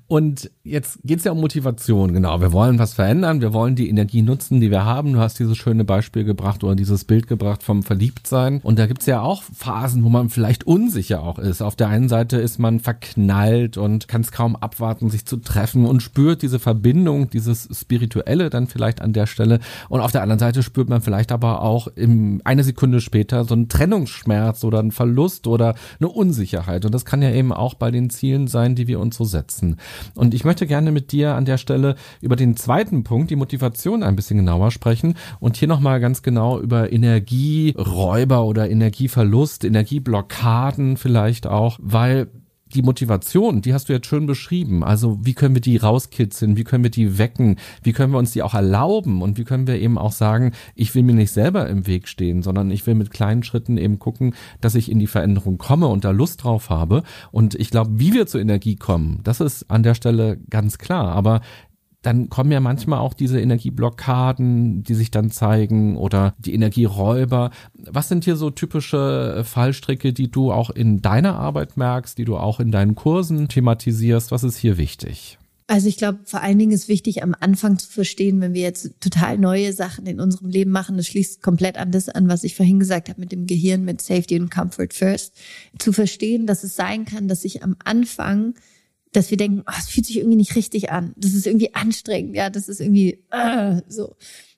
Und 0.08 0.50
jetzt 0.64 0.98
geht's 1.04 1.22
ja 1.24 1.32
um 1.32 1.40
Motivation, 1.40 2.12
genau. 2.12 2.40
Wir 2.40 2.52
wollen 2.52 2.78
was 2.80 2.94
verändern, 2.94 3.40
wir 3.40 3.52
wollen 3.52 3.76
die 3.76 3.88
Energie 3.88 4.22
nutzen, 4.22 4.60
die 4.60 4.70
wir 4.70 4.84
haben. 4.84 5.12
Du 5.12 5.20
hast 5.20 5.38
dieses 5.38 5.56
schöne 5.56 5.84
Beispiel 5.84 6.24
gebracht 6.24 6.64
oder 6.64 6.74
dieses 6.74 7.04
Bild 7.04 7.28
gebracht 7.28 7.62
vom 7.62 7.84
Verliebtsein. 7.84 8.60
Und 8.62 8.80
da 8.80 8.86
gibt's 8.86 9.06
ja 9.06 9.20
auch 9.20 9.42
Phasen, 9.42 10.02
wo 10.02 10.08
man 10.08 10.28
vielleicht 10.28 10.64
unsicher 10.64 11.22
auch 11.22 11.38
ist. 11.38 11.62
Auf 11.62 11.76
der 11.76 11.88
einen 11.88 12.08
Seite 12.08 12.38
ist 12.38 12.58
man 12.58 12.80
verknallt 12.80 13.76
und 13.76 14.08
kann 14.08 14.22
es 14.22 14.32
kaum 14.32 14.56
abwarten, 14.56 15.08
sich 15.08 15.24
zu 15.24 15.36
treffen 15.36 15.86
und 15.86 16.02
spürt 16.02 16.42
diese 16.42 16.58
Verbindung, 16.58 17.30
dieses 17.30 17.68
Spirituelle 17.72 18.50
dann 18.50 18.66
vielleicht 18.66 19.00
an 19.00 19.12
der 19.12 19.26
Stelle. 19.26 19.60
Und 19.88 20.00
auf 20.00 20.10
der 20.10 20.22
anderen 20.22 20.40
Seite 20.40 20.64
spürt 20.64 20.88
man 20.88 21.00
vielleicht 21.00 21.30
aber 21.30 21.62
auch 21.62 21.86
im, 21.94 22.40
eine 22.44 22.64
Sekunde 22.64 23.00
später 23.00 23.44
so 23.44 23.54
einen 23.54 23.68
Trennungsschmerz 23.68 24.64
oder 24.64 24.80
einen 24.80 24.90
Verlust 24.90 25.46
oder 25.46 25.76
eine 26.00 26.08
Unsicherheit. 26.08 26.84
Und 26.84 26.92
das 26.92 27.04
kann 27.04 27.22
ja 27.22 27.30
eben 27.30 27.51
auch 27.53 27.74
bei 27.74 27.90
den 27.90 28.11
Zielen 28.11 28.46
sein, 28.46 28.74
die 28.74 28.86
wir 28.86 29.00
uns 29.00 29.16
so 29.16 29.24
setzen. 29.24 29.76
Und 30.14 30.34
ich 30.34 30.44
möchte 30.44 30.66
gerne 30.66 30.92
mit 30.92 31.12
dir 31.12 31.34
an 31.34 31.44
der 31.44 31.59
Stelle 31.59 31.96
über 32.20 32.36
den 32.36 32.57
zweiten 32.57 33.05
Punkt, 33.05 33.30
die 33.30 33.36
Motivation, 33.36 34.03
ein 34.03 34.16
bisschen 34.16 34.38
genauer 34.38 34.70
sprechen 34.70 35.14
und 35.40 35.57
hier 35.57 35.68
nochmal 35.68 36.00
ganz 36.00 36.22
genau 36.22 36.59
über 36.59 36.92
Energieräuber 36.92 38.44
oder 38.44 38.70
Energieverlust, 38.70 39.64
Energieblockaden 39.64 40.96
vielleicht 40.96 41.46
auch, 41.46 41.78
weil 41.80 42.28
die 42.74 42.82
Motivation, 42.82 43.62
die 43.62 43.74
hast 43.74 43.88
du 43.88 43.92
jetzt 43.92 44.06
schön 44.06 44.26
beschrieben. 44.26 44.82
Also 44.84 45.18
wie 45.22 45.34
können 45.34 45.54
wir 45.54 45.60
die 45.60 45.76
rauskitzeln? 45.76 46.56
Wie 46.56 46.64
können 46.64 46.84
wir 46.84 46.90
die 46.90 47.18
wecken? 47.18 47.56
Wie 47.82 47.92
können 47.92 48.12
wir 48.12 48.18
uns 48.18 48.32
die 48.32 48.42
auch 48.42 48.54
erlauben? 48.54 49.22
Und 49.22 49.38
wie 49.38 49.44
können 49.44 49.66
wir 49.66 49.80
eben 49.80 49.98
auch 49.98 50.12
sagen, 50.12 50.52
ich 50.74 50.94
will 50.94 51.02
mir 51.02 51.14
nicht 51.14 51.32
selber 51.32 51.68
im 51.68 51.86
Weg 51.86 52.08
stehen, 52.08 52.42
sondern 52.42 52.70
ich 52.70 52.86
will 52.86 52.94
mit 52.94 53.10
kleinen 53.10 53.42
Schritten 53.42 53.76
eben 53.76 53.98
gucken, 53.98 54.34
dass 54.60 54.74
ich 54.74 54.90
in 54.90 54.98
die 54.98 55.06
Veränderung 55.06 55.58
komme 55.58 55.86
und 55.86 56.04
da 56.04 56.10
Lust 56.10 56.44
drauf 56.44 56.70
habe. 56.70 57.02
Und 57.30 57.54
ich 57.54 57.70
glaube, 57.70 57.98
wie 57.98 58.12
wir 58.12 58.26
zur 58.26 58.40
Energie 58.40 58.76
kommen, 58.76 59.20
das 59.24 59.40
ist 59.40 59.70
an 59.70 59.82
der 59.82 59.94
Stelle 59.94 60.38
ganz 60.50 60.78
klar. 60.78 61.12
Aber 61.12 61.40
dann 62.03 62.28
kommen 62.28 62.50
ja 62.50 62.61
manchmal 62.61 62.98
auch 62.98 63.14
diese 63.14 63.40
Energieblockaden, 63.40 64.82
die 64.82 64.94
sich 64.94 65.11
dann 65.11 65.30
zeigen 65.30 65.96
oder 65.96 66.34
die 66.38 66.55
Energieräuber. 66.55 67.50
Was 67.74 68.09
sind 68.09 68.24
hier 68.24 68.36
so 68.36 68.50
typische 68.50 69.36
äh, 69.38 69.44
Fallstricke, 69.44 70.12
die 70.12 70.30
du 70.30 70.53
auch 70.53 70.70
in 70.70 71.00
deiner 71.00 71.36
Arbeit 71.36 71.76
merkst, 71.76 72.18
die 72.18 72.24
du 72.24 72.36
auch 72.36 72.61
in 72.61 72.72
deinen 72.72 72.94
Kursen 72.96 73.48
thematisierst? 73.48 74.32
Was 74.32 74.42
ist 74.42 74.57
hier 74.57 74.78
wichtig? 74.78 75.38
Also 75.68 75.88
ich 75.88 75.96
glaube, 75.96 76.18
vor 76.24 76.42
allen 76.42 76.59
Dingen 76.59 76.72
ist 76.72 76.88
wichtig, 76.88 77.22
am 77.22 77.34
Anfang 77.38 77.78
zu 77.78 77.88
verstehen, 77.88 78.40
wenn 78.40 78.53
wir 78.53 78.62
jetzt 78.62 79.00
total 79.00 79.38
neue 79.38 79.72
Sachen 79.72 80.07
in 80.07 80.20
unserem 80.20 80.50
Leben 80.50 80.70
machen, 80.70 80.96
das 80.96 81.07
schließt 81.07 81.41
komplett 81.41 81.79
an 81.79 81.92
das 81.92 82.08
an, 82.08 82.29
was 82.29 82.45
ich 82.45 82.57
vorhin 82.57 82.79
gesagt 82.79 83.08
habe 83.08 83.20
mit 83.20 83.33
dem 83.33 83.46
Gehirn, 83.46 83.84
mit 83.84 84.03
Safety 84.03 84.38
und 84.38 84.50
Comfort 84.50 84.88
First, 84.92 85.34
zu 85.79 85.92
verstehen, 85.92 86.46
dass 86.46 86.64
es 86.64 86.76
sein 86.76 87.04
kann, 87.04 87.29
dass 87.29 87.45
ich 87.45 87.62
am 87.62 87.76
Anfang, 87.84 88.54
dass 89.13 89.30
wir 89.30 89.37
denken, 89.37 89.63
oh, 89.67 89.72
es 89.79 89.89
fühlt 89.89 90.07
sich 90.07 90.18
irgendwie 90.18 90.37
nicht 90.37 90.57
richtig 90.57 90.91
an, 90.91 91.13
das 91.17 91.34
ist 91.34 91.47
irgendwie 91.47 91.75
anstrengend, 91.75 92.34
ja, 92.34 92.51
das 92.51 92.68
ist 92.68 92.80
irgendwie 92.80 93.25
uh, 93.33 93.80
so. 93.89 94.17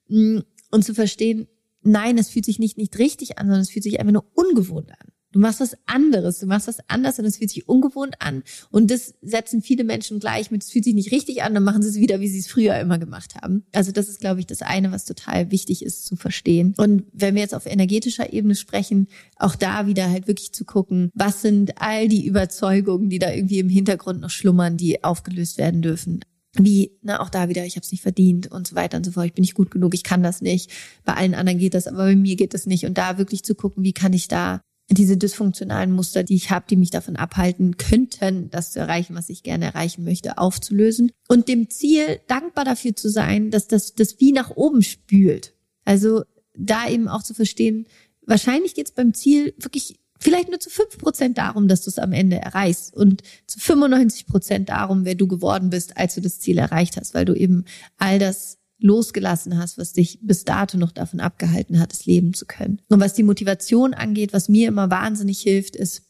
Mm, 0.09 0.41
und 0.71 0.85
zu 0.85 0.95
verstehen, 0.95 1.49
nein, 1.83 2.19
es 2.19 2.31
fühlt 2.31 2.45
sich 2.45 2.59
nicht 2.59 2.79
nicht 2.79 2.99
richtig 2.99 3.39
an, 3.39 3.47
sondern 3.47 3.63
es 3.63 3.71
fühlt 3.71 3.83
sich 3.83 4.01
einfach 4.01 4.13
nur 4.13 4.27
ungewohnt 4.35 4.91
an. 4.91 5.14
Du 5.35 5.40
machst 5.40 5.59
was 5.59 5.77
anderes, 5.86 6.39
du 6.39 6.47
machst 6.47 6.69
was 6.69 6.78
anders 6.86 7.19
und 7.19 7.24
es 7.24 7.39
fühlt 7.39 7.51
sich 7.51 7.69
ungewohnt 7.69 8.15
an. 8.20 8.44
Und 8.70 8.93
das 8.93 9.15
setzen 9.20 9.62
viele 9.62 9.82
Menschen 9.82 10.20
gleich 10.20 10.52
mit, 10.52 10.62
es 10.62 10.70
fühlt 10.70 10.85
sich 10.85 10.94
nicht 10.94 11.11
richtig 11.11 11.43
an, 11.43 11.55
dann 11.55 11.65
machen 11.65 11.82
sie 11.82 11.89
es 11.89 11.97
wieder, 11.97 12.20
wie 12.20 12.28
sie 12.28 12.39
es 12.39 12.47
früher 12.47 12.78
immer 12.78 13.01
gemacht 13.01 13.35
haben. 13.35 13.65
Also 13.73 13.90
das 13.90 14.09
ist, 14.09 14.20
glaube 14.20 14.39
ich, 14.39 14.47
das 14.47 14.62
eine, 14.62 14.93
was 14.93 15.06
total 15.06 15.51
wichtig 15.51 15.85
ist 15.85 16.06
zu 16.06 16.15
verstehen. 16.15 16.73
Und 16.77 17.06
wenn 17.12 17.35
wir 17.35 17.43
jetzt 17.43 17.55
auf 17.56 17.66
energetischer 17.66 18.32
Ebene 18.32 18.55
sprechen, 18.55 19.09
auch 19.35 19.56
da 19.56 19.89
wieder 19.89 20.09
halt 20.09 20.28
wirklich 20.28 20.52
zu 20.52 20.65
gucken, 20.65 21.11
was 21.15 21.43
sind 21.43 21.82
all 21.82 22.06
die 22.06 22.24
Überzeugungen, 22.24 23.11
die 23.11 23.19
da 23.19 23.32
irgendwie 23.32 23.59
im 23.59 23.69
Hintergrund 23.69 24.20
noch 24.20 24.31
schlummern, 24.31 24.77
die 24.77 25.02
aufgelöst 25.02 25.59
werden 25.59 25.82
dürfen 25.82 26.20
wie, 26.56 26.93
na, 27.02 27.19
auch 27.19 27.31
da 27.31 27.48
wieder, 27.48 27.66
ich 27.66 27.74
habe 27.74 27.82
es 27.82 27.90
nicht 27.90 28.02
verdient 28.02 28.47
und 28.47 28.69
so 28.69 28.77
weiter 28.77 28.97
und 28.97 29.05
so 29.05 29.11
fort, 29.11 29.27
ich 29.27 29.32
bin 29.32 29.43
nicht 29.43 29.55
gut 29.55 29.73
genug, 29.73 29.93
ich 29.93 30.05
kann 30.05 30.23
das 30.23 30.40
nicht. 30.40 30.70
Bei 31.05 31.15
allen 31.15 31.35
anderen 31.35 31.59
geht 31.59 31.74
das, 31.74 31.89
aber 31.89 32.05
bei 32.05 32.15
mir 32.15 32.36
geht 32.36 32.55
das 32.55 32.66
nicht. 32.66 32.86
Und 32.86 32.97
da 32.97 33.19
wirklich 33.19 33.43
zu 33.43 33.56
gucken, 33.56 33.82
wie 33.82 33.93
kann 33.93 34.12
ich 34.12 34.28
da 34.28 34.61
diese 34.90 35.16
dysfunktionalen 35.16 35.93
Muster, 35.93 36.23
die 36.23 36.35
ich 36.35 36.51
habe, 36.51 36.66
die 36.69 36.77
mich 36.77 36.90
davon 36.90 37.16
abhalten 37.16 37.77
könnten, 37.77 38.51
das 38.51 38.73
zu 38.73 38.81
erreichen, 38.81 39.15
was 39.15 39.31
ich 39.31 39.43
gerne 39.43 39.66
erreichen 39.66 40.05
möchte, 40.05 40.39
aufzulösen 40.39 41.11
und 41.28 41.48
dem 41.48 41.70
Ziel 41.70 42.20
dankbar 42.28 42.65
dafür 42.65 42.94
zu 42.94 43.09
sein, 43.09 43.51
dass 43.51 43.66
das 43.66 43.94
das 43.94 44.20
wie 44.20 44.32
nach 44.32 44.51
oben 44.51 44.82
spült. 44.82 45.55
Also 45.85 46.23
da 46.56 46.89
eben 46.89 47.09
auch 47.09 47.23
zu 47.23 47.35
verstehen, 47.35 47.86
wahrscheinlich 48.27 48.74
geht 48.74 48.89
es 48.89 48.94
beim 48.94 49.15
Ziel 49.15 49.55
wirklich 49.59 49.98
vielleicht 50.20 50.48
nur 50.48 50.61
zu 50.61 50.70
fünf 50.70 50.98
Prozent 50.98 51.39
darum, 51.39 51.69
dass 51.69 51.82
du 51.82 51.90
es 51.90 51.98
am 51.98 52.12
Ende 52.12 52.36
erreichst 52.36 52.94
und 52.94 53.23
zu 53.47 53.59
95 53.59 54.27
Prozent 54.27 54.69
darum, 54.69 55.05
wer 55.05 55.15
du 55.15 55.27
geworden 55.27 55.70
bist, 55.70 55.97
als 55.97 56.15
du 56.15 56.20
das 56.20 56.40
Ziel 56.40 56.59
erreicht 56.59 56.97
hast, 56.97 57.15
weil 57.15 57.24
du 57.24 57.35
eben 57.35 57.65
all 57.98 58.19
das 58.19 58.59
losgelassen 58.85 59.59
hast, 59.59 59.78
was 59.78 59.94
dich 59.94 60.19
bis 60.20 60.44
dato 60.44 60.77
noch 60.77 60.93
davon 60.93 61.20
abgehalten 61.20 61.81
hat, 61.81 61.93
es 61.93 62.05
leben 62.05 62.35
zu 62.35 62.44
können. 62.44 62.81
Und 62.89 63.01
was 63.01 63.15
die 63.15 63.23
Motivation 63.23 63.94
angeht, 63.94 64.32
was 64.35 64.51
mir 64.51 64.69
immer 64.69 64.90
wahnsinnig 64.90 65.40
hilft, 65.40 65.74
ist, 65.74 66.02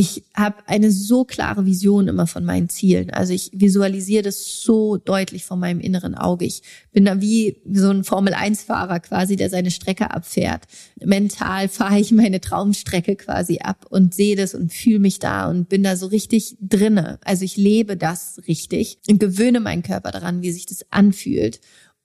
ich 0.00 0.22
habe 0.32 0.58
eine 0.66 0.92
so 0.92 1.24
klare 1.24 1.66
Vision 1.66 2.06
immer 2.06 2.28
von 2.28 2.44
meinen 2.44 2.68
Zielen. 2.68 3.10
Also 3.10 3.32
ich 3.32 3.50
visualisiere 3.52 4.22
das 4.22 4.62
so 4.62 4.96
deutlich 4.96 5.44
vor 5.44 5.56
meinem 5.56 5.80
inneren 5.80 6.14
Auge. 6.14 6.44
Ich 6.44 6.62
bin 6.92 7.04
da 7.04 7.20
wie 7.20 7.56
so 7.68 7.90
ein 7.90 8.04
Formel-1-Fahrer 8.04 9.00
quasi, 9.00 9.34
der 9.34 9.50
seine 9.50 9.72
Strecke 9.72 10.12
abfährt. 10.12 10.66
Mental 11.04 11.68
fahre 11.68 11.98
ich 11.98 12.12
meine 12.12 12.40
Traumstrecke 12.40 13.16
quasi 13.16 13.58
ab 13.58 13.86
und 13.90 14.14
sehe 14.14 14.36
das 14.36 14.54
und 14.54 14.72
fühle 14.72 15.00
mich 15.00 15.18
da 15.18 15.50
und 15.50 15.68
bin 15.68 15.82
da 15.82 15.96
so 15.96 16.06
richtig 16.06 16.56
drinne. 16.60 17.18
Also 17.24 17.44
ich 17.44 17.56
lebe 17.56 17.96
das 17.96 18.40
richtig 18.46 18.98
und 19.08 19.18
gewöhne 19.18 19.58
meinen 19.58 19.82
Körper 19.82 20.12
daran, 20.12 20.42
wie 20.42 20.52
sich 20.52 20.66
das 20.66 20.86
anfühlt. 20.92 21.58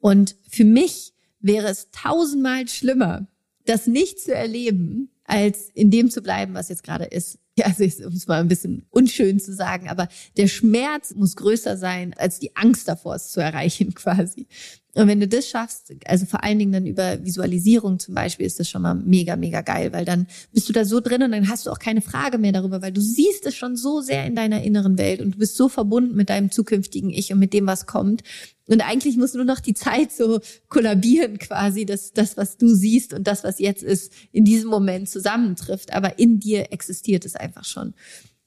Und 0.04 0.36
für 0.50 0.66
mich 0.66 1.14
wäre 1.40 1.70
es 1.70 1.90
tausendmal 1.92 2.68
schlimmer, 2.68 3.26
das 3.64 3.88
nicht 3.88 4.20
zu 4.20 4.36
erleben, 4.36 5.10
als 5.24 5.70
in 5.70 5.92
dem 5.92 6.12
zu 6.12 6.22
bleiben, 6.22 6.54
was 6.56 6.68
jetzt 6.68 6.84
gerade 6.84 7.06
ist. 7.06 7.40
Ja, 7.56 7.68
also 7.68 8.08
um 8.08 8.14
es 8.14 8.26
mal 8.26 8.40
ein 8.40 8.48
bisschen 8.48 8.88
unschön 8.90 9.40
zu 9.40 9.54
sagen, 9.54 9.88
aber 9.88 10.08
der 10.38 10.48
Schmerz 10.48 11.14
muss 11.14 11.36
größer 11.36 11.78
sein 11.78 12.16
als 12.18 12.40
die 12.40 12.56
Angst 12.56 12.88
davor, 12.88 13.14
es 13.14 13.30
zu 13.30 13.42
erreichen 13.42 13.94
quasi. 13.94 14.48
Und 14.96 15.08
wenn 15.08 15.20
du 15.20 15.28
das 15.28 15.48
schaffst, 15.48 15.92
also 16.06 16.26
vor 16.26 16.44
allen 16.44 16.60
Dingen 16.60 16.72
dann 16.72 16.86
über 16.86 17.24
Visualisierung 17.24 17.98
zum 17.98 18.14
Beispiel, 18.14 18.46
ist 18.46 18.60
das 18.60 18.70
schon 18.70 18.84
mal 18.84 18.94
mega, 18.94 19.36
mega 19.36 19.62
geil, 19.62 19.92
weil 19.92 20.06
dann 20.06 20.28
bist 20.52 20.70
du 20.70 20.74
da 20.74 20.86
so 20.86 21.00
drin 21.00 21.24
und 21.24 21.32
dann 21.32 21.50
hast 21.50 21.66
du 21.66 21.72
auch 21.72 21.80
keine 21.80 22.02
Frage 22.02 22.38
mehr 22.38 22.52
darüber, 22.52 22.82
weil 22.84 22.92
du 22.92 23.02
siehst 23.02 23.46
es 23.48 23.56
schon 23.56 23.76
so 23.76 24.02
sehr 24.02 24.26
in 24.26 24.36
deiner 24.36 24.62
inneren 24.62 25.00
Welt 25.00 25.20
und 25.20 25.34
du 25.34 25.40
bist 25.40 25.58
so 25.58 25.68
verbunden 25.68 26.16
mit 26.16 26.30
deinem 26.30 26.52
zukünftigen 26.52 27.10
Ich 27.10 27.34
und 27.34 27.40
mit 27.40 27.54
dem, 27.54 27.66
was 27.66 27.88
kommt. 27.88 28.22
Und 28.68 28.82
eigentlich 28.82 29.18
muss 29.18 29.34
nur 29.34 29.46
noch 29.46 29.60
die 29.60 29.74
Zeit 29.74 30.12
so 30.12 30.40
kollabieren 30.70 31.40
quasi, 31.40 31.86
dass 31.86 32.14
das, 32.14 32.38
was 32.38 32.58
du 32.58 32.74
siehst 32.74 33.14
und 33.14 33.28
das, 33.28 33.44
was 33.44 33.60
jetzt 33.60 33.84
ist, 33.84 34.14
in 34.32 34.46
diesem 34.46 34.70
Moment 34.70 35.10
zusammentrifft. 35.10 35.92
Aber 35.92 36.20
in 36.20 36.40
dir 36.40 36.72
existiert 36.72 37.26
es 37.26 37.36
einfach 37.36 37.66
schon. 37.66 37.94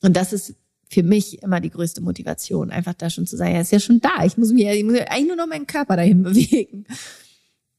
Und 0.00 0.16
das 0.16 0.32
ist 0.32 0.54
für 0.88 1.02
mich 1.02 1.42
immer 1.42 1.60
die 1.60 1.70
größte 1.70 2.00
Motivation, 2.00 2.70
einfach 2.70 2.94
da 2.94 3.10
schon 3.10 3.26
zu 3.26 3.36
sagen, 3.36 3.54
er 3.54 3.60
ist 3.62 3.72
ja 3.72 3.80
schon 3.80 4.00
da. 4.00 4.24
Ich 4.24 4.36
muss 4.36 4.52
mir, 4.52 4.72
ich 4.74 4.84
muss 4.84 4.98
eigentlich 4.98 5.26
nur 5.26 5.36
noch 5.36 5.48
meinen 5.48 5.66
Körper 5.66 5.96
dahin 5.96 6.22
bewegen. 6.22 6.86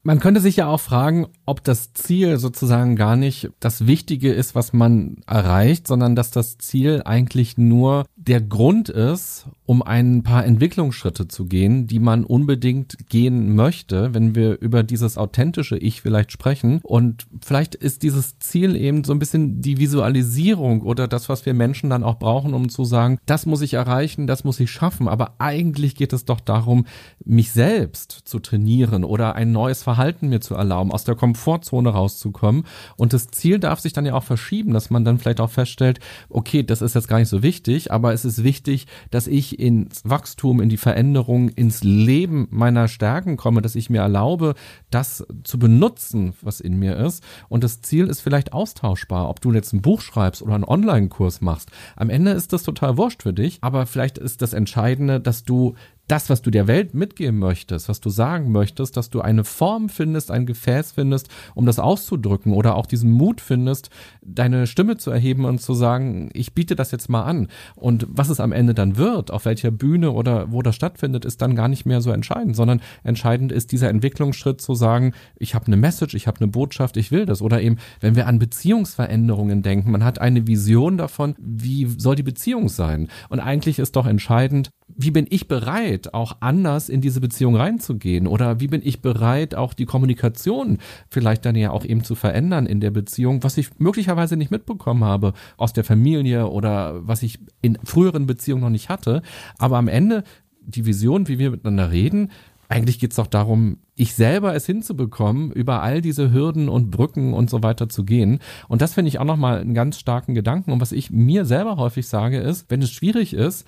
Man 0.08 0.22
könnte 0.22 0.40
sich 0.40 0.56
ja 0.56 0.68
auch 0.68 0.80
fragen, 0.80 1.28
ob 1.46 1.66
das 1.66 1.92
Ziel 1.92 2.38
sozusagen 2.38 2.96
gar 2.96 3.18
nicht 3.18 3.50
das 3.60 3.88
Wichtige 3.88 4.32
ist, 4.32 4.56
was 4.56 4.72
man 4.72 5.18
erreicht, 5.28 5.86
sondern 5.86 6.16
dass 6.16 6.32
das 6.32 6.58
Ziel 6.58 7.02
eigentlich 7.04 7.58
nur 7.58 8.06
der 8.16 8.40
Grund 8.40 8.88
ist, 8.88 9.48
um 9.66 9.84
ein 9.84 10.24
paar 10.24 10.46
Entwicklungsschritte 10.46 11.28
zu 11.28 11.48
gehen, 11.48 11.88
die 11.88 12.00
man 12.00 12.24
unbedingt 12.24 13.10
gehen 13.10 13.54
möchte, 13.54 14.14
wenn 14.14 14.34
wir 14.34 14.62
über 14.62 14.82
dieses 14.82 15.18
authentische 15.18 15.78
Ich 15.78 16.02
vielleicht 16.04 16.32
sprechen. 16.32 16.80
Und 16.84 17.28
vielleicht 17.44 17.76
ist 17.76 18.02
dieses 18.02 18.40
Ziel 18.40 18.78
eben 18.78 19.04
so 19.04 19.12
ein 19.12 19.20
bisschen 19.20 19.62
die 19.62 19.78
Visualisierung 19.78 20.84
oder 20.84 21.10
das, 21.10 21.28
was 21.28 21.46
wir 21.46 21.54
Menschen 21.54 21.90
dann 21.90 22.06
auch 22.06 22.18
brauchen, 22.18 22.54
um 22.54 22.70
zu 22.70 22.86
sagen, 22.86 23.18
das 23.26 23.46
muss 23.46 23.62
ich 23.62 23.74
erreichen, 23.74 24.26
das 24.26 24.46
muss 24.46 24.62
ich 24.62 24.72
schaffen. 24.72 25.10
Aber 25.10 25.34
eigentlich 25.40 25.96
geht 25.96 26.14
es 26.14 26.24
doch 26.24 26.40
darum, 26.40 26.86
mich 27.26 27.52
selbst 27.52 28.22
zu 28.24 28.40
trainieren 28.40 29.04
oder 29.04 29.36
ein 29.36 29.52
neues 29.52 29.84
Verhalten 29.84 29.97
mir 30.22 30.40
zu 30.42 30.56
erlauben, 30.56 30.92
aus 30.92 31.04
der 31.04 31.16
Komfortzone 31.16 31.90
rauszukommen. 31.90 32.64
Und 32.96 33.14
das 33.14 33.28
Ziel 33.28 33.60
darf 33.60 33.80
sich 33.80 33.94
dann 33.94 34.06
ja 34.06 34.14
auch 34.14 34.24
verschieben, 34.24 34.74
dass 34.74 34.90
man 34.90 35.04
dann 35.06 35.20
vielleicht 35.20 35.40
auch 35.40 35.50
feststellt, 35.50 36.00
okay, 36.30 36.64
das 36.64 36.82
ist 36.82 36.96
jetzt 36.96 37.08
gar 37.08 37.20
nicht 37.20 37.30
so 37.30 37.44
wichtig, 37.44 37.92
aber 37.92 38.14
es 38.14 38.26
ist 38.26 38.44
wichtig, 38.44 38.88
dass 39.12 39.28
ich 39.28 39.60
ins 39.60 40.02
Wachstum, 40.04 40.62
in 40.62 40.70
die 40.70 40.78
Veränderung, 40.78 41.50
ins 41.50 41.84
Leben 41.84 42.48
meiner 42.52 42.88
Stärken 42.88 43.38
komme, 43.38 43.62
dass 43.62 43.76
ich 43.76 43.90
mir 43.90 44.02
erlaube, 44.02 44.56
das 44.90 45.26
zu 45.44 45.60
benutzen, 45.60 46.34
was 46.42 46.60
in 46.60 46.78
mir 46.78 46.98
ist. 46.98 47.24
Und 47.50 47.64
das 47.64 47.82
Ziel 47.82 48.08
ist 48.08 48.22
vielleicht 48.22 48.54
austauschbar, 48.54 49.30
ob 49.30 49.42
du 49.42 49.52
jetzt 49.54 49.74
ein 49.74 49.82
Buch 49.82 50.02
schreibst 50.02 50.42
oder 50.42 50.56
einen 50.56 50.64
Online-Kurs 50.64 51.42
machst. 51.42 51.72
Am 51.96 52.10
Ende 52.10 52.32
ist 52.32 52.54
das 52.54 52.64
total 52.64 52.98
wurscht 52.98 53.24
für 53.24 53.34
dich, 53.34 53.60
aber 53.62 53.86
vielleicht 53.86 54.18
ist 54.18 54.42
das 54.42 54.54
Entscheidende, 54.54 55.20
dass 55.20 55.44
du 55.44 55.76
das, 56.08 56.30
was 56.30 56.42
du 56.42 56.52
der 56.52 56.68
Welt 56.68 56.94
mitgeben 56.94 57.40
möchtest, 57.40 57.90
was 57.90 58.00
du 58.00 58.10
sagen 58.10 58.52
möchtest, 58.52 58.96
dass 58.96 59.10
du 59.10 59.22
eine 59.22 59.44
Form 59.44 59.90
findest, 59.90 60.32
ein 60.32 60.46
Gefäß 60.46 60.94
findest, 60.94 61.28
um 61.54 61.66
das 61.66 61.80
auszudrücken 61.80 62.54
oder 62.54 62.76
auch 62.76 62.86
diesen 62.86 63.12
Mut 63.12 63.42
findest, 63.42 63.90
deine 64.22 64.68
Stimme 64.68 64.98
zu 64.98 65.12
erheben 65.12 65.46
und 65.46 65.60
zu 65.62 65.74
sagen, 65.74 66.30
ich 66.34 66.54
biete 66.54 66.76
das 66.76 66.92
jetzt 66.92 67.10
mal 67.10 67.24
an. 67.24 67.48
Und 67.76 68.08
was 68.10 68.30
es 68.30 68.40
am 68.40 68.52
Ende 68.52 68.74
dann 68.74 68.96
wird, 68.96 69.32
auf 69.32 69.46
welcher 69.46 69.72
Bühne 69.72 70.12
oder 70.12 70.52
wo 70.52 70.62
das 70.62 70.76
stattfindet, 70.76 71.26
ist 71.26 71.42
dann 71.42 71.56
gar 71.56 71.68
nicht 71.68 71.86
mehr 71.86 72.02
so 72.02 72.12
entscheidend, 72.12 72.56
sondern 72.56 72.82
entscheidend 73.04 73.52
ist 73.52 73.72
dieser 73.72 73.90
Entwicklungsschritt 73.90 74.62
zu 74.62 74.76
sagen, 74.76 75.14
ich 75.38 75.56
habe 75.56 75.68
eine 75.68 75.78
Message, 75.78 76.14
ich 76.14 76.28
habe 76.28 76.40
eine 76.40 76.48
Botschaft, 76.48 76.96
ich 76.96 77.12
will 77.12 77.26
das. 77.26 77.42
Oder 77.42 77.62
eben, 77.62 77.78
wenn 78.00 78.16
wir 78.16 78.28
an 78.28 78.40
Beziehungsveränderungen 78.40 79.62
denken, 79.62 79.92
man 79.92 80.04
hat 80.04 80.20
eine 80.20 80.48
Vision 80.48 80.98
davon, 80.98 81.36
wie 81.38 81.86
soll 81.98 82.16
die 82.16 82.24
Beziehung 82.24 82.70
sein. 82.70 83.10
Und 83.30 83.40
eigentlich 83.40 83.80
ist 83.80 83.96
doch 83.96 84.06
entscheidend, 84.06 84.70
wie 84.96 85.12
bin 85.12 85.28
ich 85.30 85.48
bereit, 85.48 85.97
auch 86.14 86.38
anders 86.40 86.90
in 86.90 87.02
diese 87.02 87.20
Beziehung 87.20 87.56
reinzugehen? 87.56 88.28
Oder 88.28 88.60
wie 88.60 88.68
bin 88.68 88.82
ich 88.84 89.02
bereit, 89.02 89.56
auch 89.56 89.74
die 89.74 89.86
Kommunikation 89.86 90.78
vielleicht 91.10 91.46
dann 91.46 91.56
ja 91.56 91.72
auch 91.72 91.84
eben 91.84 92.04
zu 92.04 92.16
verändern 92.16 92.66
in 92.66 92.80
der 92.80 92.92
Beziehung, 92.92 93.44
was 93.44 93.58
ich 93.58 93.80
möglicherweise 93.80 94.38
nicht 94.38 94.52
mitbekommen 94.52 95.04
habe 95.04 95.34
aus 95.58 95.74
der 95.74 95.84
Familie 95.84 96.48
oder 96.48 97.08
was 97.08 97.24
ich 97.24 97.40
in 97.62 97.78
früheren 97.84 98.28
Beziehungen 98.28 98.62
noch 98.62 98.70
nicht 98.70 98.90
hatte. 98.90 99.22
Aber 99.58 99.78
am 99.78 99.88
Ende 99.88 100.24
die 100.62 100.86
Vision, 100.86 101.28
wie 101.28 101.40
wir 101.40 101.52
miteinander 101.52 101.92
reden, 101.92 102.30
eigentlich 102.70 103.00
geht 103.00 103.12
es 103.12 103.16
doch 103.16 103.28
darum, 103.28 103.78
ich 103.96 104.14
selber 104.14 104.54
es 104.54 104.66
hinzubekommen, 104.66 105.52
über 105.52 105.82
all 105.82 106.02
diese 106.02 106.32
Hürden 106.34 106.68
und 106.70 106.92
Brücken 106.92 107.34
und 107.34 107.50
so 107.50 107.64
weiter 107.64 107.88
zu 107.88 108.04
gehen. 108.04 108.40
Und 108.68 108.82
das 108.82 108.94
finde 108.94 109.10
ich 109.10 109.20
auch 109.20 109.26
nochmal 109.26 109.60
einen 109.60 109.74
ganz 109.74 109.98
starken 109.98 110.36
Gedanken. 110.36 110.72
Und 110.72 110.82
was 110.82 110.92
ich 110.92 111.10
mir 111.10 111.46
selber 111.46 111.78
häufig 111.78 112.08
sage, 112.08 112.40
ist, 112.40 112.70
wenn 112.70 112.82
es 112.82 112.92
schwierig 112.92 113.34
ist, 113.34 113.66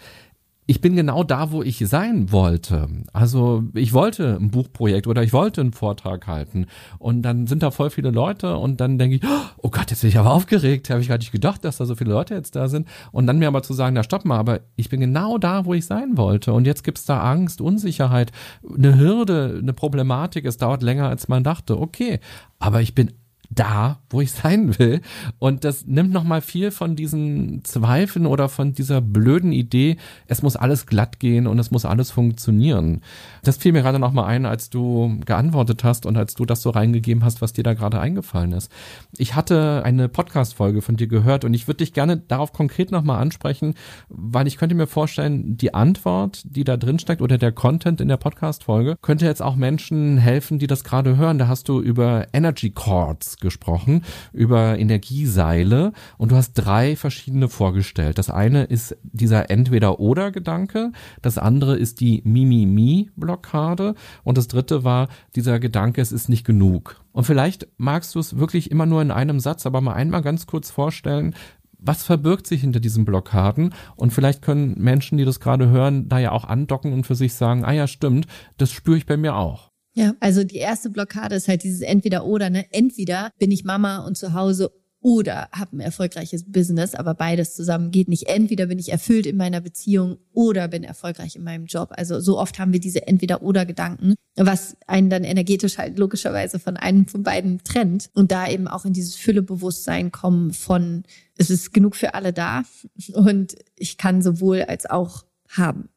ich 0.70 0.82
bin 0.82 0.96
genau 0.96 1.24
da, 1.24 1.52
wo 1.52 1.64
ich 1.64 1.80
sein 1.88 2.32
wollte. 2.32 2.88
Also 3.12 3.64
ich 3.74 3.92
wollte 3.92 4.38
ein 4.40 4.52
Buchprojekt 4.52 5.08
oder 5.08 5.24
ich 5.24 5.34
wollte 5.34 5.62
einen 5.62 5.74
Vortrag 5.74 6.28
halten. 6.28 6.68
Und 7.00 7.24
dann 7.24 7.48
sind 7.48 7.64
da 7.64 7.72
voll 7.72 7.90
viele 7.90 8.12
Leute 8.12 8.56
und 8.56 8.80
dann 8.80 9.00
denke 9.00 9.16
ich, 9.16 9.24
oh 9.58 9.72
Gott, 9.72 9.90
jetzt 9.90 10.02
bin 10.02 10.10
ich 10.10 10.20
aber 10.20 10.32
aufgeregt, 10.32 10.92
habe 10.92 11.02
ich 11.02 11.08
gar 11.08 11.18
nicht 11.18 11.32
gedacht, 11.32 11.66
dass 11.66 11.78
da 11.78 11.88
so 11.88 11.96
viele 11.96 12.12
Leute 12.12 12.36
jetzt 12.36 12.56
da 12.56 12.68
sind. 12.68 12.88
Und 13.12 13.26
dann 13.26 13.40
mir 13.40 13.48
aber 13.48 13.64
zu 13.64 13.74
sagen, 13.74 13.96
na 13.96 14.04
stopp 14.04 14.26
mal, 14.26 14.38
aber 14.38 14.60
ich 14.76 14.90
bin 14.90 15.00
genau 15.00 15.40
da, 15.40 15.66
wo 15.66 15.74
ich 15.74 15.88
sein 15.88 16.18
wollte. 16.18 16.54
Und 16.54 16.68
jetzt 16.68 16.84
gibt's 16.84 17.06
da 17.06 17.20
Angst, 17.20 17.62
Unsicherheit, 17.62 18.32
eine 18.72 18.96
Hürde, 18.96 19.58
eine 19.60 19.74
Problematik, 19.74 20.46
es 20.46 20.58
dauert 20.58 20.84
länger, 20.84 21.10
als 21.10 21.28
man 21.28 21.44
dachte, 21.44 21.80
okay, 21.82 22.20
aber 22.60 22.80
ich 22.82 22.94
bin 22.94 23.14
da, 23.50 24.00
wo 24.10 24.22
ich 24.22 24.32
sein 24.32 24.78
will. 24.78 25.02
Und 25.40 25.64
das 25.64 25.86
nimmt 25.86 26.12
nochmal 26.12 26.42
viel 26.42 26.72
von 26.72 26.96
diesen 26.96 27.64
Zweifeln 27.64 28.26
oder 28.26 28.48
von 28.48 28.74
dieser 28.74 29.02
blöden 29.02 29.52
Idee, 29.52 29.98
es 30.28 30.42
muss 30.42 30.56
alles 30.56 30.86
glatt 30.86 31.20
gehen 31.20 31.48
und 31.48 31.58
es 31.60 31.72
muss 31.72 31.86
alles 31.86 32.12
funktionieren. 32.12 33.02
Das 33.44 33.58
fiel 33.58 33.72
mir 33.72 33.82
gerade 33.82 34.00
nochmal 34.00 34.26
ein, 34.26 34.46
als 34.46 34.70
du 34.70 35.20
geantwortet 35.26 35.84
hast 35.84 36.06
und 36.06 36.18
als 36.18 36.36
du 36.36 36.46
das 36.46 36.62
so 36.62 36.70
reingegeben 36.70 37.24
hast, 37.24 37.42
was 37.42 37.54
dir 37.54 37.64
da 37.64 37.74
gerade 37.74 38.00
eingefallen 38.00 38.52
ist. 38.52 38.72
Ich 39.18 39.36
hatte 39.36 39.82
eine 39.84 40.10
Podcast-Folge 40.10 40.82
von 40.82 40.96
dir 40.96 41.08
gehört 41.08 41.44
und 41.44 41.54
ich 41.54 41.68
würde 41.68 41.78
dich 41.78 41.94
gerne 41.94 42.18
darauf 42.18 42.54
konkret 42.54 42.92
nochmal 42.92 43.22
ansprechen, 43.22 43.74
weil 44.10 44.48
ich 44.48 44.58
könnte 44.58 44.76
mir 44.76 44.88
vorstellen, 44.88 45.58
die 45.58 45.74
Antwort, 45.74 46.44
die 46.46 46.64
da 46.64 46.78
drin 46.78 47.00
steckt 47.00 47.22
oder 47.22 47.38
der 47.38 47.52
Content 47.52 48.00
in 48.00 48.08
der 48.08 48.18
Podcast-Folge 48.18 48.96
könnte 49.02 49.26
jetzt 49.26 49.42
auch 49.42 49.56
Menschen 49.56 50.18
helfen, 50.18 50.60
die 50.60 50.68
das 50.68 50.84
gerade 50.84 51.18
hören. 51.18 51.40
Da 51.40 51.48
hast 51.48 51.68
du 51.68 51.82
über 51.82 52.28
Energy 52.34 52.70
Cords 52.70 53.39
gesprochen, 53.40 54.04
über 54.34 54.78
Energieseile 54.78 55.94
und 56.18 56.32
du 56.32 56.36
hast 56.36 56.54
drei 56.54 56.96
verschiedene 56.96 57.50
vorgestellt. 57.50 58.18
Das 58.18 58.30
eine 58.30 58.64
ist 58.64 58.98
dieser 59.04 59.50
Entweder-Oder-Gedanke, 59.50 60.92
das 61.22 61.38
andere 61.38 61.78
ist 61.78 62.00
die 62.00 62.22
Mimimi-Blockade 62.26 63.96
und 64.24 64.38
das 64.38 64.48
dritte 64.48 64.84
war 64.84 65.08
dieser 65.36 65.60
Gedanke, 65.60 66.02
es 66.02 66.12
ist 66.12 66.30
nicht 66.30 66.46
genug. 66.46 67.02
Und 67.12 67.24
vielleicht 67.24 67.68
magst 67.78 68.16
du 68.16 68.20
es 68.20 68.38
wirklich 68.38 68.72
immer 68.72 68.86
nur 68.86 69.02
in 69.02 69.12
einem 69.12 69.40
Satz, 69.40 69.66
aber 69.66 69.82
mal 69.82 69.94
einmal 69.94 70.22
ganz 70.22 70.48
kurz 70.48 70.72
vorstellen, 70.72 71.36
was 71.80 72.04
verbirgt 72.04 72.46
sich 72.46 72.62
hinter 72.62 72.80
diesen 72.80 73.06
Blockaden? 73.06 73.74
Und 73.96 74.12
vielleicht 74.12 74.42
können 74.42 74.76
Menschen, 74.78 75.18
die 75.18 75.26
das 75.26 75.40
gerade 75.40 75.70
hören, 75.70 76.10
da 76.10 76.20
ja 76.20 76.32
auch 76.32 76.44
andocken 76.44 76.94
und 76.94 77.08
für 77.08 77.16
sich 77.16 77.34
sagen, 77.34 77.64
ah 77.64 77.72
ja, 77.72 77.88
stimmt, 77.88 78.28
das 78.58 78.72
spüre 78.72 78.98
ich 78.98 79.06
bei 79.06 79.18
mir 79.18 79.36
auch. 79.36 79.69
Ja, 79.94 80.16
also 80.20 80.44
die 80.44 80.58
erste 80.58 80.90
Blockade 80.90 81.36
ist 81.36 81.48
halt 81.48 81.64
dieses 81.64 81.82
Entweder-Oder. 81.82 82.50
Ne? 82.50 82.66
Entweder 82.72 83.32
bin 83.40 83.52
ich 83.52 83.64
Mama 83.64 84.06
und 84.06 84.18
zu 84.18 84.34
Hause 84.34 84.72
oder 85.02 85.50
habe 85.54 85.78
ein 85.78 85.80
erfolgreiches 85.80 86.52
Business, 86.52 86.94
aber 86.94 87.14
beides 87.14 87.56
zusammen 87.56 87.92
geht 87.92 88.10
nicht. 88.10 88.28
Entweder 88.28 88.66
bin 88.66 88.80
ich 88.80 88.92
erfüllt 88.92 89.26
in 89.26 89.38
meiner 89.38 89.62
Beziehung 89.62 90.18
oder 90.34 90.68
bin 90.68 90.84
erfolgreich 90.84 91.36
in 91.38 91.44
meinem 91.44 91.66
Job. 91.66 91.90
Also 91.92 92.20
so 92.20 92.38
oft 92.38 92.60
haben 92.60 92.74
wir 92.74 92.82
diese 92.82 93.08
Entweder-Oder-Gedanken, 93.08 94.16
was 94.36 94.76
einen 94.88 95.10
dann 95.10 95.24
energetisch 95.24 95.78
halt 95.78 95.98
logischerweise 95.98 96.60
von 96.60 96.76
einem 96.76 97.08
von 97.08 97.24
beiden 97.24 97.64
trennt 97.64 98.10
und 98.14 98.32
da 98.32 98.50
eben 98.50 98.68
auch 98.68 98.84
in 98.84 98.94
dieses 98.94 99.16
Füllebewusstsein 99.16 100.12
kommen 100.12 100.52
von, 100.52 101.04
es 101.38 101.50
ist 101.50 101.74
genug 101.74 101.96
für 101.96 102.14
alle 102.14 102.34
da 102.34 102.64
und 103.14 103.56
ich 103.78 103.98
kann 103.98 104.22
sowohl 104.22 104.64
als 104.64 104.86
auch 104.86 105.24
haben. 105.48 105.90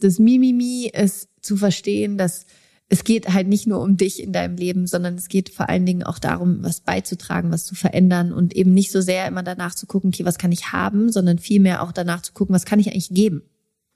Das 0.00 0.20
Mimimi 0.20 0.90
ist 0.92 1.28
zu 1.40 1.56
verstehen, 1.56 2.16
dass 2.16 2.46
es 2.88 3.02
geht 3.02 3.32
halt 3.32 3.48
nicht 3.48 3.66
nur 3.66 3.80
um 3.80 3.96
dich 3.96 4.22
in 4.22 4.32
deinem 4.32 4.56
Leben, 4.56 4.86
sondern 4.86 5.16
es 5.16 5.28
geht 5.28 5.48
vor 5.48 5.68
allen 5.68 5.86
Dingen 5.86 6.04
auch 6.04 6.18
darum, 6.18 6.62
was 6.62 6.80
beizutragen, 6.80 7.50
was 7.50 7.64
zu 7.64 7.74
verändern 7.74 8.32
und 8.32 8.54
eben 8.54 8.72
nicht 8.72 8.92
so 8.92 9.00
sehr 9.00 9.26
immer 9.26 9.42
danach 9.42 9.74
zu 9.74 9.86
gucken, 9.86 10.10
okay, 10.14 10.24
was 10.24 10.38
kann 10.38 10.52
ich 10.52 10.72
haben, 10.72 11.10
sondern 11.10 11.38
vielmehr 11.38 11.82
auch 11.82 11.90
danach 11.90 12.22
zu 12.22 12.32
gucken, 12.32 12.54
was 12.54 12.64
kann 12.64 12.78
ich 12.78 12.88
eigentlich 12.88 13.10
geben. 13.10 13.42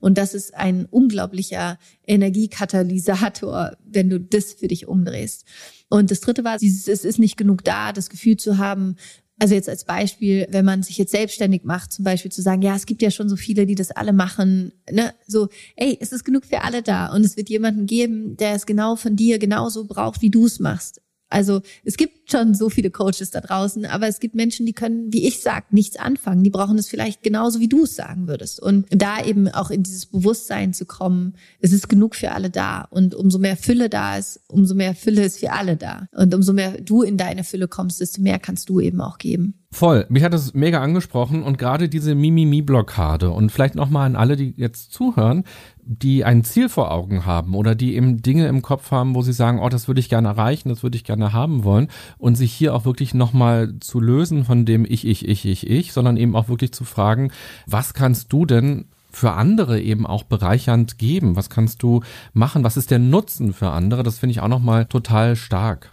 Und 0.00 0.18
das 0.18 0.34
ist 0.34 0.54
ein 0.54 0.86
unglaublicher 0.86 1.78
Energiekatalysator, 2.06 3.76
wenn 3.84 4.08
du 4.08 4.18
das 4.18 4.54
für 4.54 4.66
dich 4.66 4.88
umdrehst. 4.88 5.44
Und 5.88 6.10
das 6.10 6.20
dritte 6.20 6.42
war, 6.42 6.56
es 6.56 6.88
ist 6.88 7.18
nicht 7.18 7.36
genug 7.36 7.62
da, 7.62 7.92
das 7.92 8.08
Gefühl 8.08 8.38
zu 8.38 8.58
haben, 8.58 8.96
also 9.40 9.54
jetzt 9.54 9.68
als 9.68 9.84
Beispiel, 9.84 10.46
wenn 10.50 10.66
man 10.66 10.82
sich 10.82 10.98
jetzt 10.98 11.12
selbstständig 11.12 11.64
macht, 11.64 11.92
zum 11.92 12.04
Beispiel 12.04 12.30
zu 12.30 12.42
sagen, 12.42 12.60
ja, 12.60 12.76
es 12.76 12.84
gibt 12.84 13.00
ja 13.00 13.10
schon 13.10 13.28
so 13.28 13.36
viele, 13.36 13.64
die 13.64 13.74
das 13.74 13.90
alle 13.90 14.12
machen, 14.12 14.72
ne, 14.90 15.14
so, 15.26 15.48
ey, 15.76 15.96
es 15.98 16.12
ist 16.12 16.24
genug 16.24 16.44
für 16.44 16.62
alle 16.62 16.82
da 16.82 17.06
und 17.06 17.24
es 17.24 17.38
wird 17.38 17.48
jemanden 17.48 17.86
geben, 17.86 18.36
der 18.36 18.54
es 18.54 18.66
genau 18.66 18.96
von 18.96 19.16
dir 19.16 19.38
genauso 19.38 19.86
braucht, 19.86 20.20
wie 20.20 20.30
du 20.30 20.44
es 20.44 20.60
machst. 20.60 21.00
Also 21.30 21.62
es 21.84 21.96
gibt 21.96 22.30
schon 22.30 22.54
so 22.54 22.68
viele 22.68 22.90
Coaches 22.90 23.30
da 23.30 23.40
draußen, 23.40 23.86
aber 23.86 24.08
es 24.08 24.20
gibt 24.20 24.34
Menschen, 24.34 24.66
die 24.66 24.72
können, 24.72 25.12
wie 25.12 25.26
ich 25.26 25.40
sag, 25.40 25.72
nichts 25.72 25.96
anfangen. 25.96 26.42
Die 26.42 26.50
brauchen 26.50 26.76
es 26.76 26.88
vielleicht 26.88 27.22
genauso, 27.22 27.60
wie 27.60 27.68
du 27.68 27.84
es 27.84 27.94
sagen 27.94 28.28
würdest. 28.28 28.60
Und 28.60 28.86
da 28.90 29.24
eben 29.24 29.48
auch 29.48 29.70
in 29.70 29.82
dieses 29.84 30.06
Bewusstsein 30.06 30.74
zu 30.74 30.84
kommen, 30.84 31.34
es 31.60 31.72
ist 31.72 31.88
genug 31.88 32.16
für 32.16 32.32
alle 32.32 32.50
da. 32.50 32.82
Und 32.90 33.14
umso 33.14 33.38
mehr 33.38 33.56
Fülle 33.56 33.88
da 33.88 34.18
ist, 34.18 34.40
umso 34.48 34.74
mehr 34.74 34.94
Fülle 34.94 35.24
ist 35.24 35.38
für 35.38 35.52
alle 35.52 35.76
da. 35.76 36.08
Und 36.12 36.34
umso 36.34 36.52
mehr 36.52 36.80
du 36.80 37.02
in 37.02 37.16
deine 37.16 37.44
Fülle 37.44 37.68
kommst, 37.68 38.00
desto 38.00 38.20
mehr 38.20 38.38
kannst 38.38 38.68
du 38.68 38.80
eben 38.80 39.00
auch 39.00 39.18
geben. 39.18 39.59
Voll. 39.72 40.04
Mich 40.08 40.24
hat 40.24 40.34
das 40.34 40.52
mega 40.52 40.82
angesprochen 40.82 41.44
und 41.44 41.56
gerade 41.56 41.88
diese 41.88 42.16
Mimimi-Blockade 42.16 43.30
und 43.30 43.52
vielleicht 43.52 43.76
nochmal 43.76 44.04
an 44.06 44.16
alle, 44.16 44.36
die 44.36 44.52
jetzt 44.56 44.92
zuhören, 44.92 45.44
die 45.84 46.24
ein 46.24 46.42
Ziel 46.42 46.68
vor 46.68 46.90
Augen 46.90 47.24
haben 47.24 47.54
oder 47.54 47.76
die 47.76 47.94
eben 47.94 48.20
Dinge 48.20 48.48
im 48.48 48.62
Kopf 48.62 48.90
haben, 48.90 49.14
wo 49.14 49.22
sie 49.22 49.32
sagen, 49.32 49.60
oh, 49.60 49.68
das 49.68 49.86
würde 49.86 50.00
ich 50.00 50.08
gerne 50.08 50.28
erreichen, 50.28 50.70
das 50.70 50.82
würde 50.82 50.96
ich 50.96 51.04
gerne 51.04 51.32
haben 51.32 51.62
wollen 51.62 51.88
und 52.18 52.34
sich 52.34 52.52
hier 52.52 52.74
auch 52.74 52.84
wirklich 52.84 53.14
nochmal 53.14 53.74
zu 53.78 54.00
lösen 54.00 54.44
von 54.44 54.66
dem 54.66 54.84
ich, 54.84 55.06
ich, 55.06 55.26
ich, 55.26 55.46
ich, 55.46 55.70
ich, 55.70 55.92
sondern 55.92 56.16
eben 56.16 56.34
auch 56.34 56.48
wirklich 56.48 56.72
zu 56.72 56.84
fragen, 56.84 57.30
was 57.66 57.94
kannst 57.94 58.32
du 58.32 58.46
denn 58.46 58.86
für 59.12 59.32
andere 59.32 59.80
eben 59.80 60.04
auch 60.04 60.24
bereichernd 60.24 60.98
geben? 60.98 61.36
Was 61.36 61.48
kannst 61.48 61.82
du 61.82 62.02
machen? 62.32 62.64
Was 62.64 62.76
ist 62.76 62.90
der 62.90 62.98
Nutzen 62.98 63.52
für 63.52 63.70
andere? 63.70 64.02
Das 64.02 64.18
finde 64.18 64.32
ich 64.32 64.40
auch 64.40 64.48
nochmal 64.48 64.86
total 64.86 65.36
stark. 65.36 65.90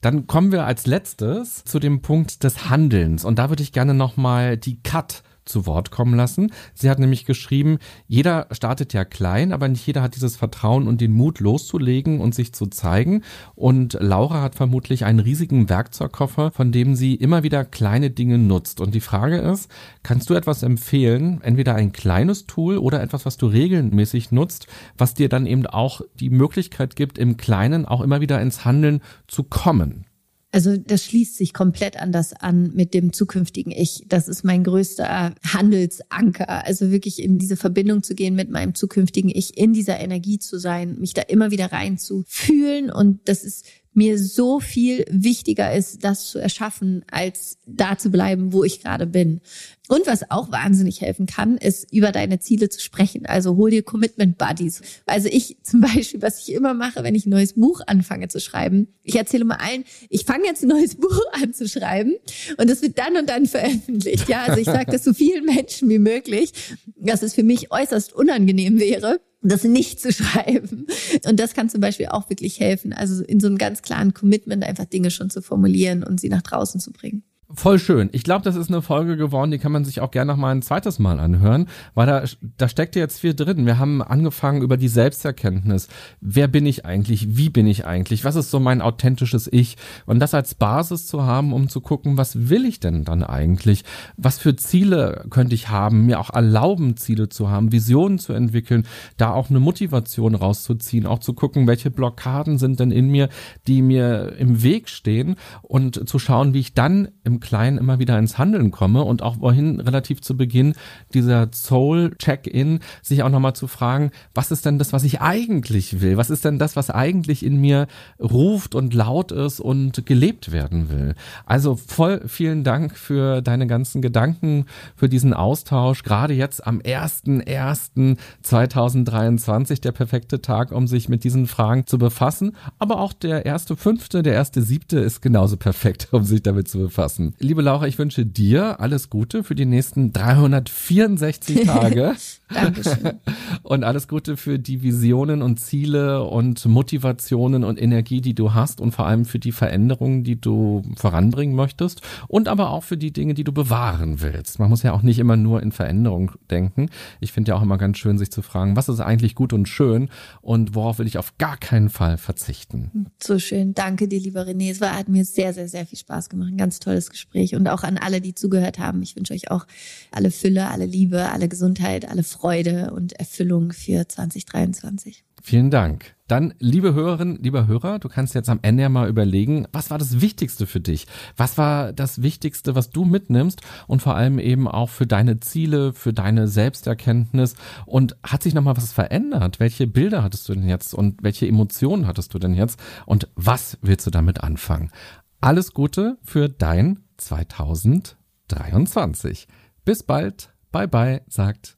Dann 0.00 0.26
kommen 0.26 0.52
wir 0.52 0.64
als 0.64 0.86
letztes 0.86 1.64
zu 1.64 1.78
dem 1.78 2.02
Punkt 2.02 2.44
des 2.44 2.70
Handelns. 2.70 3.24
Und 3.24 3.38
da 3.38 3.48
würde 3.48 3.62
ich 3.62 3.72
gerne 3.72 3.94
nochmal 3.94 4.56
die 4.56 4.80
Cut 4.82 5.22
zu 5.48 5.66
Wort 5.66 5.90
kommen 5.90 6.14
lassen. 6.14 6.52
Sie 6.74 6.90
hat 6.90 6.98
nämlich 6.98 7.24
geschrieben, 7.24 7.78
jeder 8.06 8.46
startet 8.52 8.92
ja 8.92 9.04
klein, 9.04 9.52
aber 9.52 9.68
nicht 9.68 9.86
jeder 9.86 10.02
hat 10.02 10.14
dieses 10.14 10.36
Vertrauen 10.36 10.86
und 10.88 11.00
den 11.00 11.12
Mut 11.12 11.40
loszulegen 11.40 12.20
und 12.20 12.34
sich 12.34 12.52
zu 12.52 12.66
zeigen. 12.66 13.22
Und 13.54 13.96
Laura 14.00 14.42
hat 14.42 14.54
vermutlich 14.54 15.04
einen 15.04 15.20
riesigen 15.20 15.68
Werkzeugkoffer, 15.68 16.50
von 16.50 16.72
dem 16.72 16.94
sie 16.94 17.14
immer 17.14 17.42
wieder 17.42 17.64
kleine 17.64 18.10
Dinge 18.10 18.38
nutzt. 18.38 18.80
Und 18.80 18.94
die 18.94 19.00
Frage 19.00 19.38
ist, 19.38 19.70
kannst 20.02 20.30
du 20.30 20.34
etwas 20.34 20.62
empfehlen, 20.62 21.40
entweder 21.42 21.74
ein 21.74 21.92
kleines 21.92 22.46
Tool 22.46 22.78
oder 22.78 23.02
etwas, 23.02 23.26
was 23.26 23.36
du 23.36 23.46
regelmäßig 23.46 24.32
nutzt, 24.32 24.66
was 24.96 25.14
dir 25.14 25.28
dann 25.28 25.46
eben 25.46 25.66
auch 25.66 26.00
die 26.20 26.30
Möglichkeit 26.30 26.96
gibt, 26.96 27.18
im 27.18 27.36
Kleinen 27.36 27.86
auch 27.86 28.00
immer 28.00 28.20
wieder 28.20 28.40
ins 28.40 28.64
Handeln 28.64 29.00
zu 29.26 29.44
kommen? 29.44 30.07
Also 30.50 30.78
das 30.78 31.04
schließt 31.04 31.36
sich 31.36 31.52
komplett 31.52 32.00
anders 32.00 32.32
an 32.32 32.72
mit 32.74 32.94
dem 32.94 33.12
zukünftigen 33.12 33.70
Ich. 33.70 34.04
Das 34.08 34.28
ist 34.28 34.44
mein 34.44 34.64
größter 34.64 35.34
Handelsanker. 35.44 36.64
Also 36.64 36.90
wirklich 36.90 37.22
in 37.22 37.38
diese 37.38 37.56
Verbindung 37.56 38.02
zu 38.02 38.14
gehen 38.14 38.34
mit 38.34 38.50
meinem 38.50 38.74
zukünftigen 38.74 39.30
Ich, 39.30 39.58
in 39.58 39.74
dieser 39.74 40.00
Energie 40.00 40.38
zu 40.38 40.58
sein, 40.58 40.98
mich 41.00 41.12
da 41.12 41.22
immer 41.22 41.50
wieder 41.50 41.70
rein 41.70 41.98
zu 41.98 42.24
fühlen. 42.26 42.90
Und 42.90 43.28
das 43.28 43.44
ist 43.44 43.66
mir 43.92 44.18
so 44.18 44.60
viel 44.60 45.04
wichtiger 45.10 45.74
ist, 45.74 46.04
das 46.04 46.26
zu 46.26 46.38
erschaffen, 46.38 47.04
als 47.10 47.58
da 47.66 47.98
zu 47.98 48.10
bleiben, 48.10 48.52
wo 48.52 48.64
ich 48.64 48.80
gerade 48.80 49.06
bin. 49.06 49.40
Und 49.88 50.06
was 50.06 50.30
auch 50.30 50.52
wahnsinnig 50.52 51.00
helfen 51.00 51.26
kann, 51.26 51.56
ist 51.56 51.92
über 51.92 52.12
deine 52.12 52.38
Ziele 52.40 52.68
zu 52.68 52.78
sprechen. 52.80 53.24
Also 53.24 53.56
hol 53.56 53.70
dir 53.70 53.82
Commitment 53.82 54.36
Buddies. 54.36 54.82
Also 55.06 55.28
ich 55.30 55.56
zum 55.62 55.80
Beispiel, 55.80 56.22
was 56.22 56.40
ich 56.40 56.54
immer 56.54 56.74
mache, 56.74 57.02
wenn 57.02 57.14
ich 57.14 57.26
ein 57.26 57.30
neues 57.30 57.54
Buch 57.54 57.80
anfange 57.86 58.28
zu 58.28 58.40
schreiben, 58.40 58.88
ich 59.02 59.16
erzähle 59.16 59.44
mal 59.44 59.56
allen, 59.56 59.84
ich 60.10 60.24
fange 60.24 60.44
jetzt 60.44 60.62
ein 60.62 60.68
neues 60.68 60.94
Buch 61.00 61.22
an 61.32 61.54
zu 61.54 61.68
schreiben 61.68 62.14
und 62.58 62.70
es 62.70 62.82
wird 62.82 62.98
dann 62.98 63.16
und 63.16 63.28
dann 63.28 63.46
veröffentlicht. 63.46 64.28
Ja, 64.28 64.44
also 64.44 64.60
ich 64.60 64.66
sage 64.66 64.92
das 64.92 65.04
so 65.04 65.14
vielen 65.14 65.44
Menschen 65.44 65.88
wie 65.88 65.98
möglich, 65.98 66.52
dass 66.96 67.22
es 67.22 67.34
für 67.34 67.42
mich 67.42 67.72
äußerst 67.72 68.12
unangenehm 68.12 68.78
wäre 68.78 69.20
das 69.40 69.64
nicht 69.64 70.00
zu 70.00 70.12
schreiben. 70.12 70.86
Und 71.26 71.40
das 71.40 71.54
kann 71.54 71.68
zum 71.68 71.80
Beispiel 71.80 72.06
auch 72.06 72.28
wirklich 72.30 72.60
helfen. 72.60 72.92
Also 72.92 73.22
in 73.24 73.40
so 73.40 73.46
einem 73.46 73.58
ganz 73.58 73.82
klaren 73.82 74.14
Commitment 74.14 74.64
einfach 74.64 74.86
Dinge 74.86 75.10
schon 75.10 75.30
zu 75.30 75.42
formulieren 75.42 76.02
und 76.02 76.20
sie 76.20 76.28
nach 76.28 76.42
draußen 76.42 76.80
zu 76.80 76.92
bringen. 76.92 77.22
Voll 77.54 77.78
schön. 77.78 78.10
Ich 78.12 78.24
glaube, 78.24 78.44
das 78.44 78.56
ist 78.56 78.68
eine 78.68 78.82
Folge 78.82 79.16
geworden, 79.16 79.50
die 79.50 79.58
kann 79.58 79.72
man 79.72 79.82
sich 79.82 80.02
auch 80.02 80.10
gerne 80.10 80.30
noch 80.30 80.38
mal 80.38 80.50
ein 80.50 80.60
zweites 80.60 80.98
Mal 80.98 81.18
anhören, 81.18 81.66
weil 81.94 82.06
da, 82.06 82.22
da 82.58 82.68
steckt 82.68 82.94
jetzt 82.94 83.20
viel 83.20 83.32
drin. 83.32 83.64
Wir 83.64 83.78
haben 83.78 84.02
angefangen 84.02 84.60
über 84.60 84.76
die 84.76 84.88
Selbsterkenntnis. 84.88 85.88
Wer 86.20 86.46
bin 86.46 86.66
ich 86.66 86.84
eigentlich? 86.84 87.38
Wie 87.38 87.48
bin 87.48 87.66
ich 87.66 87.86
eigentlich? 87.86 88.22
Was 88.24 88.36
ist 88.36 88.50
so 88.50 88.60
mein 88.60 88.82
authentisches 88.82 89.48
Ich? 89.50 89.78
Und 90.04 90.18
das 90.18 90.34
als 90.34 90.56
Basis 90.56 91.06
zu 91.06 91.22
haben, 91.22 91.54
um 91.54 91.70
zu 91.70 91.80
gucken, 91.80 92.18
was 92.18 92.50
will 92.50 92.66
ich 92.66 92.80
denn 92.80 93.04
dann 93.04 93.22
eigentlich? 93.22 93.82
Was 94.18 94.38
für 94.38 94.54
Ziele 94.54 95.24
könnte 95.30 95.54
ich 95.54 95.70
haben? 95.70 96.04
Mir 96.04 96.20
auch 96.20 96.28
erlauben, 96.28 96.98
Ziele 96.98 97.30
zu 97.30 97.48
haben, 97.48 97.72
Visionen 97.72 98.18
zu 98.18 98.34
entwickeln, 98.34 98.86
da 99.16 99.32
auch 99.32 99.48
eine 99.48 99.60
Motivation 99.60 100.34
rauszuziehen, 100.34 101.06
auch 101.06 101.20
zu 101.20 101.32
gucken, 101.32 101.66
welche 101.66 101.90
Blockaden 101.90 102.58
sind 102.58 102.78
denn 102.78 102.90
in 102.90 103.08
mir, 103.08 103.30
die 103.66 103.80
mir 103.80 104.34
im 104.38 104.62
Weg 104.62 104.90
stehen 104.90 105.36
und 105.62 106.06
zu 106.06 106.18
schauen, 106.18 106.52
wie 106.52 106.60
ich 106.60 106.74
dann 106.74 107.08
im 107.24 107.37
Kleinen 107.40 107.78
immer 107.78 107.98
wieder 107.98 108.18
ins 108.18 108.38
Handeln 108.38 108.70
komme 108.70 109.02
und 109.02 109.22
auch 109.22 109.36
vorhin 109.36 109.80
relativ 109.80 110.20
zu 110.20 110.36
Beginn 110.36 110.74
dieser 111.14 111.48
Soul-Check-In, 111.52 112.80
sich 113.02 113.22
auch 113.22 113.28
nochmal 113.28 113.54
zu 113.54 113.66
fragen, 113.66 114.10
was 114.34 114.50
ist 114.50 114.66
denn 114.66 114.78
das, 114.78 114.92
was 114.92 115.04
ich 115.04 115.20
eigentlich 115.20 116.00
will? 116.00 116.16
Was 116.16 116.30
ist 116.30 116.44
denn 116.44 116.58
das, 116.58 116.74
was 116.76 116.90
eigentlich 116.90 117.44
in 117.44 117.60
mir 117.60 117.86
ruft 118.20 118.74
und 118.74 118.94
laut 118.94 119.32
ist 119.32 119.60
und 119.60 120.06
gelebt 120.06 120.52
werden 120.52 120.90
will? 120.90 121.14
Also 121.46 121.76
voll 121.76 122.22
vielen 122.26 122.64
Dank 122.64 122.96
für 122.96 123.42
deine 123.42 123.66
ganzen 123.66 124.02
Gedanken, 124.02 124.66
für 124.96 125.08
diesen 125.08 125.34
Austausch, 125.34 126.02
gerade 126.02 126.34
jetzt 126.34 126.66
am 126.66 126.80
1.1.2023, 126.80 129.80
der 129.80 129.92
perfekte 129.92 130.42
Tag, 130.42 130.72
um 130.72 130.86
sich 130.86 131.08
mit 131.08 131.24
diesen 131.24 131.46
Fragen 131.46 131.86
zu 131.86 131.98
befassen, 131.98 132.56
aber 132.78 133.00
auch 133.00 133.12
der 133.12 133.46
erste 133.46 133.76
fünfte, 133.76 134.22
der 134.22 134.34
erste 134.34 134.62
siebte 134.62 134.98
ist 134.98 135.22
genauso 135.22 135.56
perfekt, 135.56 136.08
um 136.12 136.24
sich 136.24 136.42
damit 136.42 136.68
zu 136.68 136.78
befassen. 136.78 137.27
Liebe 137.38 137.62
Laura, 137.62 137.86
ich 137.86 137.98
wünsche 137.98 138.24
dir 138.24 138.80
alles 138.80 139.10
Gute 139.10 139.44
für 139.44 139.54
die 139.54 139.66
nächsten 139.66 140.12
364 140.12 141.66
Tage. 141.66 142.14
Dankeschön. 142.52 143.20
Und 143.62 143.84
alles 143.84 144.08
Gute 144.08 144.36
für 144.36 144.58
die 144.58 144.82
Visionen 144.82 145.42
und 145.42 145.60
Ziele 145.60 146.24
und 146.24 146.64
Motivationen 146.64 147.64
und 147.64 147.80
Energie, 147.80 148.20
die 148.20 148.34
du 148.34 148.54
hast 148.54 148.80
und 148.80 148.92
vor 148.92 149.06
allem 149.06 149.24
für 149.26 149.38
die 149.38 149.52
Veränderungen, 149.52 150.24
die 150.24 150.40
du 150.40 150.82
voranbringen 150.96 151.54
möchtest 151.54 152.00
und 152.28 152.48
aber 152.48 152.70
auch 152.70 152.84
für 152.84 152.96
die 152.96 153.12
Dinge, 153.12 153.34
die 153.34 153.44
du 153.44 153.52
bewahren 153.52 154.22
willst. 154.22 154.58
Man 154.58 154.70
muss 154.70 154.82
ja 154.82 154.92
auch 154.92 155.02
nicht 155.02 155.18
immer 155.18 155.36
nur 155.36 155.62
in 155.62 155.72
Veränderung 155.72 156.32
denken. 156.50 156.88
Ich 157.20 157.32
finde 157.32 157.50
ja 157.50 157.56
auch 157.56 157.62
immer 157.62 157.76
ganz 157.76 157.98
schön, 157.98 158.16
sich 158.16 158.30
zu 158.30 158.40
fragen, 158.40 158.76
was 158.76 158.88
ist 158.88 159.00
eigentlich 159.00 159.34
gut 159.34 159.52
und 159.52 159.68
schön 159.68 160.08
und 160.40 160.74
worauf 160.74 160.98
will 160.98 161.06
ich 161.06 161.18
auf 161.18 161.36
gar 161.36 161.56
keinen 161.58 161.90
Fall 161.90 162.16
verzichten. 162.16 163.08
So 163.22 163.38
schön. 163.38 163.74
Danke 163.74 164.08
dir, 164.08 164.20
lieber 164.20 164.42
René. 164.42 164.70
Es 164.70 164.80
war, 164.80 164.96
hat 164.96 165.08
mir 165.08 165.24
sehr, 165.24 165.52
sehr, 165.52 165.68
sehr 165.68 165.84
viel 165.84 165.98
Spaß 165.98 166.28
gemacht. 166.28 166.48
Ein 166.50 166.56
ganz 166.56 166.80
tolles 166.80 167.10
Gespräch 167.10 167.54
und 167.54 167.68
auch 167.68 167.82
an 167.82 167.98
alle, 167.98 168.20
die 168.20 168.34
zugehört 168.34 168.78
haben. 168.78 169.02
Ich 169.02 169.16
wünsche 169.16 169.34
euch 169.34 169.50
auch 169.50 169.66
alle 170.10 170.30
Fülle, 170.30 170.70
alle 170.70 170.86
Liebe, 170.86 171.30
alle 171.30 171.48
Gesundheit, 171.48 172.08
alle 172.08 172.22
Freude 172.38 172.92
und 172.92 173.14
Erfüllung 173.14 173.72
für 173.72 174.06
2023. 174.06 175.24
Vielen 175.42 175.72
Dank. 175.72 176.14
Dann, 176.28 176.54
liebe 176.60 176.94
Hörerinnen, 176.94 177.42
lieber 177.42 177.66
Hörer, 177.66 177.98
du 177.98 178.08
kannst 178.08 178.36
jetzt 178.36 178.48
am 178.48 178.60
Ende 178.62 178.82
ja 178.82 178.88
mal 178.88 179.08
überlegen, 179.08 179.66
was 179.72 179.90
war 179.90 179.98
das 179.98 180.20
Wichtigste 180.20 180.68
für 180.68 180.80
dich? 180.80 181.08
Was 181.36 181.58
war 181.58 181.92
das 181.92 182.22
Wichtigste, 182.22 182.76
was 182.76 182.90
du 182.90 183.04
mitnimmst 183.04 183.62
und 183.88 184.02
vor 184.02 184.14
allem 184.14 184.38
eben 184.38 184.68
auch 184.68 184.88
für 184.88 185.06
deine 185.06 185.40
Ziele, 185.40 185.92
für 185.92 186.12
deine 186.12 186.46
Selbsterkenntnis? 186.46 187.56
Und 187.86 188.16
hat 188.22 188.44
sich 188.44 188.54
nochmal 188.54 188.76
was 188.76 188.92
verändert? 188.92 189.58
Welche 189.58 189.88
Bilder 189.88 190.22
hattest 190.22 190.48
du 190.48 190.54
denn 190.54 190.68
jetzt 190.68 190.94
und 190.94 191.20
welche 191.22 191.48
Emotionen 191.48 192.06
hattest 192.06 192.34
du 192.34 192.38
denn 192.38 192.54
jetzt? 192.54 192.78
Und 193.04 193.26
was 193.34 193.78
willst 193.82 194.06
du 194.06 194.10
damit 194.10 194.44
anfangen? 194.44 194.92
Alles 195.40 195.72
Gute 195.72 196.18
für 196.22 196.48
dein 196.48 197.00
2023. 197.16 199.48
Bis 199.84 200.04
bald. 200.04 200.52
Bye 200.70 200.86
bye, 200.86 201.22
sagt 201.28 201.77